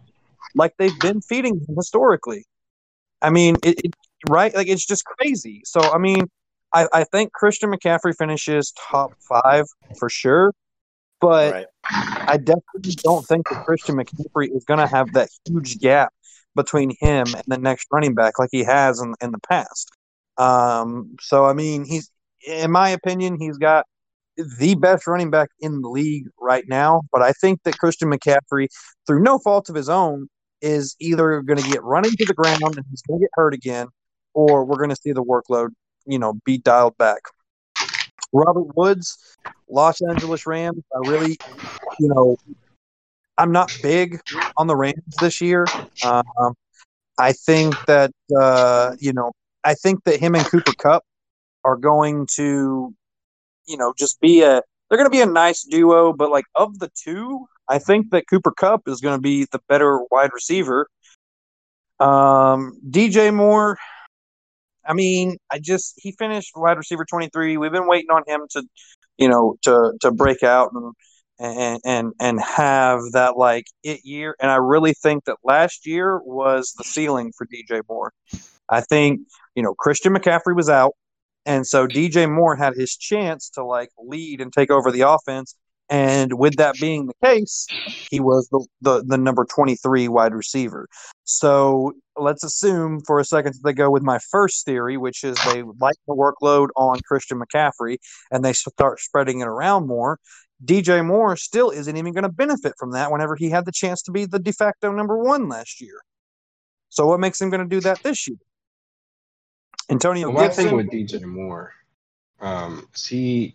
like 0.54 0.74
they've 0.78 0.98
been 1.00 1.20
feeding 1.20 1.54
him 1.54 1.76
historically. 1.76 2.44
I 3.22 3.30
mean, 3.30 3.56
it, 3.62 3.80
it 3.84 3.94
right? 4.28 4.54
Like 4.54 4.68
it's 4.68 4.86
just 4.86 5.04
crazy. 5.04 5.62
So 5.64 5.80
I 5.80 5.98
mean, 5.98 6.28
I, 6.72 6.88
I 6.92 7.04
think 7.04 7.32
Christian 7.32 7.70
McCaffrey 7.70 8.16
finishes 8.16 8.72
top 8.90 9.14
five 9.20 9.66
for 9.98 10.08
sure, 10.08 10.52
but 11.20 11.52
right. 11.52 11.66
I 11.84 12.36
definitely 12.36 12.96
don't 13.02 13.24
think 13.26 13.48
that 13.48 13.64
Christian 13.64 13.96
McCaffrey 13.96 14.54
is 14.54 14.64
going 14.64 14.80
to 14.80 14.86
have 14.86 15.12
that 15.14 15.28
huge 15.46 15.78
gap 15.78 16.12
between 16.54 16.90
him 17.00 17.26
and 17.34 17.44
the 17.46 17.58
next 17.58 17.86
running 17.92 18.14
back 18.14 18.38
like 18.38 18.50
he 18.52 18.64
has 18.64 19.00
in, 19.00 19.14
in 19.20 19.32
the 19.32 19.38
past. 19.48 19.90
Um, 20.36 21.16
so, 21.20 21.44
I 21.44 21.52
mean, 21.52 21.84
he's, 21.84 22.10
in 22.46 22.70
my 22.70 22.90
opinion, 22.90 23.38
he's 23.38 23.58
got 23.58 23.86
the 24.36 24.74
best 24.74 25.06
running 25.06 25.30
back 25.30 25.50
in 25.60 25.80
the 25.80 25.88
league 25.88 26.26
right 26.40 26.64
now. 26.68 27.02
But 27.12 27.22
I 27.22 27.32
think 27.32 27.62
that 27.64 27.78
Christian 27.78 28.10
McCaffrey, 28.10 28.68
through 29.06 29.22
no 29.22 29.38
fault 29.38 29.68
of 29.68 29.74
his 29.74 29.88
own, 29.88 30.28
is 30.60 30.96
either 31.00 31.42
going 31.42 31.58
to 31.58 31.70
get 31.70 31.82
running 31.82 32.12
to 32.12 32.24
the 32.24 32.34
ground 32.34 32.62
and 32.62 32.84
he's 32.90 33.02
going 33.02 33.20
to 33.20 33.24
get 33.24 33.30
hurt 33.34 33.54
again, 33.54 33.88
or 34.32 34.64
we're 34.64 34.78
going 34.78 34.90
to 34.90 34.96
see 34.96 35.12
the 35.12 35.22
workload, 35.22 35.68
you 36.06 36.18
know, 36.18 36.34
be 36.44 36.58
dialed 36.58 36.96
back. 36.96 37.20
Robert 38.32 38.76
Woods, 38.76 39.36
Los 39.68 40.00
Angeles 40.02 40.46
Rams. 40.46 40.82
I 40.94 41.08
really, 41.10 41.36
you 42.00 42.08
know, 42.08 42.36
I'm 43.38 43.52
not 43.52 43.76
big 43.82 44.20
on 44.56 44.66
the 44.66 44.76
Rams 44.76 45.02
this 45.20 45.40
year. 45.40 45.66
Um, 46.04 46.54
I 47.18 47.32
think 47.32 47.74
that 47.86 48.10
uh, 48.36 48.96
you 48.98 49.12
know, 49.12 49.32
I 49.64 49.74
think 49.74 50.04
that 50.04 50.20
him 50.20 50.34
and 50.34 50.44
Cooper 50.44 50.72
Kupp 50.78 51.04
are 51.64 51.76
going 51.76 52.26
to, 52.34 52.94
you 53.66 53.76
know, 53.76 53.92
just 53.96 54.20
be 54.20 54.42
a. 54.42 54.62
They're 54.88 54.98
going 54.98 55.10
to 55.10 55.16
be 55.16 55.22
a 55.22 55.26
nice 55.26 55.64
duo, 55.64 56.12
but 56.12 56.30
like 56.30 56.44
of 56.54 56.78
the 56.78 56.90
two, 56.94 57.46
I 57.68 57.78
think 57.78 58.10
that 58.10 58.28
Cooper 58.28 58.52
Kupp 58.52 58.82
is 58.86 59.00
going 59.00 59.16
to 59.16 59.20
be 59.20 59.46
the 59.50 59.60
better 59.68 60.00
wide 60.10 60.30
receiver. 60.32 60.88
Um, 61.98 62.78
DJ 62.88 63.32
Moore. 63.32 63.78
I 64.86 64.92
mean, 64.92 65.38
I 65.50 65.58
just 65.58 65.94
he 65.96 66.12
finished 66.12 66.52
wide 66.54 66.76
receiver 66.76 67.04
23. 67.04 67.56
We've 67.56 67.72
been 67.72 67.88
waiting 67.88 68.10
on 68.10 68.22
him 68.26 68.42
to, 68.50 68.62
you 69.16 69.28
know, 69.28 69.56
to 69.62 69.92
to 70.02 70.12
break 70.12 70.42
out 70.42 70.72
and 70.74 70.92
and 71.38 71.80
and 71.84 72.12
and 72.20 72.40
have 72.40 73.00
that 73.12 73.36
like 73.36 73.66
it 73.82 74.00
year. 74.04 74.36
And 74.40 74.50
I 74.50 74.56
really 74.56 74.92
think 74.92 75.24
that 75.24 75.38
last 75.42 75.86
year 75.86 76.20
was 76.24 76.74
the 76.76 76.84
ceiling 76.84 77.32
for 77.36 77.46
DJ 77.46 77.80
Moore. 77.88 78.12
I 78.68 78.80
think 78.82 79.20
you 79.54 79.62
know 79.62 79.74
Christian 79.74 80.14
McCaffrey 80.14 80.54
was 80.54 80.68
out, 80.68 80.92
and 81.46 81.66
so 81.66 81.86
DJ 81.86 82.30
Moore 82.30 82.56
had 82.56 82.74
his 82.74 82.96
chance 82.96 83.50
to 83.50 83.64
like 83.64 83.90
lead 83.98 84.40
and 84.40 84.52
take 84.52 84.70
over 84.70 84.90
the 84.90 85.02
offense. 85.02 85.54
And 85.90 86.38
with 86.38 86.56
that 86.56 86.78
being 86.78 87.06
the 87.06 87.14
case, 87.22 87.70
he 88.10 88.20
was 88.20 88.48
the, 88.50 88.66
the, 88.80 89.04
the 89.06 89.18
number 89.18 89.44
23 89.44 90.08
wide 90.08 90.34
receiver. 90.34 90.88
So 91.24 91.92
let's 92.16 92.44
assume 92.44 93.00
for 93.06 93.18
a 93.18 93.24
second 93.24 93.54
that 93.54 93.60
they 93.64 93.72
go 93.72 93.90
with 93.90 94.02
my 94.02 94.18
first 94.30 94.64
theory, 94.64 94.96
which 94.96 95.24
is 95.24 95.36
they 95.42 95.62
lighten 95.62 96.02
the 96.06 96.14
workload 96.14 96.68
on 96.76 97.00
Christian 97.06 97.40
McCaffrey 97.40 97.98
and 98.30 98.44
they 98.44 98.52
start 98.52 99.00
spreading 99.00 99.40
it 99.40 99.48
around 99.48 99.86
more. 99.86 100.18
DJ 100.64 101.04
Moore 101.04 101.36
still 101.36 101.70
isn't 101.70 101.96
even 101.96 102.12
going 102.12 102.22
to 102.22 102.32
benefit 102.32 102.74
from 102.78 102.92
that 102.92 103.10
whenever 103.10 103.36
he 103.36 103.50
had 103.50 103.66
the 103.66 103.72
chance 103.72 104.02
to 104.02 104.12
be 104.12 104.24
the 104.24 104.38
de 104.38 104.52
facto 104.52 104.92
number 104.92 105.18
one 105.18 105.48
last 105.48 105.80
year. 105.80 106.00
So 106.88 107.06
what 107.06 107.20
makes 107.20 107.40
him 107.40 107.50
going 107.50 107.68
to 107.68 107.76
do 107.76 107.80
that 107.80 108.02
this 108.02 108.28
year? 108.28 108.38
Antonio 109.90 110.28
Well, 110.28 110.36
my 110.36 110.46
Gibson. 110.48 110.64
thing 110.66 110.76
with 110.76 110.90
DJ 110.90 111.22
Moore, 111.22 111.72
um, 112.40 112.88
he 112.96 113.54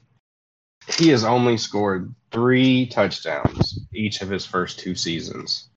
he 0.98 1.10
has 1.10 1.24
only 1.24 1.58
scored 1.58 2.14
three 2.32 2.88
touchdowns 2.88 3.80
each 3.94 4.22
of 4.22 4.30
his 4.30 4.46
first 4.46 4.80
two 4.80 4.96
seasons, 4.96 5.70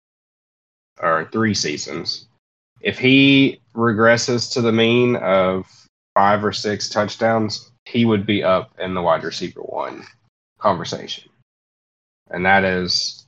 or 1.00 1.28
three 1.32 1.55
seasons. 1.55 2.28
If 2.80 2.98
he 2.98 3.61
regresses 3.74 4.53
to 4.53 4.61
the 4.61 4.72
mean 4.72 5.16
of 5.16 5.66
five 6.14 6.44
or 6.44 6.53
six 6.53 6.88
touchdowns, 6.88 7.70
he 7.86 8.05
would 8.05 8.26
be 8.26 8.42
up 8.42 8.72
in 8.78 8.94
the 8.94 9.03
wide 9.03 9.24
receiver 9.24 9.61
one 9.61 10.05
conversation, 10.59 11.30
and 12.30 12.44
that 12.44 12.64
is, 12.64 13.26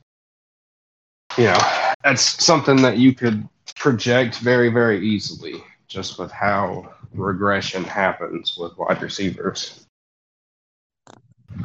you 1.38 1.44
know, 1.44 1.58
that's 2.02 2.44
something 2.44 2.82
that 2.82 2.98
you 2.98 3.14
could 3.14 3.48
project 3.76 4.38
very, 4.38 4.68
very 4.68 5.06
easily 5.06 5.62
just 5.88 6.18
with 6.18 6.30
how 6.30 6.93
regression 7.14 7.84
happens 7.84 8.56
with 8.58 8.76
wide 8.76 9.02
receivers. 9.02 9.86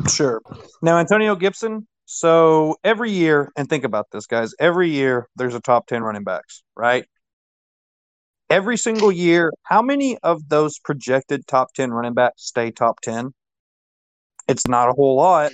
Sure. 0.09 0.41
Now, 0.81 0.97
Antonio 0.97 1.35
Gibson. 1.35 1.87
So 2.05 2.75
every 2.83 3.11
year, 3.11 3.51
and 3.55 3.69
think 3.69 3.83
about 3.83 4.07
this, 4.11 4.25
guys. 4.25 4.55
Every 4.59 4.89
year, 4.89 5.27
there's 5.35 5.53
a 5.53 5.59
top 5.59 5.85
10 5.85 6.01
running 6.01 6.23
backs, 6.23 6.63
right? 6.75 7.05
Every 8.49 8.77
single 8.77 9.11
year, 9.11 9.51
how 9.63 9.83
many 9.83 10.17
of 10.23 10.49
those 10.49 10.79
projected 10.79 11.45
top 11.45 11.73
10 11.73 11.91
running 11.91 12.15
backs 12.15 12.45
stay 12.47 12.71
top 12.71 13.01
10? 13.01 13.31
It's 14.47 14.67
not 14.67 14.89
a 14.89 14.93
whole 14.93 15.17
lot. 15.17 15.51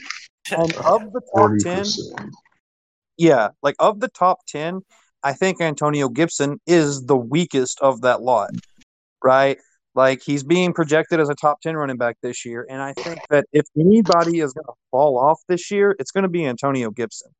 And 0.49 0.73
of 0.77 1.11
the 1.11 1.19
top 1.19 1.29
Forty 1.33 1.63
10, 1.63 1.85
yeah, 3.17 3.49
like 3.61 3.75
of 3.79 3.99
the 3.99 4.07
top 4.07 4.45
10, 4.47 4.81
I 5.23 5.33
think 5.33 5.59
Antonio 5.59 6.07
Gibson 6.07 6.61
is 6.65 7.05
the 7.05 7.17
weakest 7.17 7.81
of 7.81 8.01
that 8.01 8.21
lot, 8.21 8.51
right? 9.23 9.57
Like 9.95 10.21
he's 10.21 10.43
being 10.43 10.73
projected 10.73 11.21
as 11.21 11.29
a 11.29 11.35
top 11.35 11.61
10 11.61 11.75
running 11.77 11.97
back 11.97 12.17
this 12.21 12.45
year. 12.45 12.67
And 12.69 12.81
I 12.81 12.93
think 12.93 13.19
that 13.29 13.45
if 13.53 13.65
anybody 13.79 14.41
is 14.41 14.53
going 14.53 14.65
to 14.65 14.73
fall 14.91 15.17
off 15.17 15.39
this 15.47 15.71
year, 15.71 15.95
it's 15.99 16.11
going 16.11 16.23
to 16.23 16.29
be 16.29 16.45
Antonio 16.45 16.91
Gibson. 16.91 17.31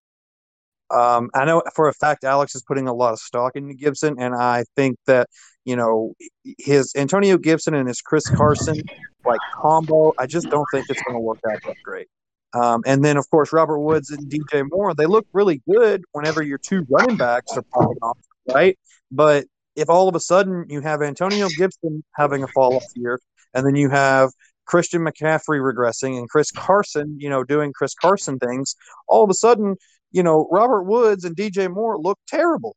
Um, 0.89 1.30
I 1.34 1.45
know 1.45 1.64
for 1.76 1.89
a 1.89 1.93
fact 1.93 2.24
Alex 2.24 2.56
is 2.56 2.64
putting 2.64 2.88
a 2.88 2.93
lot 2.93 3.14
of 3.14 3.20
stock 3.20 3.56
into 3.56 3.74
Gibson, 3.74 4.16
and 4.20 4.36
I 4.36 4.66
think 4.76 4.97
that 5.08 5.28
you 5.66 5.76
know 5.76 6.14
his 6.60 6.93
Antonio 6.95 7.38
Gibson 7.38 7.74
and 7.74 7.88
his 7.88 8.01
Chris 8.01 8.30
Carson 8.30 8.82
like 9.26 9.39
combo. 9.56 10.14
I 10.20 10.28
just 10.28 10.47
don't 10.49 10.68
think 10.72 10.86
it's 10.89 11.01
going 11.01 11.16
to 11.16 11.20
work 11.20 11.39
out 11.51 11.60
that 11.66 11.76
great. 11.84 12.08
Um, 12.53 12.84
and 12.86 13.03
then 13.03 13.18
of 13.18 13.28
course 13.32 13.51
Robert 13.51 13.80
Woods 13.80 14.12
and 14.12 14.30
DJ 14.30 14.64
Moore, 14.70 14.93
they 14.93 15.08
look 15.08 15.26
really 15.34 15.62
good 15.70 16.03
whenever 16.12 16.43
your 16.43 16.60
two 16.60 16.86
running 16.88 17.18
backs 17.18 17.58
are 17.58 17.64
popping 17.74 17.97
off, 18.03 18.20
right? 18.53 18.78
But 19.12 19.47
if 19.76 19.89
all 19.89 20.07
of 20.07 20.15
a 20.15 20.19
sudden 20.19 20.65
you 20.69 20.82
have 20.82 21.01
Antonio 21.01 21.47
Gibson 21.57 22.03
having 22.15 22.43
a 22.43 22.47
fall 22.47 22.76
off 22.76 22.86
year, 22.95 23.19
and 23.53 23.65
then 23.65 23.76
you 23.76 23.89
have 23.89 24.30
Christian 24.65 25.01
McCaffrey 25.01 25.59
regressing 25.59 26.17
and 26.17 26.30
Chris 26.30 26.51
Carson, 26.51 27.17
you 27.19 27.30
know, 27.30 27.43
doing 27.43 27.71
Chris 27.73 27.93
Carson 27.93 28.39
things, 28.39 28.76
all 29.07 29.23
of 29.23 29.30
a 29.30 29.34
sudden, 29.34 29.76
you 30.11 30.23
know, 30.23 30.47
Robert 30.51 30.84
Woods 30.84 31.23
and 31.23 31.36
DJ 31.36 31.71
Moore 31.71 31.97
look 31.99 32.17
terrible. 32.28 32.76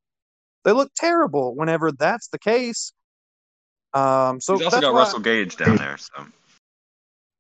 They 0.64 0.72
look 0.72 0.90
terrible 0.96 1.55
whenever 1.55 1.92
that's 1.92 2.28
the 2.28 2.38
case. 2.38 2.92
Um, 3.94 4.40
so 4.40 4.57
He's 4.57 4.66
also 4.66 4.80
got 4.80 4.92
why- 4.92 5.01
Russell 5.01 5.20
Gage 5.20 5.57
down 5.57 5.76
there. 5.76 5.96
So 5.96 6.26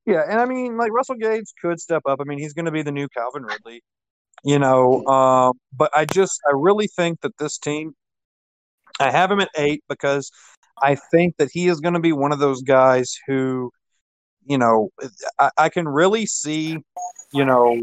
yeah, 0.06 0.22
and 0.26 0.40
I 0.40 0.46
mean, 0.46 0.78
like 0.78 0.90
Russell 0.92 1.16
Gage 1.16 1.44
could 1.60 1.78
step 1.78 2.02
up. 2.08 2.18
I 2.20 2.24
mean, 2.24 2.38
he's 2.38 2.54
going 2.54 2.64
to 2.64 2.70
be 2.70 2.82
the 2.82 2.92
new 2.92 3.08
Calvin 3.08 3.42
Ridley, 3.42 3.82
you 4.42 4.58
know. 4.58 5.04
Um, 5.06 5.52
but 5.76 5.90
I 5.94 6.06
just, 6.06 6.40
I 6.48 6.52
really 6.54 6.86
think 6.86 7.20
that 7.20 7.36
this 7.36 7.58
team, 7.58 7.92
I 9.00 9.10
have 9.10 9.30
him 9.30 9.40
at 9.40 9.50
eight 9.56 9.82
because 9.88 10.30
I 10.82 10.96
think 11.10 11.36
that 11.38 11.50
he 11.52 11.68
is 11.68 11.80
going 11.80 11.94
to 11.94 12.00
be 12.00 12.12
one 12.12 12.32
of 12.32 12.38
those 12.38 12.62
guys 12.62 13.16
who, 13.26 13.70
you 14.46 14.58
know, 14.58 14.90
I, 15.38 15.50
I 15.56 15.68
can 15.68 15.88
really 15.88 16.26
see, 16.26 16.78
you 17.32 17.44
know, 17.44 17.80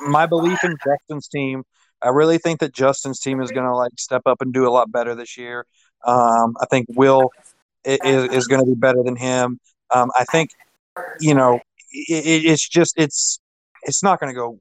my 0.00 0.26
belief 0.26 0.62
in 0.64 0.76
Justin's 0.84 1.28
team. 1.28 1.64
I 2.02 2.08
really 2.10 2.38
think 2.38 2.60
that 2.60 2.72
Justin's 2.72 3.20
team 3.20 3.40
is 3.40 3.50
going 3.50 3.66
to 3.66 3.74
like 3.74 3.92
step 3.98 4.22
up 4.26 4.40
and 4.40 4.52
do 4.52 4.68
a 4.68 4.70
lot 4.70 4.92
better 4.92 5.14
this 5.14 5.36
year. 5.36 5.66
Um, 6.04 6.54
I 6.60 6.66
think 6.70 6.86
Will 6.90 7.30
is, 7.84 8.24
is 8.32 8.46
going 8.46 8.60
to 8.60 8.66
be 8.66 8.76
better 8.76 9.02
than 9.02 9.16
him. 9.16 9.58
Um, 9.90 10.10
I 10.16 10.24
think 10.24 10.50
you 11.20 11.34
know, 11.34 11.60
it, 11.90 12.26
it, 12.26 12.44
it's 12.44 12.68
just 12.68 12.94
it's 12.96 13.40
it's 13.82 14.02
not 14.02 14.20
going 14.20 14.32
to 14.32 14.38
go 14.38 14.60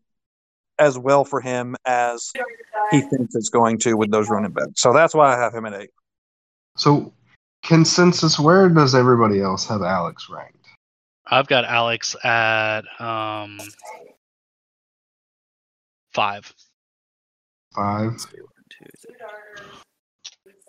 as 0.79 0.97
well 0.97 1.25
for 1.25 1.41
him 1.41 1.75
as 1.85 2.31
he 2.91 3.01
thinks 3.01 3.35
it's 3.35 3.49
going 3.49 3.77
to 3.79 3.95
with 3.95 4.11
those 4.11 4.29
running 4.29 4.51
backs. 4.51 4.81
So 4.81 4.93
that's 4.93 5.13
why 5.13 5.35
I 5.35 5.39
have 5.39 5.53
him 5.53 5.65
at 5.65 5.73
eight. 5.73 5.89
So, 6.75 7.13
consensus: 7.63 8.39
Where 8.39 8.69
does 8.69 8.95
everybody 8.95 9.41
else 9.41 9.67
have 9.67 9.81
Alex 9.81 10.29
ranked? 10.29 10.55
I've 11.25 11.47
got 11.47 11.65
Alex 11.65 12.15
at 12.23 12.81
um 13.01 13.59
five. 16.13 16.53
Five. 17.73 18.25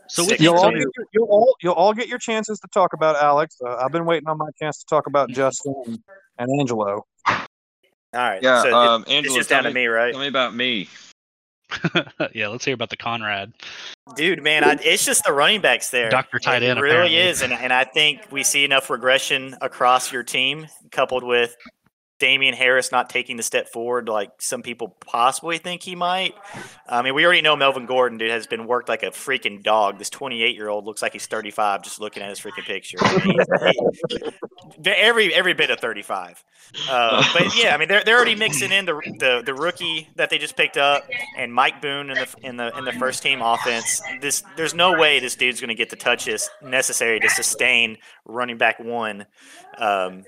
So 0.08 0.24
with 0.24 0.30
Six. 0.30 0.40
You'll 0.40 0.56
all, 0.56 0.70
get 0.70 0.80
your, 0.80 1.06
you'll 1.12 1.28
all 1.28 1.56
you'll 1.62 1.74
all 1.74 1.92
get 1.92 2.08
your 2.08 2.18
chances 2.18 2.58
to 2.60 2.68
talk 2.68 2.94
about 2.94 3.16
Alex. 3.16 3.56
Uh, 3.64 3.76
I've 3.76 3.92
been 3.92 4.06
waiting 4.06 4.28
on 4.28 4.38
my 4.38 4.48
chance 4.58 4.78
to 4.78 4.86
talk 4.86 5.06
about 5.06 5.28
Justin 5.30 5.74
and, 5.86 5.98
and 6.38 6.60
Angelo. 6.60 7.04
All 8.14 8.20
right. 8.20 8.42
yeah, 8.42 8.62
so 8.62 8.68
it- 8.68 8.72
um, 8.74 9.04
it's 9.06 9.34
just 9.34 9.48
tell 9.48 9.58
down 9.58 9.64
to 9.64 9.74
me, 9.74 9.82
me, 9.82 9.86
right? 9.86 10.12
tell 10.12 10.20
me 10.20 10.28
about 10.28 10.54
me. 10.54 10.88
yeah, 12.32 12.48
let's 12.48 12.64
hear 12.64 12.72
about 12.72 12.88
the 12.88 12.96
Conrad. 12.96 13.52
Dude, 14.16 14.42
man, 14.42 14.64
I, 14.64 14.78
it's 14.82 15.04
just 15.04 15.24
the 15.24 15.32
running 15.34 15.60
backs 15.60 15.90
there. 15.90 16.08
Dr. 16.08 16.38
Tight 16.38 16.62
It 16.62 16.70
End, 16.70 16.80
really 16.80 16.94
apparently. 16.94 17.18
is, 17.18 17.42
and 17.42 17.52
and 17.52 17.74
I 17.74 17.84
think 17.84 18.22
we 18.30 18.42
see 18.42 18.64
enough 18.64 18.88
regression 18.88 19.54
across 19.60 20.10
your 20.10 20.22
team, 20.22 20.66
coupled 20.92 21.24
with 21.24 21.54
Damien 22.18 22.54
Harris 22.54 22.90
not 22.90 23.08
taking 23.10 23.36
the 23.36 23.42
step 23.42 23.68
forward 23.68 24.08
like 24.08 24.32
some 24.38 24.62
people 24.62 24.88
possibly 24.88 25.58
think 25.58 25.82
he 25.82 25.94
might. 25.94 26.34
I 26.88 27.02
mean, 27.02 27.14
we 27.14 27.24
already 27.24 27.42
know 27.42 27.54
Melvin 27.54 27.86
Gordon, 27.86 28.18
dude, 28.18 28.30
has 28.30 28.46
been 28.46 28.66
worked 28.66 28.88
like 28.88 29.02
a 29.04 29.10
freaking 29.10 29.62
dog. 29.62 29.98
This 29.98 30.10
28 30.10 30.54
year 30.56 30.68
old 30.68 30.84
looks 30.84 31.00
like 31.00 31.12
he's 31.12 31.26
35 31.26 31.82
just 31.82 32.00
looking 32.00 32.22
at 32.22 32.28
his 32.28 32.40
freaking 32.40 32.64
picture. 32.64 32.98
Every 34.84 35.32
every 35.32 35.54
bit 35.54 35.70
of 35.70 35.80
35. 35.80 36.44
Uh, 36.90 37.24
but 37.32 37.56
yeah, 37.56 37.74
I 37.74 37.78
mean, 37.78 37.88
they're, 37.88 38.02
they're 38.04 38.16
already 38.16 38.34
mixing 38.34 38.72
in 38.72 38.84
the, 38.84 38.94
the 39.18 39.42
the 39.44 39.54
rookie 39.54 40.08
that 40.16 40.30
they 40.30 40.38
just 40.38 40.56
picked 40.56 40.76
up 40.76 41.08
and 41.36 41.52
Mike 41.52 41.80
Boone 41.80 42.10
in 42.10 42.16
the 42.16 42.34
in 42.42 42.56
the 42.56 42.76
in 42.76 42.84
the 42.84 42.92
first 42.92 43.22
team 43.22 43.40
offense. 43.42 44.02
This 44.20 44.42
there's 44.56 44.74
no 44.74 44.98
way 44.98 45.20
this 45.20 45.36
dude's 45.36 45.60
going 45.60 45.68
to 45.68 45.74
get 45.74 45.90
the 45.90 45.96
touches 45.96 46.50
necessary 46.62 47.20
to 47.20 47.28
sustain 47.30 47.96
running 48.24 48.58
back 48.58 48.78
one, 48.80 49.26
um, 49.78 50.24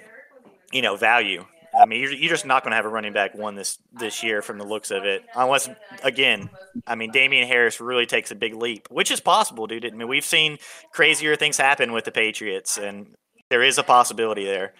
you 0.73 0.83
know, 0.83 0.97
value. 0.97 1.45
I 1.79 1.87
mean, 1.87 2.01
you're, 2.01 2.13
you're 2.13 2.31
just 2.31 2.47
not 2.47 2.63
going 2.63 2.73
to 2.73 2.77
have 2.77 2.85
a 2.85 2.89
running 2.89 3.13
back 3.13 3.35
one 3.35 3.55
this 3.55 3.79
this 3.93 4.23
year 4.23 4.43
from 4.43 4.59
the 4.59 4.65
looks 4.65 4.91
of 4.91 5.05
it, 5.05 5.23
unless 5.35 5.69
again, 6.03 6.51
I 6.87 6.95
mean, 6.95 7.11
Damien 7.13 7.47
Harris 7.47 7.81
really 7.81 8.07
takes 8.07 8.31
a 8.31 8.35
big 8.35 8.55
leap, 8.55 8.89
which 8.91 9.11
is 9.11 9.21
possible, 9.21 9.67
dude. 9.67 9.87
I 9.87 9.91
mean, 9.91 10.09
we've 10.09 10.25
seen 10.25 10.59
crazier 10.93 11.37
things 11.37 11.57
happen 11.57 11.93
with 11.93 12.05
the 12.05 12.13
Patriots, 12.13 12.77
and 12.79 13.15
there 13.51 13.63
is 13.63 13.79
a 13.79 13.83
possibility 13.83 14.45
there. 14.45 14.75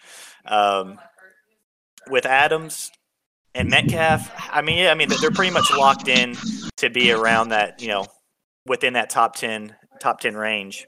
Um, 0.45 0.99
with 2.09 2.27
Adams 2.27 2.91
and 3.55 3.69
Metcalf, 3.69 4.31
I 4.51 4.63
mean, 4.63 4.79
yeah, 4.79 4.91
I 4.91 4.95
mean, 4.95 5.09
they're 5.21 5.31
pretty 5.31 5.53
much 5.53 5.71
locked 5.71 6.09
in 6.09 6.37
to 6.79 6.91
be 6.91 7.13
around 7.13 7.51
that, 7.51 7.83
you 7.83 7.89
know, 7.89 8.07
within 8.67 8.95
that 8.95 9.11
top 9.11 9.37
ten 9.37 9.77
top 10.01 10.21
ten 10.21 10.35
range. 10.37 10.87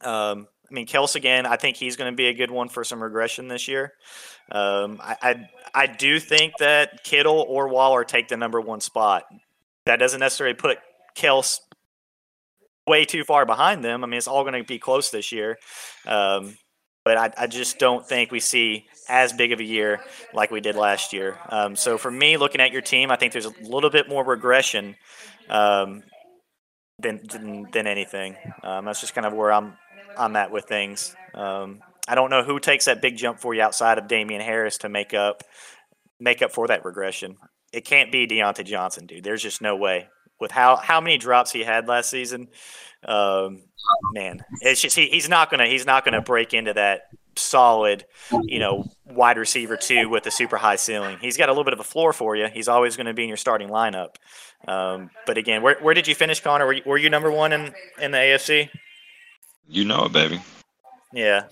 Um, 0.00 0.48
I 0.70 0.74
mean, 0.74 0.86
Kels 0.86 1.16
again, 1.16 1.44
I 1.44 1.56
think 1.56 1.76
he's 1.76 1.96
going 1.96 2.10
to 2.10 2.16
be 2.16 2.28
a 2.28 2.34
good 2.34 2.50
one 2.50 2.68
for 2.68 2.82
some 2.82 3.02
regression 3.02 3.48
this 3.48 3.68
year. 3.68 3.92
Um, 4.52 5.00
I, 5.02 5.16
I 5.22 5.50
I 5.74 5.86
do 5.86 6.20
think 6.20 6.58
that 6.58 7.02
Kittle 7.02 7.44
or 7.48 7.68
Waller 7.68 8.04
take 8.04 8.28
the 8.28 8.36
number 8.36 8.60
one 8.60 8.80
spot. 8.80 9.24
That 9.86 9.96
doesn't 9.96 10.20
necessarily 10.20 10.54
put 10.54 10.78
Kels 11.16 11.60
way 12.86 13.04
too 13.04 13.24
far 13.24 13.46
behind 13.46 13.84
them. 13.84 14.04
I 14.04 14.06
mean, 14.06 14.18
it's 14.18 14.28
all 14.28 14.42
going 14.42 14.60
to 14.60 14.64
be 14.64 14.78
close 14.78 15.10
this 15.10 15.32
year. 15.32 15.58
Um, 16.06 16.56
but 17.04 17.16
I, 17.16 17.32
I 17.36 17.46
just 17.46 17.78
don't 17.78 18.06
think 18.06 18.30
we 18.30 18.40
see 18.40 18.86
as 19.08 19.32
big 19.32 19.52
of 19.52 19.60
a 19.60 19.64
year 19.64 20.00
like 20.32 20.50
we 20.50 20.60
did 20.60 20.76
last 20.76 21.12
year. 21.12 21.38
Um, 21.48 21.74
so 21.74 21.98
for 21.98 22.10
me, 22.10 22.36
looking 22.36 22.60
at 22.60 22.70
your 22.70 22.82
team, 22.82 23.10
I 23.10 23.16
think 23.16 23.32
there's 23.32 23.46
a 23.46 23.54
little 23.62 23.90
bit 23.90 24.08
more 24.08 24.24
regression 24.24 24.94
um, 25.48 26.02
than, 26.98 27.20
than 27.26 27.68
than 27.72 27.86
anything. 27.86 28.36
Um, 28.62 28.84
that's 28.84 29.00
just 29.00 29.14
kind 29.14 29.26
of 29.26 29.32
where 29.32 29.52
I'm 29.52 29.76
I'm 30.16 30.36
at 30.36 30.52
with 30.52 30.66
things. 30.66 31.16
I 32.08 32.14
don't 32.14 32.30
know 32.30 32.42
who 32.42 32.58
takes 32.58 32.86
that 32.86 33.00
big 33.00 33.16
jump 33.16 33.38
for 33.38 33.54
you 33.54 33.62
outside 33.62 33.98
of 33.98 34.08
Damien 34.08 34.40
Harris 34.40 34.78
to 34.78 34.88
make 34.88 35.14
up 35.14 35.44
make 36.18 36.42
up 36.42 36.52
for 36.52 36.66
that 36.68 36.84
regression. 36.84 37.36
It 37.72 37.84
can't 37.84 38.12
be 38.12 38.26
Diontae 38.26 38.64
Johnson, 38.64 39.06
dude. 39.06 39.24
There's 39.24 39.42
just 39.42 39.62
no 39.62 39.76
way. 39.76 40.08
With 40.40 40.50
how 40.50 40.76
how 40.76 41.00
many 41.00 41.18
drops 41.18 41.52
he 41.52 41.62
had 41.62 41.86
last 41.86 42.10
season, 42.10 42.48
um, 43.04 43.62
man, 44.12 44.44
it's 44.60 44.80
just 44.80 44.96
he, 44.96 45.06
he's 45.06 45.28
not 45.28 45.50
gonna 45.50 45.66
he's 45.66 45.86
not 45.86 46.04
gonna 46.04 46.20
break 46.20 46.52
into 46.52 46.72
that 46.72 47.02
solid, 47.36 48.04
you 48.42 48.58
know, 48.58 48.84
wide 49.06 49.38
receiver 49.38 49.76
two 49.76 50.08
with 50.08 50.26
a 50.26 50.30
super 50.30 50.56
high 50.56 50.76
ceiling. 50.76 51.18
He's 51.20 51.36
got 51.36 51.48
a 51.48 51.52
little 51.52 51.64
bit 51.64 51.72
of 51.72 51.80
a 51.80 51.84
floor 51.84 52.12
for 52.12 52.36
you. 52.36 52.48
He's 52.52 52.68
always 52.68 52.96
going 52.96 53.06
to 53.06 53.14
be 53.14 53.22
in 53.22 53.28
your 53.28 53.36
starting 53.36 53.68
lineup. 53.68 54.16
Um, 54.66 55.10
but 55.26 55.38
again, 55.38 55.62
where, 55.62 55.76
where 55.80 55.94
did 55.94 56.06
you 56.06 56.14
finish, 56.14 56.40
Connor? 56.40 56.66
Were 56.66 56.72
you, 56.72 56.82
were 56.86 56.98
you 56.98 57.10
number 57.10 57.30
one 57.30 57.52
in, 57.52 57.74
in 58.00 58.10
the 58.10 58.18
AFC? 58.18 58.68
You 59.68 59.84
know 59.84 60.04
it, 60.04 60.12
baby. 60.12 60.40
Yeah. 61.12 61.44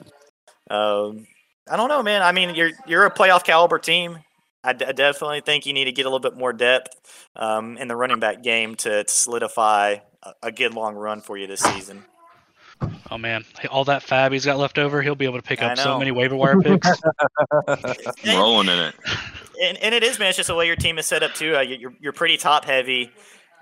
Um, 0.70 1.26
I 1.70 1.76
don't 1.76 1.88
know, 1.88 2.02
man. 2.02 2.22
I 2.22 2.32
mean, 2.32 2.54
you're 2.54 2.70
you're 2.86 3.04
a 3.06 3.10
playoff 3.10 3.44
caliber 3.44 3.78
team. 3.78 4.18
I, 4.62 4.72
d- 4.74 4.84
I 4.84 4.92
definitely 4.92 5.40
think 5.40 5.64
you 5.66 5.72
need 5.72 5.86
to 5.86 5.92
get 5.92 6.04
a 6.04 6.08
little 6.10 6.20
bit 6.20 6.36
more 6.36 6.52
depth 6.52 6.94
um, 7.34 7.78
in 7.78 7.88
the 7.88 7.96
running 7.96 8.20
back 8.20 8.42
game 8.42 8.74
to, 8.76 9.04
to 9.04 9.10
solidify 9.12 9.96
a, 10.22 10.32
a 10.44 10.52
good 10.52 10.74
long 10.74 10.96
run 10.96 11.22
for 11.22 11.38
you 11.38 11.46
this 11.46 11.60
season. 11.60 12.04
Oh 13.10 13.18
man, 13.18 13.44
all 13.70 13.84
that 13.84 14.02
fab 14.02 14.32
he's 14.32 14.44
got 14.44 14.58
left 14.58 14.78
over, 14.78 15.00
he'll 15.02 15.14
be 15.14 15.24
able 15.24 15.38
to 15.38 15.42
pick 15.42 15.62
up 15.62 15.76
so 15.78 15.98
many 15.98 16.10
waiver 16.12 16.36
wire 16.36 16.60
picks. 16.60 16.88
And- 17.68 18.38
Rolling 18.38 18.68
in 18.68 18.78
it. 18.78 18.94
and, 19.62 19.78
and 19.78 19.94
it 19.94 20.02
is, 20.02 20.18
man. 20.18 20.28
It's 20.28 20.36
just 20.36 20.46
the 20.48 20.54
way 20.54 20.66
your 20.66 20.76
team 20.76 20.98
is 20.98 21.06
set 21.06 21.22
up 21.22 21.34
too. 21.34 21.56
Uh, 21.56 21.60
you're 21.60 21.92
you're 22.00 22.12
pretty 22.12 22.36
top 22.36 22.64
heavy 22.64 23.10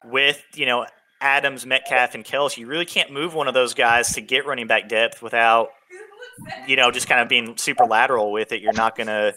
with 0.04 0.42
you 0.54 0.66
know 0.66 0.86
Adams, 1.20 1.64
Metcalf, 1.66 2.14
and 2.14 2.24
Kelce. 2.24 2.56
You 2.58 2.66
really 2.66 2.84
can't 2.84 3.10
move 3.12 3.34
one 3.34 3.48
of 3.48 3.54
those 3.54 3.74
guys 3.74 4.12
to 4.14 4.20
get 4.20 4.46
running 4.46 4.66
back 4.66 4.88
depth 4.88 5.22
without 5.22 5.70
you 6.66 6.76
know 6.76 6.90
just 6.90 7.08
kind 7.08 7.20
of 7.20 7.28
being 7.28 7.56
super 7.56 7.84
lateral 7.84 8.32
with 8.32 8.52
it. 8.52 8.62
You're 8.62 8.72
not 8.72 8.96
gonna 8.96 9.34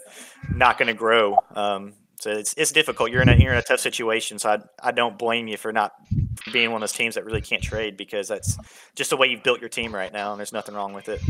not 0.54 0.78
gonna 0.78 0.94
grow. 0.94 1.38
Um, 1.56 1.94
so 2.20 2.32
it's 2.32 2.54
it's 2.56 2.72
difficult. 2.72 3.12
You're 3.12 3.22
in 3.22 3.30
a 3.30 3.36
you're 3.36 3.52
in 3.52 3.58
a 3.58 3.64
tough 3.64 3.80
situation. 3.80 4.40
So 4.40 4.50
I 4.50 4.90
I 4.90 4.92
don't 4.92 5.18
blame 5.18 5.48
you 5.48 5.58
for 5.58 5.72
not 5.74 5.94
being 6.52 6.72
one 6.72 6.78
of 6.78 6.82
those 6.82 6.94
teams 6.94 7.16
that 7.16 7.26
really 7.26 7.42
can't 7.42 7.64
trade 7.64 7.98
because 7.98 8.28
that's 8.28 8.58
just 8.96 9.10
the 9.10 9.18
way 9.18 9.28
you've 9.28 9.44
built 9.44 9.60
your 9.60 9.70
team 9.70 9.94
right 9.94 10.12
now, 10.12 10.32
and 10.32 10.40
there's 10.40 10.54
nothing 10.54 10.76
wrong 10.76 10.94
with 10.94 11.10
it. 11.10 11.22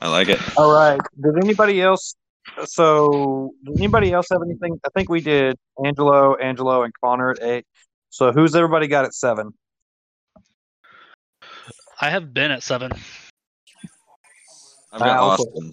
I 0.00 0.08
like 0.08 0.28
it. 0.28 0.40
All 0.56 0.72
right. 0.72 1.00
Did 1.20 1.36
anybody 1.42 1.82
else? 1.82 2.14
So, 2.64 3.52
did 3.64 3.78
anybody 3.78 4.12
else 4.12 4.26
have 4.30 4.42
anything? 4.42 4.78
I 4.84 4.88
think 4.94 5.10
we 5.10 5.20
did. 5.20 5.56
Angelo, 5.84 6.36
Angelo, 6.36 6.82
and 6.82 6.92
Connor 7.02 7.30
at 7.32 7.42
eight. 7.42 7.66
So, 8.10 8.32
who's 8.32 8.54
everybody 8.54 8.86
got 8.86 9.04
at 9.04 9.14
seven? 9.14 9.52
I 12.00 12.10
have 12.10 12.32
been 12.32 12.50
at 12.50 12.62
seven. 12.62 12.92
I've 14.92 15.00
got 15.00 15.08
I 15.08 15.16
also- 15.16 15.42
Austin. 15.44 15.72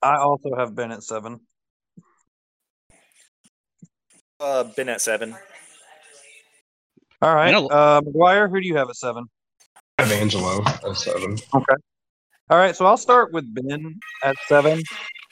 I 0.00 0.16
also 0.16 0.54
have 0.56 0.74
been 0.74 0.92
at 0.92 1.02
seven. 1.02 1.40
Uh, 4.40 4.64
been 4.64 4.88
at 4.88 5.00
seven. 5.00 5.34
All 7.20 7.34
right. 7.34 7.48
You 7.48 7.52
know- 7.62 7.66
uh, 7.68 8.00
McGuire, 8.00 8.48
who 8.48 8.60
do 8.60 8.66
you 8.68 8.76
have 8.76 8.88
at 8.88 8.96
seven? 8.96 9.24
I 9.98 10.04
have 10.04 10.12
Angelo 10.12 10.62
at 10.64 10.96
seven. 10.96 11.32
Okay. 11.32 11.74
All 12.50 12.56
right, 12.56 12.74
so 12.74 12.86
I'll 12.86 12.96
start 12.96 13.32
with 13.32 13.52
Ben 13.52 13.98
at 14.22 14.36
seven. 14.46 14.80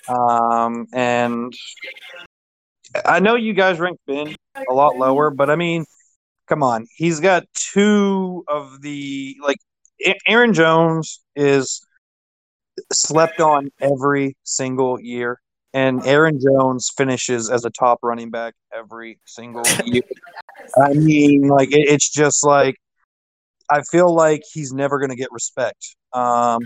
Um, 0.09 0.87
and 0.93 1.55
I 3.07 3.21
know 3.21 3.37
you 3.37 3.55
guys 3.55 3.79
rank 3.79 3.99
Ben 4.07 4.35
a 4.69 4.75
lot 4.75 4.97
lower, 4.97 5.31
but 5.31 5.49
I 5.49 5.57
mean, 5.57 5.87
come 6.47 6.63
on, 6.63 6.87
he's 6.97 7.21
got 7.21 7.45
two 7.55 8.45
of 8.49 8.83
the 8.83 9.37
like 9.43 9.57
A- 9.57 9.66
Aaron 10.27 10.53
Jones 10.53 11.21
is 11.35 11.85
slept 12.93 13.41
on 13.41 13.71
every 13.81 14.37
single 14.45 15.01
year, 15.01 15.41
and 15.73 16.05
Aaron 16.07 16.39
Jones 16.41 16.91
finishes 16.97 17.51
as 17.51 17.65
a 17.65 17.71
top 17.71 18.01
running 18.03 18.31
back 18.31 18.55
every 18.75 19.19
single 19.25 19.63
year. 19.85 20.03
I 20.77 20.93
mean, 20.95 21.49
like 21.49 21.73
it, 21.73 21.89
it's 21.89 22.11
just 22.11 22.45
like 22.45 22.77
I 23.71 23.83
feel 23.83 24.15
like 24.15 24.43
he's 24.53 24.73
never 24.73 24.99
going 24.99 25.11
to 25.11 25.17
get 25.17 25.29
respect. 25.33 25.97
Um, 26.13 26.63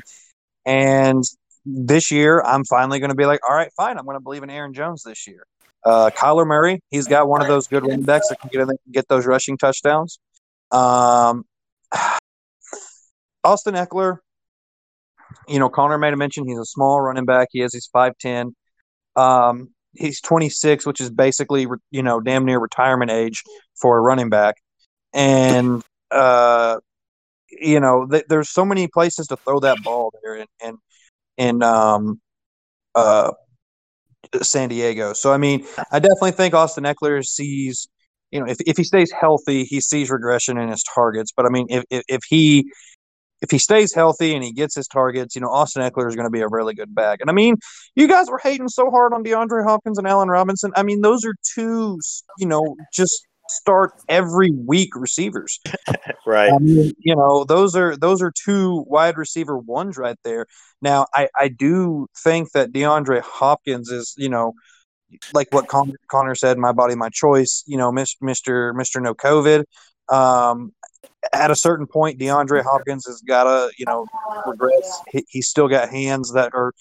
and 0.67 1.25
this 1.65 2.11
year, 2.11 2.43
I'm 2.43 2.65
finally 2.65 2.99
going 3.01 3.11
to 3.11 3.17
be 3.17 3.27
like, 3.27 3.41
all 3.49 3.55
right, 3.55 3.71
fine. 3.77 3.99
I'm 3.99 4.05
going 4.05 4.17
to 4.17 4.23
believe 4.23 4.43
in 4.43 4.51
Aaron 4.51 4.75
Jones 4.75 5.03
this 5.03 5.27
year. 5.27 5.45
Uh, 5.85 6.11
Kyler 6.11 6.47
Murray, 6.47 6.81
he's 6.91 7.07
got 7.07 7.27
one 7.27 7.41
of 7.41 7.49
those 7.49 7.67
good 7.67 7.83
running 7.83 8.03
backs 8.03 8.29
that 8.29 8.41
can 8.41 8.51
get 8.53 8.69
get 8.93 9.09
those 9.09 9.27
rushing 9.27 9.57
touchdowns. 9.57 10.19
Um, 10.71 11.45
Austin 13.45 13.75
Ekeler, 13.75 14.19
you 15.49 15.59
know, 15.59 15.69
Connor 15.69 15.99
made 15.99 16.13
a 16.13 16.17
mention. 16.17 16.47
He's 16.47 16.59
a 16.59 16.65
small 16.65 17.01
running 17.01 17.25
back. 17.25 17.49
He 17.53 17.63
is. 17.63 17.73
He's 17.73 17.87
five 17.87 18.13
ten. 18.19 18.55
Um, 19.17 19.71
he's 19.95 20.21
26, 20.21 20.87
which 20.87 21.01
is 21.01 21.11
basically 21.11 21.67
you 21.91 22.03
know 22.03 22.21
damn 22.21 22.45
near 22.45 22.59
retirement 22.59 23.11
age 23.11 23.43
for 23.81 23.99
a 23.99 24.01
running 24.01 24.31
back. 24.31 24.57
And 25.13 25.83
uh, 26.11 26.79
you 27.51 27.81
know, 27.81 28.07
th- 28.07 28.25
there's 28.29 28.51
so 28.51 28.65
many 28.65 28.89
places 28.89 29.27
to 29.29 29.37
throw 29.45 29.61
that 29.61 29.79
ball 29.83 30.13
there, 30.23 30.45
and 30.63 30.79
in 31.37 31.63
um, 31.63 32.21
uh, 32.95 33.33
San 34.43 34.69
Diego. 34.69 35.13
So 35.13 35.33
I 35.33 35.39
mean, 35.39 35.67
I 35.91 35.99
definitely 35.99 36.33
think 36.33 36.55
Austin 36.55 36.85
Ekeler 36.85 37.25
sees, 37.25 37.89
you 38.31 38.41
know, 38.41 38.47
if 38.47 38.59
if 38.67 38.77
he 38.77 38.85
stays 38.85 39.11
healthy, 39.11 39.65
he 39.65 39.81
sees 39.81 40.11
regression 40.11 40.59
in 40.59 40.69
his 40.69 40.85
targets. 40.95 41.33
But 41.37 41.47
I 41.47 41.49
mean, 41.49 41.67
if 41.71 41.85
if, 41.91 42.03
if 42.09 42.21
he 42.29 42.71
if 43.43 43.51
he 43.51 43.59
stays 43.59 43.95
healthy 43.95 44.35
and 44.35 44.45
he 44.45 44.53
gets 44.53 44.75
his 44.75 44.87
targets, 44.87 45.35
you 45.35 45.41
know, 45.41 45.49
Austin 45.49 45.83
Ekeler 45.83 46.09
is 46.09 46.17
going 46.17 46.27
to 46.27 46.31
be 46.31 46.41
a 46.41 46.49
really 46.49 46.75
good 46.75 46.95
back. 46.95 47.21
And 47.21 47.31
I 47.31 47.33
mean, 47.33 47.57
you 47.95 48.07
guys 48.09 48.29
were 48.29 48.39
hating 48.39 48.69
so 48.69 48.91
hard 48.91 49.13
on 49.13 49.25
DeAndre 49.25 49.65
Hopkins 49.65 49.99
and 49.99 50.07
Allen 50.07 50.29
Robinson. 50.29 50.73
I 50.77 50.83
mean, 50.83 51.01
those 51.01 51.25
are 51.25 51.35
two, 51.55 51.99
you 52.39 52.47
know, 52.47 52.77
just 52.93 53.27
start 53.49 53.93
every 54.09 54.51
week 54.51 54.95
receivers. 54.97 55.61
Right. 56.27 56.53
I 56.53 56.59
mean, 56.59 56.93
you 56.99 57.17
know, 57.17 57.45
those 57.45 57.75
are 57.75 57.97
those 57.97 58.23
are 58.23 58.31
two 58.31 58.85
wide 58.87 59.17
receiver 59.17 59.59
ones 59.59 59.97
right 59.97 60.19
there. 60.23 60.47
Now, 60.81 61.07
I 61.15 61.29
I 61.37 61.49
do 61.49 62.07
think 62.23 62.53
that 62.53 62.73
DeAndre 62.73 63.21
Hopkins 63.21 63.91
is, 63.91 64.15
you 64.17 64.29
know, 64.29 64.53
like 65.33 65.49
what 65.51 65.67
Con- 65.67 65.95
Connor 66.09 66.35
said, 66.35 66.59
"My 66.59 66.73
body, 66.73 66.95
my 66.95 67.09
choice." 67.09 67.65
You 67.67 67.79
know, 67.79 67.91
Mister 67.91 68.25
Mister 68.25 68.75
Mister 68.75 69.01
No 69.01 69.15
COVID. 69.15 69.65
Um, 70.09 70.73
at 71.33 71.51
a 71.51 71.57
certain 71.57 71.87
point, 71.87 72.19
DeAndre 72.19 72.63
Hopkins 72.63 73.07
has 73.07 73.21
got 73.21 73.45
to, 73.45 73.71
you 73.79 73.87
know, 73.87 74.07
regress. 74.47 75.01
He, 75.11 75.25
he's 75.29 75.49
still 75.49 75.69
got 75.69 75.89
hands 75.89 76.33
that 76.33 76.53
are 76.55 76.73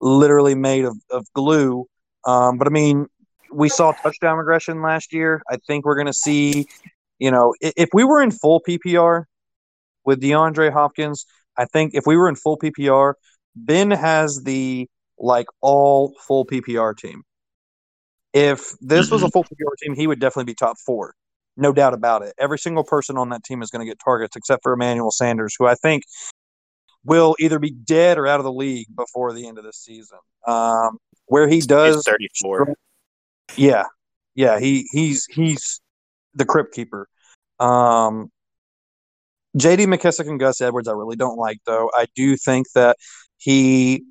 literally 0.00 0.54
made 0.54 0.84
of, 0.84 0.96
of 1.10 1.26
glue. 1.34 1.86
Um, 2.26 2.58
but 2.58 2.66
I 2.66 2.70
mean, 2.70 3.06
we 3.52 3.68
saw 3.68 3.92
touchdown 3.92 4.38
regression 4.38 4.82
last 4.82 5.12
year. 5.12 5.42
I 5.50 5.56
think 5.66 5.84
we're 5.84 5.94
going 5.94 6.06
to 6.06 6.12
see, 6.12 6.66
you 7.18 7.30
know, 7.30 7.54
if, 7.60 7.72
if 7.76 7.88
we 7.92 8.04
were 8.04 8.22
in 8.22 8.30
full 8.30 8.62
PPR 8.66 9.24
with 10.04 10.20
DeAndre 10.20 10.72
Hopkins, 10.72 11.26
I 11.56 11.66
think 11.66 11.94
if 11.94 12.04
we 12.06 12.16
were 12.16 12.28
in 12.28 12.34
full 12.34 12.58
PPR, 12.58 13.14
Ben 13.54 13.90
has 13.90 14.42
the 14.42 14.88
like 15.18 15.46
all 15.60 16.14
full 16.26 16.46
PPR 16.46 16.96
team. 16.96 17.22
If 18.32 18.74
this 18.80 19.10
was 19.10 19.22
a 19.22 19.28
full 19.28 19.44
PPR 19.44 19.76
team, 19.82 19.94
he 19.94 20.06
would 20.06 20.18
definitely 20.18 20.50
be 20.50 20.54
top 20.54 20.78
four. 20.78 21.14
No 21.56 21.72
doubt 21.72 21.94
about 21.94 22.22
it. 22.22 22.34
Every 22.38 22.58
single 22.58 22.84
person 22.84 23.16
on 23.18 23.28
that 23.30 23.44
team 23.44 23.62
is 23.62 23.70
going 23.70 23.84
to 23.84 23.90
get 23.90 23.98
targets 24.02 24.36
except 24.36 24.62
for 24.62 24.72
Emmanuel 24.72 25.10
Sanders, 25.10 25.54
who 25.58 25.66
I 25.66 25.74
think 25.74 26.04
will 27.04 27.36
either 27.38 27.58
be 27.58 27.70
dead 27.70 28.18
or 28.18 28.26
out 28.26 28.40
of 28.40 28.44
the 28.44 28.52
league 28.52 28.86
before 28.94 29.32
the 29.32 29.46
end 29.46 29.58
of 29.58 29.64
this 29.64 29.76
season. 29.76 30.18
Um, 30.46 30.98
where 31.26 31.48
he 31.48 31.56
He's 31.56 31.66
does 31.66 32.02
34. 32.04 32.74
yeah, 33.56 33.84
yeah, 34.34 34.58
he 34.58 34.86
he's 34.92 35.26
he's 35.30 35.80
the 36.34 36.44
crypt 36.44 36.74
keeper. 36.74 37.08
Um, 37.60 38.30
J.D. 39.56 39.86
McKissic 39.86 40.28
and 40.28 40.40
Gus 40.40 40.60
Edwards, 40.60 40.88
I 40.88 40.92
really 40.92 41.16
don't 41.16 41.36
like 41.36 41.58
though. 41.66 41.90
I 41.94 42.06
do 42.14 42.36
think 42.36 42.66
that 42.74 42.96
he 43.36 44.04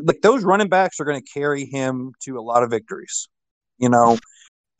like 0.00 0.20
those 0.22 0.44
running 0.44 0.68
backs 0.68 1.00
are 1.00 1.04
going 1.04 1.20
to 1.20 1.32
carry 1.32 1.66
him 1.66 2.12
to 2.22 2.38
a 2.38 2.42
lot 2.42 2.62
of 2.62 2.70
victories, 2.70 3.28
you 3.78 3.88
know. 3.88 4.18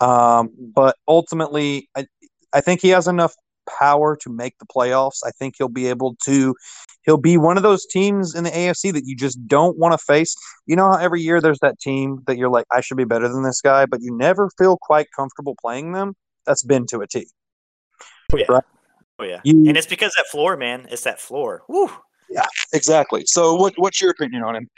Um, 0.00 0.50
but 0.58 0.96
ultimately, 1.08 1.88
I 1.96 2.06
I 2.52 2.60
think 2.60 2.80
he 2.80 2.88
has 2.90 3.06
enough 3.08 3.34
power 3.78 4.16
to 4.16 4.30
make 4.30 4.56
the 4.58 4.66
playoffs. 4.66 5.20
I 5.24 5.30
think 5.32 5.54
he'll 5.58 5.68
be 5.68 5.88
able 5.88 6.16
to. 6.24 6.54
He'll 7.02 7.16
be 7.16 7.36
one 7.36 7.56
of 7.56 7.62
those 7.62 7.86
teams 7.86 8.34
in 8.34 8.44
the 8.44 8.50
AFC 8.50 8.92
that 8.92 9.04
you 9.06 9.16
just 9.16 9.38
don't 9.46 9.78
want 9.78 9.92
to 9.92 9.98
face. 9.98 10.34
You 10.66 10.76
know 10.76 10.90
how 10.90 10.98
every 10.98 11.20
year 11.20 11.40
there's 11.40 11.58
that 11.60 11.78
team 11.80 12.22
that 12.26 12.36
you're 12.36 12.48
like, 12.50 12.66
I 12.72 12.80
should 12.80 12.96
be 12.96 13.04
better 13.04 13.28
than 13.28 13.42
this 13.42 13.60
guy, 13.60 13.86
but 13.86 14.00
you 14.02 14.16
never 14.16 14.50
feel 14.58 14.76
quite 14.80 15.06
comfortable 15.14 15.54
playing 15.60 15.92
them. 15.92 16.14
That's 16.46 16.62
been 16.62 16.86
to 16.88 17.00
a 17.00 17.06
T. 17.06 17.26
Oh, 18.32 18.36
yeah. 18.38 18.44
Right. 18.48 18.64
Oh, 19.18 19.24
yeah. 19.24 19.40
You- 19.44 19.68
And 19.68 19.76
it's 19.76 19.86
because 19.86 20.12
that 20.16 20.26
floor, 20.26 20.56
man. 20.56 20.86
It's 20.90 21.02
that 21.04 21.20
floor. 21.20 21.62
Woo. 21.68 21.90
Yeah, 22.28 22.46
exactly. 22.72 23.22
So, 23.26 23.54
what 23.54 23.74
what's 23.76 24.00
your 24.00 24.10
opinion 24.10 24.42
on 24.42 24.56
him? 24.56 24.68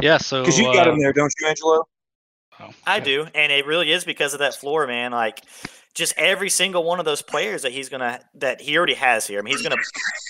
Yeah, 0.00 0.18
so 0.18 0.42
Because 0.42 0.58
you 0.58 0.64
got 0.72 0.86
uh, 0.86 0.92
him 0.92 1.00
there, 1.00 1.12
don't 1.12 1.32
you, 1.40 1.46
Angelo? 1.48 1.84
Oh, 2.60 2.70
I 2.86 3.00
do, 3.00 3.26
and 3.34 3.52
it 3.52 3.66
really 3.66 3.90
is 3.92 4.04
because 4.04 4.32
of 4.34 4.40
that 4.40 4.54
floor, 4.54 4.86
man. 4.86 5.12
Like, 5.12 5.42
just 5.94 6.14
every 6.16 6.48
single 6.50 6.84
one 6.84 6.98
of 6.98 7.04
those 7.04 7.22
players 7.22 7.62
that 7.62 7.72
he's 7.72 7.88
gonna 7.88 8.20
that 8.34 8.60
he 8.60 8.76
already 8.76 8.94
has 8.94 9.26
here. 9.26 9.38
I 9.38 9.42
mean, 9.42 9.54
he's 9.54 9.62
gonna 9.62 9.80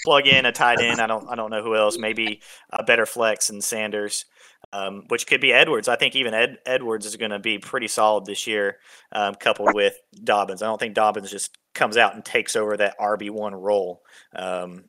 plug 0.04 0.26
in 0.26 0.46
a 0.46 0.52
tight 0.52 0.80
end. 0.80 1.00
I 1.00 1.06
don't 1.06 1.28
I 1.28 1.36
don't 1.36 1.50
know 1.50 1.62
who 1.62 1.76
else. 1.76 1.98
Maybe 1.98 2.40
a 2.70 2.82
better 2.82 3.06
flex 3.06 3.50
and 3.50 3.62
Sanders. 3.62 4.24
um, 4.72 5.04
which 5.08 5.26
could 5.26 5.40
be 5.40 5.52
Edwards. 5.52 5.88
I 5.88 5.96
think 5.96 6.14
even 6.14 6.34
Ed, 6.34 6.58
Edwards 6.66 7.06
is 7.06 7.16
going 7.16 7.30
to 7.32 7.38
be 7.38 7.58
pretty 7.58 7.88
solid 7.88 8.24
this 8.24 8.46
year, 8.46 8.78
um, 9.12 9.34
coupled 9.34 9.74
with 9.74 9.94
Dobbins. 10.22 10.62
I 10.62 10.66
don't 10.66 10.78
think 10.78 10.94
Dobbins 10.94 11.30
just 11.30 11.56
comes 11.74 11.96
out 11.96 12.14
and 12.14 12.24
takes 12.24 12.56
over 12.56 12.76
that 12.76 12.98
RB 12.98 13.30
one 13.30 13.54
role. 13.54 14.02
Um, 14.34 14.84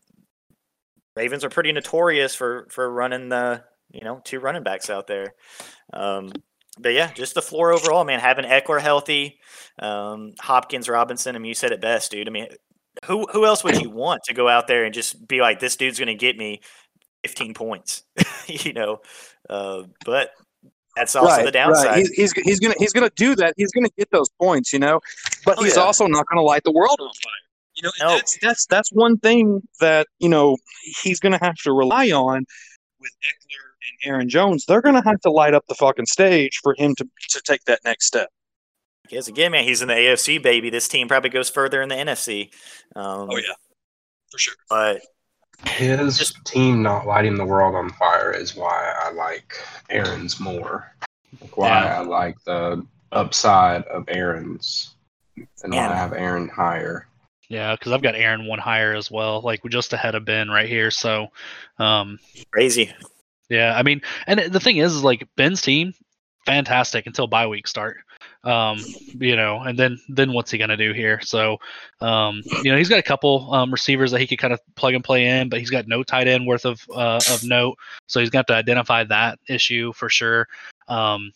Ravens 1.16 1.44
are 1.44 1.50
pretty 1.50 1.72
notorious 1.72 2.36
for 2.36 2.68
for 2.70 2.90
running 2.90 3.30
the 3.30 3.64
you 3.92 4.02
know 4.02 4.22
two 4.24 4.40
running 4.40 4.64
backs 4.64 4.90
out 4.90 5.08
there. 5.08 5.34
Um, 5.94 6.32
but 6.80 6.94
yeah, 6.94 7.12
just 7.14 7.36
the 7.36 7.42
floor 7.42 7.72
overall, 7.74 8.04
man. 8.04 8.20
Having 8.20 8.46
Ekeler 8.46 8.82
healthy, 8.82 9.40
um, 9.80 10.34
Hopkins, 10.40 10.88
Robinson. 10.90 11.36
I 11.36 11.40
mean, 11.40 11.50
you 11.50 11.54
said 11.56 11.72
it 11.72 11.82
best, 11.82 12.12
dude. 12.12 12.28
I 12.28 12.32
mean, 12.32 12.48
who 13.06 13.26
who 13.28 13.46
else 13.46 13.64
would 13.64 13.82
you 13.82 13.90
want 13.92 14.24
to 14.26 14.34
go 14.34 14.48
out 14.48 14.68
there 14.68 14.86
and 14.86 14.94
just 14.94 15.28
be 15.28 15.42
like, 15.42 15.60
this 15.60 15.76
dude's 15.76 16.00
going 16.00 16.08
to 16.08 16.16
get 16.16 16.38
me 16.38 16.62
15 17.24 17.54
points, 17.54 18.04
you 18.48 18.74
know? 18.74 19.02
Uh, 19.50 19.84
but 20.06 20.32
that's 20.96 21.16
also 21.16 21.30
right, 21.36 21.46
the 21.46 21.52
downside. 21.52 21.86
Right. 21.86 21.98
He's, 22.00 22.12
he's 22.12 22.32
he's 22.34 22.60
gonna 22.60 22.76
he's 22.78 22.92
gonna 22.94 23.12
do 23.16 23.36
that. 23.36 23.54
He's 23.58 23.72
gonna 23.72 23.90
get 23.98 24.10
those 24.12 24.30
points, 24.42 24.74
you 24.74 24.80
know. 24.80 25.00
But 25.46 25.58
Oh, 25.60 25.64
he's 25.64 25.76
yeah. 25.78 25.84
also 25.84 26.06
not 26.08 26.26
gonna 26.28 26.42
light 26.42 26.64
the 26.66 26.72
world 26.72 26.98
on 27.00 27.08
fire. 27.08 27.32
You 27.76 27.84
know, 27.84 27.92
No. 28.02 28.16
that's 28.16 28.38
that's 28.42 28.66
that's 28.66 28.92
one 28.92 29.18
thing 29.18 29.62
that 29.80 30.08
you 30.20 30.28
know 30.28 30.58
he's 31.02 31.20
gonna 31.22 31.40
have 31.42 31.56
to 31.64 31.72
rely 31.72 32.12
on 32.12 32.46
with 33.00 33.12
Ekeler 33.24 33.71
and 34.04 34.12
Aaron 34.14 34.30
Jones. 34.30 34.66
They're 34.66 34.82
gonna 34.82 35.04
have 35.04 35.20
to 35.22 35.32
light 35.32 35.54
up 35.54 35.66
the 35.68 35.76
fucking 35.76 36.06
stage 36.08 36.60
for 36.64 36.76
him 36.78 36.96
to 36.96 37.08
to 37.30 37.42
take 37.42 37.64
that 37.66 37.80
next 37.86 38.06
step. 38.08 38.30
Because 39.04 39.28
again, 39.28 39.52
man, 39.52 39.64
he's 39.64 39.82
in 39.82 39.88
the 39.90 39.94
AFC, 39.94 40.42
baby. 40.42 40.70
This 40.70 40.88
team 40.88 41.08
probably 41.08 41.30
goes 41.30 41.50
further 41.50 41.82
in 41.82 41.90
the 41.90 41.96
NFC. 41.96 42.52
Um, 42.96 43.30
Oh 43.32 43.38
yeah, 43.38 43.54
for 44.32 44.38
sure. 44.38 44.54
But 44.70 45.02
His 45.68 46.18
Just- 46.18 46.44
team 46.46 46.82
not 46.82 47.06
lighting 47.06 47.36
the 47.36 47.46
world 47.46 47.76
on 47.76 47.90
fire 47.92 48.32
is 48.32 48.56
why 48.56 48.94
I 49.04 49.12
like 49.12 49.54
Aaron's 49.90 50.40
more. 50.40 50.92
Like 51.42 51.58
why 51.58 51.68
Yeah. 51.68 52.00
I 52.00 52.02
like 52.04 52.36
the 52.46 52.86
upside 53.12 53.84
of 53.84 54.06
Aaron's 54.08 54.96
and 55.36 55.70
Man. 55.72 55.90
why 55.90 55.96
I 55.96 55.98
have 55.98 56.14
Aaron 56.14 56.48
higher. 56.50 57.08
Yeah, 57.50 57.76
because 57.76 57.92
I've 57.92 58.02
got 58.02 58.16
Aaron 58.16 58.48
one 58.48 58.60
higher 58.60 58.96
as 58.96 59.12
well, 59.12 59.42
like 59.42 59.60
just 59.70 59.92
ahead 59.94 60.16
of 60.16 60.24
Ben 60.26 60.50
right 60.50 60.70
here. 60.70 60.90
So, 60.90 61.28
um, 61.80 62.18
crazy. 62.52 62.94
Yeah, 63.52 63.76
I 63.78 63.84
mean, 63.84 64.02
and 64.28 64.40
the 64.40 64.62
thing 64.62 64.78
is, 64.78 64.96
is 64.96 65.04
like 65.04 65.28
Ben's 65.36 65.62
team, 65.62 65.94
fantastic 66.46 67.06
until 67.06 67.28
bye 67.28 67.48
week 67.48 67.68
start. 67.68 67.98
Um, 68.46 68.80
you 69.20 69.36
know, 69.36 69.60
and 69.60 69.78
then 69.78 70.00
then 70.08 70.32
what's 70.32 70.50
he 70.50 70.58
gonna 70.58 70.78
do 70.78 70.94
here? 70.94 71.20
So, 71.22 71.58
um, 72.00 72.44
you 72.64 72.72
know, 72.72 72.78
he's 72.78 72.88
got 72.88 72.98
a 72.98 73.04
couple 73.04 73.54
um, 73.54 73.70
receivers 73.70 74.10
that 74.12 74.22
he 74.22 74.26
could 74.26 74.40
kind 74.40 74.54
of 74.54 74.62
plug 74.76 74.94
and 74.94 75.04
play 75.04 75.26
in, 75.26 75.50
but 75.50 75.60
he's 75.60 75.70
got 75.70 75.86
no 75.86 76.02
tight 76.02 76.30
end 76.30 76.48
worth 76.48 76.66
of 76.66 76.82
uh, 76.96 77.20
of 77.30 77.44
note. 77.44 77.78
So 78.08 78.22
he's 78.22 78.30
got 78.30 78.48
to 78.48 78.56
identify 78.56 79.04
that 79.04 79.38
issue 79.50 79.92
for 79.92 80.08
sure. 80.08 80.48
Um, 80.88 81.34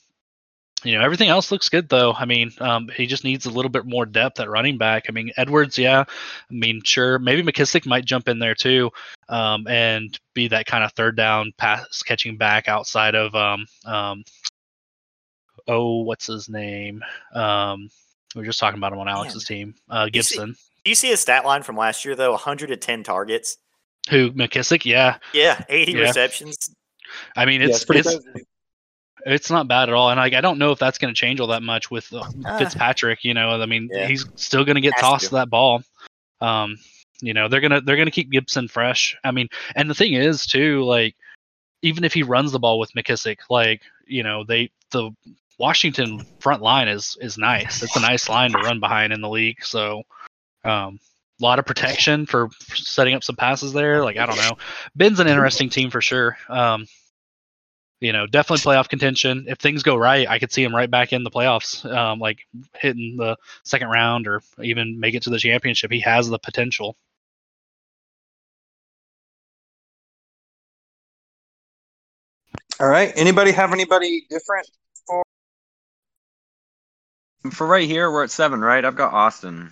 you 0.86 0.98
know, 0.98 1.03
everything 1.03 1.30
else 1.30 1.52
looks 1.52 1.68
good 1.70 1.90
though. 1.90 2.14
I 2.14 2.26
mean, 2.26 2.52
um, 2.60 2.90
he 2.95 3.06
just 3.07 3.24
needs 3.24 3.45
a 3.45 3.49
little 3.49 3.70
bit 3.72 3.86
more 3.86 4.06
depth 4.06 4.40
at 4.40 4.49
running 4.49 4.78
back. 4.78 5.06
I 5.10 5.12
mean, 5.12 5.32
Edwards, 5.38 5.78
yeah. 5.78 6.02
I 6.07 6.53
mean, 6.53 6.82
sure, 6.84 7.20
maybe 7.20 7.41
McKissic 7.44 7.86
might 7.86 8.06
jump 8.06 8.28
in 8.30 8.40
there 8.40 8.56
too, 8.56 8.91
um, 9.30 9.68
and 9.68 10.18
be 10.34 10.48
that 10.49 10.66
kind 10.68 10.84
of 10.84 10.91
third 10.94 11.18
down 11.18 11.52
pass 11.57 12.03
catching 12.03 12.38
back 12.38 12.68
outside 12.68 13.16
of 13.16 13.34
um, 13.36 13.66
um, 13.86 14.24
oh, 15.68 16.02
what's 16.03 16.28
his 16.28 16.48
name? 16.49 17.03
Um, 17.34 17.90
we 18.36 18.41
were 18.41 18.45
just 18.45 18.60
talking 18.60 18.78
about 18.78 18.94
him 18.94 18.99
on 18.99 19.07
Alex's 19.07 19.45
team, 19.45 19.76
uh, 19.90 20.07
You 20.14 20.22
see- 20.22 20.36
Gibson. 20.36 20.56
Do 20.84 20.91
you 20.91 20.95
see 20.95 21.07
his 21.10 21.20
stat 21.20 21.45
line 21.45 21.64
from 21.64 21.76
last 21.78 22.06
year 22.06 22.16
though? 22.16 22.32
110 22.34 23.02
targets. 23.03 23.57
Who 24.12 24.32
McKissic? 24.34 24.86
Yeah, 24.86 25.18
Yeah, 25.34 25.64
80 25.68 25.94
Yeah. 25.94 25.99
receptions. 26.02 26.70
I 27.36 27.45
mean, 27.45 27.62
Yeah, 27.62 27.68
it's 27.68 27.78
it's 27.78 27.86
pretty 27.86 28.03
it's 29.26 29.50
not 29.50 29.68
bad 29.68 29.90
at 29.90 29.96
all, 29.96 30.10
and 30.10 30.20
like 30.20 30.34
I 30.34 30.42
don't 30.42 30.60
know 30.60 30.72
if 30.72 30.80
that's 30.80 30.98
going 30.98 31.14
to 31.14 31.20
change 31.20 31.40
all 31.40 31.48
that 31.48 31.64
much 31.64 31.90
with 31.90 32.12
uh. 32.14 32.24
Fitzpatrick. 32.58 33.24
You 33.24 33.34
know, 33.34 33.62
I 33.62 33.66
mean, 33.66 33.90
Yeah. 33.92 34.08
he's 34.08 34.26
still 34.36 34.64
going 34.64 34.76
to 34.76 34.82
get 34.82 34.94
Has 34.94 35.02
tossed 35.02 35.26
to. 35.30 35.36
that 35.36 35.50
ball. 35.50 35.84
Um, 36.42 36.78
you 37.22 37.34
know, 37.34 37.48
they're 37.48 37.62
gonna 37.62 37.82
they're 37.82 37.98
gonna 37.98 38.12
keep 38.12 38.30
Gibson 38.30 38.68
fresh. 38.68 39.18
I 39.24 39.32
mean, 39.32 39.48
and 39.76 39.90
the 39.90 39.96
thing 39.96 40.14
is 40.14 40.46
too, 40.46 40.84
like 40.84 41.16
even 41.82 42.04
if 42.04 42.14
he 42.14 42.24
runs 42.24 42.52
the 42.52 42.60
ball 42.60 42.78
with 42.80 42.94
McKissic, 42.94 43.38
like 43.50 43.82
you 44.06 44.24
know, 44.24 44.44
they 44.44 44.70
the 44.92 45.12
Washington 45.58 46.26
front 46.40 46.62
line 46.62 46.88
is 46.88 47.18
is 47.22 47.38
nice. 47.38 47.82
It's 47.82 47.96
a 47.96 48.02
nice 48.02 48.30
line 48.30 48.52
to 48.52 48.58
run 48.60 48.80
behind 48.80 49.14
in 49.14 49.22
the 49.22 49.30
league. 49.30 49.64
So, 49.64 50.04
um, 50.66 51.00
a 51.40 51.44
lot 51.44 51.60
of 51.60 51.66
protection 51.66 52.26
for 52.26 52.50
for 52.50 52.76
setting 52.76 53.16
up 53.16 53.24
some 53.24 53.38
passes 53.38 53.72
there. 53.74 54.04
Like 54.04 54.18
I 54.18 54.26
don't 54.26 54.38
know, 54.38 54.58
Ben's 54.96 55.20
an 55.20 55.28
interesting 55.28 55.70
team 55.70 55.90
for 55.90 56.02
sure. 56.02 56.38
Um, 56.50 56.86
you 58.06 58.14
know, 58.14 58.27
definitely 58.27 58.72
playoff 58.72 58.88
contention. 58.88 59.45
If 59.48 59.57
things 59.57 59.82
go 59.82 59.95
right, 59.95 60.30
I 60.30 60.38
could 60.38 60.52
see 60.52 60.64
him 60.64 60.76
right 60.76 60.91
back 60.91 61.11
in 61.11 61.23
the 61.23 61.32
playoffs, 61.32 61.84
um, 61.91 62.19
like 62.19 62.38
hitting 62.76 63.15
the 63.18 63.36
second 63.64 63.88
round 63.88 64.27
or 64.27 64.44
even 64.61 64.99
make 64.99 65.15
it 65.15 65.23
to 65.23 65.32
the 65.32 65.40
championship. 65.40 65.91
He 65.91 66.02
has 66.02 66.30
the 66.30 66.38
potential. 66.38 66.95
All 72.80 72.88
right. 72.88 73.11
Anybody 73.15 73.52
have 73.53 73.73
anybody 73.73 74.27
different? 74.30 74.68
For 77.52 77.65
right 77.65 77.88
here, 77.88 78.11
we're 78.11 78.23
at 78.23 78.32
seven, 78.32 78.60
right? 78.61 78.86
I've 78.86 78.95
got 78.95 79.14
Austin. 79.14 79.72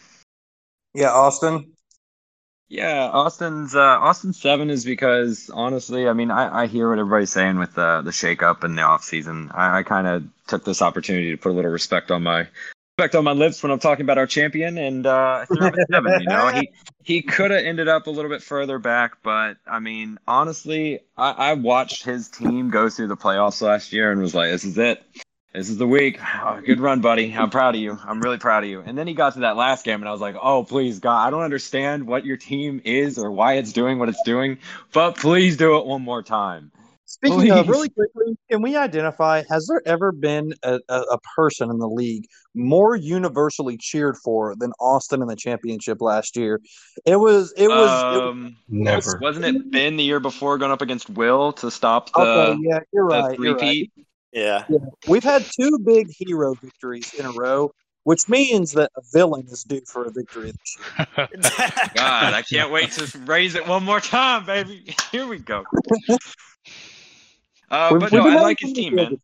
Yeah, 0.95 1.11
Austin. 1.11 1.73
Yeah, 2.74 3.08
Austin's 3.14 3.76
uh, 3.76 3.80
Austin's 3.80 4.41
seven 4.41 4.72
is 4.72 4.84
because 4.84 5.52
honestly, 5.54 6.10
I 6.10 6.14
mean, 6.14 6.32
I, 6.32 6.64
I 6.64 6.66
hear 6.66 6.90
what 6.90 6.98
everybody's 6.98 7.30
saying 7.30 7.60
with 7.60 7.76
the 7.76 8.02
the 8.02 8.10
shakeup 8.10 8.64
and 8.64 8.76
the 8.76 8.82
off 8.82 9.04
season. 9.04 9.52
I, 9.54 9.78
I 9.78 9.84
kind 9.84 10.08
of 10.08 10.24
took 10.48 10.66
this 10.66 10.82
opportunity 10.82 11.30
to 11.30 11.38
put 11.38 11.52
a 11.52 11.54
little 11.54 11.70
respect 11.70 12.10
on 12.10 12.24
my 12.24 12.48
respect 12.98 13.14
on 13.14 13.26
my 13.26 13.34
lips 13.34 13.62
when 13.62 13.72
I'm 13.72 13.78
talking 13.78 14.04
about 14.04 14.18
our 14.18 14.26
champion, 14.26 14.80
and 14.80 15.06
uh, 15.06 15.45
seven. 15.91 16.20
You 16.20 16.26
know, 16.26 16.48
he 16.48 16.72
he 17.04 17.22
could 17.22 17.52
have 17.52 17.64
ended 17.64 17.88
up 17.88 18.08
a 18.08 18.10
little 18.10 18.32
bit 18.32 18.41
further 18.41 18.80
back, 18.80 19.22
but 19.22 19.58
I 19.68 19.78
mean, 19.78 20.18
honestly, 20.28 21.02
I, 21.16 21.30
I 21.32 21.54
watched 21.54 22.04
his 22.04 22.28
team 22.28 22.72
go 22.72 22.90
through 22.90 23.10
the 23.10 23.18
playoffs 23.18 23.62
last 23.62 23.94
year 23.94 24.12
and 24.12 24.20
was 24.20 24.34
like, 24.34 24.50
this 24.50 24.64
is 24.64 24.80
it. 24.80 25.04
This 25.54 25.70
is 25.70 25.78
the 25.78 25.88
week. 25.88 26.20
Oh, 26.46 26.60
good 26.60 26.82
run, 26.82 27.00
buddy. 27.00 27.34
I'm 27.34 27.50
proud 27.50 27.76
of 27.76 27.82
you. 27.82 27.98
I'm 28.06 28.20
really 28.20 28.38
proud 28.38 28.66
of 28.66 28.70
you. 28.70 28.82
And 28.82 28.98
then 28.98 29.08
he 29.08 29.14
got 29.14 29.34
to 29.36 29.40
that 29.42 29.56
last 29.56 29.86
game, 29.86 30.02
and 30.02 30.10
I 30.10 30.12
was 30.12 30.20
like, 30.20 30.36
oh, 30.42 30.66
please, 30.66 31.00
God, 31.00 31.26
I 31.26 31.30
don't 31.30 31.42
understand 31.42 32.06
what 32.06 32.26
your 32.26 32.36
team 32.36 32.82
is 32.84 33.18
or 33.18 33.32
why 33.32 33.54
it's 33.54 33.72
doing 33.72 33.98
what 33.98 34.10
it's 34.10 34.22
doing, 34.24 34.58
but 34.92 35.16
please 35.16 35.56
do 35.56 35.78
it 35.78 35.86
one 35.86 36.02
more 36.02 36.22
time. 36.22 36.70
Speaking 37.06 37.52
of, 37.52 37.70
really 37.70 37.90
quickly, 37.90 38.36
can 38.52 38.62
we 38.62 38.76
identify? 38.76 39.44
Has 39.50 39.68
there 39.68 39.82
ever 39.86 40.12
been 40.12 40.54
a, 40.64 40.80
a, 40.90 41.00
a 41.02 41.20
person 41.36 41.70
in 41.70 41.78
the 41.78 41.88
league 41.88 42.26
more 42.54 42.96
universally 42.96 43.78
cheered 43.78 44.18
for 44.18 44.56
than 44.58 44.74
Austin 44.80 45.22
in 45.22 45.28
the 45.28 45.36
championship 45.36 46.02
last 46.02 46.36
year? 46.36 46.60
It 47.06 47.18
was. 47.18 47.54
It 47.56 47.70
was. 47.70 48.16
it 48.16 48.20
was 48.20 48.22
um, 48.32 48.58
Never. 48.68 49.20
wasn't 49.22 49.46
it 49.46 49.72
Ben 49.72 49.96
the 49.96 50.04
year 50.04 50.20
before 50.20 50.58
going 50.58 50.72
up 50.72 50.82
against 50.82 51.10
Will 51.10 51.54
to 51.54 51.72
stop 51.72 52.12
the, 52.12 52.20
okay, 52.20 52.60
yeah, 52.62 52.80
you're 52.92 53.08
the 53.08 53.22
right. 53.22 53.40
You're 53.40 53.56
right. 53.56 53.92
Three-peat? 54.34 54.65
Yeah. 54.69 54.77
We've 55.07 55.23
had 55.23 55.45
two 55.60 55.80
big 55.80 56.07
hero 56.18 56.53
victories 56.55 57.14
in 57.14 57.26
a 57.26 57.31
row, 57.31 57.72
which 58.03 58.27
means 58.27 58.73
that 58.73 58.91
a 58.97 59.01
villain 59.14 59.45
is 59.49 59.64
due 59.64 59.81
for 59.88 60.05
a 60.05 60.11
victory 60.11 60.51
this 60.51 60.77
year. 60.97 61.27
God, 61.95 62.34
I 62.34 62.41
can't 62.41 62.72
wait 62.72 62.91
to 62.93 63.18
raise 63.19 63.55
it 63.55 63.68
one 63.68 63.84
more 63.84 63.99
time, 63.99 64.45
baby. 64.45 64.95
Here 65.11 65.27
we 65.27 65.39
go. 65.39 65.64
Uh, 67.69 67.89
We've- 67.91 67.99
but 67.99 68.11
we've 68.11 68.23
no, 68.23 68.30
I 68.30 68.41
like 68.41 68.57
his 68.60 68.73
team, 68.73 68.95
man. 68.95 69.18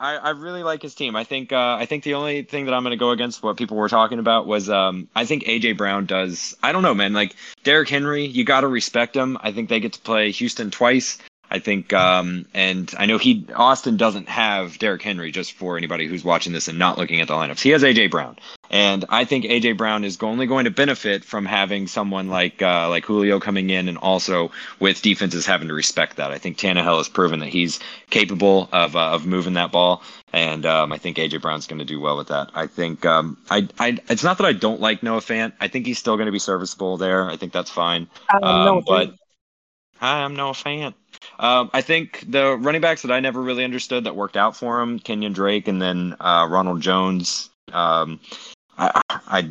I, 0.00 0.16
I 0.16 0.30
really 0.30 0.64
like 0.64 0.82
his 0.82 0.94
team. 0.96 1.14
I 1.14 1.22
think 1.22 1.52
uh, 1.52 1.76
I 1.78 1.86
think 1.86 2.02
the 2.02 2.14
only 2.14 2.42
thing 2.42 2.64
that 2.64 2.74
I'm 2.74 2.82
going 2.82 2.90
to 2.90 2.96
go 2.96 3.10
against 3.10 3.42
what 3.44 3.56
people 3.56 3.76
were 3.76 3.88
talking 3.88 4.18
about 4.18 4.46
was 4.46 4.68
um, 4.68 5.08
I 5.14 5.24
think 5.24 5.44
AJ 5.44 5.76
Brown 5.78 6.04
does. 6.04 6.56
I 6.64 6.72
don't 6.72 6.82
know, 6.82 6.94
man. 6.94 7.12
Like 7.12 7.36
Derrick 7.62 7.88
Henry, 7.88 8.24
you 8.26 8.42
got 8.44 8.62
to 8.62 8.68
respect 8.68 9.14
him. 9.16 9.38
I 9.40 9.52
think 9.52 9.68
they 9.68 9.78
get 9.78 9.92
to 9.92 10.00
play 10.00 10.32
Houston 10.32 10.72
twice. 10.72 11.18
I 11.54 11.60
think, 11.60 11.92
um, 11.92 12.46
and 12.52 12.92
I 12.98 13.06
know 13.06 13.16
he 13.16 13.46
Austin 13.54 13.96
doesn't 13.96 14.28
have 14.28 14.76
Derrick 14.80 15.02
Henry. 15.02 15.30
Just 15.30 15.52
for 15.52 15.76
anybody 15.76 16.08
who's 16.08 16.24
watching 16.24 16.52
this 16.52 16.66
and 16.66 16.80
not 16.80 16.98
looking 16.98 17.20
at 17.20 17.28
the 17.28 17.34
lineups, 17.34 17.60
he 17.60 17.70
has 17.70 17.84
AJ 17.84 18.10
Brown, 18.10 18.36
and 18.70 19.04
I 19.08 19.24
think 19.24 19.44
AJ 19.44 19.76
Brown 19.76 20.02
is 20.02 20.20
only 20.20 20.48
going 20.48 20.64
to 20.64 20.72
benefit 20.72 21.24
from 21.24 21.46
having 21.46 21.86
someone 21.86 22.26
like 22.26 22.60
uh, 22.60 22.88
like 22.88 23.04
Julio 23.04 23.38
coming 23.38 23.70
in, 23.70 23.88
and 23.88 23.96
also 23.98 24.50
with 24.80 25.00
defenses 25.00 25.46
having 25.46 25.68
to 25.68 25.74
respect 25.74 26.16
that. 26.16 26.32
I 26.32 26.38
think 26.38 26.58
Tannehill 26.58 26.96
has 26.96 27.08
proven 27.08 27.38
that 27.38 27.50
he's 27.50 27.78
capable 28.10 28.68
of 28.72 28.96
uh, 28.96 29.12
of 29.12 29.24
moving 29.24 29.52
that 29.52 29.70
ball, 29.70 30.02
and 30.32 30.66
um, 30.66 30.92
I 30.92 30.98
think 30.98 31.18
AJ 31.18 31.40
Brown's 31.40 31.68
going 31.68 31.78
to 31.78 31.84
do 31.84 32.00
well 32.00 32.16
with 32.16 32.26
that. 32.28 32.50
I 32.52 32.66
think 32.66 33.06
um, 33.06 33.38
I, 33.48 33.68
I 33.78 33.96
it's 34.08 34.24
not 34.24 34.38
that 34.38 34.46
I 34.48 34.54
don't 34.54 34.80
like 34.80 35.04
Noah 35.04 35.20
Fant. 35.20 35.52
I 35.60 35.68
think 35.68 35.86
he's 35.86 36.00
still 36.00 36.16
going 36.16 36.26
to 36.26 36.32
be 36.32 36.40
serviceable 36.40 36.96
there. 36.96 37.30
I 37.30 37.36
think 37.36 37.52
that's 37.52 37.70
fine. 37.70 38.08
Um, 38.42 38.82
but 38.84 39.14
hi, 39.98 40.24
I'm 40.24 40.34
Noah 40.34 40.54
Fant. 40.54 40.94
Um, 41.38 41.70
I 41.72 41.80
think 41.80 42.24
the 42.28 42.56
running 42.56 42.80
backs 42.80 43.02
that 43.02 43.12
I 43.12 43.20
never 43.20 43.42
really 43.42 43.64
understood 43.64 44.04
that 44.04 44.16
worked 44.16 44.36
out 44.36 44.56
for 44.56 44.80
him, 44.80 44.98
Kenyan 45.00 45.34
Drake 45.34 45.68
and 45.68 45.80
then 45.80 46.16
uh, 46.20 46.46
Ronald 46.50 46.80
Jones. 46.80 47.50
Um, 47.72 48.20
I, 48.76 49.00
I 49.08 49.48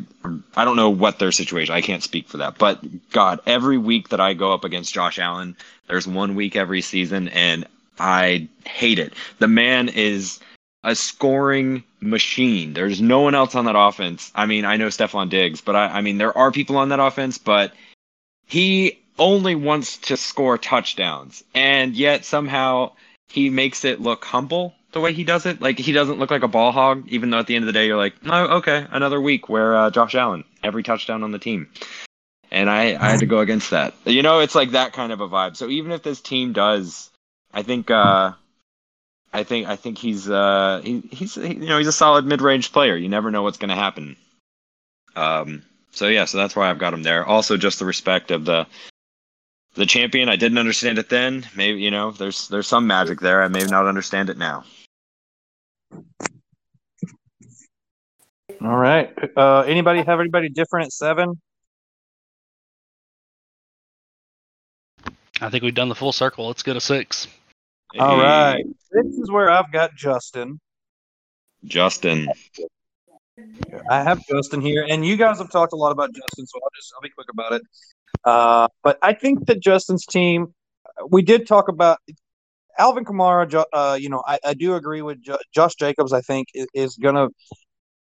I 0.54 0.64
don't 0.64 0.76
know 0.76 0.90
what 0.90 1.18
their 1.18 1.32
situation. 1.32 1.74
I 1.74 1.80
can't 1.80 2.02
speak 2.02 2.28
for 2.28 2.36
that. 2.38 2.58
But 2.58 3.10
God, 3.10 3.40
every 3.46 3.78
week 3.78 4.10
that 4.10 4.20
I 4.20 4.34
go 4.34 4.52
up 4.52 4.64
against 4.64 4.92
Josh 4.92 5.18
Allen, 5.18 5.56
there's 5.88 6.06
one 6.06 6.34
week 6.34 6.56
every 6.56 6.82
season, 6.82 7.28
and 7.28 7.66
I 7.98 8.48
hate 8.66 8.98
it. 8.98 9.14
The 9.38 9.48
man 9.48 9.88
is 9.88 10.40
a 10.82 10.94
scoring 10.94 11.82
machine. 12.00 12.74
There's 12.74 13.00
no 13.00 13.20
one 13.20 13.34
else 13.34 13.54
on 13.54 13.64
that 13.64 13.78
offense. 13.78 14.30
I 14.34 14.44
mean, 14.46 14.64
I 14.66 14.76
know 14.76 14.88
Stefon 14.88 15.30
Diggs, 15.30 15.60
but 15.60 15.74
I, 15.74 15.86
I 15.86 16.00
mean, 16.02 16.18
there 16.18 16.36
are 16.36 16.52
people 16.52 16.76
on 16.76 16.90
that 16.90 17.00
offense, 17.00 17.38
but 17.38 17.72
he 18.46 18.98
only 19.18 19.54
wants 19.54 19.98
to 19.98 20.16
score 20.16 20.58
touchdowns. 20.58 21.44
And 21.54 21.94
yet 21.94 22.24
somehow 22.24 22.92
he 23.28 23.50
makes 23.50 23.84
it 23.84 24.00
look 24.00 24.24
humble 24.24 24.74
the 24.92 25.00
way 25.00 25.12
he 25.12 25.24
does 25.24 25.46
it. 25.46 25.60
Like, 25.60 25.78
he 25.78 25.92
doesn't 25.92 26.18
look 26.18 26.30
like 26.30 26.42
a 26.42 26.48
ball 26.48 26.72
hog, 26.72 27.04
even 27.08 27.30
though 27.30 27.38
at 27.38 27.46
the 27.46 27.56
end 27.56 27.64
of 27.64 27.66
the 27.66 27.72
day, 27.72 27.86
you're 27.86 27.96
like, 27.96 28.14
oh, 28.26 28.58
okay, 28.58 28.86
another 28.90 29.20
week 29.20 29.48
where 29.48 29.76
uh, 29.76 29.90
Josh 29.90 30.14
Allen, 30.14 30.44
every 30.62 30.82
touchdown 30.82 31.22
on 31.22 31.32
the 31.32 31.38
team. 31.38 31.68
And 32.50 32.70
I, 32.70 32.94
I 32.94 33.10
had 33.10 33.20
to 33.20 33.26
go 33.26 33.40
against 33.40 33.70
that. 33.70 33.94
You 34.04 34.22
know, 34.22 34.38
it's 34.38 34.54
like 34.54 34.70
that 34.72 34.92
kind 34.92 35.10
of 35.10 35.20
a 35.20 35.28
vibe. 35.28 35.56
So 35.56 35.68
even 35.68 35.90
if 35.90 36.04
this 36.04 36.20
team 36.20 36.52
does, 36.52 37.10
I 37.52 37.62
think, 37.62 37.90
uh, 37.90 38.32
I 39.34 39.42
think 39.42 39.66
I 39.66 39.74
think 39.74 39.98
he's 39.98 40.30
uh 40.30 40.80
he, 40.84 41.00
he's 41.10 41.34
he, 41.34 41.54
you 41.54 41.66
know 41.66 41.78
he's 41.78 41.88
a 41.88 41.92
solid 41.92 42.24
mid 42.24 42.40
range 42.40 42.70
player. 42.72 42.94
You 42.96 43.08
never 43.08 43.32
know 43.32 43.42
what's 43.42 43.58
going 43.58 43.70
to 43.70 43.74
happen. 43.74 44.16
Um. 45.16 45.64
So 45.90 46.06
yeah, 46.06 46.24
so 46.24 46.38
that's 46.38 46.54
why 46.54 46.70
I've 46.70 46.78
got 46.78 46.94
him 46.94 47.02
there. 47.02 47.24
Also, 47.24 47.56
just 47.56 47.80
the 47.80 47.84
respect 47.84 48.30
of 48.30 48.44
the 48.44 48.66
the 49.74 49.86
champion. 49.86 50.28
I 50.28 50.36
didn't 50.36 50.58
understand 50.58 50.98
it 50.98 51.08
then. 51.08 51.46
Maybe 51.54 51.80
you 51.80 51.90
know 51.90 52.10
there's 52.10 52.48
there's 52.48 52.66
some 52.66 52.86
magic 52.86 53.20
there. 53.20 53.42
I 53.42 53.48
may 53.48 53.64
not 53.64 53.86
understand 53.86 54.30
it 54.30 54.38
now. 54.38 54.64
All 58.60 58.76
right. 58.76 59.12
Uh, 59.36 59.60
anybody 59.60 60.02
have 60.02 60.20
anybody 60.20 60.48
different 60.48 60.86
at 60.86 60.92
seven? 60.92 61.40
I 65.40 65.50
think 65.50 65.64
we've 65.64 65.74
done 65.74 65.88
the 65.88 65.94
full 65.94 66.12
circle. 66.12 66.46
Let's 66.46 66.62
go 66.62 66.72
to 66.72 66.80
six. 66.80 67.26
All 67.98 68.18
right. 68.18 68.64
This 68.92 69.18
is 69.18 69.30
where 69.30 69.50
I've 69.50 69.70
got 69.72 69.94
Justin. 69.94 70.60
Justin. 71.64 72.28
I 73.90 74.02
have 74.02 74.24
Justin 74.26 74.60
here, 74.60 74.86
and 74.88 75.04
you 75.04 75.16
guys 75.16 75.38
have 75.38 75.50
talked 75.50 75.72
a 75.72 75.76
lot 75.76 75.90
about 75.90 76.14
Justin, 76.14 76.46
so 76.46 76.58
I'll 76.62 76.70
just 76.74 76.92
I'll 76.94 77.00
be 77.02 77.10
quick 77.10 77.26
about 77.30 77.52
it. 77.52 77.62
Uh, 78.24 78.68
but 78.82 78.98
I 79.02 79.14
think 79.14 79.46
that 79.46 79.60
Justin's 79.60 80.06
team, 80.06 80.54
we 81.08 81.22
did 81.22 81.46
talk 81.46 81.68
about 81.68 81.98
Alvin 82.78 83.04
Kamara. 83.04 83.64
Uh, 83.72 83.98
you 84.00 84.08
know, 84.08 84.22
I, 84.26 84.38
I 84.44 84.54
do 84.54 84.74
agree 84.74 85.02
with 85.02 85.22
Ju- 85.22 85.38
Josh 85.54 85.74
Jacobs. 85.74 86.12
I 86.12 86.20
think 86.20 86.48
is, 86.54 86.66
is 86.74 86.96
gonna. 86.96 87.28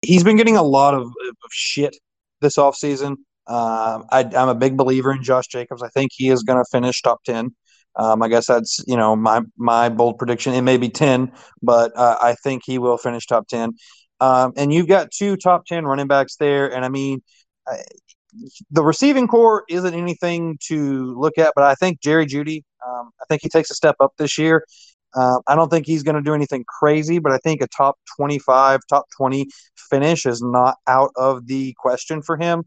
He's 0.03 0.25
been 0.25 0.37
getting 0.37 0.57
a 0.57 0.63
lot 0.63 0.95
of, 0.95 1.03
of 1.03 1.51
shit 1.53 1.97
this 2.41 2.57
offseason. 2.57 3.17
Um, 3.47 4.07
I, 4.11 4.25
I'm 4.37 4.49
a 4.49 4.55
big 4.55 4.77
believer 4.77 5.13
in 5.13 5.23
Josh 5.23 5.49
Jacobs. 5.49 5.83
I 5.83 5.89
think 5.89 6.13
he 6.15 6.31
is 6.31 6.43
going 6.43 6.59
to 6.59 6.65
finish 6.71 7.03
top 7.03 7.23
ten. 7.25 7.51
Um, 7.97 8.23
I 8.23 8.29
guess 8.29 8.47
that's 8.47 8.83
you 8.87 8.97
know 8.97 9.17
my 9.17 9.43
my 9.57 9.89
bold 9.89 10.19
prediction. 10.19 10.55
It 10.55 10.63
may 10.63 10.77
be 10.77 10.89
ten, 10.89 11.33
but 11.63 11.93
uh, 11.97 12.17
I 12.21 12.35
think 12.43 12.63
he 12.65 12.79
will 12.79 12.97
finish 12.97 13.27
top 13.27 13.49
ten. 13.49 13.73
Um, 14.21 14.53
and 14.57 14.73
you've 14.73 14.87
got 14.87 15.11
two 15.11 15.37
top 15.37 15.67
ten 15.67 15.85
running 15.85 16.07
backs 16.07 16.37
there, 16.37 16.73
and 16.73 16.85
I 16.85 16.89
mean, 16.89 17.23
the 18.71 18.83
receiving 18.83 19.27
core 19.27 19.65
isn't 19.69 19.95
anything 19.95 20.59
to 20.69 21.19
look 21.19 21.39
at, 21.39 21.53
but 21.55 21.65
I 21.65 21.75
think 21.75 22.01
Jerry 22.01 22.27
Jeudy. 22.27 22.65
Um, 22.87 23.11
I 23.21 23.25
think 23.29 23.43
he 23.43 23.49
takes 23.49 23.71
a 23.71 23.75
step 23.75 23.97
up 24.01 24.13
this 24.17 24.39
year. 24.39 24.65
Uh, 25.15 25.41
I 25.47 25.55
don't 25.55 25.69
think 25.69 25.87
he's 25.87 26.03
going 26.03 26.15
to 26.15 26.23
do 26.23 26.35
anything 26.35 26.65
crazy, 26.69 27.19
but 27.19 27.33
I 27.33 27.39
think 27.39 27.61
a 27.61 27.67
top 27.67 27.97
twenty-five, 28.17 28.81
top 28.89 29.07
twenty 29.17 29.49
finish 29.91 30.25
is 30.25 30.41
not 30.41 30.77
out 30.87 31.11
of 31.17 31.47
the 31.47 31.75
question 31.79 32.23
for 32.23 32.37
him. 32.37 32.65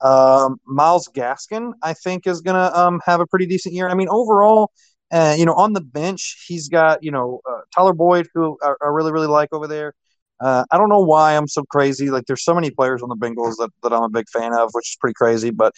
Um, 0.00 0.58
Myles 0.66 1.10
Gaskin, 1.14 1.72
I 1.82 1.92
think, 1.92 2.26
is 2.26 2.40
going 2.40 2.54
to 2.54 2.78
um, 2.78 3.00
have 3.04 3.20
a 3.20 3.26
pretty 3.26 3.46
decent 3.46 3.74
year. 3.74 3.88
I 3.88 3.94
mean, 3.94 4.08
overall, 4.08 4.70
uh, 5.12 5.34
you 5.36 5.44
know, 5.44 5.54
on 5.54 5.72
the 5.72 5.80
bench, 5.80 6.44
he's 6.46 6.68
got, 6.68 7.02
you 7.02 7.10
know, 7.10 7.40
uh, 7.46 7.60
Tyler 7.74 7.92
Boyd, 7.92 8.28
who 8.32 8.56
I, 8.62 8.74
I, 8.80 8.86
really, 8.86 9.12
really 9.12 9.26
like 9.26 9.52
over 9.52 9.66
there. 9.66 9.92
Uh, 10.40 10.64
I 10.70 10.78
don't 10.78 10.88
know 10.88 11.00
why 11.00 11.36
I'm 11.36 11.48
so 11.48 11.64
crazy. 11.64 12.10
Like, 12.10 12.24
there's 12.26 12.44
so 12.44 12.54
many 12.54 12.70
players 12.70 13.02
on 13.02 13.08
the 13.08 13.16
Bengals 13.16 13.56
that, 13.58 13.70
that 13.82 13.92
I'm 13.92 14.02
a 14.02 14.08
big 14.08 14.28
fan 14.28 14.54
of, 14.54 14.70
which 14.72 14.90
is 14.90 14.96
pretty 15.00 15.14
crazy. 15.14 15.50
But, 15.50 15.74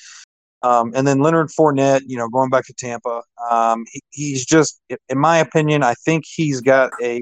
um, 0.63 0.93
and 0.95 1.07
then 1.07 1.19
Leonard 1.19 1.49
Fournette, 1.49 2.03
you 2.07 2.17
know, 2.17 2.29
going 2.29 2.51
back 2.51 2.65
to 2.67 2.75
Tampa, 2.75 3.23
um, 3.51 3.85
he, 3.91 4.01
he's 4.11 4.47
just, 4.47 4.81
in 5.09 5.19
my 5.19 5.39
opinion, 5.39 5.83
I 5.83 5.95
think 5.95 6.25
he's 6.27 6.61
got 6.61 6.91
a, 7.03 7.21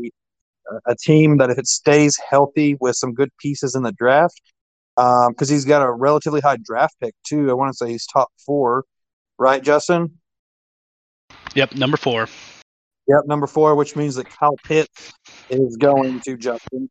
a 0.86 0.94
team 0.94 1.38
that 1.38 1.50
if 1.50 1.58
it 1.58 1.66
stays 1.66 2.18
healthy 2.28 2.76
with 2.80 2.96
some 2.96 3.14
good 3.14 3.30
pieces 3.40 3.74
in 3.74 3.82
the 3.82 3.92
draft, 3.92 4.40
because 4.96 5.50
um, 5.50 5.54
he's 5.54 5.64
got 5.64 5.82
a 5.82 5.90
relatively 5.90 6.40
high 6.42 6.58
draft 6.62 6.94
pick 7.00 7.14
too. 7.24 7.48
I 7.50 7.54
want 7.54 7.72
to 7.72 7.76
say 7.76 7.90
he's 7.90 8.06
top 8.06 8.28
four, 8.44 8.84
right, 9.38 9.62
Justin? 9.62 10.18
Yep, 11.54 11.74
number 11.76 11.96
four. 11.96 12.28
Yep, 13.08 13.22
number 13.26 13.46
four, 13.46 13.74
which 13.74 13.96
means 13.96 14.14
that 14.16 14.28
Kyle 14.28 14.56
Pitts 14.62 15.12
is 15.48 15.76
going 15.78 16.20
to 16.20 16.36
Justin. 16.36 16.90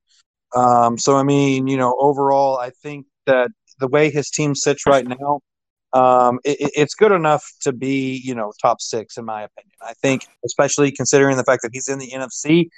Um, 0.55 0.97
so 0.97 1.15
I 1.15 1.23
mean, 1.23 1.67
you 1.67 1.77
know, 1.77 1.95
overall, 1.99 2.57
I 2.57 2.71
think 2.71 3.05
that 3.26 3.51
the 3.80 3.88
way 3.88 4.09
his 4.09 4.30
team 4.30 4.55
sits 4.55 4.85
right 4.85 5.07
now, 5.07 5.39
um, 5.93 6.39
it, 6.43 6.71
it's 6.76 6.95
good 6.95 7.11
enough 7.11 7.43
to 7.61 7.71
be, 7.71 8.21
you 8.23 8.35
know, 8.35 8.51
top 8.61 8.81
six 8.81 9.17
in 9.17 9.26
my 9.26 9.43
opinion. 9.43 9.73
I 9.81 9.93
think, 9.93 10.27
especially 10.45 10.91
considering 10.91 11.38
the 11.38 11.43
fact 11.43 11.61
that 11.63 11.71
he's 11.73 11.88
in 11.88 11.99
the 11.99 12.11
NFC. 12.11 12.69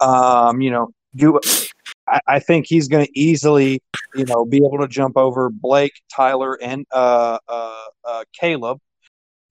Um, 0.00 0.60
you 0.60 0.70
know, 0.70 0.90
you 1.14 1.40
I, 2.08 2.20
I 2.26 2.38
think 2.40 2.66
he's 2.66 2.88
going 2.88 3.06
to 3.06 3.18
easily, 3.18 3.82
you 4.14 4.24
know, 4.24 4.44
be 4.44 4.58
able 4.58 4.78
to 4.78 4.88
jump 4.88 5.16
over 5.16 5.50
Blake, 5.50 6.00
Tyler, 6.14 6.58
and 6.60 6.86
uh, 6.92 7.38
uh, 7.48 7.84
uh, 8.04 8.24
Caleb. 8.38 8.78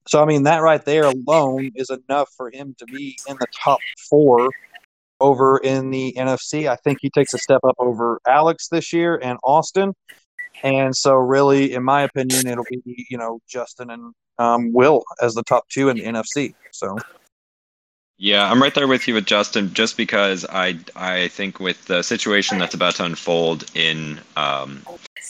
So 0.08 0.22
I 0.22 0.26
mean, 0.26 0.44
that 0.44 0.62
right 0.62 0.84
there 0.84 1.04
alone 1.04 1.72
is 1.76 1.90
enough 1.90 2.30
for 2.38 2.50
him 2.50 2.76
to 2.80 2.86
be 2.86 3.18
in 3.28 3.36
the 3.40 3.48
top 3.54 3.80
four 4.10 4.50
over 5.20 5.58
in 5.58 5.92
the 5.92 6.14
NFC. 6.18 6.70
I 6.70 6.76
think 6.76 7.00
he 7.02 7.10
takes 7.10 7.34
a 7.34 7.38
step 7.38 7.62
up 7.64 7.76
over 7.78 8.20
Alex 8.28 8.68
this 8.70 8.94
year 8.94 9.20
and 9.22 9.38
Austin. 9.44 9.94
And 10.64 10.96
so, 10.96 11.14
really, 11.14 11.74
in 11.74 11.84
my 11.84 12.02
opinion, 12.02 12.48
it'll 12.48 12.66
be 12.70 13.06
you 13.10 13.18
know 13.18 13.40
Justin 13.48 13.90
and 13.92 14.14
um, 14.40 14.74
Will 14.74 15.04
as 15.22 15.34
the 15.34 15.44
top 15.44 15.68
two 15.70 15.90
in 15.90 15.98
the 15.98 16.04
NFC. 16.04 16.56
So 16.72 16.98
yeah, 18.20 18.50
I'm 18.50 18.62
right 18.62 18.74
there 18.74 18.88
with 18.88 19.08
you 19.08 19.14
with 19.14 19.28
Justin, 19.28 19.74
just 19.74 19.96
because 19.96 20.46
I 20.50 20.80
I 20.96 21.28
think 21.28 21.60
with 21.60 21.86
the 21.86 22.02
situation 22.02 22.58
that's 22.58 22.74
about 22.74 22.96
to 22.96 23.06
unfold 23.06 23.66
in 23.76 24.20
um, 24.36 24.82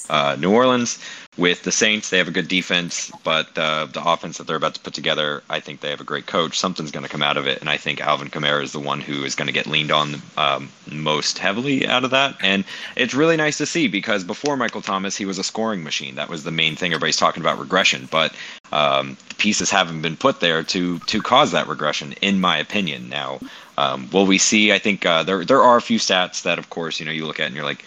uh, 0.10 0.36
New 0.40 0.52
Orleans 0.54 1.00
with 1.38 1.64
the 1.64 1.72
Saints, 1.72 2.10
they 2.10 2.18
have 2.18 2.28
a 2.28 2.32
good 2.32 2.48
defense, 2.48 3.12
but 3.24 3.54
the 3.54 3.88
the 3.94 4.04
offense 4.04 4.38
that 4.38 4.48
they're 4.48 4.56
about 4.56 4.74
to 4.74 4.80
put 4.80 4.94
together, 4.94 5.44
I 5.50 5.60
think 5.60 5.82
they 5.82 5.92
have 5.92 6.02
a 6.02 6.06
great 6.06 6.26
coach. 6.26 6.58
Something's 6.58 6.92
going 6.92 7.06
to 7.06 7.10
come 7.10 7.22
out 7.22 7.38
of 7.38 7.46
it, 7.46 7.60
and 7.62 7.70
I 7.70 7.78
think 7.78 8.02
Alvin 8.02 8.30
Kamara 8.30 8.64
is 8.64 8.72
the 8.72 8.80
one 8.80 9.02
who 9.02 9.24
is 9.24 9.36
going 9.36 9.48
to 9.48 9.54
get 9.54 9.68
leaned 9.68 9.92
on 9.92 10.22
um, 10.36 10.70
most 10.92 11.38
heavily 11.38 11.88
out 11.88 12.04
of 12.04 12.12
that. 12.12 12.36
And 12.42 12.64
it's 12.96 13.14
really 13.14 13.38
nice 13.38 13.58
to 13.60 13.66
see 13.66 13.88
because 13.88 14.24
before 14.24 14.58
Michael 14.58 14.82
Thomas, 14.82 15.16
he 15.16 15.26
was 15.26 15.38
a 15.38 15.44
scoring 15.44 15.84
machine. 15.84 16.16
That 16.16 16.30
was 16.30 16.44
the 16.44 16.52
main 16.52 16.76
thing 16.76 16.92
everybody's 16.92 17.18
talking 17.18 17.42
about 17.42 17.60
regression, 17.60 18.08
but 18.10 18.34
um, 18.72 19.16
the 19.30 19.36
pieces 19.36 19.70
haven't 19.70 20.02
been 20.02 20.18
put 20.18 20.40
there 20.40 20.64
to 20.64 21.00
to 21.00 21.22
cause 21.22 21.52
that 21.52 21.68
regression, 21.68 22.14
in 22.22 22.40
my 22.40 22.58
opinion. 22.58 23.10
Now, 23.10 23.40
um, 23.78 24.10
will 24.12 24.26
we 24.26 24.40
see? 24.40 24.74
I 24.74 24.80
think 24.80 25.06
uh, 25.06 25.22
there 25.22 25.46
there 25.46 25.62
are 25.62 25.78
a 25.78 25.82
few 25.82 26.00
stats 26.00 26.42
that, 26.42 26.58
of 26.58 26.72
course, 26.72 27.00
you 27.00 27.06
know, 27.06 27.12
you 27.12 27.28
look 27.28 27.40
at 27.40 27.46
and 27.46 27.56
you're 27.56 27.64
like, 27.64 27.86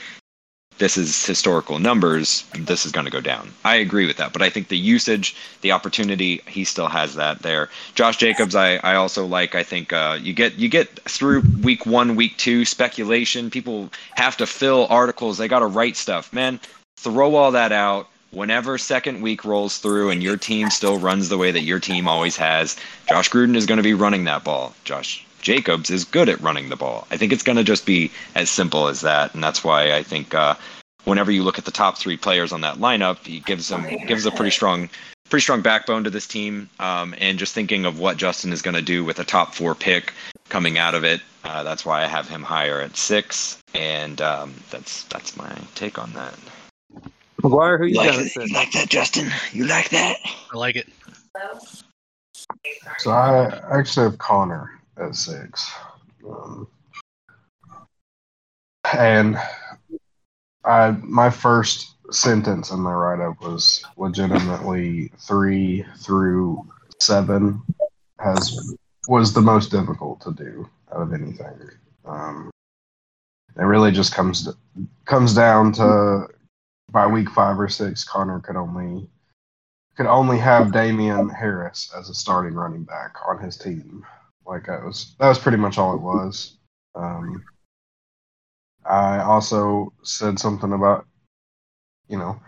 this 0.80 0.96
is 0.96 1.24
historical 1.24 1.78
numbers. 1.78 2.44
This 2.58 2.84
is 2.84 2.90
going 2.90 3.04
to 3.04 3.12
go 3.12 3.20
down. 3.20 3.52
I 3.64 3.76
agree 3.76 4.06
with 4.06 4.16
that, 4.16 4.32
but 4.32 4.40
I 4.40 4.48
think 4.48 4.68
the 4.68 4.78
usage, 4.78 5.36
the 5.60 5.72
opportunity, 5.72 6.40
he 6.48 6.64
still 6.64 6.88
has 6.88 7.14
that 7.14 7.42
there. 7.42 7.68
Josh 7.94 8.16
Jacobs, 8.16 8.56
I, 8.56 8.76
I 8.76 8.94
also 8.94 9.26
like. 9.26 9.54
I 9.54 9.62
think 9.62 9.92
uh, 9.92 10.18
you 10.20 10.32
get 10.32 10.54
you 10.56 10.68
get 10.68 10.88
through 11.08 11.42
week 11.62 11.84
one, 11.84 12.16
week 12.16 12.36
two 12.38 12.64
speculation. 12.64 13.50
People 13.50 13.90
have 14.16 14.38
to 14.38 14.46
fill 14.46 14.86
articles. 14.88 15.36
They 15.36 15.48
got 15.48 15.60
to 15.60 15.66
write 15.66 15.96
stuff. 15.96 16.32
Man, 16.32 16.58
throw 16.96 17.36
all 17.36 17.52
that 17.52 17.72
out 17.72 18.08
whenever 18.30 18.78
second 18.78 19.20
week 19.20 19.44
rolls 19.44 19.78
through 19.78 20.08
and 20.10 20.22
your 20.22 20.36
team 20.36 20.70
still 20.70 20.98
runs 20.98 21.28
the 21.28 21.38
way 21.38 21.50
that 21.50 21.62
your 21.62 21.80
team 21.80 22.08
always 22.08 22.36
has, 22.36 22.76
Josh 23.08 23.28
Gruden 23.28 23.56
is 23.56 23.66
going 23.66 23.78
to 23.78 23.82
be 23.82 23.94
running 23.94 24.24
that 24.24 24.44
ball. 24.44 24.74
Josh 24.84 25.26
Jacobs 25.40 25.90
is 25.90 26.04
good 26.04 26.28
at 26.28 26.40
running 26.40 26.68
the 26.68 26.76
ball. 26.76 27.06
I 27.10 27.16
think 27.16 27.32
it's 27.32 27.42
going 27.42 27.56
to 27.56 27.64
just 27.64 27.86
be 27.86 28.10
as 28.34 28.50
simple 28.50 28.88
as 28.88 29.00
that, 29.00 29.34
and 29.34 29.42
that's 29.42 29.64
why 29.64 29.94
I 29.94 30.02
think 30.02 30.34
uh, 30.34 30.54
whenever 31.04 31.30
you 31.30 31.42
look 31.42 31.58
at 31.58 31.64
the 31.64 31.70
top 31.70 31.98
three 31.98 32.16
players 32.16 32.52
on 32.52 32.60
that 32.62 32.76
lineup, 32.76 33.24
he 33.26 33.40
gives 33.40 33.68
them 33.68 33.86
gives 34.06 34.26
a 34.26 34.30
pretty 34.30 34.50
strong 34.50 34.88
pretty 35.28 35.42
strong 35.42 35.62
backbone 35.62 36.04
to 36.04 36.10
this 36.10 36.26
team. 36.26 36.68
Um, 36.80 37.14
and 37.18 37.38
just 37.38 37.54
thinking 37.54 37.84
of 37.84 37.98
what 37.98 38.16
Justin 38.16 38.52
is 38.52 38.62
going 38.62 38.74
to 38.74 38.82
do 38.82 39.04
with 39.04 39.18
a 39.18 39.24
top 39.24 39.54
four 39.54 39.74
pick 39.74 40.12
coming 40.48 40.76
out 40.76 40.94
of 40.94 41.04
it, 41.04 41.20
uh, 41.44 41.62
that's 41.62 41.86
why 41.86 42.02
I 42.02 42.06
have 42.06 42.28
him 42.28 42.42
higher 42.42 42.80
at 42.80 42.96
six, 42.96 43.58
and 43.74 44.20
um, 44.20 44.54
that's 44.70 45.04
that's 45.04 45.36
my 45.36 45.50
take 45.74 45.98
on 45.98 46.12
that. 46.12 46.34
McGuire, 47.42 47.78
who 47.78 47.86
you, 47.86 47.96
like 47.96 48.10
got? 48.10 48.48
You 48.48 48.54
like 48.54 48.72
that, 48.72 48.88
Justin? 48.88 49.30
You 49.52 49.66
like 49.66 49.90
that? 49.90 50.18
I 50.52 50.56
like 50.56 50.76
it. 50.76 50.88
So 52.98 53.10
I 53.10 53.78
actually 53.78 54.10
have 54.10 54.18
Connor 54.18 54.79
at 55.00 55.16
six. 55.16 55.70
Um, 56.28 56.68
and 58.96 59.38
I 60.64 60.90
my 61.02 61.30
first 61.30 61.94
sentence 62.12 62.70
in 62.70 62.80
my 62.80 62.92
write 62.92 63.20
up 63.20 63.40
was 63.40 63.84
legitimately 63.96 65.12
three 65.18 65.84
through 65.98 66.66
seven 67.00 67.62
has 68.18 68.74
was 69.08 69.32
the 69.32 69.40
most 69.40 69.70
difficult 69.70 70.20
to 70.20 70.32
do 70.32 70.68
out 70.92 71.02
of 71.02 71.12
anything. 71.12 71.70
Um, 72.04 72.50
it 73.56 73.62
really 73.62 73.90
just 73.90 74.14
comes 74.14 74.44
to, 74.44 74.56
comes 75.06 75.34
down 75.34 75.72
to 75.72 76.28
by 76.90 77.06
week 77.06 77.30
five 77.30 77.58
or 77.58 77.68
six, 77.68 78.04
Connor 78.04 78.40
could 78.40 78.56
only 78.56 79.08
could 79.96 80.06
only 80.06 80.38
have 80.38 80.72
Damien 80.72 81.28
Harris 81.28 81.92
as 81.96 82.08
a 82.08 82.14
starting 82.14 82.54
running 82.54 82.84
back 82.84 83.16
on 83.28 83.38
his 83.38 83.56
team. 83.56 84.04
Like 84.46 84.66
that 84.66 84.84
was 84.84 85.14
that 85.18 85.28
was 85.28 85.38
pretty 85.38 85.58
much 85.58 85.78
all 85.78 85.94
it 85.94 86.00
was. 86.00 86.56
Um, 86.94 87.44
I 88.84 89.20
also 89.20 89.92
said 90.02 90.38
something 90.38 90.72
about, 90.72 91.06
you 92.08 92.18
know, 92.18 92.40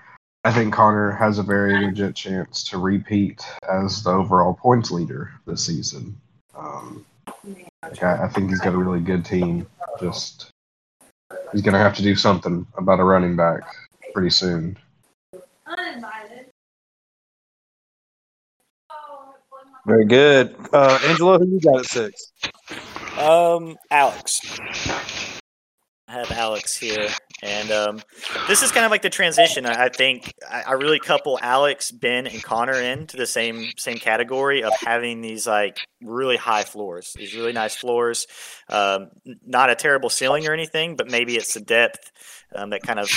I 0.44 0.52
think 0.52 0.74
Connor 0.74 1.12
has 1.12 1.38
a 1.38 1.42
very 1.42 1.84
legit 1.84 2.16
chance 2.16 2.64
to 2.70 2.78
repeat 2.78 3.44
as 3.70 4.02
the 4.02 4.10
overall 4.10 4.54
points 4.54 4.90
leader 4.90 5.30
this 5.46 5.64
season. 5.64 6.20
Um, 6.56 7.06
like 7.82 8.02
I, 8.02 8.24
I 8.24 8.28
think 8.28 8.50
he's 8.50 8.60
got 8.60 8.74
a 8.74 8.78
really 8.78 9.00
good 9.00 9.24
team. 9.24 9.66
Just 10.00 10.50
he's 11.52 11.62
going 11.62 11.74
to 11.74 11.78
have 11.78 11.94
to 11.96 12.02
do 12.02 12.16
something 12.16 12.66
about 12.76 12.98
a 12.98 13.04
running 13.04 13.36
back 13.36 13.62
pretty 14.12 14.30
soon. 14.30 14.76
Very 19.86 20.04
good. 20.04 20.54
Uh, 20.72 20.98
Angelo, 21.04 21.38
who 21.38 21.48
you 21.48 21.60
got 21.60 21.80
at 21.80 21.86
six? 21.86 22.32
Um, 23.18 23.76
Alex. 23.90 24.40
I 26.12 26.16
have 26.18 26.30
Alex 26.30 26.76
here, 26.76 27.08
and 27.42 27.70
um, 27.70 28.02
this 28.46 28.62
is 28.62 28.70
kind 28.70 28.84
of 28.84 28.90
like 28.90 29.00
the 29.00 29.08
transition. 29.08 29.64
I 29.64 29.88
think 29.88 30.34
I, 30.48 30.62
I 30.68 30.72
really 30.72 30.98
couple 30.98 31.38
Alex, 31.40 31.90
Ben, 31.90 32.26
and 32.26 32.42
Connor 32.42 32.78
into 32.80 33.16
the 33.16 33.26
same 33.26 33.70
same 33.78 33.96
category 33.96 34.62
of 34.62 34.74
having 34.78 35.22
these 35.22 35.46
like 35.46 35.78
really 36.02 36.36
high 36.36 36.64
floors, 36.64 37.14
these 37.16 37.34
really 37.34 37.52
nice 37.52 37.76
floors. 37.76 38.26
Um, 38.68 39.08
not 39.24 39.70
a 39.70 39.74
terrible 39.74 40.10
ceiling 40.10 40.46
or 40.46 40.52
anything, 40.52 40.96
but 40.96 41.10
maybe 41.10 41.36
it's 41.36 41.54
the 41.54 41.60
depth 41.60 42.12
um, 42.54 42.70
that 42.70 42.82
kind 42.82 43.00
of 43.00 43.08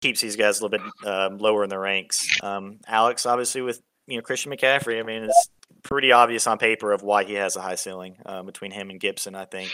keeps 0.00 0.22
these 0.22 0.36
guys 0.36 0.60
a 0.60 0.64
little 0.64 0.78
bit 0.78 1.06
um, 1.06 1.36
lower 1.36 1.62
in 1.62 1.68
the 1.68 1.78
ranks. 1.78 2.26
Um, 2.42 2.78
Alex, 2.86 3.26
obviously, 3.26 3.60
with 3.60 3.82
you 4.06 4.16
know 4.16 4.22
Christian 4.22 4.50
McCaffrey, 4.50 4.98
I 4.98 5.02
mean, 5.02 5.24
it's 5.24 5.48
pretty 5.82 6.12
obvious 6.12 6.46
on 6.46 6.58
paper 6.58 6.92
of 6.92 7.02
why 7.02 7.24
he 7.24 7.34
has 7.34 7.56
a 7.56 7.60
high 7.60 7.74
ceiling 7.74 8.16
uh, 8.24 8.42
between 8.42 8.70
him 8.70 8.90
and 8.90 9.00
Gibson. 9.00 9.34
I 9.34 9.44
think 9.44 9.70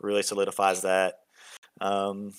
really 0.00 0.22
solidifies 0.22 0.82
that. 0.82 1.14
Um, 1.80 2.32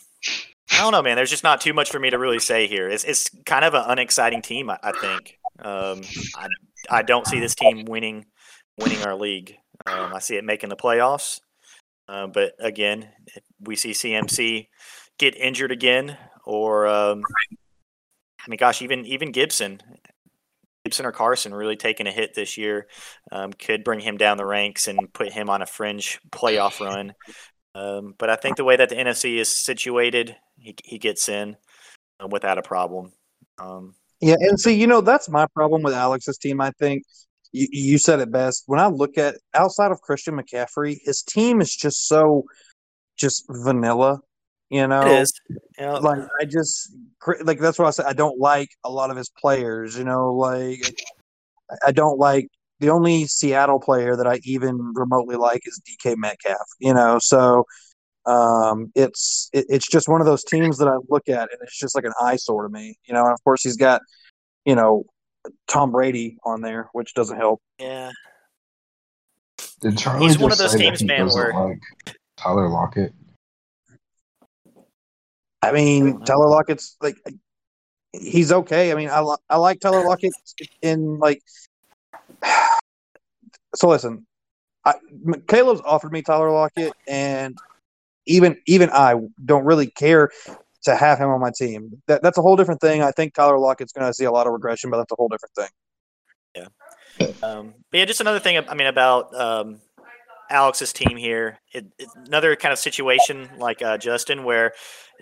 I 0.72 0.82
don't 0.82 0.92
know, 0.92 1.02
man. 1.02 1.16
There's 1.16 1.30
just 1.30 1.44
not 1.44 1.62
too 1.62 1.74
much 1.74 1.92
for 1.92 2.00
me 2.00 2.10
to 2.10 2.20
really 2.20 2.40
say 2.40 2.68
here. 2.68 2.90
It's 2.90 3.04
it's 3.04 3.30
kind 3.46 3.66
of 3.66 3.74
an 3.74 3.84
unexciting 3.88 4.42
team. 4.42 4.70
I, 4.70 4.80
I 4.84 4.92
think. 4.92 5.38
Um, 5.60 6.02
I 6.36 6.48
I 6.90 7.02
don't 7.02 7.28
see 7.28 7.40
this 7.40 7.56
team 7.56 7.86
winning 7.86 8.26
winning 8.78 9.04
our 9.04 9.16
league. 9.16 9.56
Um, 9.86 10.14
I 10.14 10.20
see 10.20 10.36
it 10.36 10.44
making 10.44 10.70
the 10.70 10.76
playoffs. 10.76 11.42
Uh, 12.08 12.28
but 12.28 12.54
again, 12.60 13.08
we 13.60 13.76
see 13.76 13.92
CMC 13.92 14.68
get 15.20 15.36
injured 15.36 15.72
again, 15.72 16.18
or 16.46 16.88
um, 16.88 17.24
I 18.46 18.50
mean, 18.50 18.58
gosh, 18.58 18.82
even 18.82 19.06
even 19.06 19.32
Gibson, 19.32 19.82
Gibson 20.86 21.06
or 21.06 21.12
Carson 21.12 21.54
really 21.54 21.76
taking 21.76 22.08
a 22.08 22.12
hit 22.12 22.34
this 22.34 22.58
year 22.58 22.88
um, 23.32 23.52
could 23.52 23.84
bring 23.84 24.00
him 24.00 24.18
down 24.18 24.38
the 24.38 24.46
ranks 24.46 24.88
and 24.88 25.12
put 25.14 25.32
him 25.32 25.50
on 25.50 25.62
a 25.62 25.66
fringe 25.66 26.20
playoff 26.32 26.80
run. 26.80 27.14
Um, 27.76 28.16
but 28.18 28.30
I 28.30 28.36
think 28.36 28.58
the 28.58 28.64
way 28.64 28.76
that 28.76 28.90
the 28.90 28.96
NFC 28.96 29.38
is 29.38 29.50
situated, 29.50 30.36
he, 30.58 30.76
he 30.84 30.98
gets 30.98 31.30
in 31.30 31.58
uh, 32.20 32.28
without 32.28 32.58
a 32.58 32.64
problem. 32.64 33.12
Um, 33.60 33.96
Yeah, 34.22 34.36
and 34.40 34.60
see, 34.60 34.74
you 34.74 34.88
know, 34.88 35.02
that's 35.02 35.30
my 35.30 35.46
problem 35.54 35.84
with 35.84 35.94
Alex's 35.94 36.38
team. 36.38 36.62
I 36.62 36.72
think 36.80 37.04
you, 37.52 37.68
you 37.72 37.98
said 37.98 38.20
it 38.20 38.32
best. 38.32 38.64
When 38.66 38.80
I 38.80 38.88
look 38.88 39.18
at 39.18 39.36
outside 39.54 39.92
of 39.92 40.02
Christian 40.02 40.36
McCaffrey, 40.36 40.98
his 41.04 41.22
team 41.22 41.62
is 41.62 41.76
just 41.76 42.08
so 42.08 42.46
just 43.18 43.46
vanilla. 43.50 44.20
You 44.70 44.88
know, 44.88 45.02
it 45.02 45.22
is. 45.22 45.34
You 45.80 46.00
like 46.00 46.20
I 46.40 46.46
just 46.46 46.94
like 47.42 47.60
that's 47.60 47.80
what 47.80 47.88
I 47.88 47.92
said. 47.92 48.06
I 48.06 48.14
don't 48.14 48.40
like 48.40 48.70
a 48.84 48.90
lot 48.92 49.10
of 49.10 49.18
his 49.18 49.30
players. 49.30 49.98
You 49.98 50.04
know, 50.04 50.34
like 50.34 50.82
I- 51.72 51.88
I 51.88 51.92
don't 51.92 52.18
like 52.18 52.48
the 52.80 52.90
only 52.90 53.26
Seattle 53.28 53.80
player 53.80 54.16
that 54.16 54.26
I 54.28 54.40
even 54.44 54.94
remotely 54.96 55.36
like 55.36 55.62
is 55.66 55.82
DK 55.88 56.16
Metcalf. 56.18 56.68
You 56.80 56.94
know, 56.94 57.20
so 57.20 57.66
um, 58.26 58.92
it's 58.96 59.50
it, 59.54 59.66
it's 59.70 59.88
just 59.88 60.08
one 60.08 60.22
of 60.22 60.26
those 60.28 60.44
teams 60.44 60.78
that 60.80 60.88
I 60.88 60.96
look 61.10 61.30
at 61.30 61.42
and 61.52 61.60
it's 61.62 61.78
just 61.80 61.96
like 61.96 62.06
an 62.06 62.14
eyesore 62.22 62.64
to 62.64 62.70
me. 62.70 62.96
You 63.06 63.14
know, 63.14 63.24
and 63.24 63.34
of 63.34 63.44
course 63.44 63.64
he's 63.64 63.78
got 63.78 64.02
you 64.66 64.76
know 64.76 65.04
Tom 65.68 65.92
Brady 65.92 66.38
on 66.46 66.62
there, 66.62 66.90
which 66.94 67.14
doesn't 67.16 67.38
help. 67.38 67.62
yeah. 67.80 68.12
Did 69.82 69.98
Charlie 69.98 70.28
He's 70.28 70.38
one 70.38 70.52
of 70.52 70.58
those 70.58 70.76
teams, 70.76 71.00
he 71.00 71.06
man, 71.06 71.28
where- 71.30 71.54
like 71.54 72.16
Tyler 72.38 72.68
Lockett? 72.70 73.14
I 75.62 75.72
mean, 75.72 76.22
Tyler 76.22 76.48
Lockett's 76.48 76.96
like 77.02 77.18
he's 78.14 78.52
okay. 78.52 78.92
I 78.92 78.96
mean, 78.96 79.10
I 79.10 79.24
I 79.50 79.58
like 79.58 79.80
Tyler 79.80 80.06
Lockett 80.06 80.34
in 80.82 81.20
like. 81.20 81.42
So 83.76 83.90
listen, 83.90 84.26
I, 84.84 84.96
Caleb's 85.48 85.82
offered 85.86 86.12
me 86.12 86.22
Tyler 86.22 86.52
Lockett, 86.52 86.94
and 87.08 87.58
even 88.26 88.58
even 88.66 88.90
I 88.92 89.16
don't 89.46 89.66
really 89.66 89.88
care 89.88 90.32
to 90.84 90.96
have 90.96 91.20
him 91.20 91.30
on 91.30 91.40
my 91.40 91.52
team. 91.56 92.02
That 92.08 92.24
that's 92.24 92.38
a 92.38 92.42
whole 92.42 92.56
different 92.56 92.82
thing. 92.82 93.02
I 93.02 93.12
think 93.12 93.34
Tyler 93.34 93.60
Lockett's 93.60 93.94
going 93.94 94.08
to 94.08 94.14
see 94.14 94.26
a 94.26 94.32
lot 94.32 94.48
of 94.48 94.54
regression, 94.54 94.90
but 94.90 94.98
that's 94.98 95.12
a 95.12 95.16
whole 95.16 95.28
different 95.28 95.56
thing. 95.56 95.70
Yeah. 96.56 96.68
Um, 97.44 97.74
but 97.92 97.98
yeah, 97.98 98.06
just 98.06 98.22
another 98.22 98.40
thing. 98.40 98.58
I 98.58 98.74
mean, 98.74 98.88
about 98.88 99.36
um, 99.36 99.82
Alex's 100.50 100.92
team 100.94 101.16
here. 101.18 101.60
It, 101.74 101.86
it's 101.98 102.14
another 102.16 102.56
kind 102.56 102.74
of 102.74 102.80
situation 102.80 103.50
like 103.58 103.82
uh, 103.82 103.98
Justin, 103.98 104.44
where 104.44 104.74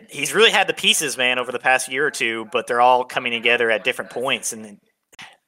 he's 0.09 0.33
really 0.33 0.51
had 0.51 0.67
the 0.67 0.73
pieces, 0.73 1.17
man, 1.17 1.39
over 1.39 1.51
the 1.51 1.59
past 1.59 1.91
year 1.91 2.05
or 2.05 2.11
two, 2.11 2.47
but 2.51 2.67
they're 2.67 2.81
all 2.81 3.03
coming 3.03 3.31
together 3.31 3.69
at 3.69 3.83
different 3.83 4.11
points, 4.11 4.53
and 4.53 4.77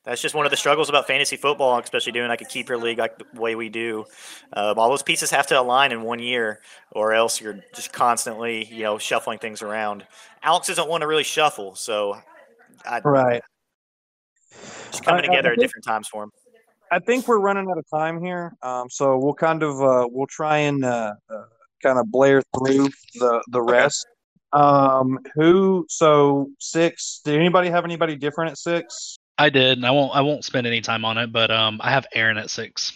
that's 0.06 0.22
just 0.22 0.34
one 0.34 0.46
of 0.46 0.50
the 0.50 0.58
struggles 0.58 0.90
about 0.90 1.08
fantasy 1.08 1.36
football, 1.38 1.78
especially 1.80 2.12
doing 2.14 2.30
like 2.30 2.42
a 2.42 2.46
keeper 2.46 2.78
league 2.78 2.98
like 2.98 3.18
the 3.20 3.40
way 3.40 3.56
we 3.56 3.70
do. 3.70 4.06
Um, 4.54 4.80
all 4.80 4.90
those 4.90 5.04
pieces 5.04 5.30
have 5.32 5.46
to 5.48 5.60
align 5.60 5.92
in 5.92 6.02
one 6.02 6.20
year, 6.20 6.62
or 6.92 7.14
else 7.14 7.40
you're 7.40 7.60
just 7.76 7.94
constantly, 7.94 8.66
you 8.66 8.84
know, 8.84 8.98
shuffling 8.98 9.40
things 9.40 9.62
around. 9.62 10.06
Alex 10.42 10.68
doesn't 10.68 10.90
want 10.90 11.02
to 11.02 11.08
really 11.08 11.24
shuffle, 11.24 11.76
so 11.76 12.18
I, 12.86 13.02
Right. 13.04 13.42
just 14.92 15.04
coming 15.06 15.22
I- 15.22 15.24
I 15.26 15.28
together 15.28 15.52
at 15.52 15.60
different 15.60 15.86
times 15.86 16.08
for 16.08 16.24
him. 16.24 16.32
I 16.92 17.00
think 17.00 17.28
we're 17.28 17.40
running 17.40 17.70
out 17.70 17.78
of 17.78 17.86
time 17.90 18.24
here, 18.24 18.54
um, 18.62 18.90
so 18.90 19.18
we'll 19.18 19.34
kind 19.34 19.64
of 19.64 19.82
uh, 19.82 20.08
we'll 20.12 20.28
try 20.28 20.58
and 20.60 20.84
uh, 20.84 21.14
uh, 21.30 21.44
kind 21.84 22.00
of 22.00 22.12
blare 22.12 22.42
through 22.58 22.90
the 23.16 23.44
the 23.50 23.62
rest. 23.62 24.06
Um, 24.54 25.20
who? 25.36 25.86
So 25.90 26.50
six. 26.60 27.22
Did 27.24 27.36
anybody 27.36 27.70
have 27.70 27.86
anybody 27.86 28.16
different 28.16 28.52
at 28.52 28.58
six? 28.58 29.18
I 29.38 29.50
did, 29.50 29.78
and 29.78 29.86
I 29.86 29.92
won't 29.92 30.16
I 30.16 30.22
won't 30.22 30.44
spend 30.44 30.68
any 30.68 30.82
time 30.82 31.06
on 31.06 31.18
it, 31.18 31.32
but 31.32 31.52
um, 31.52 31.80
I 31.82 31.92
have 31.92 32.06
Aaron 32.14 32.38
at 32.38 32.50
six. 32.50 32.92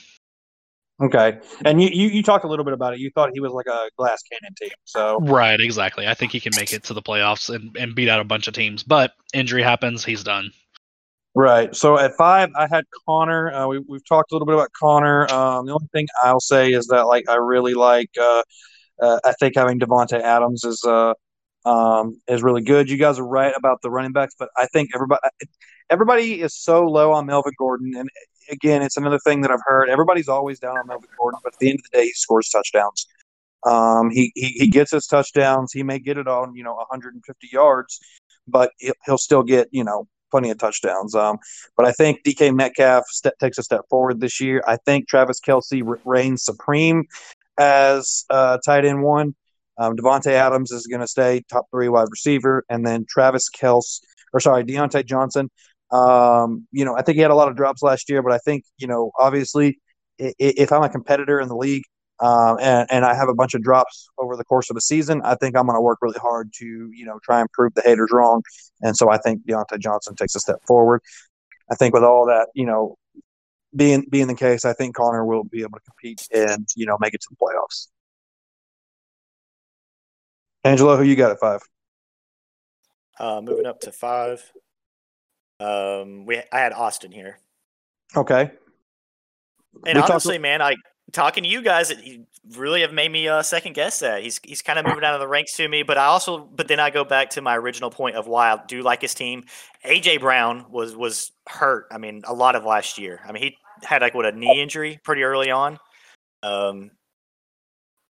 Okay, 1.02 1.40
and 1.66 1.82
you, 1.82 1.90
you 1.90 2.08
you 2.08 2.24
talked 2.24 2.46
a 2.46 2.48
little 2.48 2.66
bit 2.66 2.74
about 2.74 2.94
it. 2.94 3.00
You 3.00 3.12
thought 3.16 3.32
he 3.34 3.40
was 3.40 3.52
like 3.52 3.66
a 3.66 3.90
glass 3.98 4.22
cannon 4.24 4.54
team. 4.56 4.72
So 4.86 5.20
Right, 5.20 5.60
exactly. 5.60 6.08
I 6.08 6.14
think 6.14 6.32
he 6.32 6.40
can 6.40 6.54
make 6.56 6.72
it 6.72 6.84
to 6.84 6.94
the 6.94 7.02
playoffs 7.02 7.54
and, 7.54 7.76
and 7.78 7.96
beat 7.96 8.10
out 8.10 8.20
a 8.20 8.24
bunch 8.24 8.48
of 8.48 8.54
teams, 8.54 8.84
but 8.84 9.14
injury 9.34 9.64
happens, 9.64 10.06
he's 10.06 10.24
done. 10.24 10.52
Right. 11.36 11.76
So 11.76 11.98
at 11.98 12.16
five, 12.16 12.50
I 12.56 12.68
had 12.68 12.86
Connor. 13.08 13.52
Uh, 13.52 13.68
we 13.68 13.80
we've 13.80 14.06
talked 14.06 14.32
a 14.32 14.36
little 14.36 14.46
bit 14.46 14.54
about 14.54 14.70
Connor. 14.80 15.28
Um, 15.32 15.66
the 15.66 15.74
only 15.74 15.88
thing 15.92 16.08
I'll 16.22 16.40
say 16.40 16.72
is 16.72 16.88
that 16.88 17.08
like 17.08 17.28
I 17.28 17.36
really 17.36 17.74
like. 17.74 18.12
Uh, 18.20 18.44
uh, 19.02 19.20
I 19.26 19.34
think 19.40 19.56
having 19.56 19.80
Davante 19.80 20.22
Adams 20.22 20.64
is 20.64 20.84
uh 20.86 21.14
um 21.66 22.22
is 22.28 22.44
really 22.44 22.62
good. 22.62 22.90
You 22.90 22.98
guys 22.98 23.18
are 23.18 23.26
right 23.26 23.54
about 23.56 23.82
the 23.82 23.90
running 23.90 24.12
backs, 24.12 24.36
but 24.38 24.50
I 24.56 24.68
think 24.68 24.92
everybody 24.94 25.22
everybody 25.90 26.42
is 26.42 26.56
so 26.56 26.84
low 26.84 27.12
on 27.14 27.26
Melvin 27.26 27.54
Gordon, 27.58 27.94
and 27.98 28.10
again, 28.52 28.84
it's 28.84 28.98
another 28.98 29.20
thing 29.20 29.42
that 29.42 29.50
I've 29.50 29.62
heard. 29.66 29.90
Everybody's 29.90 30.28
always 30.28 30.60
down 30.60 30.78
on 30.78 30.86
Melvin 30.88 31.10
Gordon, 31.18 31.40
but 31.44 31.54
at 31.54 31.60
the 31.60 31.70
end 31.72 31.80
of 31.80 31.92
the 31.92 31.98
day, 31.98 32.06
he 32.06 32.14
scores 32.14 32.50
touchdowns. 32.50 33.08
Um, 33.66 34.12
he, 34.12 34.32
he 34.36 34.50
he 34.50 34.68
gets 34.68 34.92
his 34.92 35.08
touchdowns. 35.08 35.72
He 35.72 35.84
may 35.84 35.98
get 35.98 36.18
it 36.18 36.28
on 36.28 36.56
you 36.56 36.64
know 36.64 36.76
150 36.76 37.50
yards, 37.52 38.00
but 38.48 38.72
he'll, 38.78 38.94
he'll 39.06 39.18
still 39.18 39.44
get 39.44 39.70
you 39.72 39.84
know 39.84 40.08
plenty 40.34 40.50
of 40.50 40.58
touchdowns. 40.58 41.14
Um, 41.14 41.38
but 41.78 41.86
I 41.86 41.92
think 41.92 42.24
DK 42.24 42.56
Metcalf 42.56 43.04
takes 43.40 43.60
a 43.60 43.64
step 43.64 43.82
forward 43.88 44.20
this 44.20 44.42
year. 44.42 44.64
I 44.68 44.78
think 44.78 45.08
Travis 45.08 45.40
Kelce 45.40 45.84
re- 45.86 46.00
reigns 46.04 46.44
supreme 46.44 47.04
as 47.60 48.26
uh, 48.32 48.58
tight 48.66 48.84
end 48.84 49.04
one. 49.04 49.36
Um, 49.78 49.96
Davante 49.96 50.32
Adams 50.32 50.72
is 50.72 50.88
going 50.88 51.02
to 51.02 51.08
stay 51.08 51.44
top 51.52 51.66
three 51.70 51.88
wide 51.88 52.08
receiver, 52.10 52.66
and 52.68 52.86
then 52.86 53.06
Travis 53.08 53.48
Kelce, 53.56 54.00
or 54.34 54.40
sorry, 54.40 54.64
Diontae 54.64 55.06
Johnson. 55.06 55.52
Um, 55.92 56.68
you 56.72 56.84
know, 56.84 56.96
I 56.98 57.04
think 57.04 57.18
he 57.18 57.22
had 57.22 57.32
a 57.32 57.36
lot 57.36 57.48
of 57.48 57.56
drops 57.56 57.84
last 57.84 58.10
year, 58.10 58.24
but 58.24 58.32
I 58.32 58.40
think 58.40 58.64
you 58.80 58.88
know, 58.88 59.12
obviously, 59.20 59.80
if 60.18 60.72
I'm 60.72 60.82
a 60.82 60.90
competitor 60.90 61.40
in 61.40 61.48
the 61.48 61.56
league 61.56 61.84
um, 62.20 62.58
and, 62.62 62.88
and 62.92 63.06
I 63.06 63.14
have 63.16 63.28
a 63.30 63.34
bunch 63.34 63.54
of 63.54 63.62
drops 63.64 64.08
over 64.18 64.36
the 64.38 64.44
course 64.46 64.70
of 64.70 64.76
the 64.76 64.82
season, 64.82 65.22
I 65.24 65.36
think 65.36 65.58
I'm 65.58 65.66
going 65.66 65.76
to 65.78 65.82
work 65.82 66.00
really 66.02 66.20
hard 66.22 66.52
to 66.60 66.66
you 66.94 67.06
know 67.06 67.20
try 67.24 67.40
and 67.42 67.52
prove 67.52 67.74
the 67.74 67.82
haters 67.82 68.10
wrong. 68.12 68.42
And 68.82 68.96
so 68.96 69.10
I 69.10 69.18
think 69.18 69.46
Diontae 69.46 69.80
Johnson 69.80 70.16
takes 70.16 70.36
a 70.36 70.40
step 70.40 70.60
forward. 70.66 71.02
I 71.72 71.76
think 71.76 71.94
with 71.94 72.04
all 72.04 72.26
that, 72.28 72.48
you 72.54 72.66
know, 72.66 72.98
being 73.76 74.06
being 74.10 74.28
the 74.28 74.36
case, 74.36 74.66
I 74.66 74.74
think 74.74 74.96
Connor 74.96 75.26
will 75.26 75.44
be 75.44 75.62
able 75.62 75.80
to 75.80 75.84
compete 75.86 76.28
and 76.34 76.68
you 76.76 76.86
know 76.86 76.98
make 77.00 77.14
it 77.14 77.22
to 77.22 77.28
the 77.32 77.36
playoffs. 77.38 77.88
Angelo, 80.64 80.96
who 80.98 81.04
you 81.04 81.16
got 81.16 81.32
at 81.32 81.40
five? 81.40 81.62
Uh, 83.20 83.42
moving 83.42 83.66
up 83.66 83.80
to 83.82 83.92
five. 83.92 84.44
Um, 85.60 86.26
we 86.26 86.38
I 86.52 86.60
had 86.60 86.74
Austin 86.74 87.12
here, 87.12 87.38
Okay. 88.16 88.42
and 88.42 88.52
We 89.86 89.94
talked- 89.94 90.10
honestly, 90.12 90.38
man, 90.38 90.62
I 90.62 90.76
talking 91.12 91.44
to 91.44 91.50
you 91.50 91.62
guys, 91.62 91.92
it, 91.92 92.22
really 92.56 92.82
have 92.82 92.92
made 92.92 93.12
me 93.12 93.28
uh, 93.28 93.42
second 93.42 93.74
guess 93.74 94.00
that 94.00 94.22
he's 94.22 94.40
he's 94.44 94.62
kind 94.62 94.78
of 94.78 94.86
moving 94.86 95.04
out 95.04 95.14
of 95.14 95.20
the 95.20 95.28
ranks 95.28 95.56
to 95.58 95.68
me. 95.68 95.84
But 95.84 95.98
I 95.98 96.06
also, 96.06 96.40
but 96.40 96.68
then 96.68 96.80
I 96.80 96.90
go 96.90 97.04
back 97.04 97.30
to 97.32 97.42
my 97.42 97.58
original 97.58 97.90
point 97.90 98.16
of 98.16 98.28
why 98.28 98.52
I 98.52 98.60
do 98.68 98.82
like 98.82 99.02
his 99.02 99.14
team. 99.14 99.46
AJ 99.86 100.20
Brown 100.20 100.66
was 100.70 100.96
was 100.96 101.32
hurt. 101.48 101.88
I 101.92 101.98
mean, 101.98 102.24
a 102.26 102.34
lot 102.34 102.56
of 102.56 102.66
last 102.66 102.98
year. 102.98 103.22
I 103.26 103.32
mean, 103.32 103.44
he 103.44 103.58
had 103.84 104.02
like 104.02 104.14
what 104.14 104.26
a 104.26 104.32
knee 104.32 104.62
injury 104.62 105.00
pretty 105.04 105.24
early 105.24 105.52
on. 105.52 105.78
Um, 106.42 106.92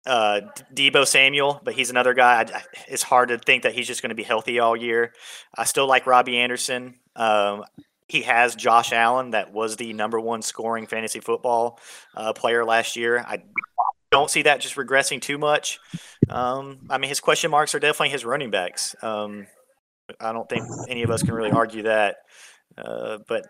uh, 0.06 0.42
Deebo 0.74 1.06
Samuel, 1.06 1.60
but 1.64 1.74
he's 1.74 1.90
another 1.90 2.14
guy. 2.14 2.42
I, 2.42 2.62
it's 2.88 3.02
hard 3.02 3.30
to 3.30 3.38
think 3.38 3.62
that 3.62 3.72
he's 3.72 3.86
just 3.86 4.02
going 4.02 4.10
to 4.10 4.14
be 4.14 4.22
healthy 4.22 4.58
all 4.58 4.76
year. 4.76 5.12
I 5.56 5.64
still 5.64 5.86
like 5.86 6.06
Robbie 6.06 6.38
Anderson. 6.38 6.94
Um, 7.16 7.64
he 8.14 8.22
has 8.22 8.54
Josh 8.54 8.92
Allen, 8.92 9.30
that 9.30 9.52
was 9.52 9.74
the 9.74 9.92
number 9.92 10.20
one 10.20 10.40
scoring 10.40 10.86
fantasy 10.86 11.18
football 11.18 11.80
uh, 12.16 12.32
player 12.32 12.64
last 12.64 12.94
year. 12.94 13.18
I 13.18 13.42
don't 14.12 14.30
see 14.30 14.42
that 14.42 14.60
just 14.60 14.76
regressing 14.76 15.20
too 15.20 15.36
much. 15.36 15.80
Um, 16.28 16.86
I 16.88 16.98
mean, 16.98 17.08
his 17.08 17.18
question 17.18 17.50
marks 17.50 17.74
are 17.74 17.80
definitely 17.80 18.10
his 18.10 18.24
running 18.24 18.52
backs. 18.52 18.94
Um, 19.02 19.48
I 20.20 20.32
don't 20.32 20.48
think 20.48 20.62
any 20.88 21.02
of 21.02 21.10
us 21.10 21.24
can 21.24 21.34
really 21.34 21.50
argue 21.50 21.82
that. 21.82 22.18
Uh, 22.78 23.18
but 23.26 23.46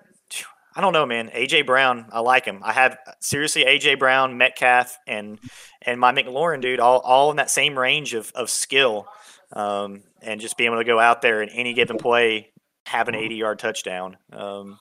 I 0.74 0.80
don't 0.80 0.94
know, 0.94 1.04
man. 1.04 1.28
AJ 1.28 1.66
Brown, 1.66 2.06
I 2.10 2.20
like 2.20 2.46
him. 2.46 2.60
I 2.64 2.72
have 2.72 2.96
seriously 3.20 3.66
AJ 3.66 3.98
Brown, 3.98 4.38
Metcalf, 4.38 4.96
and 5.06 5.38
and 5.82 6.00
my 6.00 6.10
McLaurin 6.10 6.62
dude, 6.62 6.80
all 6.80 7.00
all 7.00 7.30
in 7.30 7.36
that 7.36 7.50
same 7.50 7.78
range 7.78 8.14
of 8.14 8.32
of 8.34 8.48
skill, 8.48 9.06
um, 9.52 10.04
and 10.22 10.40
just 10.40 10.56
being 10.56 10.68
able 10.68 10.80
to 10.80 10.84
go 10.84 10.98
out 10.98 11.20
there 11.20 11.42
in 11.42 11.50
any 11.50 11.74
given 11.74 11.98
play, 11.98 12.50
have 12.86 13.08
an 13.08 13.14
80 13.14 13.34
yard 13.36 13.58
touchdown. 13.58 14.16
Um, 14.32 14.78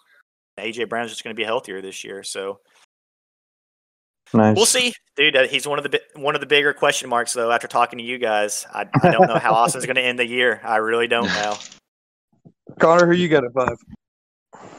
AJ 0.59 0.89
Brown's 0.89 1.09
just 1.09 1.23
going 1.23 1.35
to 1.35 1.39
be 1.39 1.45
healthier 1.45 1.81
this 1.81 2.03
year, 2.03 2.23
so 2.23 2.59
Nice. 4.33 4.55
we'll 4.55 4.65
see, 4.65 4.93
dude. 5.15 5.35
Uh, 5.35 5.47
he's 5.47 5.67
one 5.67 5.77
of 5.77 5.83
the 5.83 5.89
bi- 5.89 6.19
one 6.21 6.33
of 6.35 6.41
the 6.41 6.47
bigger 6.47 6.73
question 6.73 7.09
marks, 7.09 7.33
though. 7.33 7.51
After 7.51 7.67
talking 7.67 7.99
to 7.99 8.05
you 8.05 8.17
guys, 8.17 8.65
I, 8.73 8.87
I 9.03 9.11
don't 9.11 9.27
know 9.27 9.37
how 9.37 9.53
Austin's 9.53 9.85
going 9.85 9.95
to 9.95 10.01
end 10.01 10.17
the 10.17 10.27
year. 10.27 10.59
I 10.63 10.77
really 10.77 11.07
don't 11.07 11.27
know. 11.27 11.55
Connor, 12.79 13.05
who 13.05 13.13
you 13.13 13.29
got 13.29 13.43
at 13.43 13.53
five? 13.53 13.77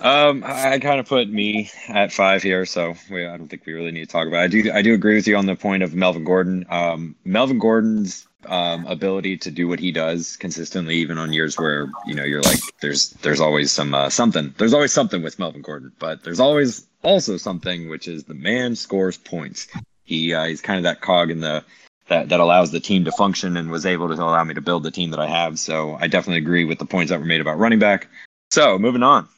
Um, 0.02 0.42
I, 0.44 0.72
I 0.74 0.78
kind 0.80 0.98
of 1.00 1.06
put 1.06 1.28
me 1.30 1.70
at 1.88 2.12
five 2.12 2.42
here, 2.42 2.66
so 2.66 2.94
we, 3.10 3.26
I 3.26 3.36
don't 3.36 3.48
think 3.48 3.64
we 3.66 3.72
really 3.72 3.90
need 3.92 4.04
to 4.06 4.10
talk 4.10 4.26
about. 4.26 4.40
It. 4.40 4.44
I 4.44 4.48
do, 4.48 4.72
I 4.72 4.82
do 4.82 4.94
agree 4.94 5.14
with 5.14 5.26
you 5.28 5.36
on 5.36 5.46
the 5.46 5.56
point 5.56 5.82
of 5.82 5.94
Melvin 5.94 6.24
Gordon. 6.24 6.66
Um, 6.68 7.14
Melvin 7.24 7.58
Gordon's 7.58 8.26
um, 8.50 8.86
ability 8.86 9.36
to 9.38 9.50
do 9.50 9.68
what 9.68 9.78
he 9.78 9.92
does 9.92 10.36
consistently, 10.36 10.96
even 10.96 11.18
on 11.18 11.32
years 11.32 11.56
where 11.58 11.90
you 12.06 12.14
know 12.14 12.24
you're 12.24 12.42
like, 12.42 12.60
there's, 12.80 13.10
there's 13.22 13.40
always 13.40 13.72
some 13.72 13.94
uh, 13.94 14.10
something. 14.10 14.54
There's 14.58 14.74
always 14.74 14.92
something 14.92 15.22
with 15.22 15.38
Melvin 15.38 15.62
Gordon, 15.62 15.92
but 15.98 16.22
there's 16.24 16.40
always 16.40 16.86
also 17.02 17.36
something 17.36 17.88
which 17.88 18.08
is 18.08 18.24
the 18.24 18.34
man 18.34 18.76
scores 18.76 19.16
points. 19.16 19.68
He, 20.04 20.34
uh, 20.34 20.44
he's 20.44 20.60
kind 20.60 20.78
of 20.78 20.84
that 20.84 21.00
cog 21.00 21.30
in 21.30 21.40
the 21.40 21.64
that 22.08 22.28
that 22.28 22.40
allows 22.40 22.70
the 22.70 22.80
team 22.80 23.04
to 23.04 23.12
function 23.12 23.56
and 23.56 23.70
was 23.70 23.86
able 23.86 24.08
to 24.08 24.14
allow 24.14 24.44
me 24.44 24.54
to 24.54 24.60
build 24.60 24.82
the 24.82 24.90
team 24.90 25.10
that 25.10 25.20
I 25.20 25.26
have. 25.26 25.58
So 25.58 25.96
I 26.00 26.06
definitely 26.06 26.38
agree 26.38 26.64
with 26.64 26.78
the 26.78 26.84
points 26.84 27.10
that 27.10 27.18
were 27.18 27.26
made 27.26 27.40
about 27.40 27.58
running 27.58 27.78
back. 27.78 28.08
So 28.50 28.78
moving 28.78 29.02
on. 29.02 29.28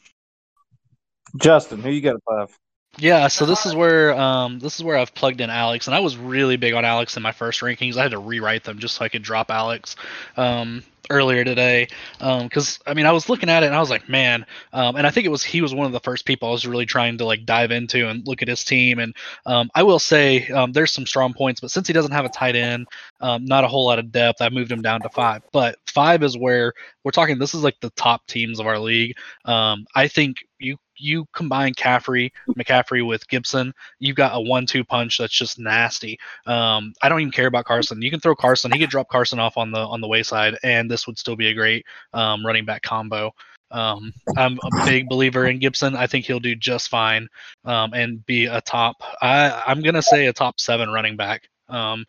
Justin, 1.36 1.82
who 1.82 1.90
you 1.90 2.00
got 2.00 2.16
at 2.16 2.22
five? 2.28 2.58
Yeah, 2.98 3.28
so 3.28 3.44
this 3.44 3.66
is 3.66 3.74
where 3.74 4.14
um, 4.18 4.58
this 4.58 4.76
is 4.76 4.82
where 4.84 4.96
I've 4.96 5.14
plugged 5.14 5.42
in 5.42 5.50
Alex, 5.50 5.86
and 5.86 5.94
I 5.94 6.00
was 6.00 6.16
really 6.16 6.56
big 6.56 6.72
on 6.72 6.84
Alex 6.86 7.16
in 7.16 7.22
my 7.22 7.32
first 7.32 7.60
rankings. 7.60 7.98
I 7.98 8.02
had 8.02 8.12
to 8.12 8.18
rewrite 8.18 8.64
them 8.64 8.78
just 8.78 8.94
so 8.94 9.04
I 9.04 9.10
could 9.10 9.22
drop 9.22 9.50
Alex 9.50 9.96
um, 10.38 10.82
earlier 11.10 11.44
today, 11.44 11.88
because 12.18 12.78
I 12.86 12.94
mean 12.94 13.04
I 13.04 13.12
was 13.12 13.28
looking 13.28 13.50
at 13.50 13.62
it 13.62 13.66
and 13.66 13.76
I 13.76 13.80
was 13.80 13.90
like, 13.90 14.08
man, 14.08 14.46
um, 14.72 14.96
and 14.96 15.06
I 15.06 15.10
think 15.10 15.26
it 15.26 15.30
was 15.30 15.44
he 15.44 15.60
was 15.60 15.74
one 15.74 15.84
of 15.86 15.92
the 15.92 16.00
first 16.00 16.24
people 16.24 16.48
I 16.48 16.52
was 16.52 16.66
really 16.66 16.86
trying 16.86 17.18
to 17.18 17.26
like 17.26 17.44
dive 17.44 17.70
into 17.70 18.08
and 18.08 18.26
look 18.26 18.40
at 18.40 18.48
his 18.48 18.64
team. 18.64 18.98
And 18.98 19.14
um, 19.44 19.70
I 19.74 19.82
will 19.82 19.98
say 19.98 20.48
um, 20.48 20.72
there's 20.72 20.92
some 20.92 21.04
strong 21.04 21.34
points, 21.34 21.60
but 21.60 21.70
since 21.70 21.86
he 21.86 21.92
doesn't 21.92 22.12
have 22.12 22.24
a 22.24 22.30
tight 22.30 22.56
end, 22.56 22.86
um, 23.20 23.44
not 23.44 23.64
a 23.64 23.68
whole 23.68 23.84
lot 23.84 23.98
of 23.98 24.10
depth, 24.10 24.40
I 24.40 24.48
moved 24.48 24.72
him 24.72 24.80
down 24.80 25.02
to 25.02 25.10
five. 25.10 25.42
But 25.52 25.76
five 25.86 26.22
is 26.22 26.38
where 26.38 26.72
we're 27.04 27.10
talking. 27.10 27.38
This 27.38 27.54
is 27.54 27.62
like 27.62 27.78
the 27.80 27.90
top 27.90 28.26
teams 28.26 28.58
of 28.58 28.66
our 28.66 28.78
league. 28.78 29.16
Um, 29.44 29.86
I 29.94 30.08
think 30.08 30.38
you 30.58 30.78
you 30.98 31.26
combine 31.32 31.74
Caffrey, 31.74 32.32
McCaffrey 32.50 33.06
with 33.06 33.28
Gibson, 33.28 33.72
you've 33.98 34.16
got 34.16 34.34
a 34.34 34.40
one-two 34.40 34.84
punch 34.84 35.18
that's 35.18 35.32
just 35.32 35.58
nasty. 35.58 36.18
Um, 36.46 36.92
I 37.02 37.08
don't 37.08 37.20
even 37.20 37.32
care 37.32 37.46
about 37.46 37.64
Carson. 37.64 38.02
You 38.02 38.10
can 38.10 38.20
throw 38.20 38.34
Carson; 38.34 38.72
he 38.72 38.78
could 38.78 38.90
drop 38.90 39.08
Carson 39.08 39.38
off 39.38 39.56
on 39.56 39.70
the 39.70 39.80
on 39.80 40.00
the 40.00 40.08
wayside, 40.08 40.56
and 40.62 40.90
this 40.90 41.06
would 41.06 41.18
still 41.18 41.36
be 41.36 41.48
a 41.48 41.54
great 41.54 41.84
um, 42.12 42.44
running 42.44 42.64
back 42.64 42.82
combo. 42.82 43.32
Um, 43.70 44.12
I'm 44.36 44.58
a 44.62 44.84
big 44.84 45.08
believer 45.08 45.46
in 45.46 45.58
Gibson. 45.58 45.96
I 45.96 46.06
think 46.06 46.24
he'll 46.24 46.40
do 46.40 46.54
just 46.54 46.88
fine 46.88 47.28
um, 47.64 47.92
and 47.94 48.24
be 48.26 48.46
a 48.46 48.60
top. 48.60 48.96
I, 49.20 49.64
I'm 49.66 49.82
gonna 49.82 50.02
say 50.02 50.26
a 50.26 50.32
top 50.32 50.60
seven 50.60 50.90
running 50.90 51.16
back. 51.16 51.48
Um, 51.68 52.06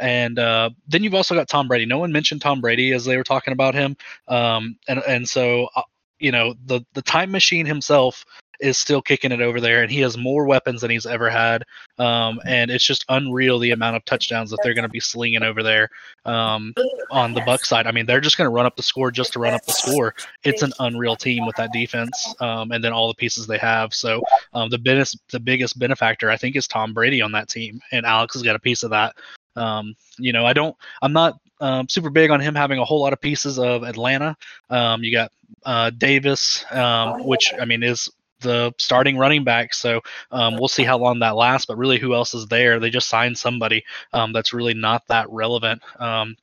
and 0.00 0.38
uh, 0.38 0.70
then 0.86 1.02
you've 1.02 1.14
also 1.14 1.34
got 1.34 1.48
Tom 1.48 1.68
Brady. 1.68 1.86
No 1.86 1.98
one 1.98 2.12
mentioned 2.12 2.40
Tom 2.40 2.60
Brady 2.60 2.92
as 2.92 3.04
they 3.04 3.16
were 3.16 3.24
talking 3.24 3.52
about 3.52 3.74
him, 3.74 3.96
um, 4.28 4.76
and 4.88 5.02
and 5.06 5.28
so 5.28 5.68
uh, 5.74 5.82
you 6.18 6.32
know 6.32 6.54
the 6.66 6.80
the 6.94 7.02
time 7.02 7.30
machine 7.30 7.66
himself 7.66 8.24
is 8.60 8.76
still 8.76 9.00
kicking 9.00 9.32
it 9.32 9.40
over 9.40 9.60
there, 9.60 9.82
and 9.82 9.90
he 9.90 10.00
has 10.00 10.16
more 10.16 10.44
weapons 10.44 10.80
than 10.80 10.90
he's 10.90 11.06
ever 11.06 11.30
had. 11.30 11.64
Um, 11.98 12.40
and 12.44 12.70
it's 12.70 12.84
just 12.84 13.04
unreal 13.08 13.58
the 13.58 13.70
amount 13.70 13.96
of 13.96 14.04
touchdowns 14.04 14.50
that 14.50 14.58
they're 14.62 14.74
going 14.74 14.82
to 14.84 14.88
be 14.88 15.00
slinging 15.00 15.42
over 15.42 15.62
there 15.62 15.88
um, 16.24 16.74
on 17.10 17.34
the 17.34 17.40
Buck 17.42 17.64
side. 17.64 17.86
I 17.86 17.92
mean, 17.92 18.06
they're 18.06 18.20
just 18.20 18.36
going 18.36 18.46
to 18.46 18.54
run 18.54 18.66
up 18.66 18.76
the 18.76 18.82
score 18.82 19.10
just 19.10 19.32
to 19.34 19.38
run 19.38 19.54
up 19.54 19.64
the 19.64 19.72
score. 19.72 20.14
It's 20.44 20.62
an 20.62 20.72
unreal 20.80 21.16
team 21.16 21.46
with 21.46 21.56
that 21.56 21.72
defense, 21.72 22.34
um, 22.40 22.72
and 22.72 22.82
then 22.82 22.92
all 22.92 23.08
the 23.08 23.14
pieces 23.14 23.46
they 23.46 23.58
have. 23.58 23.94
So 23.94 24.22
um, 24.52 24.70
the 24.70 24.78
biggest 24.78 25.18
the 25.30 25.40
biggest 25.40 25.78
benefactor 25.78 26.30
I 26.30 26.36
think 26.36 26.56
is 26.56 26.66
Tom 26.66 26.92
Brady 26.92 27.22
on 27.22 27.32
that 27.32 27.48
team, 27.48 27.80
and 27.92 28.04
Alex 28.04 28.34
has 28.34 28.42
got 28.42 28.56
a 28.56 28.60
piece 28.60 28.82
of 28.82 28.90
that. 28.90 29.14
Um, 29.56 29.94
you 30.18 30.32
know, 30.32 30.46
I 30.46 30.52
don't, 30.52 30.76
I'm 31.02 31.12
not 31.12 31.40
um, 31.60 31.88
super 31.88 32.10
big 32.10 32.30
on 32.30 32.40
him 32.40 32.54
having 32.54 32.78
a 32.78 32.84
whole 32.84 33.00
lot 33.00 33.12
of 33.12 33.20
pieces 33.20 33.58
of 33.58 33.82
Atlanta. 33.82 34.36
Um, 34.70 35.02
you 35.02 35.12
got 35.12 35.32
uh, 35.64 35.90
Davis, 35.90 36.64
um, 36.70 37.24
which 37.24 37.52
I 37.60 37.64
mean 37.64 37.82
is 37.82 38.08
the 38.40 38.72
starting 38.78 39.16
running 39.16 39.44
back. 39.44 39.74
So 39.74 40.00
um, 40.30 40.56
we'll 40.56 40.68
see 40.68 40.84
how 40.84 40.98
long 40.98 41.20
that 41.20 41.36
lasts. 41.36 41.66
But 41.66 41.78
really, 41.78 41.98
who 41.98 42.14
else 42.14 42.34
is 42.34 42.46
there? 42.46 42.78
They 42.78 42.90
just 42.90 43.08
signed 43.08 43.38
somebody 43.38 43.84
um, 44.12 44.32
that's 44.32 44.52
really 44.52 44.74
not 44.74 45.06
that 45.08 45.28
relevant. 45.30 45.82
Um, 45.98 46.36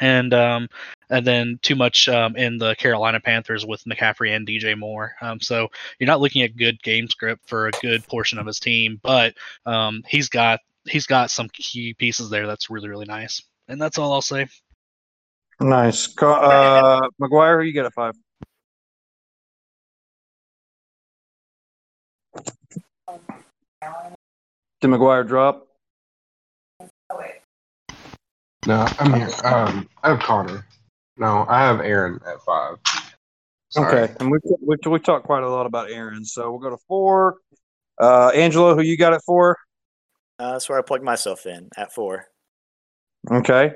and 0.00 0.32
um, 0.32 0.68
and 1.10 1.26
then 1.26 1.58
too 1.62 1.76
much 1.76 2.08
um, 2.08 2.36
in 2.36 2.58
the 2.58 2.74
Carolina 2.76 3.20
Panthers 3.20 3.66
with 3.66 3.84
McCaffrey 3.84 4.34
and 4.34 4.46
DJ 4.46 4.78
Moore. 4.78 5.14
Um, 5.20 5.40
so 5.40 5.68
you're 5.98 6.06
not 6.06 6.20
looking 6.20 6.42
at 6.42 6.56
good 6.56 6.82
game 6.82 7.08
script 7.08 7.46
for 7.46 7.68
a 7.68 7.72
good 7.82 8.06
portion 8.06 8.38
of 8.38 8.46
his 8.46 8.58
team, 8.58 9.00
but 9.02 9.34
um, 9.66 10.02
he's 10.08 10.28
got 10.28 10.60
he's 10.86 11.06
got 11.06 11.30
some 11.30 11.48
key 11.50 11.94
pieces 11.94 12.30
there 12.30 12.46
that's 12.46 12.70
really 12.70 12.88
really 12.88 13.04
nice. 13.04 13.42
And 13.72 13.80
that's 13.80 13.96
all 13.96 14.12
I'll 14.12 14.20
say. 14.20 14.46
Nice. 15.58 16.14
Uh, 16.18 17.00
McGuire, 17.18 17.66
you 17.66 17.72
got 17.72 17.86
at 17.86 17.94
five? 17.94 18.12
Did 24.82 24.90
McGuire 24.90 25.26
drop? 25.26 25.66
No, 28.66 28.86
I'm 28.98 29.14
here. 29.14 29.30
Um, 29.42 29.88
I 30.02 30.10
have 30.10 30.20
Connor. 30.20 30.66
No, 31.16 31.46
I 31.48 31.60
have 31.62 31.80
Aaron 31.80 32.20
at 32.26 32.42
five. 32.42 32.76
Sorry. 33.70 34.02
Okay, 34.02 34.14
and 34.20 34.30
we 34.30 34.38
we 34.60 34.76
we 34.84 34.98
talked 34.98 35.24
quite 35.24 35.44
a 35.44 35.48
lot 35.48 35.64
about 35.64 35.90
Aaron, 35.90 36.26
so 36.26 36.50
we'll 36.50 36.60
go 36.60 36.68
to 36.68 36.82
four. 36.86 37.38
Uh, 37.98 38.28
Angelo, 38.34 38.74
who 38.74 38.82
you 38.82 38.98
got 38.98 39.14
it 39.14 39.22
for? 39.24 39.56
Uh, 40.38 40.52
that's 40.52 40.68
where 40.68 40.78
I 40.78 40.82
plugged 40.82 41.04
myself 41.04 41.46
in 41.46 41.70
at 41.78 41.94
four. 41.94 42.26
Okay. 43.30 43.74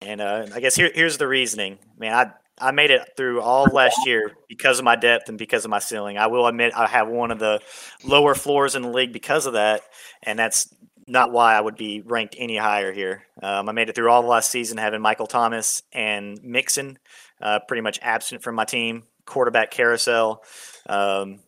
And 0.00 0.20
uh, 0.20 0.46
I 0.54 0.60
guess 0.60 0.76
here, 0.76 0.90
here's 0.94 1.18
the 1.18 1.26
reasoning. 1.26 1.78
Man, 1.98 2.12
I 2.12 2.32
I 2.58 2.70
made 2.70 2.90
it 2.90 3.02
through 3.16 3.42
all 3.42 3.66
last 3.66 4.06
year 4.06 4.32
because 4.48 4.78
of 4.78 4.84
my 4.84 4.96
depth 4.96 5.28
and 5.28 5.36
because 5.36 5.64
of 5.64 5.70
my 5.70 5.78
ceiling. 5.78 6.16
I 6.16 6.26
will 6.28 6.46
admit 6.46 6.72
I 6.74 6.86
have 6.86 7.08
one 7.08 7.30
of 7.30 7.38
the 7.38 7.60
lower 8.02 8.34
floors 8.34 8.74
in 8.74 8.82
the 8.82 8.88
league 8.88 9.12
because 9.12 9.44
of 9.44 9.54
that, 9.54 9.82
and 10.22 10.38
that's 10.38 10.72
not 11.06 11.32
why 11.32 11.54
I 11.54 11.60
would 11.60 11.76
be 11.76 12.00
ranked 12.00 12.34
any 12.38 12.56
higher 12.56 12.92
here. 12.92 13.24
Um, 13.42 13.68
I 13.68 13.72
made 13.72 13.88
it 13.88 13.94
through 13.94 14.10
all 14.10 14.20
of 14.20 14.26
last 14.26 14.50
season 14.50 14.78
having 14.78 15.00
Michael 15.00 15.26
Thomas 15.26 15.82
and 15.92 16.42
Mixon 16.42 16.98
uh, 17.40 17.60
pretty 17.68 17.82
much 17.82 17.98
absent 18.02 18.42
from 18.42 18.54
my 18.54 18.64
team, 18.64 19.04
quarterback 19.26 19.70
carousel. 19.70 20.42
Um, 20.88 21.40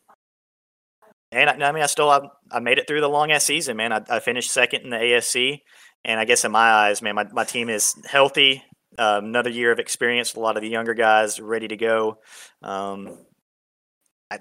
and 1.33 1.51
I, 1.51 1.69
I 1.69 1.73
mean, 1.73 1.83
I 1.83 1.87
still 1.87 2.11
I, 2.11 2.21
I 2.51 2.61
made 2.61 2.79
it 2.79 2.87
through 2.87 3.01
the 3.01 3.09
long 3.09 3.33
ass 3.33 3.45
season, 3.45 3.77
man. 3.77 3.93
I, 3.93 4.03
I 4.09 4.21
finished 4.21 4.51
second 4.51 4.83
in 4.83 4.91
the 4.91 4.97
AFC, 4.97 5.63
and 6.05 6.19
I 6.19 6.25
guess 6.25 6.45
in 6.45 6.53
my 6.53 6.71
eyes, 6.71 7.03
man, 7.03 7.15
my, 7.15 7.25
my 7.33 7.45
team 7.45 7.69
is 7.69 7.95
healthy. 8.07 8.63
Um, 8.99 9.27
another 9.27 9.51
year 9.51 9.71
of 9.71 9.79
experience. 9.79 10.35
A 10.35 10.41
lot 10.41 10.57
of 10.57 10.63
the 10.63 10.69
younger 10.69 10.95
guys 10.95 11.39
ready 11.39 11.69
to 11.69 11.77
go. 11.77 12.19
Um, 12.63 13.19
I, 14.31 14.39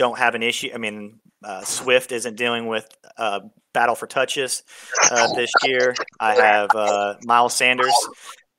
don't 0.00 0.18
have 0.18 0.34
an 0.34 0.42
issue. 0.42 0.70
I 0.74 0.78
mean, 0.78 1.20
uh, 1.44 1.62
Swift 1.62 2.10
isn't 2.10 2.36
dealing 2.36 2.66
with 2.66 2.88
uh, 3.18 3.40
battle 3.74 3.94
for 3.94 4.06
touches 4.06 4.62
uh, 5.10 5.32
this 5.34 5.50
year. 5.62 5.94
I 6.18 6.34
have 6.34 6.70
uh, 6.74 7.14
Miles 7.24 7.54
Sanders. 7.54 7.94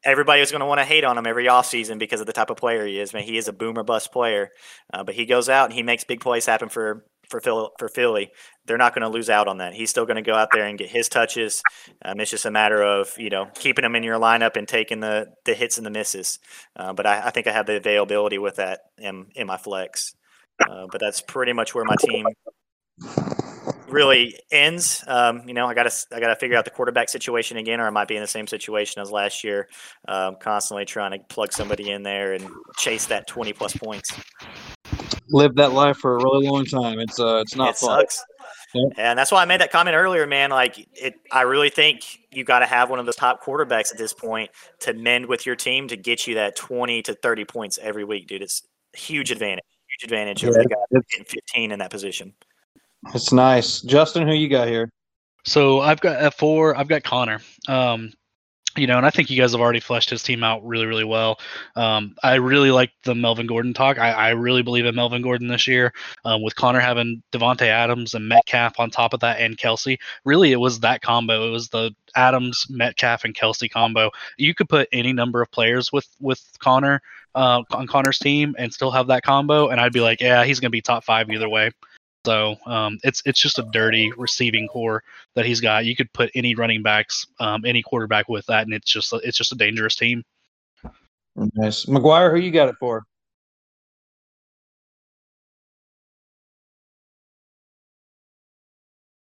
Everybody 0.03 0.39
was 0.39 0.51
going 0.51 0.61
to 0.61 0.67
want 0.67 0.79
to 0.79 0.85
hate 0.85 1.03
on 1.03 1.17
him 1.17 1.25
every 1.25 1.45
offseason 1.45 1.97
because 1.97 2.21
of 2.21 2.27
the 2.27 2.33
type 2.33 2.51
of 2.51 2.57
player 2.57 2.85
he 2.85 2.99
is. 2.99 3.13
Man, 3.13 3.23
he 3.23 3.37
is 3.37 3.47
a 3.47 3.53
boomer 3.53 3.83
bust 3.83 4.11
player, 4.11 4.49
uh, 4.93 5.03
but 5.03 5.15
he 5.15 5.25
goes 5.25 5.49
out 5.49 5.65
and 5.65 5.73
he 5.73 5.83
makes 5.83 6.03
big 6.03 6.21
plays 6.21 6.45
happen 6.45 6.69
for 6.69 7.05
for 7.31 7.39
Phil, 7.39 7.71
for 7.79 7.89
Philly. 7.89 8.31
They're 8.65 8.77
not 8.77 8.93
going 8.93 9.01
to 9.01 9.09
lose 9.09 9.29
out 9.29 9.47
on 9.47 9.57
that. 9.57 9.73
He's 9.73 9.89
still 9.89 10.05
going 10.05 10.17
to 10.17 10.21
go 10.21 10.35
out 10.35 10.49
there 10.53 10.65
and 10.65 10.77
get 10.77 10.89
his 10.89 11.09
touches. 11.09 11.63
Um, 12.05 12.19
it's 12.19 12.29
just 12.29 12.45
a 12.45 12.51
matter 12.51 12.83
of 12.83 13.11
you 13.17 13.29
know 13.29 13.47
keeping 13.55 13.83
him 13.83 13.95
in 13.95 14.03
your 14.03 14.19
lineup 14.19 14.55
and 14.57 14.67
taking 14.67 14.99
the 14.99 15.27
the 15.45 15.55
hits 15.55 15.77
and 15.77 15.85
the 15.85 15.91
misses. 15.91 16.37
Uh, 16.75 16.93
but 16.93 17.07
I, 17.07 17.27
I 17.27 17.29
think 17.31 17.47
I 17.47 17.51
have 17.51 17.65
the 17.65 17.77
availability 17.77 18.37
with 18.37 18.57
that 18.57 18.81
in 18.99 19.27
in 19.35 19.47
my 19.47 19.57
flex. 19.57 20.13
Uh, 20.69 20.85
but 20.91 21.01
that's 21.01 21.21
pretty 21.21 21.53
much 21.53 21.73
where 21.73 21.85
my 21.85 21.95
team 21.99 22.27
really 23.87 24.37
ends. 24.51 25.03
Um, 25.07 25.43
you 25.47 25.53
know, 25.53 25.65
I 25.65 25.73
got 25.73 25.89
to 25.89 26.15
I 26.15 26.19
got 26.19 26.27
to 26.27 26.35
figure 26.35 26.57
out 26.57 26.65
the 26.65 26.71
quarterback 26.71 27.09
situation 27.09 27.57
again, 27.57 27.79
or 27.79 27.87
I 27.87 27.89
might 27.89 28.07
be 28.07 28.15
in 28.15 28.21
the 28.21 28.27
same 28.27 28.47
situation 28.47 29.01
as 29.01 29.11
last 29.11 29.43
year, 29.43 29.67
um, 30.07 30.35
constantly 30.39 30.85
trying 30.85 31.11
to 31.11 31.19
plug 31.29 31.51
somebody 31.51 31.91
in 31.91 32.03
there 32.03 32.33
and 32.33 32.47
chase 32.77 33.07
that 33.07 33.27
twenty 33.27 33.53
plus 33.53 33.75
points. 33.75 34.11
Live 35.31 35.55
that 35.55 35.73
life 35.73 35.97
for 35.97 36.17
a 36.17 36.23
really 36.23 36.47
long 36.47 36.65
time. 36.65 36.99
It's 36.99 37.19
uh, 37.19 37.37
it's 37.37 37.55
not 37.55 37.69
it 37.69 37.77
fun. 37.77 37.99
sucks. 37.99 38.23
Yep. 38.73 38.93
And 38.97 39.19
that's 39.19 39.31
why 39.31 39.41
I 39.41 39.45
made 39.45 39.59
that 39.61 39.71
comment 39.71 39.95
earlier, 39.95 40.25
man. 40.25 40.49
Like 40.49 40.87
it, 40.93 41.15
I 41.31 41.41
really 41.41 41.69
think 41.69 42.19
you 42.31 42.43
got 42.43 42.59
to 42.59 42.65
have 42.65 42.89
one 42.89 42.99
of 42.99 43.05
those 43.05 43.15
top 43.15 43.43
quarterbacks 43.43 43.91
at 43.91 43.97
this 43.97 44.13
point 44.13 44.49
to 44.79 44.93
mend 44.93 45.25
with 45.25 45.45
your 45.45 45.55
team 45.55 45.87
to 45.89 45.97
get 45.97 46.25
you 46.27 46.35
that 46.35 46.55
twenty 46.55 47.01
to 47.03 47.13
thirty 47.13 47.45
points 47.45 47.77
every 47.81 48.03
week, 48.03 48.27
dude. 48.27 48.41
It's 48.41 48.63
a 48.93 48.97
huge 48.97 49.31
advantage. 49.31 49.65
Huge 49.99 50.11
advantage 50.11 50.43
Yeah, 50.43 50.51
the 50.51 50.65
guy 50.65 50.99
getting 51.09 51.25
fifteen 51.25 51.71
in 51.71 51.79
that 51.79 51.91
position. 51.91 52.33
It's 53.13 53.31
nice, 53.33 53.81
Justin. 53.81 54.27
Who 54.27 54.33
you 54.33 54.47
got 54.47 54.67
here? 54.67 54.89
So 55.43 55.81
I've 55.81 55.99
got 55.99 56.21
F 56.21 56.37
four. 56.37 56.77
I've 56.77 56.87
got 56.87 57.03
Connor. 57.03 57.41
Um, 57.67 58.13
you 58.77 58.87
know, 58.87 58.97
and 58.97 59.05
I 59.05 59.09
think 59.09 59.29
you 59.29 59.39
guys 59.39 59.51
have 59.51 59.61
already 59.61 59.79
fleshed 59.79 60.09
his 60.09 60.23
team 60.23 60.43
out 60.43 60.65
really, 60.65 60.85
really 60.85 61.03
well. 61.03 61.39
Um, 61.75 62.15
I 62.23 62.35
really 62.35 62.71
like 62.71 62.91
the 63.03 63.15
Melvin 63.15 63.47
Gordon 63.47 63.73
talk. 63.73 63.97
I, 63.99 64.11
I 64.11 64.29
really 64.29 64.61
believe 64.61 64.85
in 64.85 64.95
Melvin 64.95 65.21
Gordon 65.21 65.47
this 65.47 65.67
year. 65.67 65.93
Um, 66.25 66.41
with 66.41 66.55
Connor 66.55 66.79
having 66.79 67.21
Davante 67.31 67.67
Adams 67.67 68.13
and 68.13 68.27
Metcalf 68.27 68.79
on 68.79 68.89
top 68.89 69.13
of 69.13 69.19
that, 69.21 69.39
and 69.39 69.57
Kelce. 69.57 69.97
Really, 70.23 70.51
it 70.51 70.59
was 70.59 70.79
that 70.81 71.01
combo. 71.01 71.47
It 71.47 71.51
was 71.51 71.69
the 71.69 71.93
Adams, 72.15 72.65
Metcalf, 72.69 73.25
and 73.25 73.35
Kelce 73.35 73.69
combo. 73.69 74.11
You 74.37 74.53
could 74.53 74.69
put 74.69 74.87
any 74.91 75.13
number 75.13 75.41
of 75.41 75.51
players 75.51 75.91
with 75.91 76.07
with 76.19 76.41
Connor 76.59 77.01
uh, 77.35 77.63
on 77.71 77.87
Connor's 77.87 78.19
team 78.19 78.55
and 78.57 78.73
still 78.73 78.91
have 78.91 79.07
that 79.07 79.23
combo, 79.23 79.69
and 79.69 79.79
I'd 79.79 79.93
be 79.93 80.01
like, 80.01 80.21
yeah, 80.21 80.43
he's 80.43 80.59
gonna 80.59 80.69
be 80.69 80.81
top 80.81 81.03
five 81.03 81.29
either 81.29 81.49
way. 81.49 81.71
So 82.25 82.55
um, 82.67 82.99
it's 83.03 83.23
it's 83.25 83.39
just 83.39 83.57
a 83.57 83.63
dirty 83.71 84.11
receiving 84.15 84.67
core 84.67 85.03
that 85.35 85.45
he's 85.45 85.59
got. 85.59 85.85
You 85.85 85.95
could 85.95 86.11
put 86.13 86.29
any 86.35 86.53
running 86.53 86.83
backs, 86.83 87.25
um, 87.39 87.65
any 87.65 87.81
quarterback 87.81 88.29
with 88.29 88.45
that, 88.45 88.63
and 88.63 88.73
it's 88.73 88.91
just 88.91 89.11
a, 89.11 89.17
it's 89.17 89.37
just 89.37 89.51
a 89.51 89.55
dangerous 89.55 89.95
team. 89.95 90.23
Nice, 91.35 91.85
McGuire. 91.85 92.31
Who 92.31 92.39
you 92.39 92.51
got 92.51 92.69
it 92.69 92.75
for? 92.79 93.03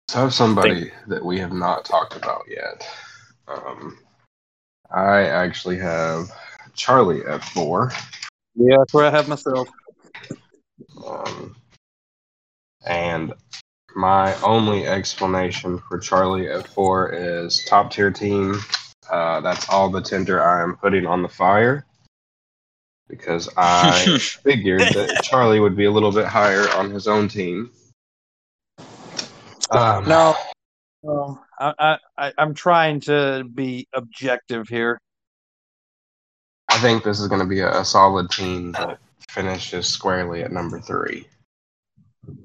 So 0.08 0.20
have 0.20 0.32
somebody 0.32 0.90
that 1.08 1.22
we 1.22 1.38
have 1.38 1.52
not 1.52 1.84
talked 1.84 2.16
about 2.16 2.44
yet. 2.48 2.88
Um, 3.48 3.98
I 4.90 5.22
actually 5.22 5.78
have 5.78 6.30
Charlie 6.74 7.26
at 7.26 7.44
four. 7.44 7.92
Yeah, 8.54 8.76
that's 8.78 8.94
where 8.94 9.04
I 9.04 9.10
have 9.10 9.28
myself. 9.28 9.68
Um, 11.04 11.56
and 12.86 13.32
my 13.94 14.34
only 14.42 14.86
explanation 14.86 15.78
for 15.78 15.98
Charlie 15.98 16.48
at 16.48 16.68
four 16.68 17.12
is 17.12 17.64
top 17.64 17.90
tier 17.90 18.10
team. 18.10 18.56
Uh, 19.10 19.40
that's 19.40 19.68
all 19.68 19.88
the 19.88 20.00
tinder 20.00 20.42
I 20.42 20.62
am 20.62 20.76
putting 20.76 21.06
on 21.06 21.22
the 21.22 21.28
fire 21.28 21.86
because 23.08 23.48
I 23.56 24.18
figured 24.44 24.80
that 24.92 25.22
Charlie 25.22 25.60
would 25.60 25.76
be 25.76 25.84
a 25.84 25.90
little 25.90 26.12
bit 26.12 26.26
higher 26.26 26.68
on 26.70 26.90
his 26.90 27.08
own 27.08 27.28
team. 27.28 27.70
Um, 29.70 30.08
No, 30.08 30.34
no, 31.02 31.40
I, 31.58 31.72
I, 31.78 31.98
I, 32.18 32.32
I'm 32.38 32.54
trying 32.54 33.00
to 33.00 33.44
be 33.54 33.88
objective 33.94 34.68
here. 34.68 35.00
I 36.68 36.78
think 36.78 37.04
this 37.04 37.20
is 37.20 37.28
going 37.28 37.40
to 37.40 37.46
be 37.46 37.60
a, 37.60 37.80
a 37.80 37.84
solid 37.84 38.30
team 38.30 38.72
that 38.72 38.98
finishes 39.30 39.86
squarely 39.86 40.42
at 40.42 40.52
number 40.52 40.80
three. 40.80 41.26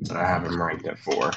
But 0.07 0.17
I 0.17 0.27
have 0.27 0.45
him 0.45 0.61
ranked 0.61 0.87
at 0.87 0.97
four. 0.99 1.31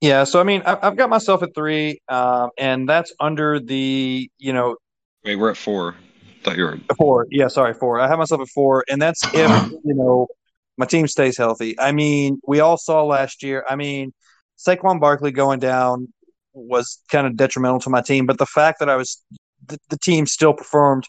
Yeah, 0.00 0.24
so 0.24 0.40
I 0.40 0.44
mean, 0.44 0.62
I, 0.64 0.78
I've 0.80 0.96
got 0.96 1.10
myself 1.10 1.42
at 1.42 1.54
three, 1.54 2.00
um, 2.08 2.50
and 2.56 2.88
that's 2.88 3.12
under 3.18 3.58
the 3.58 4.30
you 4.38 4.52
know 4.52 4.76
Wait, 5.24 5.36
we're 5.36 5.50
at 5.50 5.56
four. 5.56 5.96
Thought 6.42 6.56
you 6.56 6.64
were. 6.64 6.78
four. 6.96 7.26
Yeah, 7.30 7.48
sorry, 7.48 7.74
four. 7.74 8.00
I 8.00 8.06
have 8.06 8.18
myself 8.18 8.40
at 8.40 8.48
four, 8.48 8.84
and 8.88 9.02
that's 9.02 9.22
if 9.34 9.50
you 9.84 9.94
know 9.94 10.28
my 10.76 10.86
team 10.86 11.08
stays 11.08 11.36
healthy. 11.36 11.78
I 11.78 11.92
mean, 11.92 12.40
we 12.46 12.60
all 12.60 12.76
saw 12.76 13.04
last 13.04 13.42
year. 13.42 13.64
I 13.68 13.76
mean, 13.76 14.12
Saquon 14.56 15.00
Barkley 15.00 15.32
going 15.32 15.58
down 15.58 16.12
was 16.52 17.00
kind 17.10 17.26
of 17.26 17.36
detrimental 17.36 17.80
to 17.80 17.90
my 17.90 18.00
team, 18.00 18.26
but 18.26 18.38
the 18.38 18.46
fact 18.46 18.78
that 18.78 18.88
I 18.88 18.96
was 18.96 19.22
the, 19.66 19.78
the 19.90 19.98
team 19.98 20.26
still 20.26 20.54
performed 20.54 21.04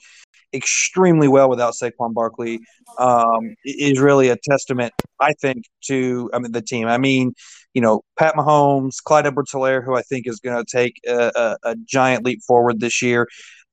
extremely 0.53 1.27
well 1.27 1.49
without 1.49 1.73
Saquon 1.73 2.13
Barkley 2.13 2.59
um, 2.97 3.55
is 3.65 3.99
really 3.99 4.29
a 4.29 4.37
testament, 4.37 4.93
I 5.19 5.33
think, 5.33 5.65
to 5.87 6.29
I 6.33 6.39
mean 6.39 6.51
the 6.51 6.61
team. 6.61 6.87
I 6.87 6.97
mean, 6.97 7.33
you 7.73 7.81
know, 7.81 8.01
Pat 8.17 8.35
Mahomes, 8.35 8.95
Clyde 9.03 9.27
Edwards-Helaire, 9.27 9.83
who 9.83 9.95
I 9.95 10.01
think 10.01 10.27
is 10.27 10.39
going 10.39 10.63
to 10.63 10.77
take 10.77 10.99
a, 11.07 11.31
a, 11.35 11.71
a 11.71 11.75
giant 11.85 12.25
leap 12.25 12.41
forward 12.47 12.79
this 12.79 13.01
year. 13.01 13.27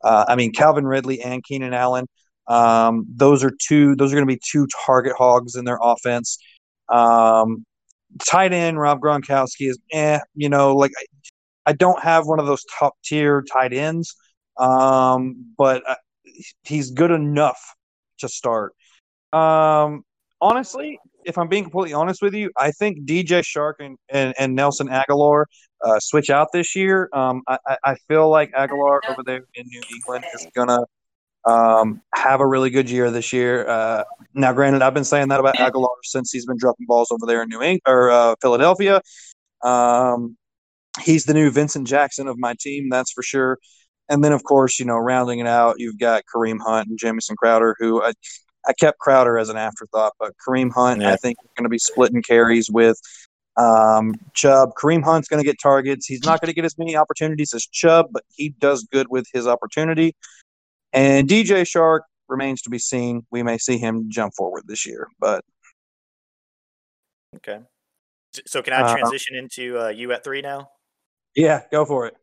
Uh, 0.05 0.25
I 0.29 0.37
mean, 0.37 0.53
Calvin 0.53 0.87
Ridley 0.87 1.21
and 1.23 1.43
Keenan 1.43 1.73
Allen. 1.73 2.07
Um, 2.47 3.07
those 3.09 3.43
are 3.43 3.53
two. 3.67 3.97
Those 3.97 4.13
are 4.13 4.17
going 4.17 4.27
to 4.27 4.33
be 4.33 4.41
two 4.51 4.67
target 4.87 5.15
hogs 5.17 5.57
in 5.57 5.65
their 5.65 5.79
offense. 5.83 6.39
Um, 6.89 7.65
tight 8.25 8.53
end 8.53 8.79
Rob 8.79 9.01
Gronkowski 9.01 9.69
is, 9.71 9.79
eh, 9.93 10.21
you 10.35 10.49
know, 10.49 10.77
like 10.77 10.93
I, 10.97 11.71
I 11.71 11.73
don't 11.73 12.01
have 12.03 12.27
one 12.27 12.39
of 12.39 12.47
those 12.47 12.65
top 12.79 12.95
tier 13.05 13.43
tight 13.53 13.73
ends, 13.73 14.15
um, 14.59 15.35
but 15.59 15.83
he's 16.63 16.91
good 16.91 17.11
enough 17.11 17.61
to 18.19 18.29
start. 18.29 18.73
Um, 19.33 20.03
honestly, 20.41 20.99
if 21.25 21.39
I'm 21.39 21.49
being 21.49 21.65
completely 21.65 21.93
honest 21.93 22.23
with 22.23 22.35
you, 22.35 22.51
I 22.57 22.71
think 22.73 23.05
DJ 23.05 23.41
Chark 23.43 23.75
and, 23.81 23.99
and, 24.09 24.35
and 24.39 24.55
Nelson 24.55 24.89
Agholor 24.89 25.45
uh, 25.85 25.99
switch 26.01 26.31
out 26.31 26.49
this 26.53 26.77
year. 26.77 27.09
Um, 27.13 27.43
I, 27.49 27.59
I- 27.85 27.97
feel 28.09 28.29
like 28.31 28.53
Agholor 28.53 29.01
over 29.09 29.23
there 29.25 29.43
in 29.55 29.67
New 29.67 29.83
England 29.95 30.25
is 30.35 30.47
gonna 30.55 30.81
um, 31.45 32.03
have 32.15 32.41
a 32.41 32.47
really 32.47 32.71
good 32.71 32.91
year 32.91 33.11
this 33.11 33.33
year. 33.33 33.67
Uh, 33.69 34.05
now, 34.35 34.53
granted, 34.53 34.83
I've 34.83 34.95
been 34.95 35.05
saying 35.05 35.29
that 35.29 35.41
about 35.41 35.57
Agholor 35.57 35.89
since 36.03 36.33
he's 36.33 36.47
been 36.47 36.57
dropping 36.59 36.87
balls 36.87 37.11
over 37.11 37.27
there 37.27 37.43
in 37.43 37.49
New 37.49 37.63
England 37.63 37.81
or 37.87 38.11
uh, 38.11 38.35
Philadelphia. 38.43 39.01
Um, 39.65 40.37
he's 41.03 41.25
the 41.25 41.35
new 41.35 41.51
Vincent 41.51 41.87
Jackson 41.87 42.29
of 42.29 42.39
my 42.39 42.55
team, 42.59 42.89
that's 42.91 43.13
for 43.13 43.23
sure. 43.23 43.59
And 44.09 44.23
then, 44.23 44.33
of 44.33 44.45
course, 44.45 44.79
you 44.79 44.85
know, 44.85 44.97
rounding 44.99 45.41
it 45.41 45.47
out, 45.47 45.77
you've 45.79 45.99
got 45.99 46.25
Kareem 46.33 46.59
Hunt 46.61 46.89
and 46.89 46.99
Jamison 46.99 47.35
Crowder, 47.37 47.75
who 47.79 48.03
I, 48.03 48.13
I 48.67 48.73
kept 48.73 48.99
Crowder 48.99 49.39
as 49.39 49.49
an 49.49 49.57
afterthought, 49.57 50.13
but 50.19 50.33
Kareem 50.47 50.73
Hunt, 50.73 51.01
Yeah. 51.03 51.13
I 51.13 51.17
think, 51.17 51.39
is 51.43 51.51
going 51.57 51.65
to 51.65 51.69
be 51.69 51.79
splitting 51.79 52.23
carries 52.23 52.71
with 52.71 53.01
um, 53.57 54.15
Chubb. 54.35 54.71
Kareem 54.81 55.03
Hunt's 55.03 55.29
going 55.29 55.43
to 55.43 55.47
get 55.47 55.57
targets. 55.61 56.07
He's 56.07 56.23
not 56.25 56.41
going 56.41 56.49
to 56.49 56.55
get 56.55 56.65
as 56.65 56.77
many 56.79 56.97
opportunities 56.97 57.53
as 57.55 57.65
Chubb, 57.67 58.07
but 58.13 58.23
he 58.29 58.51
does 58.51 58.85
good 58.93 59.07
with 59.11 59.27
his 59.33 59.47
opportunity. 59.47 60.15
And 60.93 61.29
DJ 61.29 61.63
Chark 61.63 62.01
remains 62.29 62.63
to 62.63 62.71
be 62.71 62.79
seen. 62.79 63.27
We 63.31 63.43
may 63.43 63.59
see 63.59 63.79
him 63.79 64.07
jump 64.09 64.35
forward 64.37 64.65
this 64.67 64.87
year, 64.87 65.09
but 65.19 65.43
Okay. 67.37 67.61
So 68.47 68.63
can 68.63 68.73
I 68.73 68.83
Uh, 68.83 68.97
transition 68.97 69.37
into 69.37 69.79
uh, 69.79 69.89
you 69.89 70.13
at 70.13 70.23
three 70.25 70.43
now? 70.43 70.71
yeah, 71.35 71.63
go 71.71 71.85
for 71.85 72.07
it. 72.07 72.17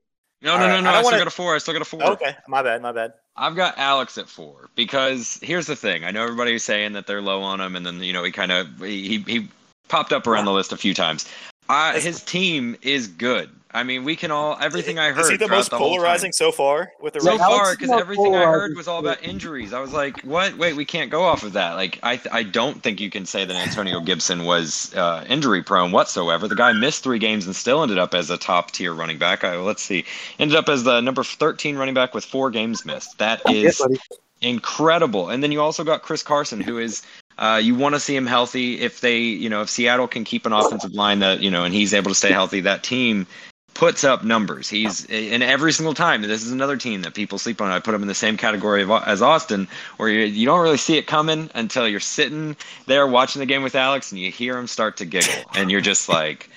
No, 0.43 0.51
All 0.53 0.59
no, 0.59 0.65
right, 0.67 0.73
no, 0.75 0.81
no. 0.81 0.89
I 0.89 0.93
I, 0.93 0.95
still 0.97 1.03
wanna- 1.05 1.17
got 1.19 1.27
a 1.27 1.31
four. 1.31 1.55
I 1.55 1.57
still 1.57 1.73
got 1.73 1.81
a 1.81 1.85
four. 1.85 2.03
Okay, 2.03 2.35
my 2.47 2.61
bad, 2.61 2.81
my 2.81 2.91
bad. 2.91 3.13
I've 3.35 3.55
got 3.55 3.77
Alex 3.77 4.17
at 4.17 4.27
four 4.29 4.69
because 4.75 5.39
here's 5.41 5.65
the 5.67 5.75
thing. 5.75 6.03
I 6.03 6.11
know 6.11 6.21
everybody's 6.23 6.63
saying 6.63 6.93
that 6.93 7.07
they're 7.07 7.21
low 7.21 7.41
on 7.41 7.59
him, 7.61 7.75
and 7.75 7.85
then 7.85 8.01
you 8.03 8.13
know 8.13 8.23
he 8.23 8.31
kind 8.31 8.51
of 8.51 8.67
he 8.81 9.19
he 9.25 9.47
popped 9.87 10.11
up 10.13 10.27
around 10.27 10.45
the 10.45 10.51
list 10.51 10.71
a 10.73 10.77
few 10.77 10.93
times. 10.93 11.25
Uh, 11.69 11.93
his 11.93 12.21
team 12.21 12.75
is 12.81 13.07
good. 13.07 13.49
I 13.75 13.83
mean, 13.83 14.03
we 14.03 14.15
can 14.15 14.29
all 14.29 14.55
everything 14.61 14.99
I 14.99 15.11
heard. 15.11 15.21
Is 15.21 15.29
he 15.29 15.37
the 15.37 15.47
most 15.47 15.71
the 15.71 15.77
polarizing 15.77 16.31
so 16.31 16.51
far 16.51 16.91
with 17.01 17.13
the 17.13 17.21
so 17.21 17.29
Rams? 17.29 17.41
Alex 17.41 17.57
far 17.57 17.75
because 17.75 17.89
everything 17.89 18.35
I 18.35 18.43
heard 18.45 18.75
was 18.75 18.87
all 18.87 18.99
about 18.99 19.23
injuries. 19.23 19.73
I 19.73 19.79
was 19.79 19.91
like, 19.93 20.21
what? 20.21 20.55
Wait, 20.57 20.75
we 20.75 20.85
can't 20.85 21.09
go 21.09 21.23
off 21.23 21.41
of 21.43 21.53
that. 21.53 21.73
Like, 21.73 21.99
I 22.03 22.21
I 22.31 22.43
don't 22.43 22.83
think 22.83 23.01
you 23.01 23.09
can 23.09 23.25
say 23.25 23.45
that 23.45 23.55
Antonio 23.55 23.99
Gibson 23.99 24.45
was 24.45 24.93
uh, 24.95 25.25
injury 25.27 25.63
prone 25.63 25.91
whatsoever. 25.91 26.47
The 26.47 26.55
guy 26.55 26.71
missed 26.73 27.03
three 27.03 27.19
games 27.19 27.45
and 27.47 27.55
still 27.55 27.81
ended 27.81 27.97
up 27.97 28.13
as 28.13 28.29
a 28.29 28.37
top 28.37 28.71
tier 28.71 28.93
running 28.93 29.17
back. 29.17 29.43
I, 29.43 29.57
let's 29.57 29.81
see, 29.81 30.05
ended 30.37 30.55
up 30.55 30.69
as 30.69 30.83
the 30.83 31.01
number 31.01 31.23
13 31.23 31.75
running 31.75 31.95
back 31.95 32.13
with 32.13 32.25
four 32.25 32.51
games 32.51 32.85
missed. 32.85 33.17
That 33.17 33.41
Yes, 33.63 33.77
is 33.79 33.79
buddy. 33.79 33.99
incredible. 34.41 35.29
And 35.29 35.41
then 35.41 35.51
you 35.51 35.61
also 35.61 35.83
got 35.83 36.03
Chris 36.03 36.21
Carson, 36.23 36.61
who 36.61 36.77
is 36.77 37.01
Uh, 37.39 37.59
you 37.61 37.73
want 37.73 37.95
to 37.95 37.99
see 37.99 38.15
him 38.15 38.27
healthy. 38.27 38.79
If 38.79 39.01
they, 39.01 39.17
you 39.17 39.49
know, 39.49 39.63
if 39.63 39.69
Seattle 39.69 40.07
can 40.07 40.23
keep 40.23 40.45
an 40.45 40.53
offensive 40.53 40.93
line 40.93 41.17
that, 41.19 41.39
you 41.41 41.49
know, 41.49 41.63
and 41.63 41.73
he's 41.73 41.91
able 41.91 42.11
to 42.11 42.15
stay 42.15 42.31
healthy, 42.31 42.61
that 42.61 42.83
team 42.83 43.25
puts 43.73 44.03
up 44.03 44.23
numbers. 44.23 44.69
He's 44.69 45.05
and 45.07 45.43
every 45.43 45.73
single 45.73 45.93
time. 45.93 46.21
This 46.21 46.43
is 46.43 46.51
another 46.51 46.77
team 46.77 47.01
that 47.01 47.13
people 47.13 47.37
sleep 47.37 47.61
on. 47.61 47.71
I 47.71 47.79
put 47.79 47.93
him 47.93 48.01
in 48.01 48.07
the 48.07 48.15
same 48.15 48.37
category 48.37 48.83
of, 48.83 48.91
as 48.91 49.21
Austin, 49.21 49.67
where 49.97 50.09
you, 50.09 50.21
you 50.25 50.45
don't 50.45 50.61
really 50.61 50.77
see 50.77 50.97
it 50.97 51.07
coming 51.07 51.49
until 51.55 51.87
you're 51.87 51.99
sitting 51.99 52.55
there 52.85 53.07
watching 53.07 53.39
the 53.39 53.45
game 53.45 53.63
with 53.63 53.75
Alex 53.75 54.11
and 54.11 54.19
you 54.19 54.31
hear 54.31 54.57
him 54.57 54.67
start 54.67 54.97
to 54.97 55.05
giggle, 55.05 55.43
and 55.55 55.71
you're 55.71 55.81
just 55.81 56.07
like, 56.09 56.49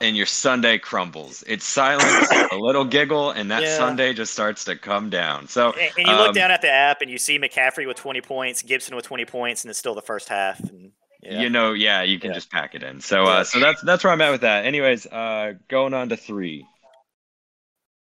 and 0.00 0.16
your 0.16 0.26
Sunday 0.26 0.78
crumbles. 0.78 1.44
It's 1.46 1.64
silence, 1.64 2.28
a 2.52 2.56
little 2.56 2.84
giggle, 2.84 3.30
and 3.30 3.50
that 3.50 3.62
Yeah. 3.62 3.76
Sunday 3.76 4.12
just 4.12 4.32
starts 4.32 4.64
to 4.64 4.76
come 4.76 5.10
down. 5.10 5.46
So 5.46 5.72
And, 5.72 5.92
and 5.96 6.06
you 6.08 6.14
look 6.14 6.28
um, 6.28 6.34
down 6.34 6.50
at 6.50 6.60
the 6.60 6.70
app 6.70 7.02
and 7.02 7.10
you 7.10 7.18
see 7.18 7.38
McCaffrey 7.38 7.86
with 7.86 7.96
20 7.96 8.20
points, 8.20 8.62
Gibson 8.62 8.96
with 8.96 9.04
20 9.04 9.24
points, 9.26 9.62
and 9.62 9.70
it's 9.70 9.78
still 9.78 9.94
the 9.94 10.02
first 10.02 10.28
half. 10.28 10.58
And 10.60 10.92
yeah. 11.22 11.40
you 11.40 11.48
know, 11.50 11.72
yeah, 11.72 12.02
you 12.02 12.18
can 12.18 12.30
Yeah. 12.30 12.34
just 12.34 12.50
pack 12.50 12.74
it 12.74 12.82
in. 12.82 13.00
So, 13.00 13.24
uh, 13.24 13.44
so 13.44 13.60
that's 13.60 13.80
that's 13.82 14.04
where 14.04 14.12
I'm 14.12 14.20
at 14.20 14.30
with 14.30 14.40
that. 14.42 14.64
Anyways, 14.64 15.06
uh, 15.06 15.54
going 15.68 15.94
on 15.94 16.08
to 16.10 16.16
three. 16.16 16.66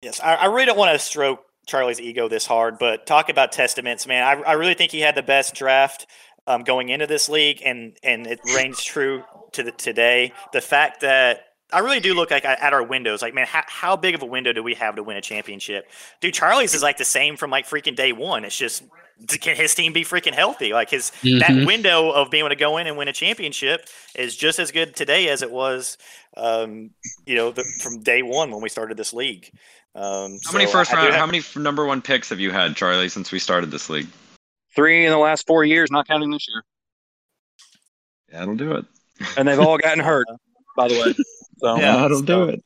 Yes, 0.01 0.19
I, 0.21 0.35
I 0.35 0.45
really 0.45 0.65
don't 0.65 0.77
want 0.77 0.93
to 0.93 0.99
stroke 0.99 1.43
Charlie's 1.67 1.99
ego 1.99 2.29
this 2.29 2.45
hard, 2.45 2.79
but 2.79 3.05
talk 3.05 3.29
about 3.29 3.51
testaments, 3.51 4.07
man. 4.07 4.23
I, 4.23 4.41
I 4.41 4.53
really 4.53 4.73
think 4.73 4.91
he 4.91 5.01
had 5.01 5.15
the 5.15 5.23
best 5.23 5.53
draft 5.55 6.07
um, 6.47 6.63
going 6.63 6.89
into 6.89 7.05
this 7.05 7.29
league, 7.29 7.61
and 7.63 7.97
and 8.03 8.25
it 8.25 8.39
reigns 8.55 8.83
true 8.83 9.23
to 9.51 9.63
the 9.63 9.71
today. 9.71 10.31
The 10.53 10.61
fact 10.61 11.01
that 11.01 11.41
I 11.71 11.79
really 11.79 11.99
do 11.99 12.13
look 12.13 12.31
like 12.31 12.45
at 12.45 12.59
at 12.61 12.73
our 12.73 12.83
windows, 12.83 13.21
like 13.21 13.33
man, 13.33 13.45
how, 13.45 13.63
how 13.67 13.95
big 13.97 14.15
of 14.15 14.21
a 14.21 14.25
window 14.25 14.53
do 14.53 14.63
we 14.63 14.73
have 14.75 14.95
to 14.95 15.03
win 15.03 15.17
a 15.17 15.21
championship? 15.21 15.85
Dude, 16.21 16.33
Charlie's 16.33 16.73
is 16.73 16.81
like 16.81 16.97
the 16.97 17.05
same 17.05 17.35
from 17.35 17.51
like 17.51 17.67
freaking 17.67 17.95
day 17.95 18.13
one. 18.13 18.45
It's 18.45 18.57
just 18.57 18.83
can 19.27 19.55
his 19.55 19.75
team 19.75 19.91
be 19.93 20.03
freaking 20.03 20.33
healthy? 20.33 20.71
Like 20.73 20.89
his 20.89 21.11
Mhm. 21.23 21.39
that 21.39 21.65
window 21.67 22.09
of 22.11 22.29
being 22.31 22.41
able 22.41 22.49
to 22.49 22.55
go 22.55 22.77
in 22.77 22.87
and 22.87 22.97
win 22.97 23.07
a 23.07 23.13
championship 23.13 23.87
is 24.15 24.35
just 24.35 24.59
as 24.59 24.71
good 24.71 24.95
today 24.95 25.27
as 25.29 25.41
it 25.41 25.51
was, 25.51 25.97
um, 26.37 26.91
you 27.25 27.35
know, 27.35 27.51
the, 27.51 27.63
from 27.83 28.01
day 28.01 28.21
one 28.21 28.51
when 28.51 28.61
we 28.61 28.69
started 28.69 28.97
this 28.97 29.13
league. 29.13 29.49
Um, 29.95 30.37
How 30.45 30.53
many 30.53 30.65
first 30.67 30.93
I 30.93 30.97
round? 30.97 31.07
have- 31.11 31.15
How 31.19 31.25
many 31.25 31.41
number 31.55 31.85
one 31.85 32.01
picks 32.01 32.29
have 32.29 32.39
you 32.39 32.51
had, 32.51 32.75
Charlie, 32.75 33.09
since 33.09 33.31
we 33.31 33.39
started 33.39 33.71
this 33.71 33.89
league? 33.89 34.07
Three 34.75 35.03
in 35.05 35.11
the 35.11 35.17
last 35.17 35.45
four 35.47 35.63
years, 35.65 35.89
not 35.91 36.07
counting 36.07 36.29
this 36.29 36.47
year, 36.47 36.63
That'll 38.31 38.55
do 38.55 38.73
it. 38.73 38.85
and 39.37 39.47
they've 39.47 39.59
all 39.59 39.77
gotten 39.77 40.03
hurt. 40.03 40.27
By 40.77 40.87
the 40.87 40.93
way, 41.01 41.13
so 41.57 41.77
Yeah, 41.77 41.95
That'll 41.97 42.19
so- 42.19 42.25
do 42.25 42.43
it. 42.43 42.63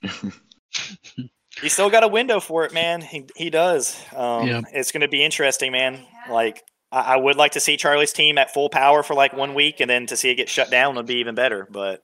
He 1.61 1.69
still 1.69 1.89
got 1.89 2.03
a 2.03 2.07
window 2.07 2.39
for 2.39 2.65
it, 2.65 2.73
man. 2.73 2.99
He 3.01 3.25
he 3.35 3.49
does. 3.49 3.95
Um, 4.15 4.47
Yeah. 4.47 4.61
It's 4.73 4.91
going 4.91 5.01
to 5.01 5.07
be 5.07 5.23
interesting, 5.23 5.71
man. 5.71 6.03
Like 6.29 6.63
I, 6.91 7.13
I 7.13 7.15
would 7.17 7.35
like 7.35 7.53
to 7.53 7.59
see 7.59 7.77
Charlie's 7.77 8.13
team 8.13 8.37
at 8.37 8.53
full 8.53 8.69
power 8.69 9.03
for 9.03 9.13
like 9.13 9.33
one 9.33 9.53
week, 9.53 9.79
and 9.79 9.89
then 9.89 10.05
to 10.07 10.17
see 10.17 10.29
it 10.29 10.35
get 10.35 10.49
shut 10.49 10.69
down 10.69 10.95
would 10.95 11.05
be 11.05 11.15
even 11.15 11.35
better. 11.35 11.67
But 11.69 12.03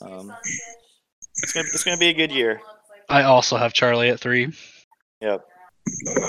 um, 0.00 0.32
it's 1.36 1.52
gonna 1.52 1.66
it's 1.72 1.84
gonna 1.84 1.98
be 1.98 2.08
a 2.08 2.14
good 2.14 2.32
year. 2.32 2.60
I 3.08 3.22
also 3.22 3.56
have 3.56 3.72
Charlie 3.72 4.08
at 4.08 4.20
three. 4.20 4.52
Yep. 5.20 5.44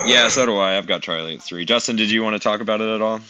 Yeah, 0.06 0.28
so 0.28 0.46
do 0.46 0.58
I. 0.58 0.78
I've 0.78 0.88
got 0.88 1.02
Charlie 1.02 1.36
at 1.36 1.42
three. 1.42 1.66
Justin, 1.66 1.96
did 1.96 2.12
you 2.12 2.24
want 2.24 2.36
to 2.36 2.40
talk 2.40 2.60
about 2.60 2.82
it 2.82 2.90
at 2.90 3.02
all? 3.02 3.22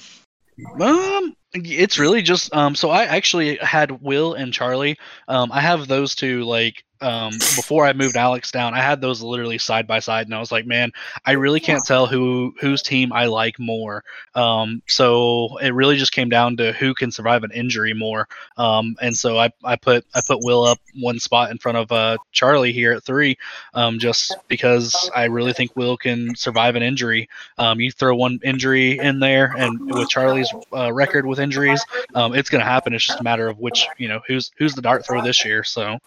Um, 0.82 1.36
it's 1.56 1.98
really 1.98 2.22
just 2.22 2.54
um. 2.54 2.76
So 2.76 2.90
I 2.90 3.06
actually 3.06 3.58
had 3.58 4.02
Will 4.02 4.34
and 4.34 4.54
Charlie. 4.54 4.98
Um, 5.28 5.52
I 5.52 5.62
have 5.62 5.88
those 5.88 6.16
two 6.16 6.44
like 6.44 6.84
um 7.02 7.34
before 7.34 7.86
I 7.86 7.94
moved 7.94 8.16
Alex 8.16 8.52
down. 8.52 8.74
I 8.74 8.82
had 8.82 9.02
those 9.02 9.22
literally 9.22 9.58
side 9.58 9.86
by 9.88 10.00
side, 10.00 10.28
and 10.28 10.36
I 10.36 10.40
was 10.40 10.52
like, 10.52 10.66
man, 10.66 10.92
I 11.26 11.34
really 11.34 11.60
can't 11.60 11.84
tell 11.84 12.08
who 12.08 12.54
whose 12.60 12.82
team 12.82 13.12
I 13.12 13.26
like 13.26 13.60
more. 13.60 14.04
Um, 14.34 14.82
so 14.88 15.58
it 15.58 15.74
really 15.74 15.98
just 15.98 16.12
came 16.12 16.30
down 16.30 16.58
to 16.58 16.72
who 16.74 16.94
can 16.94 17.12
survive 17.12 17.44
an 17.44 17.52
injury 17.52 17.94
more. 17.94 18.28
Um, 18.58 18.96
and 19.02 19.16
so 19.16 19.38
I 19.38 19.50
I 19.64 19.76
put 19.76 20.06
I 20.14 20.22
put 20.26 20.40
Will 20.42 20.64
up 20.64 20.80
one 21.00 21.20
spot 21.20 21.52
in 21.52 21.58
front 21.58 21.78
of 21.78 21.92
uh 21.92 22.18
Charlie 22.32 22.74
here 22.74 22.94
at 22.94 23.04
three. 23.04 23.38
Um, 23.74 24.00
just 24.00 24.36
because 24.48 25.10
I 25.16 25.26
really 25.26 25.54
think 25.54 25.76
Will 25.76 25.98
can 25.98 26.36
survive 26.36 26.76
an 26.76 26.84
injury. 26.84 27.30
Um, 27.58 27.80
you 27.80 27.92
throw 27.92 28.16
one 28.16 28.40
injury 28.44 29.00
in 29.00 29.20
there, 29.20 29.54
and 29.58 29.94
with 29.94 30.10
Charlie's 30.10 30.52
uh, 30.74 30.92
record 30.94 31.26
with 31.26 31.40
injuries, 31.46 31.86
um, 32.14 32.34
it's 32.34 32.50
going 32.50 32.60
to 32.60 32.66
happen. 32.66 32.94
It's 32.94 33.06
just 33.06 33.20
a 33.20 33.24
matter 33.24 33.48
of 33.48 33.60
which, 33.60 33.88
you 33.98 34.08
know, 34.08 34.20
who's 34.28 34.52
who's 34.58 34.76
the 34.76 34.82
dart 34.82 35.06
throw 35.06 35.22
this 35.22 35.46
year. 35.46 35.64
So 35.64 35.98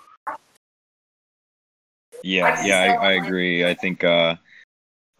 Yeah, 2.22 2.64
yeah, 2.64 2.80
I, 3.00 3.10
I 3.10 3.12
agree. 3.12 3.64
I 3.64 3.74
think 3.74 4.04
uh 4.04 4.36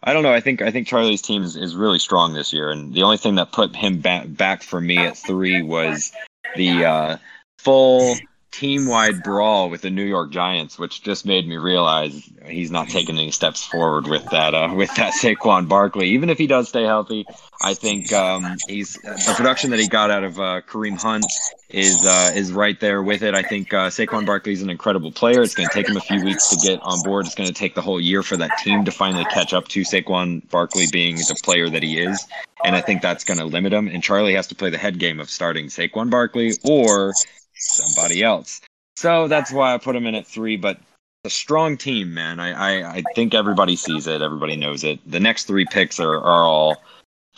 I 0.01 0.13
don't 0.13 0.23
know. 0.23 0.33
I 0.33 0.39
think 0.39 0.61
I 0.61 0.71
think 0.71 0.87
Charlie's 0.87 1.21
team 1.21 1.43
is, 1.43 1.55
is 1.55 1.75
really 1.75 1.99
strong 1.99 2.33
this 2.33 2.53
year, 2.53 2.71
and 2.71 2.93
the 2.93 3.03
only 3.03 3.17
thing 3.17 3.35
that 3.35 3.51
put 3.51 3.75
him 3.75 3.99
back 3.99 4.25
back 4.27 4.63
for 4.63 4.79
me 4.79 4.97
at 4.97 5.17
three 5.17 5.61
was 5.61 6.13
the 6.55 6.85
uh, 6.85 7.17
full 7.57 8.15
team 8.51 8.87
wide 8.87 9.23
brawl 9.23 9.69
with 9.69 9.81
the 9.81 9.89
New 9.89 10.03
York 10.03 10.31
Giants, 10.31 10.79
which 10.79 11.03
just 11.03 11.25
made 11.25 11.47
me 11.47 11.57
realize 11.57 12.29
he's 12.45 12.71
not 12.71 12.89
taking 12.89 13.17
any 13.17 13.31
steps 13.31 13.63
forward 13.63 14.07
with 14.07 14.25
that 14.31 14.53
uh, 14.55 14.73
with 14.75 14.93
that 14.95 15.13
Saquon 15.13 15.67
Barkley. 15.67 16.09
Even 16.09 16.29
if 16.29 16.37
he 16.37 16.47
does 16.47 16.69
stay 16.69 16.83
healthy, 16.83 17.25
I 17.61 17.73
think 17.73 18.11
um, 18.11 18.57
he's 18.67 18.93
the 18.93 19.33
production 19.35 19.69
that 19.71 19.79
he 19.79 19.87
got 19.87 20.09
out 20.09 20.23
of 20.23 20.39
uh, 20.39 20.61
Kareem 20.67 20.99
Hunt 20.99 21.25
is 21.69 22.05
uh, 22.05 22.31
is 22.33 22.51
right 22.51 22.79
there 22.79 23.03
with 23.03 23.21
it. 23.21 23.35
I 23.35 23.43
think 23.43 23.73
uh, 23.73 23.89
Saquon 23.89 24.25
Barkley 24.25 24.53
is 24.53 24.61
an 24.61 24.69
incredible 24.69 25.11
player. 25.11 25.41
It's 25.41 25.53
going 25.53 25.69
to 25.69 25.73
take 25.73 25.87
him 25.87 25.97
a 25.97 26.01
few 26.01 26.23
weeks 26.23 26.49
to 26.49 26.55
get 26.55 26.81
on 26.81 27.01
board. 27.03 27.27
It's 27.27 27.35
going 27.35 27.49
to 27.49 27.53
take 27.53 27.75
the 27.75 27.81
whole 27.81 28.01
year 28.01 28.23
for 28.23 28.37
that 28.37 28.57
team 28.59 28.83
to 28.85 28.91
finally 28.91 29.25
catch 29.25 29.53
up 29.53 29.67
to 29.69 29.81
Saquon 29.81 30.49
Barkley 30.49 30.87
being 30.91 31.17
the 31.17 31.39
player 31.43 31.69
that 31.69 31.83
he 31.83 31.99
is, 31.99 32.25
and 32.65 32.75
I 32.75 32.81
think 32.81 33.01
that's 33.01 33.23
going 33.23 33.39
to 33.39 33.45
limit 33.45 33.73
him. 33.73 33.87
And 33.87 34.01
Charlie 34.01 34.33
has 34.33 34.47
to 34.47 34.55
play 34.55 34.69
the 34.69 34.77
head 34.77 34.97
game 34.97 35.19
of 35.19 35.29
starting 35.29 35.67
Saquon 35.67 36.09
Barkley 36.09 36.53
or 36.63 37.13
somebody 37.59 38.23
else. 38.23 38.61
So 38.95 39.27
that's 39.27 39.51
why 39.51 39.73
I 39.73 39.77
put 39.77 39.95
him 39.95 40.05
in 40.05 40.15
at 40.15 40.27
three. 40.27 40.57
But 40.57 40.79
a 41.25 41.29
strong 41.29 41.77
team, 41.77 42.13
man. 42.13 42.39
I, 42.39 42.51
I, 42.51 42.91
I 42.95 43.03
think 43.15 43.33
everybody 43.33 43.75
sees 43.75 44.07
it. 44.07 44.21
Everybody 44.21 44.55
knows 44.55 44.83
it. 44.83 44.99
The 45.09 45.19
next 45.19 45.45
three 45.45 45.65
picks 45.65 45.99
are, 45.99 46.17
are 46.17 46.43
all 46.43 46.77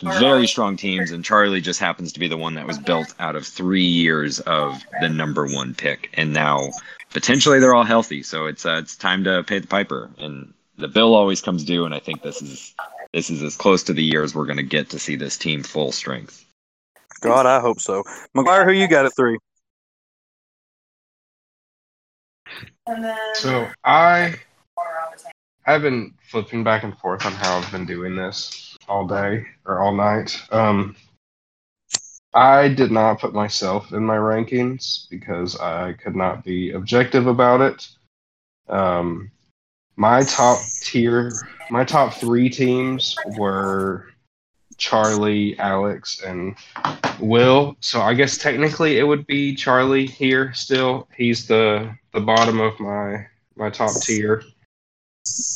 very 0.02 0.46
strong 0.46 0.76
teams, 0.76 1.10
and 1.10 1.24
Charlie 1.24 1.60
just 1.60 1.80
happens 1.80 2.12
to 2.12 2.20
be 2.20 2.28
the 2.28 2.36
one 2.36 2.54
that 2.54 2.66
was 2.66 2.78
built 2.78 3.14
out 3.18 3.36
of 3.36 3.46
three 3.46 3.84
years 3.84 4.40
of 4.40 4.82
the 5.00 5.08
number 5.08 5.46
one 5.46 5.74
pick, 5.74 6.10
and 6.14 6.32
now 6.32 6.70
potentially 7.10 7.60
they're 7.60 7.74
all 7.74 7.84
healthy. 7.84 8.22
So 8.22 8.46
it's 8.46 8.66
uh, 8.66 8.80
it's 8.82 8.96
time 8.96 9.24
to 9.24 9.42
pay 9.44 9.58
the 9.58 9.66
piper, 9.66 10.10
and 10.18 10.52
the 10.76 10.88
bill 10.88 11.14
always 11.14 11.40
comes 11.40 11.64
due. 11.64 11.84
And 11.84 11.94
I 11.94 12.00
think 12.00 12.22
this 12.22 12.42
is 12.42 12.74
this 13.12 13.30
is 13.30 13.42
as 13.42 13.56
close 13.56 13.82
to 13.84 13.92
the 13.92 14.02
year 14.02 14.22
as 14.22 14.34
we're 14.34 14.46
going 14.46 14.56
to 14.56 14.62
get 14.62 14.90
to 14.90 14.98
see 14.98 15.16
this 15.16 15.36
team 15.36 15.62
full 15.62 15.92
strength. 15.92 16.44
God, 17.20 17.46
I 17.46 17.60
hope 17.60 17.80
so. 17.80 18.02
McGuire, 18.36 18.64
who 18.64 18.72
you 18.72 18.88
got 18.88 19.06
at 19.06 19.14
three? 19.14 19.38
So 23.34 23.68
I 23.84 24.34
I've 25.66 25.82
been 25.82 26.14
flipping 26.30 26.64
back 26.64 26.82
and 26.82 26.98
forth 26.98 27.24
on 27.24 27.32
how 27.32 27.58
I've 27.58 27.70
been 27.70 27.86
doing 27.86 28.16
this 28.16 28.76
all 28.88 29.06
day 29.06 29.46
or 29.64 29.80
all 29.80 29.94
night. 29.94 30.36
Um, 30.50 30.96
I 32.34 32.68
did 32.68 32.90
not 32.90 33.20
put 33.20 33.34
myself 33.34 33.92
in 33.92 34.04
my 34.04 34.16
rankings 34.16 35.08
because 35.10 35.60
I 35.60 35.92
could 35.92 36.16
not 36.16 36.42
be 36.42 36.72
objective 36.72 37.26
about 37.28 37.60
it. 37.60 37.88
Um, 38.68 39.30
my 39.96 40.24
top 40.24 40.60
tier, 40.80 41.30
my 41.70 41.84
top 41.84 42.14
three 42.14 42.48
teams 42.48 43.16
were 43.36 44.11
Charlie, 44.82 45.56
Alex, 45.60 46.22
and 46.22 46.56
Will. 47.20 47.76
So 47.78 48.00
I 48.00 48.14
guess 48.14 48.36
technically 48.36 48.98
it 48.98 49.04
would 49.04 49.24
be 49.28 49.54
Charlie 49.54 50.06
here 50.06 50.52
still. 50.54 51.06
He's 51.16 51.46
the 51.46 51.96
the 52.12 52.20
bottom 52.20 52.60
of 52.60 52.78
my 52.80 53.24
my 53.54 53.70
top 53.70 53.92
tier. 54.02 54.42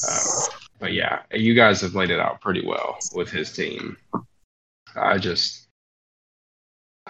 Uh, 0.08 0.42
but 0.78 0.92
yeah, 0.92 1.22
you 1.32 1.54
guys 1.54 1.80
have 1.80 1.96
laid 1.96 2.10
it 2.10 2.20
out 2.20 2.40
pretty 2.40 2.64
well 2.64 2.98
with 3.16 3.28
his 3.28 3.52
team. 3.52 3.96
I 4.94 5.18
just 5.18 5.66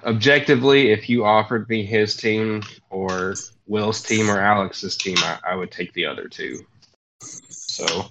objectively, 0.03 0.93
if 0.93 1.11
you 1.11 1.27
offered 1.27 1.69
me 1.69 1.85
his 1.85 2.17
team 2.17 2.63
or 2.89 3.35
Will's 3.67 4.01
team 4.01 4.31
or 4.31 4.41
Alex's 4.41 4.97
team, 4.97 5.19
I, 5.19 5.39
I 5.51 5.55
would 5.55 5.71
take 5.71 5.93
the 5.93 6.07
other 6.07 6.29
two. 6.29 6.65
So, 7.21 8.07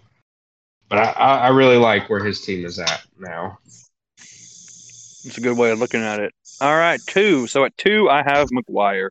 but 0.90 1.00
I, 1.00 1.12
I 1.12 1.38
I 1.38 1.48
really 1.48 1.78
like 1.78 2.08
where 2.08 2.24
his 2.24 2.46
team 2.46 2.66
is 2.66 2.78
at 2.78 3.04
now. 3.18 3.58
It's 5.26 5.40
a 5.40 5.42
good 5.42 5.58
way 5.58 5.72
of 5.72 5.80
looking 5.80 6.02
at 6.02 6.20
it. 6.20 6.34
All 6.62 6.76
right, 6.76 7.02
two. 7.08 7.48
So 7.48 7.66
at 7.66 7.76
two, 7.78 8.08
I 8.10 8.22
have 8.24 8.50
McGuire, 8.50 9.10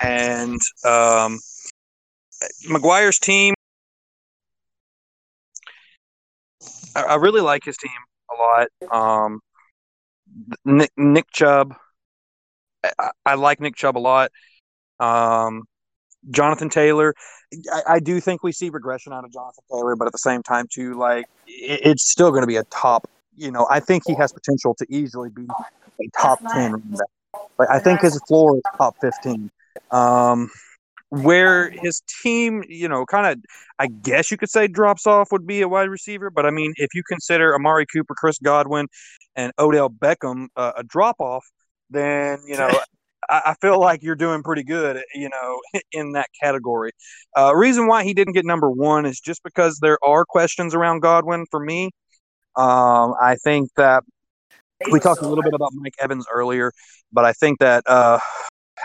and 0.00 0.60
um, 0.84 1.38
McGuire's 2.68 3.20
team. 3.20 3.54
I, 6.96 7.02
I 7.02 7.14
really 7.14 7.40
like 7.40 7.64
his 7.64 7.76
team 7.76 7.92
a 8.30 8.90
lot. 8.90 9.22
Um, 9.24 9.40
Nick, 10.64 10.90
Nick 10.96 11.30
Chubb. 11.30 11.74
I, 12.98 13.10
I 13.24 13.34
like 13.34 13.60
Nick 13.60 13.76
Chubb 13.76 13.96
a 13.96 14.00
lot. 14.00 14.32
Um, 14.98 15.62
Jonathan 16.30 16.70
Taylor. 16.70 17.14
I, 17.72 17.94
I 17.94 18.00
do 18.00 18.20
think 18.20 18.42
we 18.42 18.50
see 18.50 18.68
regression 18.68 19.12
out 19.12 19.24
of 19.24 19.32
Jonathan 19.32 19.62
Taylor, 19.70 19.94
but 19.94 20.06
at 20.06 20.12
the 20.12 20.18
same 20.18 20.42
time, 20.42 20.66
too, 20.72 20.94
like 20.94 21.26
it, 21.46 21.80
it's 21.84 22.10
still 22.10 22.30
going 22.30 22.42
to 22.42 22.48
be 22.48 22.56
a 22.56 22.64
top. 22.64 23.08
You 23.36 23.50
know, 23.50 23.66
I 23.70 23.80
think 23.80 24.04
he 24.06 24.14
has 24.14 24.32
potential 24.32 24.74
to 24.74 24.86
easily 24.88 25.30
be 25.30 25.46
a 26.00 26.08
top 26.20 26.40
ten 26.52 26.72
running 26.72 26.90
back. 26.90 27.42
Like 27.58 27.70
I 27.70 27.78
think 27.78 28.00
his 28.00 28.20
floor 28.28 28.56
is 28.56 28.62
top 28.76 28.96
fifteen. 29.00 29.50
Um, 29.90 30.50
where 31.10 31.70
his 31.70 32.02
team, 32.22 32.64
you 32.68 32.88
know, 32.88 33.04
kind 33.04 33.26
of, 33.26 33.44
I 33.78 33.86
guess 33.86 34.30
you 34.30 34.38
could 34.38 34.48
say 34.48 34.66
drops 34.66 35.06
off 35.06 35.30
would 35.30 35.46
be 35.46 35.60
a 35.60 35.68
wide 35.68 35.90
receiver. 35.90 36.30
But 36.30 36.46
I 36.46 36.50
mean, 36.50 36.72
if 36.76 36.94
you 36.94 37.02
consider 37.06 37.54
Amari 37.54 37.84
Cooper, 37.86 38.14
Chris 38.16 38.38
Godwin, 38.38 38.86
and 39.36 39.52
Odell 39.58 39.90
Beckham 39.90 40.46
uh, 40.56 40.72
a 40.76 40.82
drop 40.84 41.16
off, 41.20 41.44
then 41.90 42.38
you 42.46 42.56
know. 42.56 42.70
I, 43.30 43.42
I 43.46 43.54
feel 43.60 43.78
like 43.80 44.02
you're 44.02 44.16
doing 44.16 44.42
pretty 44.42 44.64
good, 44.64 45.00
you 45.14 45.28
know, 45.28 45.60
in 45.92 46.12
that 46.12 46.28
category. 46.42 46.90
Uh, 47.36 47.54
reason 47.54 47.86
why 47.86 48.02
he 48.02 48.14
didn't 48.14 48.32
get 48.32 48.44
number 48.44 48.68
one 48.68 49.06
is 49.06 49.20
just 49.20 49.44
because 49.44 49.78
there 49.80 49.98
are 50.04 50.24
questions 50.24 50.74
around 50.74 51.00
Godwin 51.00 51.46
for 51.50 51.60
me. 51.60 51.90
Um, 52.56 53.14
I 53.20 53.36
think 53.42 53.70
that 53.76 54.04
we 54.90 55.00
talked 55.00 55.22
a 55.22 55.28
little 55.28 55.42
bit 55.42 55.54
about 55.54 55.72
Mike 55.74 55.94
Evans 56.00 56.26
earlier, 56.32 56.72
but 57.12 57.24
I 57.24 57.32
think 57.32 57.60
that 57.60 57.84
uh, 57.86 58.18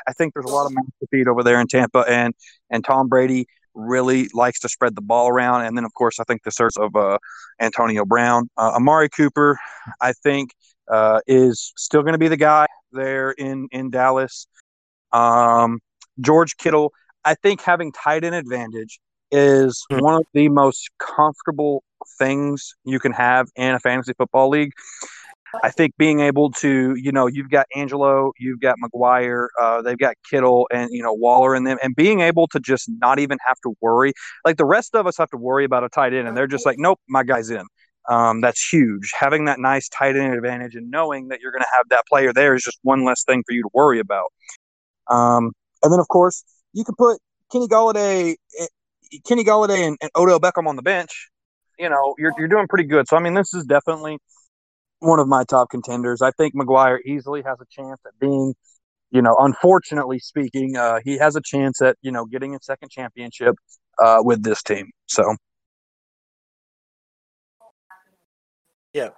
I 0.08 0.14
think 0.14 0.34
there's 0.34 0.46
a 0.46 0.54
lot 0.54 0.66
of 0.66 0.74
mouths 0.74 0.90
to 1.02 1.08
feed 1.12 1.28
over 1.28 1.44
there 1.44 1.60
in 1.60 1.68
Tampa, 1.68 2.06
and 2.08 2.34
and 2.70 2.84
Tom 2.84 3.08
Brady 3.08 3.48
really 3.74 4.28
likes 4.34 4.60
to 4.62 4.70
spread 4.70 4.96
the 4.96 5.02
ball 5.02 5.30
around. 5.30 5.66
And 5.66 5.78
then, 5.78 5.86
of 5.86 5.94
course, 5.94 6.20
I 6.20 6.24
think 6.24 6.44
the 6.44 6.52
search 6.52 6.74
of 6.78 6.96
uh, 6.96 7.20
Antonio 7.60 8.06
Brown, 8.06 8.50
uh, 8.58 8.72
Amari 8.76 9.10
Cooper, 9.10 9.58
I 10.02 10.14
think 10.14 10.52
uh, 10.92 11.22
is 11.28 11.74
still 11.78 12.02
going 12.02 12.14
to 12.14 12.20
be 12.20 12.28
the 12.28 12.38
guy 12.38 12.66
there 12.92 13.32
in 13.32 13.68
in 13.72 13.90
Dallas. 13.90 14.48
Um, 15.12 15.80
George 16.20 16.58
Kittle, 16.58 16.92
I 17.24 17.36
think 17.36 17.62
having 17.62 17.92
tight 17.92 18.24
end 18.24 18.36
advantage 18.36 19.00
is 19.32 19.86
Hmm. 19.90 20.00
one 20.00 20.16
of 20.16 20.26
the 20.34 20.50
most 20.50 20.90
comfortable 21.00 21.84
things 22.18 22.74
you 22.84 23.00
can 23.00 23.12
have 23.14 23.48
in 23.56 23.74
a 23.74 23.80
fantasy 23.80 24.14
football 24.18 24.50
league. 24.50 24.72
I 25.64 25.72
think 25.72 25.94
being 25.98 26.20
able 26.20 26.52
to, 26.52 26.96
you 26.98 27.12
know, 27.12 27.28
you've 27.28 27.50
got 27.50 27.68
Angelo, 27.74 28.34
you've 28.38 28.60
got 28.60 28.76
McGuire, 28.84 29.48
uh, 29.60 29.82
they've 29.82 29.98
got 29.98 30.16
Kittle 30.30 30.68
and, 30.72 30.90
you 30.92 31.02
know, 31.02 31.14
Waller 31.14 31.56
in 31.56 31.64
them, 31.64 31.78
and 31.82 31.96
being 31.96 32.20
able 32.20 32.48
to 32.50 32.60
just 32.60 32.90
not 33.00 33.18
even 33.20 33.38
have 33.48 33.58
to 33.62 33.74
worry. 33.82 34.12
Like 34.46 34.58
the 34.58 34.66
rest 34.66 34.94
of 34.94 35.08
us 35.08 35.18
have 35.18 35.30
to 35.30 35.38
worry 35.38 35.64
about 35.64 35.84
a 35.84 35.90
tight 35.90 36.14
end, 36.14 36.28
and 36.28 36.36
they're 36.36 36.48
just 36.48 36.66
like, 36.66 36.78
nope, 36.78 37.00
my 37.08 37.24
guy's 37.24 37.50
in. 37.50 37.66
Um, 38.10 38.42
that's 38.42 38.62
huge. 38.72 39.12
Having 39.18 39.46
that 39.46 39.60
nice 39.60 39.90
tight 39.90 40.16
end 40.16 40.34
advantage 40.34 40.76
and 40.76 40.92
knowing 40.92 41.30
that 41.30 41.40
you're 41.42 41.52
going 41.52 41.64
to 41.64 41.70
have 41.76 41.88
that 41.90 42.04
player 42.10 42.34
there 42.34 42.54
is 42.54 42.64
just 42.64 42.80
one 42.84 43.04
less 43.06 43.24
thing 43.24 43.44
for 43.48 43.54
you 43.54 43.64
to 43.64 43.70
worry 43.74 44.00
about. 44.00 44.32
Um, 45.10 45.54
and 45.82 45.92
then, 45.92 46.00
of 46.00 46.08
course, 46.10 46.44
you 46.74 46.84
can 46.84 46.96
put 46.98 47.20
Kenny 47.52 47.68
Golladay, 47.68 48.36
Kenny 49.28 49.44
Golladay 49.44 49.88
and, 49.88 49.98
and 50.02 50.12
Odell 50.16 50.40
Beckham 50.40 50.68
on 50.68 50.76
the 50.76 50.82
bench. 50.82 51.30
You 51.80 51.90
know, 51.90 52.16
you're 52.18 52.34
you're 52.38 52.48
doing 52.48 52.68
pretty 52.68 52.86
good. 52.86 53.08
So 53.08 53.18
I 53.18 53.20
mean, 53.20 53.34
this 53.34 53.54
is 53.54 53.66
definitely 53.66 54.18
one 55.00 55.20
of 55.20 55.28
my 55.28 55.44
top 55.44 55.70
contenders. 55.70 56.22
I 56.22 56.32
think 56.32 56.56
McGuire 56.56 57.00
easily 57.06 57.44
has 57.44 57.58
a 57.62 57.66
chance 57.70 58.00
at 58.06 58.18
being, 58.20 58.56
you 59.12 59.22
know, 59.22 59.36
unfortunately 59.40 60.20
speaking, 60.20 60.76
uh, 60.76 61.00
he 61.04 61.18
has 61.18 61.36
a 61.36 61.42
chance 61.42 61.82
at 61.82 61.98
you 62.02 62.12
know 62.12 62.26
getting 62.26 62.56
a 62.56 62.60
second 62.62 62.90
championship 62.90 63.56
uh, 64.04 64.20
with 64.22 64.44
this 64.44 64.64
team. 64.64 64.90
So 65.06 65.36
yeah, 68.94 69.10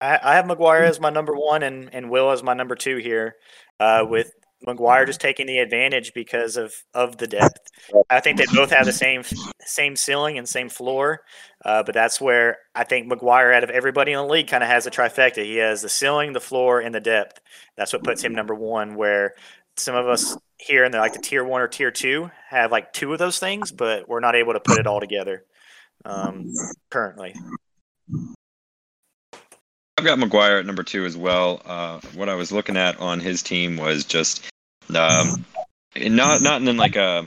I, 0.00 0.18
I 0.22 0.34
have 0.36 0.46
McGuire 0.46 0.88
as 0.88 1.00
my 1.00 1.10
number 1.10 1.34
one 1.34 1.62
and, 1.62 1.92
and 1.92 2.10
Will 2.10 2.30
as 2.30 2.42
my 2.42 2.54
number 2.54 2.74
two 2.74 2.96
here, 2.96 3.34
uh, 3.78 4.04
with 4.08 4.30
McGuire 4.66 5.06
just 5.06 5.20
taking 5.20 5.46
the 5.46 5.58
advantage 5.58 6.12
because 6.14 6.56
of, 6.56 6.74
of 6.92 7.16
the 7.16 7.26
depth. 7.26 7.70
I 8.10 8.20
think 8.20 8.38
they 8.38 8.46
both 8.52 8.70
have 8.70 8.86
the 8.86 8.92
same 8.92 9.22
same 9.60 9.96
ceiling 9.96 10.36
and 10.38 10.48
same 10.48 10.68
floor, 10.68 11.20
uh, 11.64 11.82
but 11.82 11.94
that's 11.94 12.20
where 12.20 12.58
I 12.74 12.84
think 12.84 13.10
McGuire, 13.10 13.54
out 13.54 13.64
of 13.64 13.70
everybody 13.70 14.12
in 14.12 14.18
the 14.18 14.24
league, 14.24 14.48
kind 14.48 14.64
of 14.64 14.68
has 14.68 14.86
a 14.86 14.90
trifecta. 14.90 15.44
He 15.44 15.56
has 15.56 15.82
the 15.82 15.88
ceiling, 15.88 16.32
the 16.32 16.40
floor, 16.40 16.80
and 16.80 16.94
the 16.94 17.00
depth. 17.00 17.40
That's 17.76 17.92
what 17.92 18.02
puts 18.02 18.22
him 18.22 18.34
number 18.34 18.54
one. 18.54 18.96
Where 18.96 19.34
some 19.76 19.94
of 19.94 20.08
us 20.08 20.36
here 20.56 20.84
in 20.84 20.90
the 20.92 20.98
like 20.98 21.12
the 21.12 21.20
tier 21.20 21.44
one 21.44 21.60
or 21.60 21.68
tier 21.68 21.90
two 21.90 22.30
have 22.48 22.72
like 22.72 22.92
two 22.92 23.12
of 23.12 23.18
those 23.18 23.38
things, 23.38 23.70
but 23.70 24.08
we're 24.08 24.20
not 24.20 24.34
able 24.34 24.54
to 24.54 24.60
put 24.60 24.78
it 24.78 24.86
all 24.86 25.00
together 25.00 25.44
um, 26.04 26.52
currently. 26.90 27.34
I've 29.98 30.04
got 30.04 30.20
McGuire 30.20 30.60
at 30.60 30.66
number 30.66 30.84
two 30.84 31.04
as 31.06 31.16
well. 31.16 31.60
Uh, 31.66 31.98
what 32.14 32.28
I 32.28 32.36
was 32.36 32.52
looking 32.52 32.76
at 32.76 33.00
on 33.00 33.18
his 33.18 33.42
team 33.42 33.76
was 33.76 34.04
just 34.04 34.48
um, 34.94 35.44
not 35.96 36.40
not 36.40 36.62
in 36.62 36.76
like 36.76 36.94
a 36.94 37.26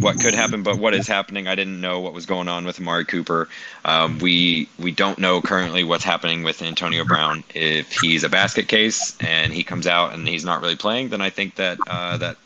what 0.00 0.20
could 0.20 0.34
happen, 0.34 0.62
but 0.62 0.78
what 0.78 0.92
is 0.92 1.08
happening. 1.08 1.48
I 1.48 1.54
didn't 1.54 1.80
know 1.80 2.00
what 2.00 2.12
was 2.12 2.26
going 2.26 2.46
on 2.46 2.66
with 2.66 2.78
Amari 2.78 3.06
Cooper. 3.06 3.48
Um, 3.86 4.18
we 4.18 4.68
we 4.78 4.90
don't 4.90 5.18
know 5.18 5.40
currently 5.40 5.82
what's 5.82 6.04
happening 6.04 6.42
with 6.42 6.60
Antonio 6.60 7.06
Brown. 7.06 7.42
If 7.54 7.90
he's 7.92 8.22
a 8.22 8.28
basket 8.28 8.68
case 8.68 9.16
and 9.20 9.50
he 9.50 9.64
comes 9.64 9.86
out 9.86 10.12
and 10.12 10.28
he's 10.28 10.44
not 10.44 10.60
really 10.60 10.76
playing, 10.76 11.08
then 11.08 11.22
I 11.22 11.30
think 11.30 11.54
that 11.54 11.78
uh, 11.86 12.18
that 12.18 12.36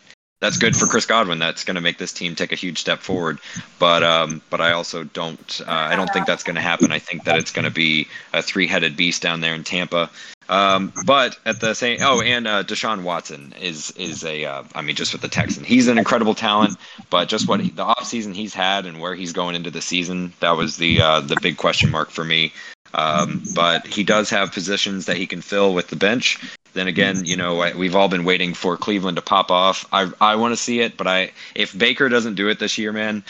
that's 0.41 0.57
good 0.57 0.77
for 0.77 0.87
Chris 0.87 1.07
Godwin. 1.07 1.39
That's 1.39 1.65
going 1.65 1.75
to 1.75 1.81
make 1.81 1.99
this 1.99 2.13
team 2.13 2.35
take 2.35 2.53
a 2.53 2.57
huge 2.57 2.79
step 2.79 3.01
forward. 3.01 3.39
But 3.79 4.03
um, 4.03 4.43
but 4.51 4.61
I 4.61 4.73
also 4.73 5.05
don't 5.05 5.61
uh, 5.67 5.71
I 5.71 5.97
don't 5.97 6.13
think 6.13 6.27
that's 6.27 6.45
going 6.45 6.57
to 6.57 6.63
happen. 6.63 6.93
I 6.93 6.99
think 6.99 7.25
that 7.25 7.39
it's 7.39 7.51
going 7.51 7.65
to 7.65 7.71
be 7.71 8.07
a 8.33 8.43
three-headed 8.43 8.97
beast 8.97 9.23
down 9.23 9.41
there 9.41 9.55
in 9.55 9.65
Tampa. 9.65 10.11
Um, 10.49 10.95
but 11.05 11.39
at 11.45 11.61
the 11.61 11.75
same 11.75 11.99
oh, 12.01 12.23
and 12.23 12.47
uh, 12.47 12.65
Deshaun 12.65 13.03
Watson 13.03 13.53
is 13.61 13.91
is 13.93 14.25
a 14.25 14.45
uh, 14.45 14.65
I 14.75 14.83
mean 14.83 14.97
just 14.97 15.13
with 15.13 15.23
the 15.23 15.29
Texan, 15.29 15.65
he's 15.65 15.89
an 15.89 15.99
incredible 15.99 16.35
talent. 16.35 16.79
But 17.11 17.29
just 17.29 17.49
what 17.49 17.61
he, 17.61 17.71
the 17.71 17.85
offseason 17.85 18.35
he's 18.35 18.55
had 18.55 18.87
and 18.87 19.01
where 19.01 19.15
he's 19.15 19.33
going 19.33 19.55
into 19.55 19.71
the 19.71 19.83
season, 19.83 20.33
that 20.41 20.53
was 20.53 20.77
the 20.77 21.03
uh, 21.03 21.21
the 21.21 21.37
big 21.43 21.57
question 21.57 21.91
mark 21.91 22.11
for 22.11 22.25
me. 22.25 22.53
Um, 22.95 23.43
but 23.55 23.87
he 23.87 24.03
does 24.05 24.31
have 24.31 24.53
positions 24.53 25.07
that 25.07 25.17
he 25.17 25.27
can 25.27 25.41
fill 25.41 25.75
with 25.75 25.89
the 25.89 25.97
bench. 25.97 26.39
Then 26.75 26.89
again, 26.89 27.25
you 27.25 27.37
know, 27.37 27.73
we've 27.77 27.97
all 27.97 28.09
been 28.09 28.25
waiting 28.25 28.55
for 28.55 28.77
Cleveland 28.77 29.17
to 29.17 29.23
pop 29.23 29.51
off. 29.51 29.87
I 29.93 30.11
I 30.21 30.37
want 30.37 30.53
to 30.53 30.57
see 30.57 30.81
it, 30.81 30.97
but 30.97 31.07
I 31.07 31.33
if 31.55 31.77
Baker 31.77 32.09
doesn't 32.09 32.35
do 32.35 32.49
it 32.49 32.59
this 32.59 32.79
year, 32.79 32.93
man, 32.93 33.25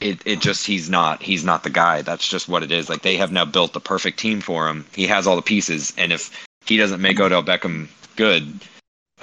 it 0.00 0.20
it 0.24 0.40
just 0.40 0.66
he's 0.66 0.90
not 0.90 1.22
he's 1.22 1.44
not 1.44 1.64
the 1.64 1.70
guy. 1.70 2.02
That's 2.02 2.28
just 2.28 2.48
what 2.48 2.62
it 2.62 2.70
is. 2.70 2.88
Like 2.88 3.02
they 3.02 3.16
have 3.16 3.32
now 3.32 3.44
built 3.44 3.72
the 3.72 3.80
perfect 3.80 4.18
team 4.18 4.40
for 4.40 4.68
him. 4.68 4.84
He 4.94 5.06
has 5.06 5.26
all 5.26 5.36
the 5.36 5.42
pieces, 5.42 5.92
and 5.96 6.12
if 6.12 6.30
he 6.66 6.76
doesn't 6.76 7.00
make 7.00 7.20
Odell 7.20 7.42
Beckham 7.42 7.88
good, 8.16 8.60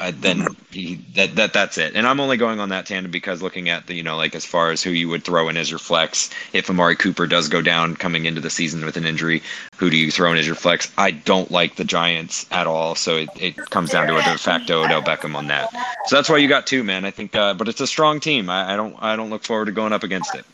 uh, 0.02 0.12
then 0.16 0.48
he, 0.72 0.96
that 1.14 1.36
that 1.36 1.54
that's 1.54 1.78
it. 1.78 1.96
And 1.96 2.08
I'm 2.08 2.20
only 2.20 2.36
going 2.36 2.60
on 2.60 2.70
that 2.70 2.88
tandem 2.88 3.12
because 3.12 3.44
looking 3.44 3.70
at 3.70 3.86
the 3.86 3.94
you 3.94 4.02
know 4.02 4.18
like 4.18 4.34
as 4.34 4.44
far 4.44 4.72
as 4.72 4.82
who 4.82 4.90
you 4.90 5.08
would 5.10 5.24
throw 5.24 5.48
in 5.48 5.58
as 5.58 5.70
your 5.70 5.78
flex 5.78 6.32
if 6.54 6.70
Amari 6.70 6.96
Cooper 6.96 7.28
does 7.28 7.48
go 7.48 7.62
down 7.62 7.96
coming 7.96 8.26
into 8.26 8.42
the 8.42 8.50
season 8.50 8.84
with 8.84 8.98
an 8.98 9.06
injury, 9.06 9.44
who 9.78 9.92
do 9.92 9.98
you 9.98 10.10
throw 10.10 10.32
in 10.32 10.40
as 10.40 10.48
your 10.48 10.56
flex? 10.56 10.92
I 10.98 11.12
don't 11.12 11.52
like 11.52 11.76
the 11.76 11.84
Giants 11.84 12.48
at 12.50 12.66
all, 12.66 12.96
so 12.96 13.18
it, 13.18 13.30
it 13.36 13.56
comes 13.70 13.92
down 13.92 14.08
to 14.08 14.18
a 14.18 14.24
de 14.24 14.38
facto 14.40 14.84
Odell 14.84 15.04
Beckham 15.04 15.36
on 15.36 15.48
that. 15.48 15.70
So 16.08 16.16
that's 16.16 16.30
why 16.30 16.38
you 16.38 16.48
got 16.48 16.66
two, 16.66 16.84
man. 16.84 17.06
I 17.06 17.12
think, 17.12 17.36
uh, 17.36 17.54
but 17.54 17.68
it's 17.68 17.82
a 17.82 17.88
strong 17.88 18.20
team. 18.20 18.50
I, 18.50 18.74
I 18.74 18.76
don't 18.76 18.96
I 19.00 19.16
don't 19.16 19.30
look 19.30 19.44
forward 19.44 19.66
to 19.66 19.72
going 19.72 19.94
up 19.94 20.04
against 20.04 20.34
it. 20.34 20.46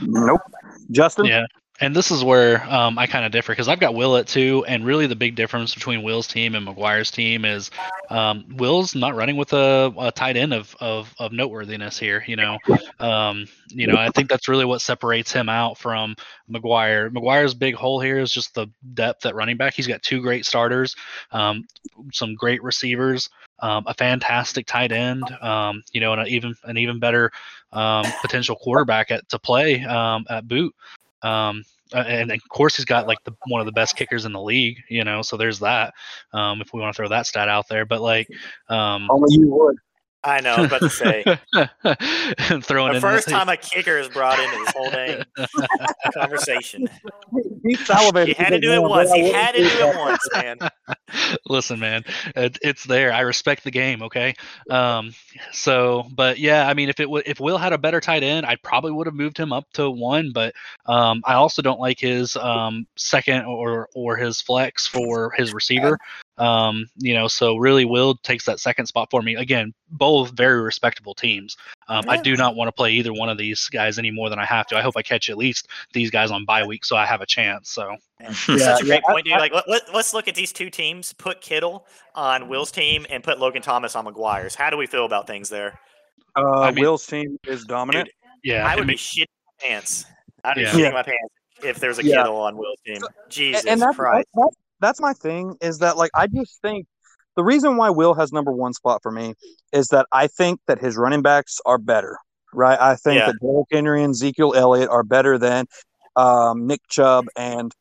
nope. 0.00 0.40
Justin, 0.90 1.26
Yeah. 1.26 1.44
And 1.80 1.94
this 1.94 2.10
is 2.10 2.24
where 2.24 2.64
um, 2.64 2.98
I 2.98 3.06
kind 3.06 3.26
of 3.26 3.32
differ 3.32 3.52
because 3.52 3.68
I've 3.68 3.80
got 3.80 3.94
Will 3.94 4.16
at 4.16 4.26
two, 4.26 4.64
and 4.66 4.84
really 4.84 5.06
the 5.06 5.16
big 5.16 5.34
difference 5.34 5.74
between 5.74 6.02
Will's 6.02 6.26
team 6.26 6.54
and 6.54 6.66
McGuire's 6.66 7.10
team 7.10 7.44
is 7.44 7.70
um, 8.08 8.46
Will's 8.56 8.94
not 8.94 9.14
running 9.14 9.36
with 9.36 9.52
a, 9.52 9.92
a 9.98 10.10
tight 10.10 10.36
end 10.38 10.54
of, 10.54 10.74
of, 10.80 11.14
of 11.18 11.32
noteworthiness 11.32 11.98
here. 11.98 12.24
You 12.26 12.36
know, 12.36 12.58
um, 12.98 13.46
you 13.68 13.86
know, 13.86 13.96
I 13.96 14.08
think 14.10 14.30
that's 14.30 14.48
really 14.48 14.64
what 14.64 14.80
separates 14.80 15.32
him 15.32 15.50
out 15.50 15.76
from 15.76 16.16
McGuire. 16.50 17.10
McGuire's 17.10 17.52
big 17.52 17.74
hole 17.74 18.00
here 18.00 18.18
is 18.18 18.32
just 18.32 18.54
the 18.54 18.68
depth 18.94 19.26
at 19.26 19.34
running 19.34 19.58
back. 19.58 19.74
He's 19.74 19.86
got 19.86 20.02
two 20.02 20.22
great 20.22 20.46
starters, 20.46 20.96
um, 21.32 21.66
some 22.12 22.34
great 22.36 22.62
receivers, 22.62 23.28
um, 23.60 23.84
a 23.86 23.94
fantastic 23.94 24.66
tight 24.66 24.92
end, 24.92 25.24
um, 25.42 25.82
you 25.92 26.00
know, 26.00 26.12
and 26.12 26.22
an 26.22 26.28
even 26.28 26.54
an 26.64 26.78
even 26.78 26.98
better 26.98 27.30
um, 27.72 28.04
potential 28.22 28.56
quarterback 28.56 29.10
at 29.10 29.28
to 29.28 29.38
play 29.38 29.84
um, 29.84 30.24
at 30.30 30.48
boot. 30.48 30.74
Um, 31.22 31.64
and 31.92 32.32
of 32.32 32.40
course 32.48 32.76
he's 32.76 32.84
got 32.84 33.06
like 33.06 33.22
the 33.24 33.32
one 33.46 33.60
of 33.60 33.66
the 33.66 33.72
best 33.72 33.96
kickers 33.96 34.24
in 34.24 34.32
the 34.32 34.42
league, 34.42 34.78
you 34.88 35.04
know. 35.04 35.22
So 35.22 35.36
there's 35.36 35.60
that. 35.60 35.94
Um, 36.32 36.60
if 36.60 36.72
we 36.72 36.80
want 36.80 36.94
to 36.94 36.96
throw 36.96 37.08
that 37.08 37.26
stat 37.26 37.48
out 37.48 37.68
there, 37.68 37.86
but 37.86 38.00
like, 38.00 38.28
um, 38.68 39.08
only 39.10 39.34
you 39.34 39.48
would. 39.48 39.76
I 40.26 40.40
know, 40.40 40.54
I 40.54 40.60
was 40.60 40.66
about 40.66 40.80
to 40.80 40.90
say. 40.90 41.22
throwing 42.62 42.90
The 42.92 42.96
in 42.96 43.00
first 43.00 43.26
the- 43.26 43.30
time 43.32 43.48
a 43.48 43.56
kicker 43.56 43.96
is 43.96 44.08
brought 44.08 44.38
into 44.40 44.56
this 44.58 44.72
whole 44.76 44.90
dang 44.90 45.22
conversation. 46.14 46.88
He 47.64 47.76
salivated. 47.76 48.36
He 48.36 48.42
had 48.42 48.50
to 48.50 48.58
do 48.60 48.72
it 48.72 48.82
once. 48.82 49.12
He 49.12 49.30
had 49.30 49.52
to 49.52 49.62
do 49.62 49.68
do 49.70 49.86
it 49.88 49.96
once, 49.96 50.28
man. 50.34 50.58
Listen, 51.48 51.78
man, 51.78 52.04
it, 52.34 52.58
it's 52.62 52.84
there. 52.84 53.12
I 53.12 53.20
respect 53.20 53.62
the 53.64 53.70
game. 53.70 54.02
Okay. 54.02 54.34
Um. 54.70 55.14
So, 55.52 56.06
but 56.14 56.38
yeah, 56.38 56.68
I 56.68 56.74
mean, 56.74 56.88
if 56.88 56.98
it 57.00 57.04
w- 57.04 57.22
if 57.24 57.38
Will 57.40 57.58
had 57.58 57.72
a 57.72 57.78
better 57.78 58.00
tight 58.00 58.22
end, 58.22 58.46
I 58.46 58.56
probably 58.56 58.92
would 58.92 59.06
have 59.06 59.14
moved 59.14 59.38
him 59.38 59.52
up 59.52 59.66
to 59.74 59.90
one. 59.90 60.32
But 60.32 60.54
um, 60.86 61.22
I 61.24 61.34
also 61.34 61.62
don't 61.62 61.80
like 61.80 62.00
his 62.00 62.36
um 62.36 62.86
second 62.96 63.44
or 63.44 63.88
or 63.94 64.16
his 64.16 64.40
flex 64.40 64.86
for 64.86 65.30
his 65.36 65.54
receiver. 65.54 65.98
Um, 66.38 66.86
you 66.96 67.14
know, 67.14 67.28
so 67.28 67.56
really 67.56 67.84
Will 67.84 68.14
takes 68.16 68.44
that 68.44 68.60
second 68.60 68.86
spot 68.86 69.08
for 69.10 69.22
me. 69.22 69.36
Again, 69.36 69.72
both 69.90 70.32
very 70.32 70.60
respectable 70.60 71.14
teams. 71.14 71.56
Um, 71.88 72.04
I 72.08 72.16
do 72.18 72.36
not 72.36 72.56
want 72.56 72.68
to 72.68 72.72
play 72.72 72.92
either 72.92 73.12
one 73.12 73.28
of 73.28 73.38
these 73.38 73.68
guys 73.68 73.98
any 73.98 74.10
more 74.10 74.28
than 74.28 74.38
I 74.38 74.44
have 74.44 74.66
to. 74.68 74.76
I 74.76 74.82
hope 74.82 74.96
I 74.96 75.02
catch 75.02 75.30
at 75.30 75.38
least 75.38 75.68
these 75.92 76.10
guys 76.10 76.30
on 76.30 76.44
bye 76.44 76.64
week 76.66 76.84
so 76.84 76.94
I 76.96 77.06
have 77.06 77.20
a 77.22 77.26
chance. 77.26 77.70
So 77.70 77.96
Yeah, 78.20 78.32
such 78.32 78.82
a 78.82 78.84
great 78.84 78.88
yeah, 78.88 79.00
I- 79.08 79.12
point, 79.12 79.24
dude. 79.24 79.34
Like, 79.38 79.52
let, 79.52 79.68
let, 79.68 79.88
us 79.94 80.12
look 80.12 80.28
at 80.28 80.34
these 80.34 80.52
two 80.52 80.68
teams. 80.68 81.12
Put 81.14 81.40
Kittle 81.40 81.86
on 82.14 82.48
Will's 82.48 82.70
team 82.70 83.06
and 83.08 83.22
put 83.24 83.38
Logan 83.38 83.62
Thomas 83.62 83.96
on 83.96 84.04
McGuire's. 84.04 84.54
How 84.54 84.68
do 84.68 84.76
we 84.76 84.86
feel 84.86 85.06
about 85.06 85.26
things 85.26 85.48
there? 85.48 85.78
Uh, 86.36 86.60
I 86.60 86.70
mean- 86.70 86.82
Will's 86.82 87.06
team 87.06 87.38
is 87.46 87.64
dominant. 87.64 88.10
yeah, 88.44 88.66
I 88.66 88.74
would 88.76 88.86
ma- 88.86 88.92
be 88.92 88.96
shitting 88.98 89.26
my 89.62 89.68
pants. 89.68 90.04
I'd 90.44 90.56
be 90.56 90.62
Yeah. 90.62 90.72
shitting 90.72 90.92
my 90.92 91.02
pants 91.02 91.34
if 91.64 91.80
there's 91.80 91.98
a 91.98 92.04
Yeah. 92.04 92.16
Kittle 92.18 92.36
on 92.36 92.56
Will's 92.58 92.78
team. 92.84 93.00
Jesus 93.30 93.64
and 93.64 93.80
that's, 93.80 93.96
Christ. 93.96 94.28
that's 94.34 94.56
that's 94.80 95.00
my 95.00 95.12
thing 95.12 95.56
is 95.60 95.78
that 95.78 95.96
like 95.96 96.10
I 96.14 96.26
just 96.26 96.60
think 96.62 96.86
the 97.36 97.44
reason 97.44 97.76
why 97.76 97.90
Will 97.90 98.14
has 98.14 98.32
number 98.32 98.52
one 98.52 98.72
spot 98.72 99.00
for 99.02 99.12
me 99.12 99.34
is 99.72 99.88
that 99.88 100.06
I 100.12 100.26
think 100.26 100.60
that 100.66 100.78
his 100.80 100.96
running 100.96 101.22
backs 101.22 101.58
are 101.66 101.78
better, 101.78 102.16
right? 102.52 102.78
I 102.80 102.96
think 102.96 103.18
Yeah. 103.18 103.26
that 103.26 103.36
Derrick 103.40 103.66
Henry 103.70 104.02
and 104.02 104.12
Ezekiel 104.12 104.54
Elliott 104.54 104.88
are 104.88 105.02
better 105.02 105.38
than 105.38 105.66
um, 106.16 106.66
Nick 106.66 106.80
Chubb 106.88 107.26
and 107.36 107.72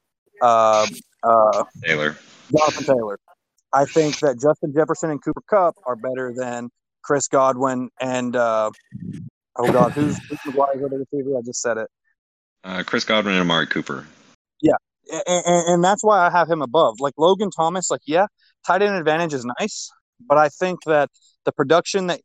uh, 0.42 0.86
uh, 1.24 1.64
Taylor. 1.84 2.18
Jonathan 2.52 2.84
Taylor. 2.84 3.20
I 3.74 3.86
think 3.86 4.20
that 4.20 4.40
Justin 4.42 4.74
Jefferson 4.74 5.10
and 5.10 5.24
Cooper 5.24 5.42
Kupp 5.50 5.76
are 5.86 5.96
better 5.96 6.34
than 6.36 6.70
Chris 7.02 7.28
Godwin 7.28 7.90
and 8.00 8.36
uh, 8.36 8.72
oh 9.58 9.72
god, 9.72 9.94
who's, 9.94 10.18
who's 10.28 10.40
McGuire's 10.48 10.84
other 10.84 10.98
receiver? 11.00 11.38
I 11.38 11.42
just 11.46 11.62
said 11.62 11.78
it. 11.78 11.88
Uh, 12.64 12.84
Chris 12.86 13.04
Godwin 13.04 13.36
and 13.36 13.42
Amari 13.42 13.68
Cooper. 13.68 14.06
and, 14.62 14.76
and, 15.11 15.68
and 15.68 15.84
that's 15.84 16.03
why 16.03 16.26
I 16.26 16.32
have 16.32 16.49
him 16.49 16.61
above. 16.61 16.99
Like 16.99 17.14
Logan 17.18 17.49
Thomas, 17.52 17.90
like 17.90 18.02
yeah, 18.06 18.27
tight 18.65 18.82
end 18.82 18.95
advantage 18.95 19.34
is 19.34 19.45
nice, 19.60 19.91
but 20.27 20.38
I 20.38 20.49
think 20.49 20.84
that 20.86 21.10
the 21.45 21.52
production 21.52 22.07
that 22.07 22.22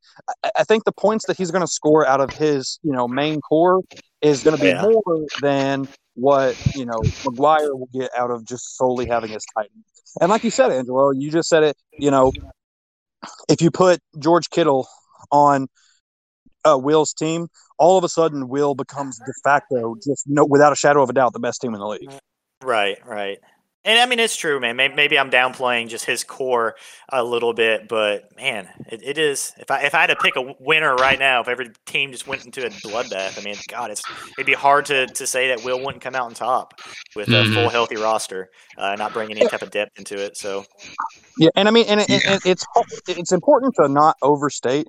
I, 0.56 0.64
think 0.64 0.84
the 0.84 0.92
points 0.92 1.26
that 1.26 1.36
he's 1.36 1.50
going 1.50 1.62
to 1.62 1.70
score 1.70 2.06
out 2.06 2.20
of 2.20 2.32
his 2.32 2.78
you 2.82 2.92
know 2.92 3.06
main 3.06 3.40
core 3.40 3.82
is 4.22 4.42
going 4.42 4.56
to 4.56 4.62
be 4.62 4.68
Yeah. 4.68 4.82
more 4.82 5.26
than 5.42 5.88
what 6.14 6.56
you 6.74 6.84
know 6.84 7.02
McGuire 7.24 7.78
will 7.78 7.88
get 7.92 8.10
out 8.16 8.30
of 8.30 8.44
just 8.44 8.76
solely 8.76 9.06
having 9.06 9.30
his 9.30 9.44
tight 9.56 9.68
end. 9.74 9.84
And 10.20 10.30
like 10.30 10.42
you 10.42 10.50
said, 10.50 10.72
Angelo, 10.72 11.10
you 11.12 11.30
just 11.30 11.48
said 11.48 11.62
it. 11.62 11.76
You 11.98 12.10
know, 12.10 12.32
if 13.48 13.60
you 13.62 13.70
put 13.70 14.00
George 14.18 14.50
Kittle 14.50 14.88
on 15.30 15.68
uh, 16.64 16.78
Will's 16.78 17.12
team, 17.12 17.48
all 17.78 17.96
of 17.96 18.04
a 18.04 18.08
sudden 18.08 18.48
Will 18.48 18.74
becomes 18.74 19.18
de 19.18 19.32
facto, 19.44 19.96
just 20.04 20.24
no, 20.26 20.44
without 20.44 20.72
a 20.72 20.76
shadow 20.76 21.02
of 21.02 21.10
a 21.10 21.12
doubt, 21.12 21.32
the 21.32 21.40
best 21.40 21.60
team 21.60 21.74
in 21.74 21.80
the 21.80 21.86
league. 21.86 22.10
Right, 22.62 22.98
right. 23.06 23.38
And 23.82 23.98
I 23.98 24.04
mean, 24.04 24.18
it's 24.18 24.36
true, 24.36 24.60
man. 24.60 24.76
Maybe, 24.76 24.94
maybe 24.94 25.18
I'm 25.18 25.30
downplaying 25.30 25.88
just 25.88 26.04
his 26.04 26.22
core 26.22 26.76
a 27.10 27.24
little 27.24 27.54
bit, 27.54 27.88
but 27.88 28.36
man, 28.36 28.68
it, 28.90 29.02
it 29.02 29.16
is. 29.16 29.54
If 29.58 29.70
I 29.70 29.80
if 29.84 29.94
I 29.94 30.02
had 30.02 30.08
to 30.08 30.16
pick 30.16 30.36
a 30.36 30.54
winner 30.60 30.94
right 30.94 31.18
now, 31.18 31.40
if 31.40 31.48
every 31.48 31.70
team 31.86 32.12
just 32.12 32.26
went 32.26 32.44
into 32.44 32.66
a 32.66 32.70
bloodbath, 32.70 33.38
I 33.38 33.40
mean, 33.40 33.56
God, 33.68 33.90
it's 33.90 34.04
it'd 34.36 34.46
be 34.46 34.52
hard 34.52 34.84
to, 34.86 35.06
to 35.06 35.26
say 35.26 35.48
that 35.48 35.62
Will 35.62 35.80
wouldn't 35.82 36.02
come 36.04 36.14
out 36.14 36.26
on 36.26 36.34
top 36.34 36.74
with 37.16 37.28
a 37.28 37.32
Mhm. 37.32 37.54
full 37.54 37.70
healthy 37.70 37.96
roster, 37.96 38.50
uh, 38.76 38.96
not 38.96 39.14
bringing 39.14 39.38
any 39.38 39.48
type 39.48 39.62
of 39.62 39.70
depth 39.70 39.98
into 39.98 40.18
it. 40.18 40.36
So 40.36 40.66
Yeah, 41.38 41.48
and 41.56 41.66
I 41.66 41.70
mean, 41.70 41.86
and, 41.88 42.00
it, 42.00 42.10
Yeah. 42.10 42.20
and 42.32 42.40
it's 42.44 42.66
it's 43.08 43.32
important 43.32 43.74
to 43.76 43.88
not 43.88 44.16
overstate 44.20 44.86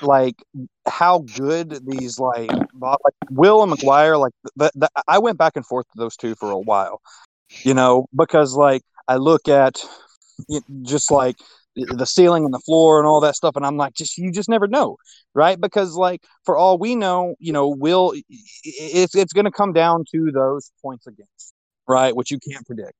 like 0.00 0.42
how 0.86 1.20
good 1.36 1.86
these 1.86 2.18
like, 2.18 2.50
Bob- 2.74 3.00
like 3.04 3.14
Will 3.30 3.62
and 3.62 3.72
McGuire. 3.72 4.18
Like 4.18 4.32
the, 4.56 4.70
the, 4.74 4.88
I 5.08 5.18
went 5.18 5.38
back 5.38 5.52
and 5.56 5.64
forth 5.66 5.86
with 5.94 6.00
those 6.00 6.16
two 6.16 6.34
for 6.34 6.50
a 6.50 6.58
while, 6.58 7.00
you 7.62 7.74
know, 7.74 8.06
because 8.14 8.54
like 8.54 8.82
I 9.08 9.16
look 9.16 9.48
at 9.48 9.82
just 10.82 11.10
like 11.10 11.36
the 11.76 12.06
ceiling 12.06 12.44
and 12.44 12.54
the 12.54 12.60
floor 12.60 12.98
and 12.98 13.06
all 13.06 13.20
that 13.20 13.36
stuff, 13.36 13.56
and 13.56 13.66
I'm 13.66 13.76
like, 13.76 13.94
just 13.94 14.16
you 14.18 14.30
just 14.30 14.48
never 14.48 14.66
know, 14.66 14.96
right? 15.34 15.60
Because 15.60 15.94
like 15.94 16.22
for 16.44 16.56
all 16.56 16.78
we 16.78 16.94
know, 16.94 17.34
you 17.38 17.52
know, 17.52 17.68
Will, 17.68 18.12
it's 18.62 19.14
it's 19.14 19.32
going 19.32 19.44
to 19.44 19.50
come 19.50 19.72
down 19.72 20.04
to 20.12 20.30
those 20.32 20.70
points 20.82 21.06
against, 21.06 21.52
right, 21.88 22.14
which 22.14 22.30
you 22.30 22.38
can't 22.38 22.64
predict 22.66 22.94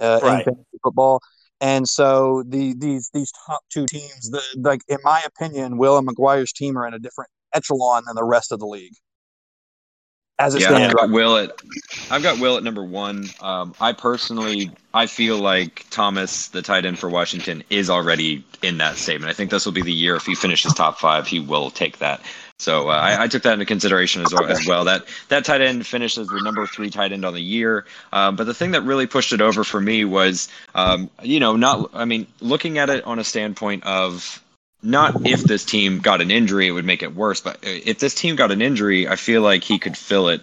uh, 0.00 0.20
Right. 0.22 0.44
fantasy 0.44 0.78
football. 0.82 1.20
And 1.60 1.88
so 1.88 2.44
the 2.46 2.74
these 2.76 3.10
these 3.14 3.32
top 3.46 3.62
two 3.70 3.86
teams, 3.86 4.30
the, 4.30 4.42
like 4.58 4.82
in 4.88 4.98
my 5.04 5.22
opinion, 5.26 5.78
Will 5.78 5.98
and 5.98 6.06
McGuire's 6.06 6.52
team 6.52 6.76
are 6.78 6.86
in 6.86 6.94
a 6.94 6.98
different 6.98 7.30
echelon 7.54 8.04
than 8.06 8.16
the 8.16 8.24
rest 8.24 8.52
of 8.52 8.60
the 8.60 8.66
league. 8.66 8.94
As 10.38 10.54
it 10.54 10.60
Yeah, 10.60 10.62
stands, 10.62 10.92
I've 10.92 10.96
got 10.96 11.10
Will 11.10 11.36
at 11.38 11.52
I've 12.10 12.22
got 12.22 12.38
Will 12.38 12.56
at 12.56 12.62
number 12.62 12.84
one. 12.84 13.34
Um, 13.40 13.74
I 13.80 13.92
personally 13.92 14.70
I 14.94 15.06
feel 15.06 15.38
like 15.38 15.86
Thomas, 15.90 16.48
the 16.48 16.62
tight 16.62 16.84
end 16.86 16.98
for 16.98 17.10
Washington, 17.10 17.62
is 17.70 17.90
already 17.90 18.44
in 18.62 18.78
that 18.78 18.96
statement. 18.98 19.30
I 19.30 19.34
think 19.34 19.50
this 19.50 19.66
will 19.66 19.72
be 19.72 19.82
the 19.82 19.92
year 19.92 20.16
if 20.16 20.24
he 20.26 20.34
finishes 20.34 20.72
top 20.74 20.98
five, 20.98 21.26
he 21.26 21.40
will 21.40 21.70
take 21.70 21.98
that. 21.98 22.20
So 22.58 22.88
uh, 22.88 22.92
I, 22.92 23.24
I 23.24 23.28
took 23.28 23.42
that 23.42 23.52
into 23.54 23.66
consideration 23.66 24.22
as 24.22 24.32
well. 24.32 24.46
As 24.46 24.66
well. 24.66 24.84
That 24.84 25.04
that 25.28 25.44
tight 25.44 25.60
end 25.60 25.86
finished 25.86 26.16
as 26.16 26.26
the 26.28 26.40
number 26.40 26.66
three 26.66 26.90
tight 26.90 27.12
end 27.12 27.24
on 27.24 27.34
the 27.34 27.40
year. 27.40 27.84
Um, 28.12 28.36
but 28.36 28.44
the 28.44 28.54
thing 28.54 28.70
that 28.70 28.82
really 28.82 29.06
pushed 29.06 29.32
it 29.32 29.40
over 29.40 29.62
for 29.62 29.80
me 29.80 30.04
was, 30.04 30.48
um, 30.74 31.10
you 31.22 31.38
know, 31.38 31.56
not 31.56 31.90
I 31.92 32.06
mean, 32.06 32.26
looking 32.40 32.78
at 32.78 32.88
it 32.88 33.04
on 33.04 33.18
a 33.18 33.24
standpoint 33.24 33.84
of 33.84 34.42
not 34.82 35.26
if 35.26 35.42
this 35.42 35.64
team 35.64 35.98
got 35.98 36.20
an 36.20 36.30
injury, 36.30 36.66
it 36.68 36.70
would 36.70 36.84
make 36.84 37.02
it 37.02 37.14
worse. 37.14 37.40
But 37.40 37.58
if 37.62 37.98
this 37.98 38.14
team 38.14 38.36
got 38.36 38.50
an 38.50 38.62
injury, 38.62 39.06
I 39.06 39.16
feel 39.16 39.42
like 39.42 39.62
he 39.62 39.78
could 39.78 39.96
fill 39.96 40.28
it 40.28 40.42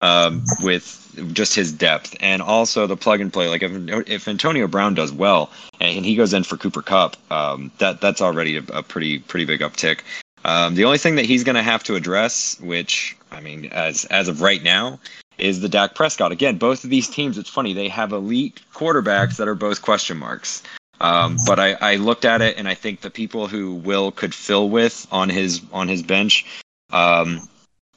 um, 0.00 0.44
with 0.60 0.98
just 1.32 1.54
his 1.54 1.72
depth 1.72 2.16
and 2.20 2.42
also 2.42 2.86
the 2.86 2.96
plug 2.96 3.20
and 3.20 3.32
play. 3.32 3.48
Like 3.48 3.62
if, 3.62 4.08
if 4.08 4.28
Antonio 4.28 4.66
Brown 4.66 4.94
does 4.94 5.12
well 5.12 5.50
and 5.80 6.04
he 6.04 6.16
goes 6.16 6.34
in 6.34 6.42
for 6.42 6.56
Cooper 6.56 6.82
Kupp, 6.82 7.16
um, 7.30 7.70
that 7.78 8.00
that's 8.00 8.20
already 8.20 8.56
a, 8.56 8.62
a 8.72 8.82
pretty 8.82 9.18
pretty 9.20 9.44
big 9.44 9.60
uptick. 9.60 10.00
Um, 10.44 10.74
the 10.74 10.84
only 10.84 10.98
thing 10.98 11.16
that 11.16 11.24
he's 11.24 11.44
going 11.44 11.56
to 11.56 11.62
have 11.62 11.84
to 11.84 11.94
address, 11.94 12.58
which 12.60 13.16
I 13.30 13.40
mean, 13.40 13.66
as 13.66 14.04
as 14.06 14.28
of 14.28 14.40
right 14.40 14.62
now, 14.62 14.98
is 15.38 15.60
the 15.60 15.68
Dak 15.68 15.94
Prescott. 15.94 16.32
Again, 16.32 16.58
both 16.58 16.84
of 16.84 16.90
these 16.90 17.08
teams, 17.08 17.38
it's 17.38 17.50
funny 17.50 17.72
they 17.72 17.88
have 17.88 18.12
elite 18.12 18.60
quarterbacks 18.74 19.36
that 19.36 19.48
are 19.48 19.54
both 19.54 19.82
question 19.82 20.18
marks. 20.18 20.62
Um, 21.00 21.36
but 21.46 21.58
I, 21.58 21.72
I 21.80 21.96
looked 21.96 22.24
at 22.24 22.42
it 22.42 22.56
and 22.56 22.68
I 22.68 22.74
think 22.74 23.00
the 23.00 23.10
people 23.10 23.48
who 23.48 23.74
Will 23.74 24.12
could 24.12 24.32
fill 24.32 24.70
with 24.70 25.06
on 25.10 25.28
his 25.28 25.60
on 25.72 25.88
his 25.88 26.02
bench 26.02 26.46
um, 26.90 27.48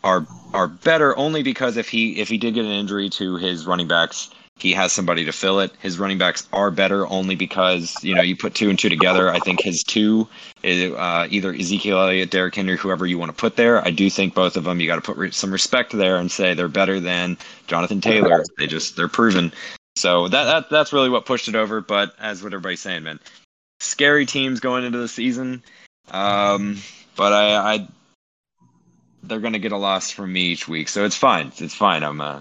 are 0.03 0.25
are 0.53 0.67
better 0.67 1.15
only 1.17 1.43
because 1.43 1.77
if 1.77 1.87
he 1.87 2.19
if 2.19 2.29
he 2.29 2.37
did 2.39 2.55
get 2.55 2.65
an 2.65 2.71
injury 2.71 3.09
to 3.11 3.35
his 3.35 3.67
running 3.67 3.87
backs, 3.87 4.31
he 4.57 4.71
has 4.71 4.93
somebody 4.93 5.25
to 5.25 5.31
fill 5.33 5.59
it. 5.59 5.71
His 5.81 5.99
running 5.99 6.17
backs 6.17 6.47
are 6.53 6.71
better 6.71 7.05
only 7.07 7.35
because 7.35 8.01
you 8.03 8.15
know 8.15 8.21
you 8.21 8.35
put 8.37 8.55
two 8.55 8.69
and 8.69 8.79
two 8.79 8.89
together. 8.89 9.29
I 9.29 9.39
think 9.39 9.61
his 9.61 9.83
two, 9.83 10.27
uh, 10.63 11.27
either 11.29 11.53
Ezekiel 11.53 11.99
Elliott, 11.99 12.31
Derrick 12.31 12.55
Henry, 12.55 12.77
whoever 12.77 13.05
you 13.05 13.17
want 13.17 13.31
to 13.31 13.37
put 13.37 13.57
there. 13.57 13.85
I 13.85 13.91
do 13.91 14.09
think 14.09 14.33
both 14.33 14.55
of 14.55 14.63
them 14.63 14.79
you 14.79 14.87
got 14.87 14.95
to 14.95 15.01
put 15.01 15.17
re- 15.17 15.31
some 15.31 15.51
respect 15.51 15.91
there 15.91 16.15
and 16.17 16.31
say 16.31 16.53
they're 16.53 16.69
better 16.69 16.99
than 16.99 17.37
Jonathan 17.67 17.99
Taylor. 17.99 18.43
They 18.57 18.67
just 18.67 18.95
they're 18.95 19.09
proven. 19.09 19.51
So 19.97 20.27
that, 20.29 20.43
that 20.45 20.69
that's 20.69 20.93
really 20.93 21.09
what 21.09 21.25
pushed 21.25 21.47
it 21.49 21.55
over. 21.55 21.81
But 21.81 22.15
as 22.19 22.41
what 22.41 22.53
everybody's 22.53 22.81
saying, 22.81 23.03
man, 23.03 23.19
scary 23.81 24.25
teams 24.25 24.61
going 24.61 24.85
into 24.85 24.99
the 24.99 25.07
season. 25.09 25.63
Um, 26.11 26.77
but 27.17 27.33
I, 27.33 27.55
I 27.55 27.87
they're 29.23 29.39
gonna 29.39 29.59
get 29.59 29.73
a 29.73 29.77
loss 29.77 30.11
from 30.11 30.31
me 30.31 30.43
each 30.45 30.67
week, 30.67 30.87
so 30.87 31.03
it's 31.03 31.17
fine. 31.17 31.51
It's 31.57 31.73
fine. 31.73 32.03
I'm 32.03 32.21
uh, 32.21 32.39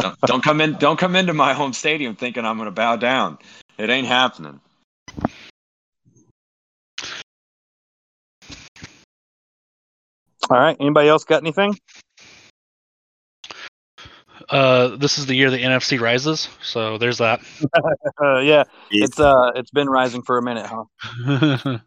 don't, 0.00 0.16
don't 0.26 0.44
come 0.44 0.60
in. 0.60 0.74
Don't 0.74 0.98
come 0.98 1.16
into 1.16 1.34
my 1.34 1.54
home 1.54 1.72
stadium 1.74 2.16
thinking 2.16 2.44
I'm 2.46 2.58
gonna 2.58 2.72
bow 2.72 2.96
down. 2.96 3.38
It 3.78 3.90
ain't 3.90 4.08
happening. 4.08 4.60
All 10.50 10.58
right. 10.58 10.76
Anybody 10.80 11.08
else 11.08 11.24
got 11.24 11.42
anything? 11.42 11.78
Uh, 14.48 14.96
this 14.96 15.18
is 15.18 15.26
the 15.26 15.34
year 15.34 15.50
the 15.50 15.62
NFC 15.62 16.00
rises, 16.00 16.48
so 16.62 16.98
there's 16.98 17.18
that. 17.18 17.40
Uh, 18.24 18.38
yeah, 18.40 18.62
it's 18.90 19.20
uh, 19.20 19.50
it's 19.56 19.70
been 19.70 19.88
rising 19.90 20.22
for 20.22 20.38
a 20.38 20.42
minute, 20.42 20.64
huh? 20.66 21.78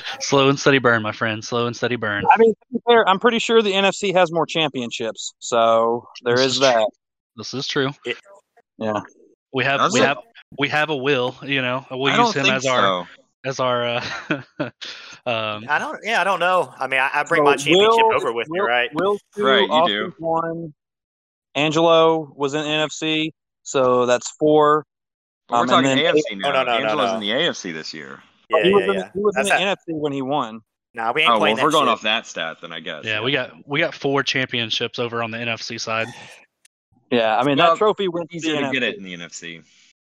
Slow 0.20 0.48
and 0.48 0.58
steady 0.58 0.78
burn, 0.78 1.02
my 1.02 1.12
friend. 1.12 1.44
Slow 1.44 1.66
and 1.66 1.76
steady 1.76 1.96
burn. 1.96 2.24
I 2.32 2.38
mean, 2.38 2.52
to 2.54 2.58
be 2.72 2.78
fair, 2.88 3.06
I'm 3.08 3.18
pretty 3.18 3.38
sure 3.38 3.60
the 3.60 3.72
NFC 3.72 4.14
has 4.14 4.32
more 4.32 4.46
championships, 4.46 5.34
so 5.40 6.08
there 6.24 6.36
This 6.36 6.46
is 6.46 6.52
is 6.54 6.60
that. 6.60 6.88
This 7.36 7.52
is 7.52 7.66
true. 7.66 7.90
Yeah. 8.78 9.00
We 9.52 9.62
have 9.64 9.78
Does 9.80 9.92
we 9.92 10.00
it? 10.00 10.06
have 10.06 10.18
we 10.58 10.68
have 10.68 10.88
a 10.90 10.96
will. 10.96 11.36
You 11.42 11.60
know, 11.60 11.84
we'll 11.90 12.12
I 12.12 12.16
use 12.24 12.34
him 12.34 12.44
think 12.44 12.54
as 12.54 12.66
our 12.66 12.80
so. 13.04 13.06
as 13.44 13.60
our. 13.60 13.84
Uh, 13.86 14.04
um, 15.26 15.66
I 15.68 15.78
don't. 15.78 15.98
Yeah, 16.02 16.20
I 16.20 16.24
don't 16.24 16.40
know. 16.40 16.72
I 16.78 16.86
mean, 16.86 17.00
I, 17.00 17.10
I 17.12 17.22
bring 17.24 17.40
So 17.40 17.44
my 17.44 17.56
championship 17.56 17.90
Will- 18.04 18.14
over 18.14 18.32
with 18.32 18.48
me, 18.48 18.60
right? 18.60 18.88
Will 18.94 19.18
two, 19.36 19.44
Right, 19.44 19.60
you 19.62 19.70
Austin 19.72 19.96
do. 19.96 20.14
one. 20.18 20.74
Angelo 21.54 22.32
was 22.36 22.54
in 22.54 22.64
NFC, 22.64 23.30
so 23.62 24.06
that's 24.06 24.30
four. 24.38 24.84
But 25.48 25.54
we're 25.56 25.60
Um, 25.62 25.68
talking 25.68 25.90
and 25.90 26.00
then- 26.00 26.14
AFC 26.16 26.34
now. 26.36 26.48
Oh, 26.48 26.52
no, 26.52 26.64
no, 26.64 26.64
no, 26.64 26.84
Angelo's 26.84 27.10
no. 27.10 27.14
in 27.16 27.20
the 27.20 27.30
AFC 27.30 27.72
this 27.72 27.92
year. 27.94 28.22
Yeah, 28.50 28.62
he 28.64 28.72
was 28.74 28.84
yeah, 28.86 28.92
in, 28.92 29.10
he 29.14 29.20
was 29.20 29.36
in 29.36 29.42
the 29.44 29.48
not- 29.50 29.60
NFC 29.78 29.94
when 30.00 30.12
he 30.12 30.22
won. 30.22 30.60
Nah, 30.94 31.12
we 31.12 31.22
ain't 31.22 31.28
Oh 31.30 31.32
well, 31.34 31.40
playing 31.40 31.58
if 31.58 31.64
we're 31.64 31.70
going 31.72 31.86
shit. 31.86 31.92
off 31.92 32.02
that 32.02 32.26
stat, 32.26 32.58
then 32.60 32.72
I 32.72 32.78
guess. 32.80 33.04
yeah, 33.04 33.20
we 33.20 33.32
got 33.32 33.50
we 33.66 33.80
got 33.80 33.94
four 33.94 34.22
championships 34.22 34.98
over 35.00 35.22
on 35.24 35.30
the 35.32 35.38
NFC 35.38 35.80
side. 35.80 36.06
Yeah, 37.10 37.36
I 37.36 37.42
mean 37.44 37.58
Well, 37.58 37.72
that 37.72 37.78
trophy 37.78 38.06
went 38.08 38.32
easy 38.32 38.48
easier 38.48 38.60
in 38.60 38.66
to 38.66 38.70
get 38.72 38.82
it 38.84 38.96
in 38.96 39.02
the 39.02 39.12
NFC. 39.14 39.62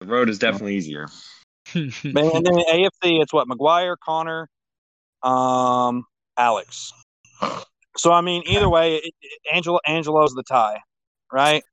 The 0.00 0.06
road 0.06 0.28
is 0.28 0.38
definitely 0.38 0.74
easier. 0.76 1.06
and 1.74 1.92
then 2.02 2.14
AFC, 2.44 3.22
it's 3.22 3.32
what 3.32 3.46
McGuire, 3.48 3.96
Connor, 4.04 4.48
um, 5.22 6.04
Alex. 6.36 6.92
So 7.96 8.10
I 8.12 8.20
mean, 8.20 8.42
either 8.46 8.68
way, 8.68 8.96
it, 8.96 9.12
it, 9.22 9.40
Angelo 9.54 9.78
Angelo's 9.86 10.32
the 10.34 10.42
tie, 10.42 10.78
right? 11.34 11.64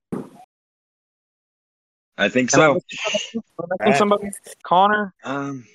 I 2.17 2.29
think 2.29 2.49
so. 2.49 2.73
missing 2.73 3.43
somebody? 3.55 3.71
Am 3.79 3.79
I 3.79 3.85
missing 3.85 3.97
somebody? 3.99 4.29
Connor, 4.63 5.13
Um, 5.23 5.65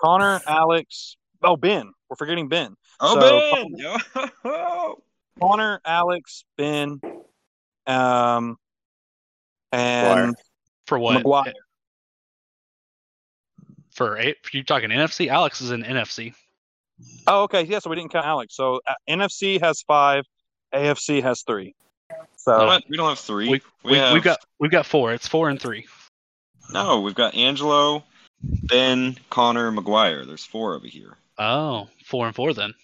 Connor, 0.00 0.40
Alex. 0.46 1.16
Oh, 1.42 1.56
Ben. 1.56 1.92
We're 2.08 2.16
forgetting 2.16 2.48
Ben. 2.48 2.74
oh, 3.00 3.20
So- 3.20 3.54
Ben! 3.54 3.76
Yo! 3.76 4.94
Connor, 5.40 5.80
Alex, 5.84 6.44
Ben, 6.56 6.98
um, 7.86 8.56
and 9.70 10.34
For 10.86 10.98
what? 10.98 11.22
McGuire. 11.22 11.52
For 13.94 14.18
A- 14.18 14.34
you 14.52 14.64
talking 14.64 14.88
NFC? 14.90 15.28
Alex 15.28 15.60
is 15.60 15.70
in 15.72 15.82
NFC. 15.82 16.32
Oh, 17.26 17.42
okay. 17.42 17.64
Yeah, 17.64 17.80
so 17.80 17.90
we 17.90 17.96
didn't 17.96 18.12
count 18.12 18.24
Alex. 18.26 18.56
So 18.56 18.80
uh, 18.86 18.94
NFC 19.08 19.60
has 19.60 19.82
five, 19.82 20.24
AFC 20.74 21.22
has 21.22 21.42
three. 21.42 21.74
So 22.46 22.66
What? 22.66 22.84
We 22.88 22.96
don't 22.96 23.08
have 23.08 23.18
three. 23.18 23.48
We, 23.48 23.60
We, 23.82 23.92
we, 23.92 23.96
have 23.98 24.12
we've 24.12 24.22
got 24.22 24.38
we've 24.60 24.70
got 24.70 24.86
four. 24.86 25.12
It's 25.12 25.26
four 25.26 25.48
and 25.50 25.60
three. 25.60 25.86
no. 26.70 27.00
We've 27.00 27.14
got 27.14 27.34
Angelo, 27.34 28.04
Ben, 28.42 29.18
Connor, 29.30 29.72
McGuire. 29.72 30.26
There's 30.26 30.44
four 30.44 30.74
over 30.74 30.86
here. 30.86 31.16
Oh, 31.38 31.88
four 32.04 32.26
and 32.26 32.34
four 32.34 32.54
then. 32.54 32.74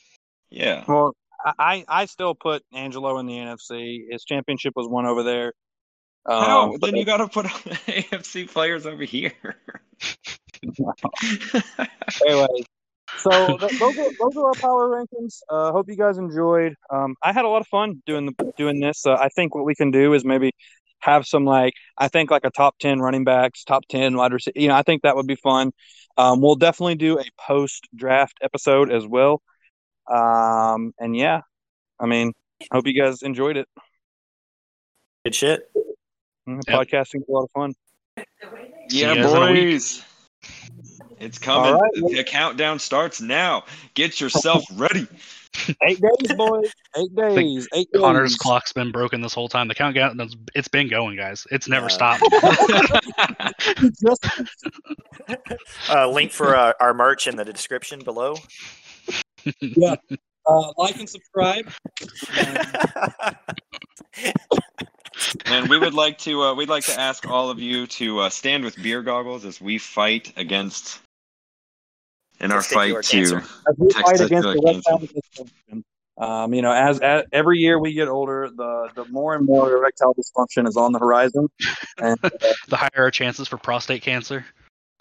Yeah. 0.50 0.84
well, 0.86 1.14
I 1.44 1.84
I 1.88 2.06
still 2.06 2.34
put 2.34 2.64
Angelo 2.72 3.18
in 3.18 3.26
the 3.26 3.34
NFC. 3.34 4.00
His 4.10 4.24
championship 4.24 4.74
was 4.74 4.88
won 4.88 5.06
over 5.06 5.22
there. 5.22 5.52
How? 6.26 6.72
Um, 6.72 6.78
then 6.80 6.96
you 6.96 7.04
got 7.04 7.18
to 7.18 7.28
put 7.28 7.46
AFC 7.46 8.50
players 8.50 8.86
over 8.86 9.04
here. 9.04 9.32
anyway, 12.26 12.46
so 13.18 13.56
th- 13.58 13.78
those 13.78 13.98
are 13.98 14.10
those 14.20 14.36
are 14.36 14.46
our 14.46 14.54
power 14.54 14.88
rankings. 14.88 15.40
Uh, 15.48 15.72
hope 15.72 15.88
you 15.88 15.96
guys 15.96 16.18
enjoyed. 16.18 16.74
Um, 16.90 17.14
I 17.22 17.32
had 17.32 17.44
a 17.44 17.48
lot 17.48 17.60
of 17.60 17.66
fun 17.68 18.02
doing 18.06 18.26
the 18.26 18.52
doing 18.56 18.80
this. 18.80 19.06
Uh, 19.06 19.14
I 19.14 19.28
think 19.28 19.54
what 19.54 19.64
we 19.64 19.74
can 19.74 19.90
do 19.90 20.14
is 20.14 20.24
maybe 20.24 20.52
have 21.00 21.26
some 21.26 21.44
like 21.44 21.74
I 21.98 22.08
think 22.08 22.30
like 22.30 22.44
a 22.44 22.50
top 22.50 22.76
ten 22.78 23.00
running 23.00 23.24
backs, 23.24 23.64
top 23.64 23.84
ten 23.88 24.16
wide 24.16 24.32
receiver. 24.32 24.58
You 24.58 24.68
know, 24.68 24.74
I 24.74 24.82
think 24.82 25.02
that 25.02 25.16
would 25.16 25.26
be 25.26 25.36
fun. 25.36 25.72
Um, 26.16 26.40
we'll 26.40 26.56
definitely 26.56 26.96
do 26.96 27.18
a 27.18 27.24
post 27.40 27.88
draft 27.94 28.38
episode 28.42 28.90
as 28.92 29.06
well. 29.06 29.42
Um, 30.10 30.92
and 30.98 31.16
yeah, 31.16 31.40
I 31.98 32.06
mean, 32.06 32.32
hope 32.72 32.86
you 32.86 33.00
guys 33.00 33.22
enjoyed 33.22 33.56
it. 33.56 33.66
Good 35.24 35.34
shit. 35.34 35.70
Mm, 36.48 36.60
Yep. 36.66 36.88
Podcasting 36.88 37.16
is 37.16 37.24
a 37.28 37.32
lot 37.32 37.44
of 37.44 37.50
fun. 37.52 37.74
yeah, 38.90 39.14
you 39.14 39.22
guys 39.22 39.32
in 39.32 39.42
a 39.42 39.52
week. 39.52 39.62
boys. 39.72 40.04
It's 41.22 41.38
coming. 41.38 41.72
All 41.74 41.80
right. 41.80 41.92
The 42.16 42.24
countdown 42.24 42.78
starts 42.80 43.20
now. 43.20 43.64
Get 43.94 44.20
yourself 44.20 44.64
ready. 44.74 45.06
Eight 45.82 46.00
days, 46.00 46.32
boys. 46.36 46.72
Eight 46.96 47.14
days. 47.16 47.68
Eight 47.74 47.88
days. 47.92 48.00
Connor's 48.00 48.34
clock's 48.36 48.72
been 48.72 48.90
broken 48.90 49.20
this 49.20 49.32
whole 49.34 49.48
time. 49.48 49.68
The 49.68 49.74
countdown, 49.74 50.18
it's 50.54 50.68
been 50.68 50.88
going, 50.88 51.16
guys. 51.16 51.46
It's 51.52 51.68
never 51.68 51.86
Yeah. 51.90 52.18
stopped. 52.18 52.24
Just 54.02 54.26
Uh, 55.88 56.08
link 56.10 56.32
for 56.32 56.56
uh, 56.56 56.72
our 56.80 56.92
merch 56.94 57.26
in 57.28 57.36
the 57.36 57.44
description 57.44 58.00
below. 58.02 58.36
yeah. 59.60 59.94
Uh, 60.44 60.72
like 60.76 60.96
and 60.98 61.08
subscribe. 61.08 61.70
And 65.46 65.68
we 65.68 65.78
would 65.78 65.94
like 65.94 66.18
to 66.18 66.42
uh, 66.42 66.54
we'd 66.54 66.68
like 66.70 66.84
to 66.86 66.98
ask 66.98 67.28
all 67.28 67.50
of 67.50 67.58
you 67.60 67.86
to 67.86 68.20
uh, 68.20 68.30
stand 68.30 68.64
with 68.64 68.82
beer 68.82 69.02
goggles 69.02 69.44
as 69.44 69.60
we 69.60 69.78
fight 69.78 70.32
against 70.36 71.00
in 72.42 72.52
our 72.52 72.62
fight 72.62 72.92
Testicular 72.92 73.08
to 73.10 73.36
as 73.68 73.74
we 73.78 73.92
fight 73.92 74.20
against 74.20 74.48
the 74.48 74.60
cancer. 74.60 74.90
erectile 74.90 75.08
dysfunction. 75.38 75.82
Um, 76.18 76.52
you 76.52 76.60
know, 76.60 76.72
as, 76.72 77.00
as 77.00 77.24
every 77.32 77.58
year 77.58 77.78
we 77.78 77.94
get 77.94 78.08
older, 78.08 78.50
the 78.54 78.90
the 78.94 79.06
more 79.06 79.34
and 79.34 79.46
more 79.46 79.74
erectile 79.74 80.14
dysfunction 80.14 80.68
is 80.68 80.76
on 80.76 80.92
the 80.92 80.98
horizon. 80.98 81.48
And 81.98 82.18
uh, 82.24 82.30
the 82.68 82.76
higher 82.76 82.90
our 82.96 83.10
chances 83.10 83.46
for 83.48 83.58
prostate 83.58 84.02
cancer. 84.02 84.44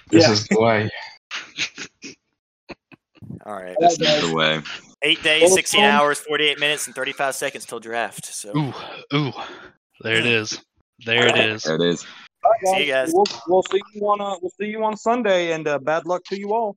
This 0.10 0.28
Yeah. 0.28 0.34
is 0.34 0.48
the 0.48 0.60
way. 0.62 0.90
All 3.46 3.54
right. 3.56 3.76
this 3.80 3.94
is 4.00 4.22
the 4.22 4.32
way. 4.36 4.62
Eight 5.04 5.24
days, 5.24 5.52
16 5.54 5.84
hours, 5.84 6.20
48 6.20 6.60
minutes, 6.60 6.86
and 6.86 6.96
35 6.96 7.34
seconds 7.34 7.66
till 7.66 7.80
draft. 7.80 8.26
So 8.26 8.56
Ooh, 8.56 8.74
ooh, 9.16 9.32
there 10.02 10.16
it 10.18 10.28
is. 10.28 10.62
There 11.06 11.28
it 11.28 11.38
is. 11.38 11.64
There 11.64 11.76
it 11.76 11.82
is. 11.82 12.06
all 12.44 12.52
right, 12.52 12.76
See 12.78 12.86
you 12.86 12.92
guys. 12.94 13.12
We'll, 13.16 13.26
we'll 13.48 13.64
see 13.64 13.82
you 13.96 14.02
on 14.04 14.22
uh, 14.22 14.36
we'll 14.42 14.52
see 14.60 14.68
you 14.68 14.84
on 14.84 14.96
Sunday, 14.96 15.54
and 15.54 15.68
uh, 15.68 15.80
bad 15.80 16.06
luck 16.06 16.24
to 16.26 16.38
you 16.40 16.54
all. 16.54 16.76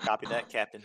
Copy 0.00 0.26
that, 0.26 0.48
Captain. 0.50 0.82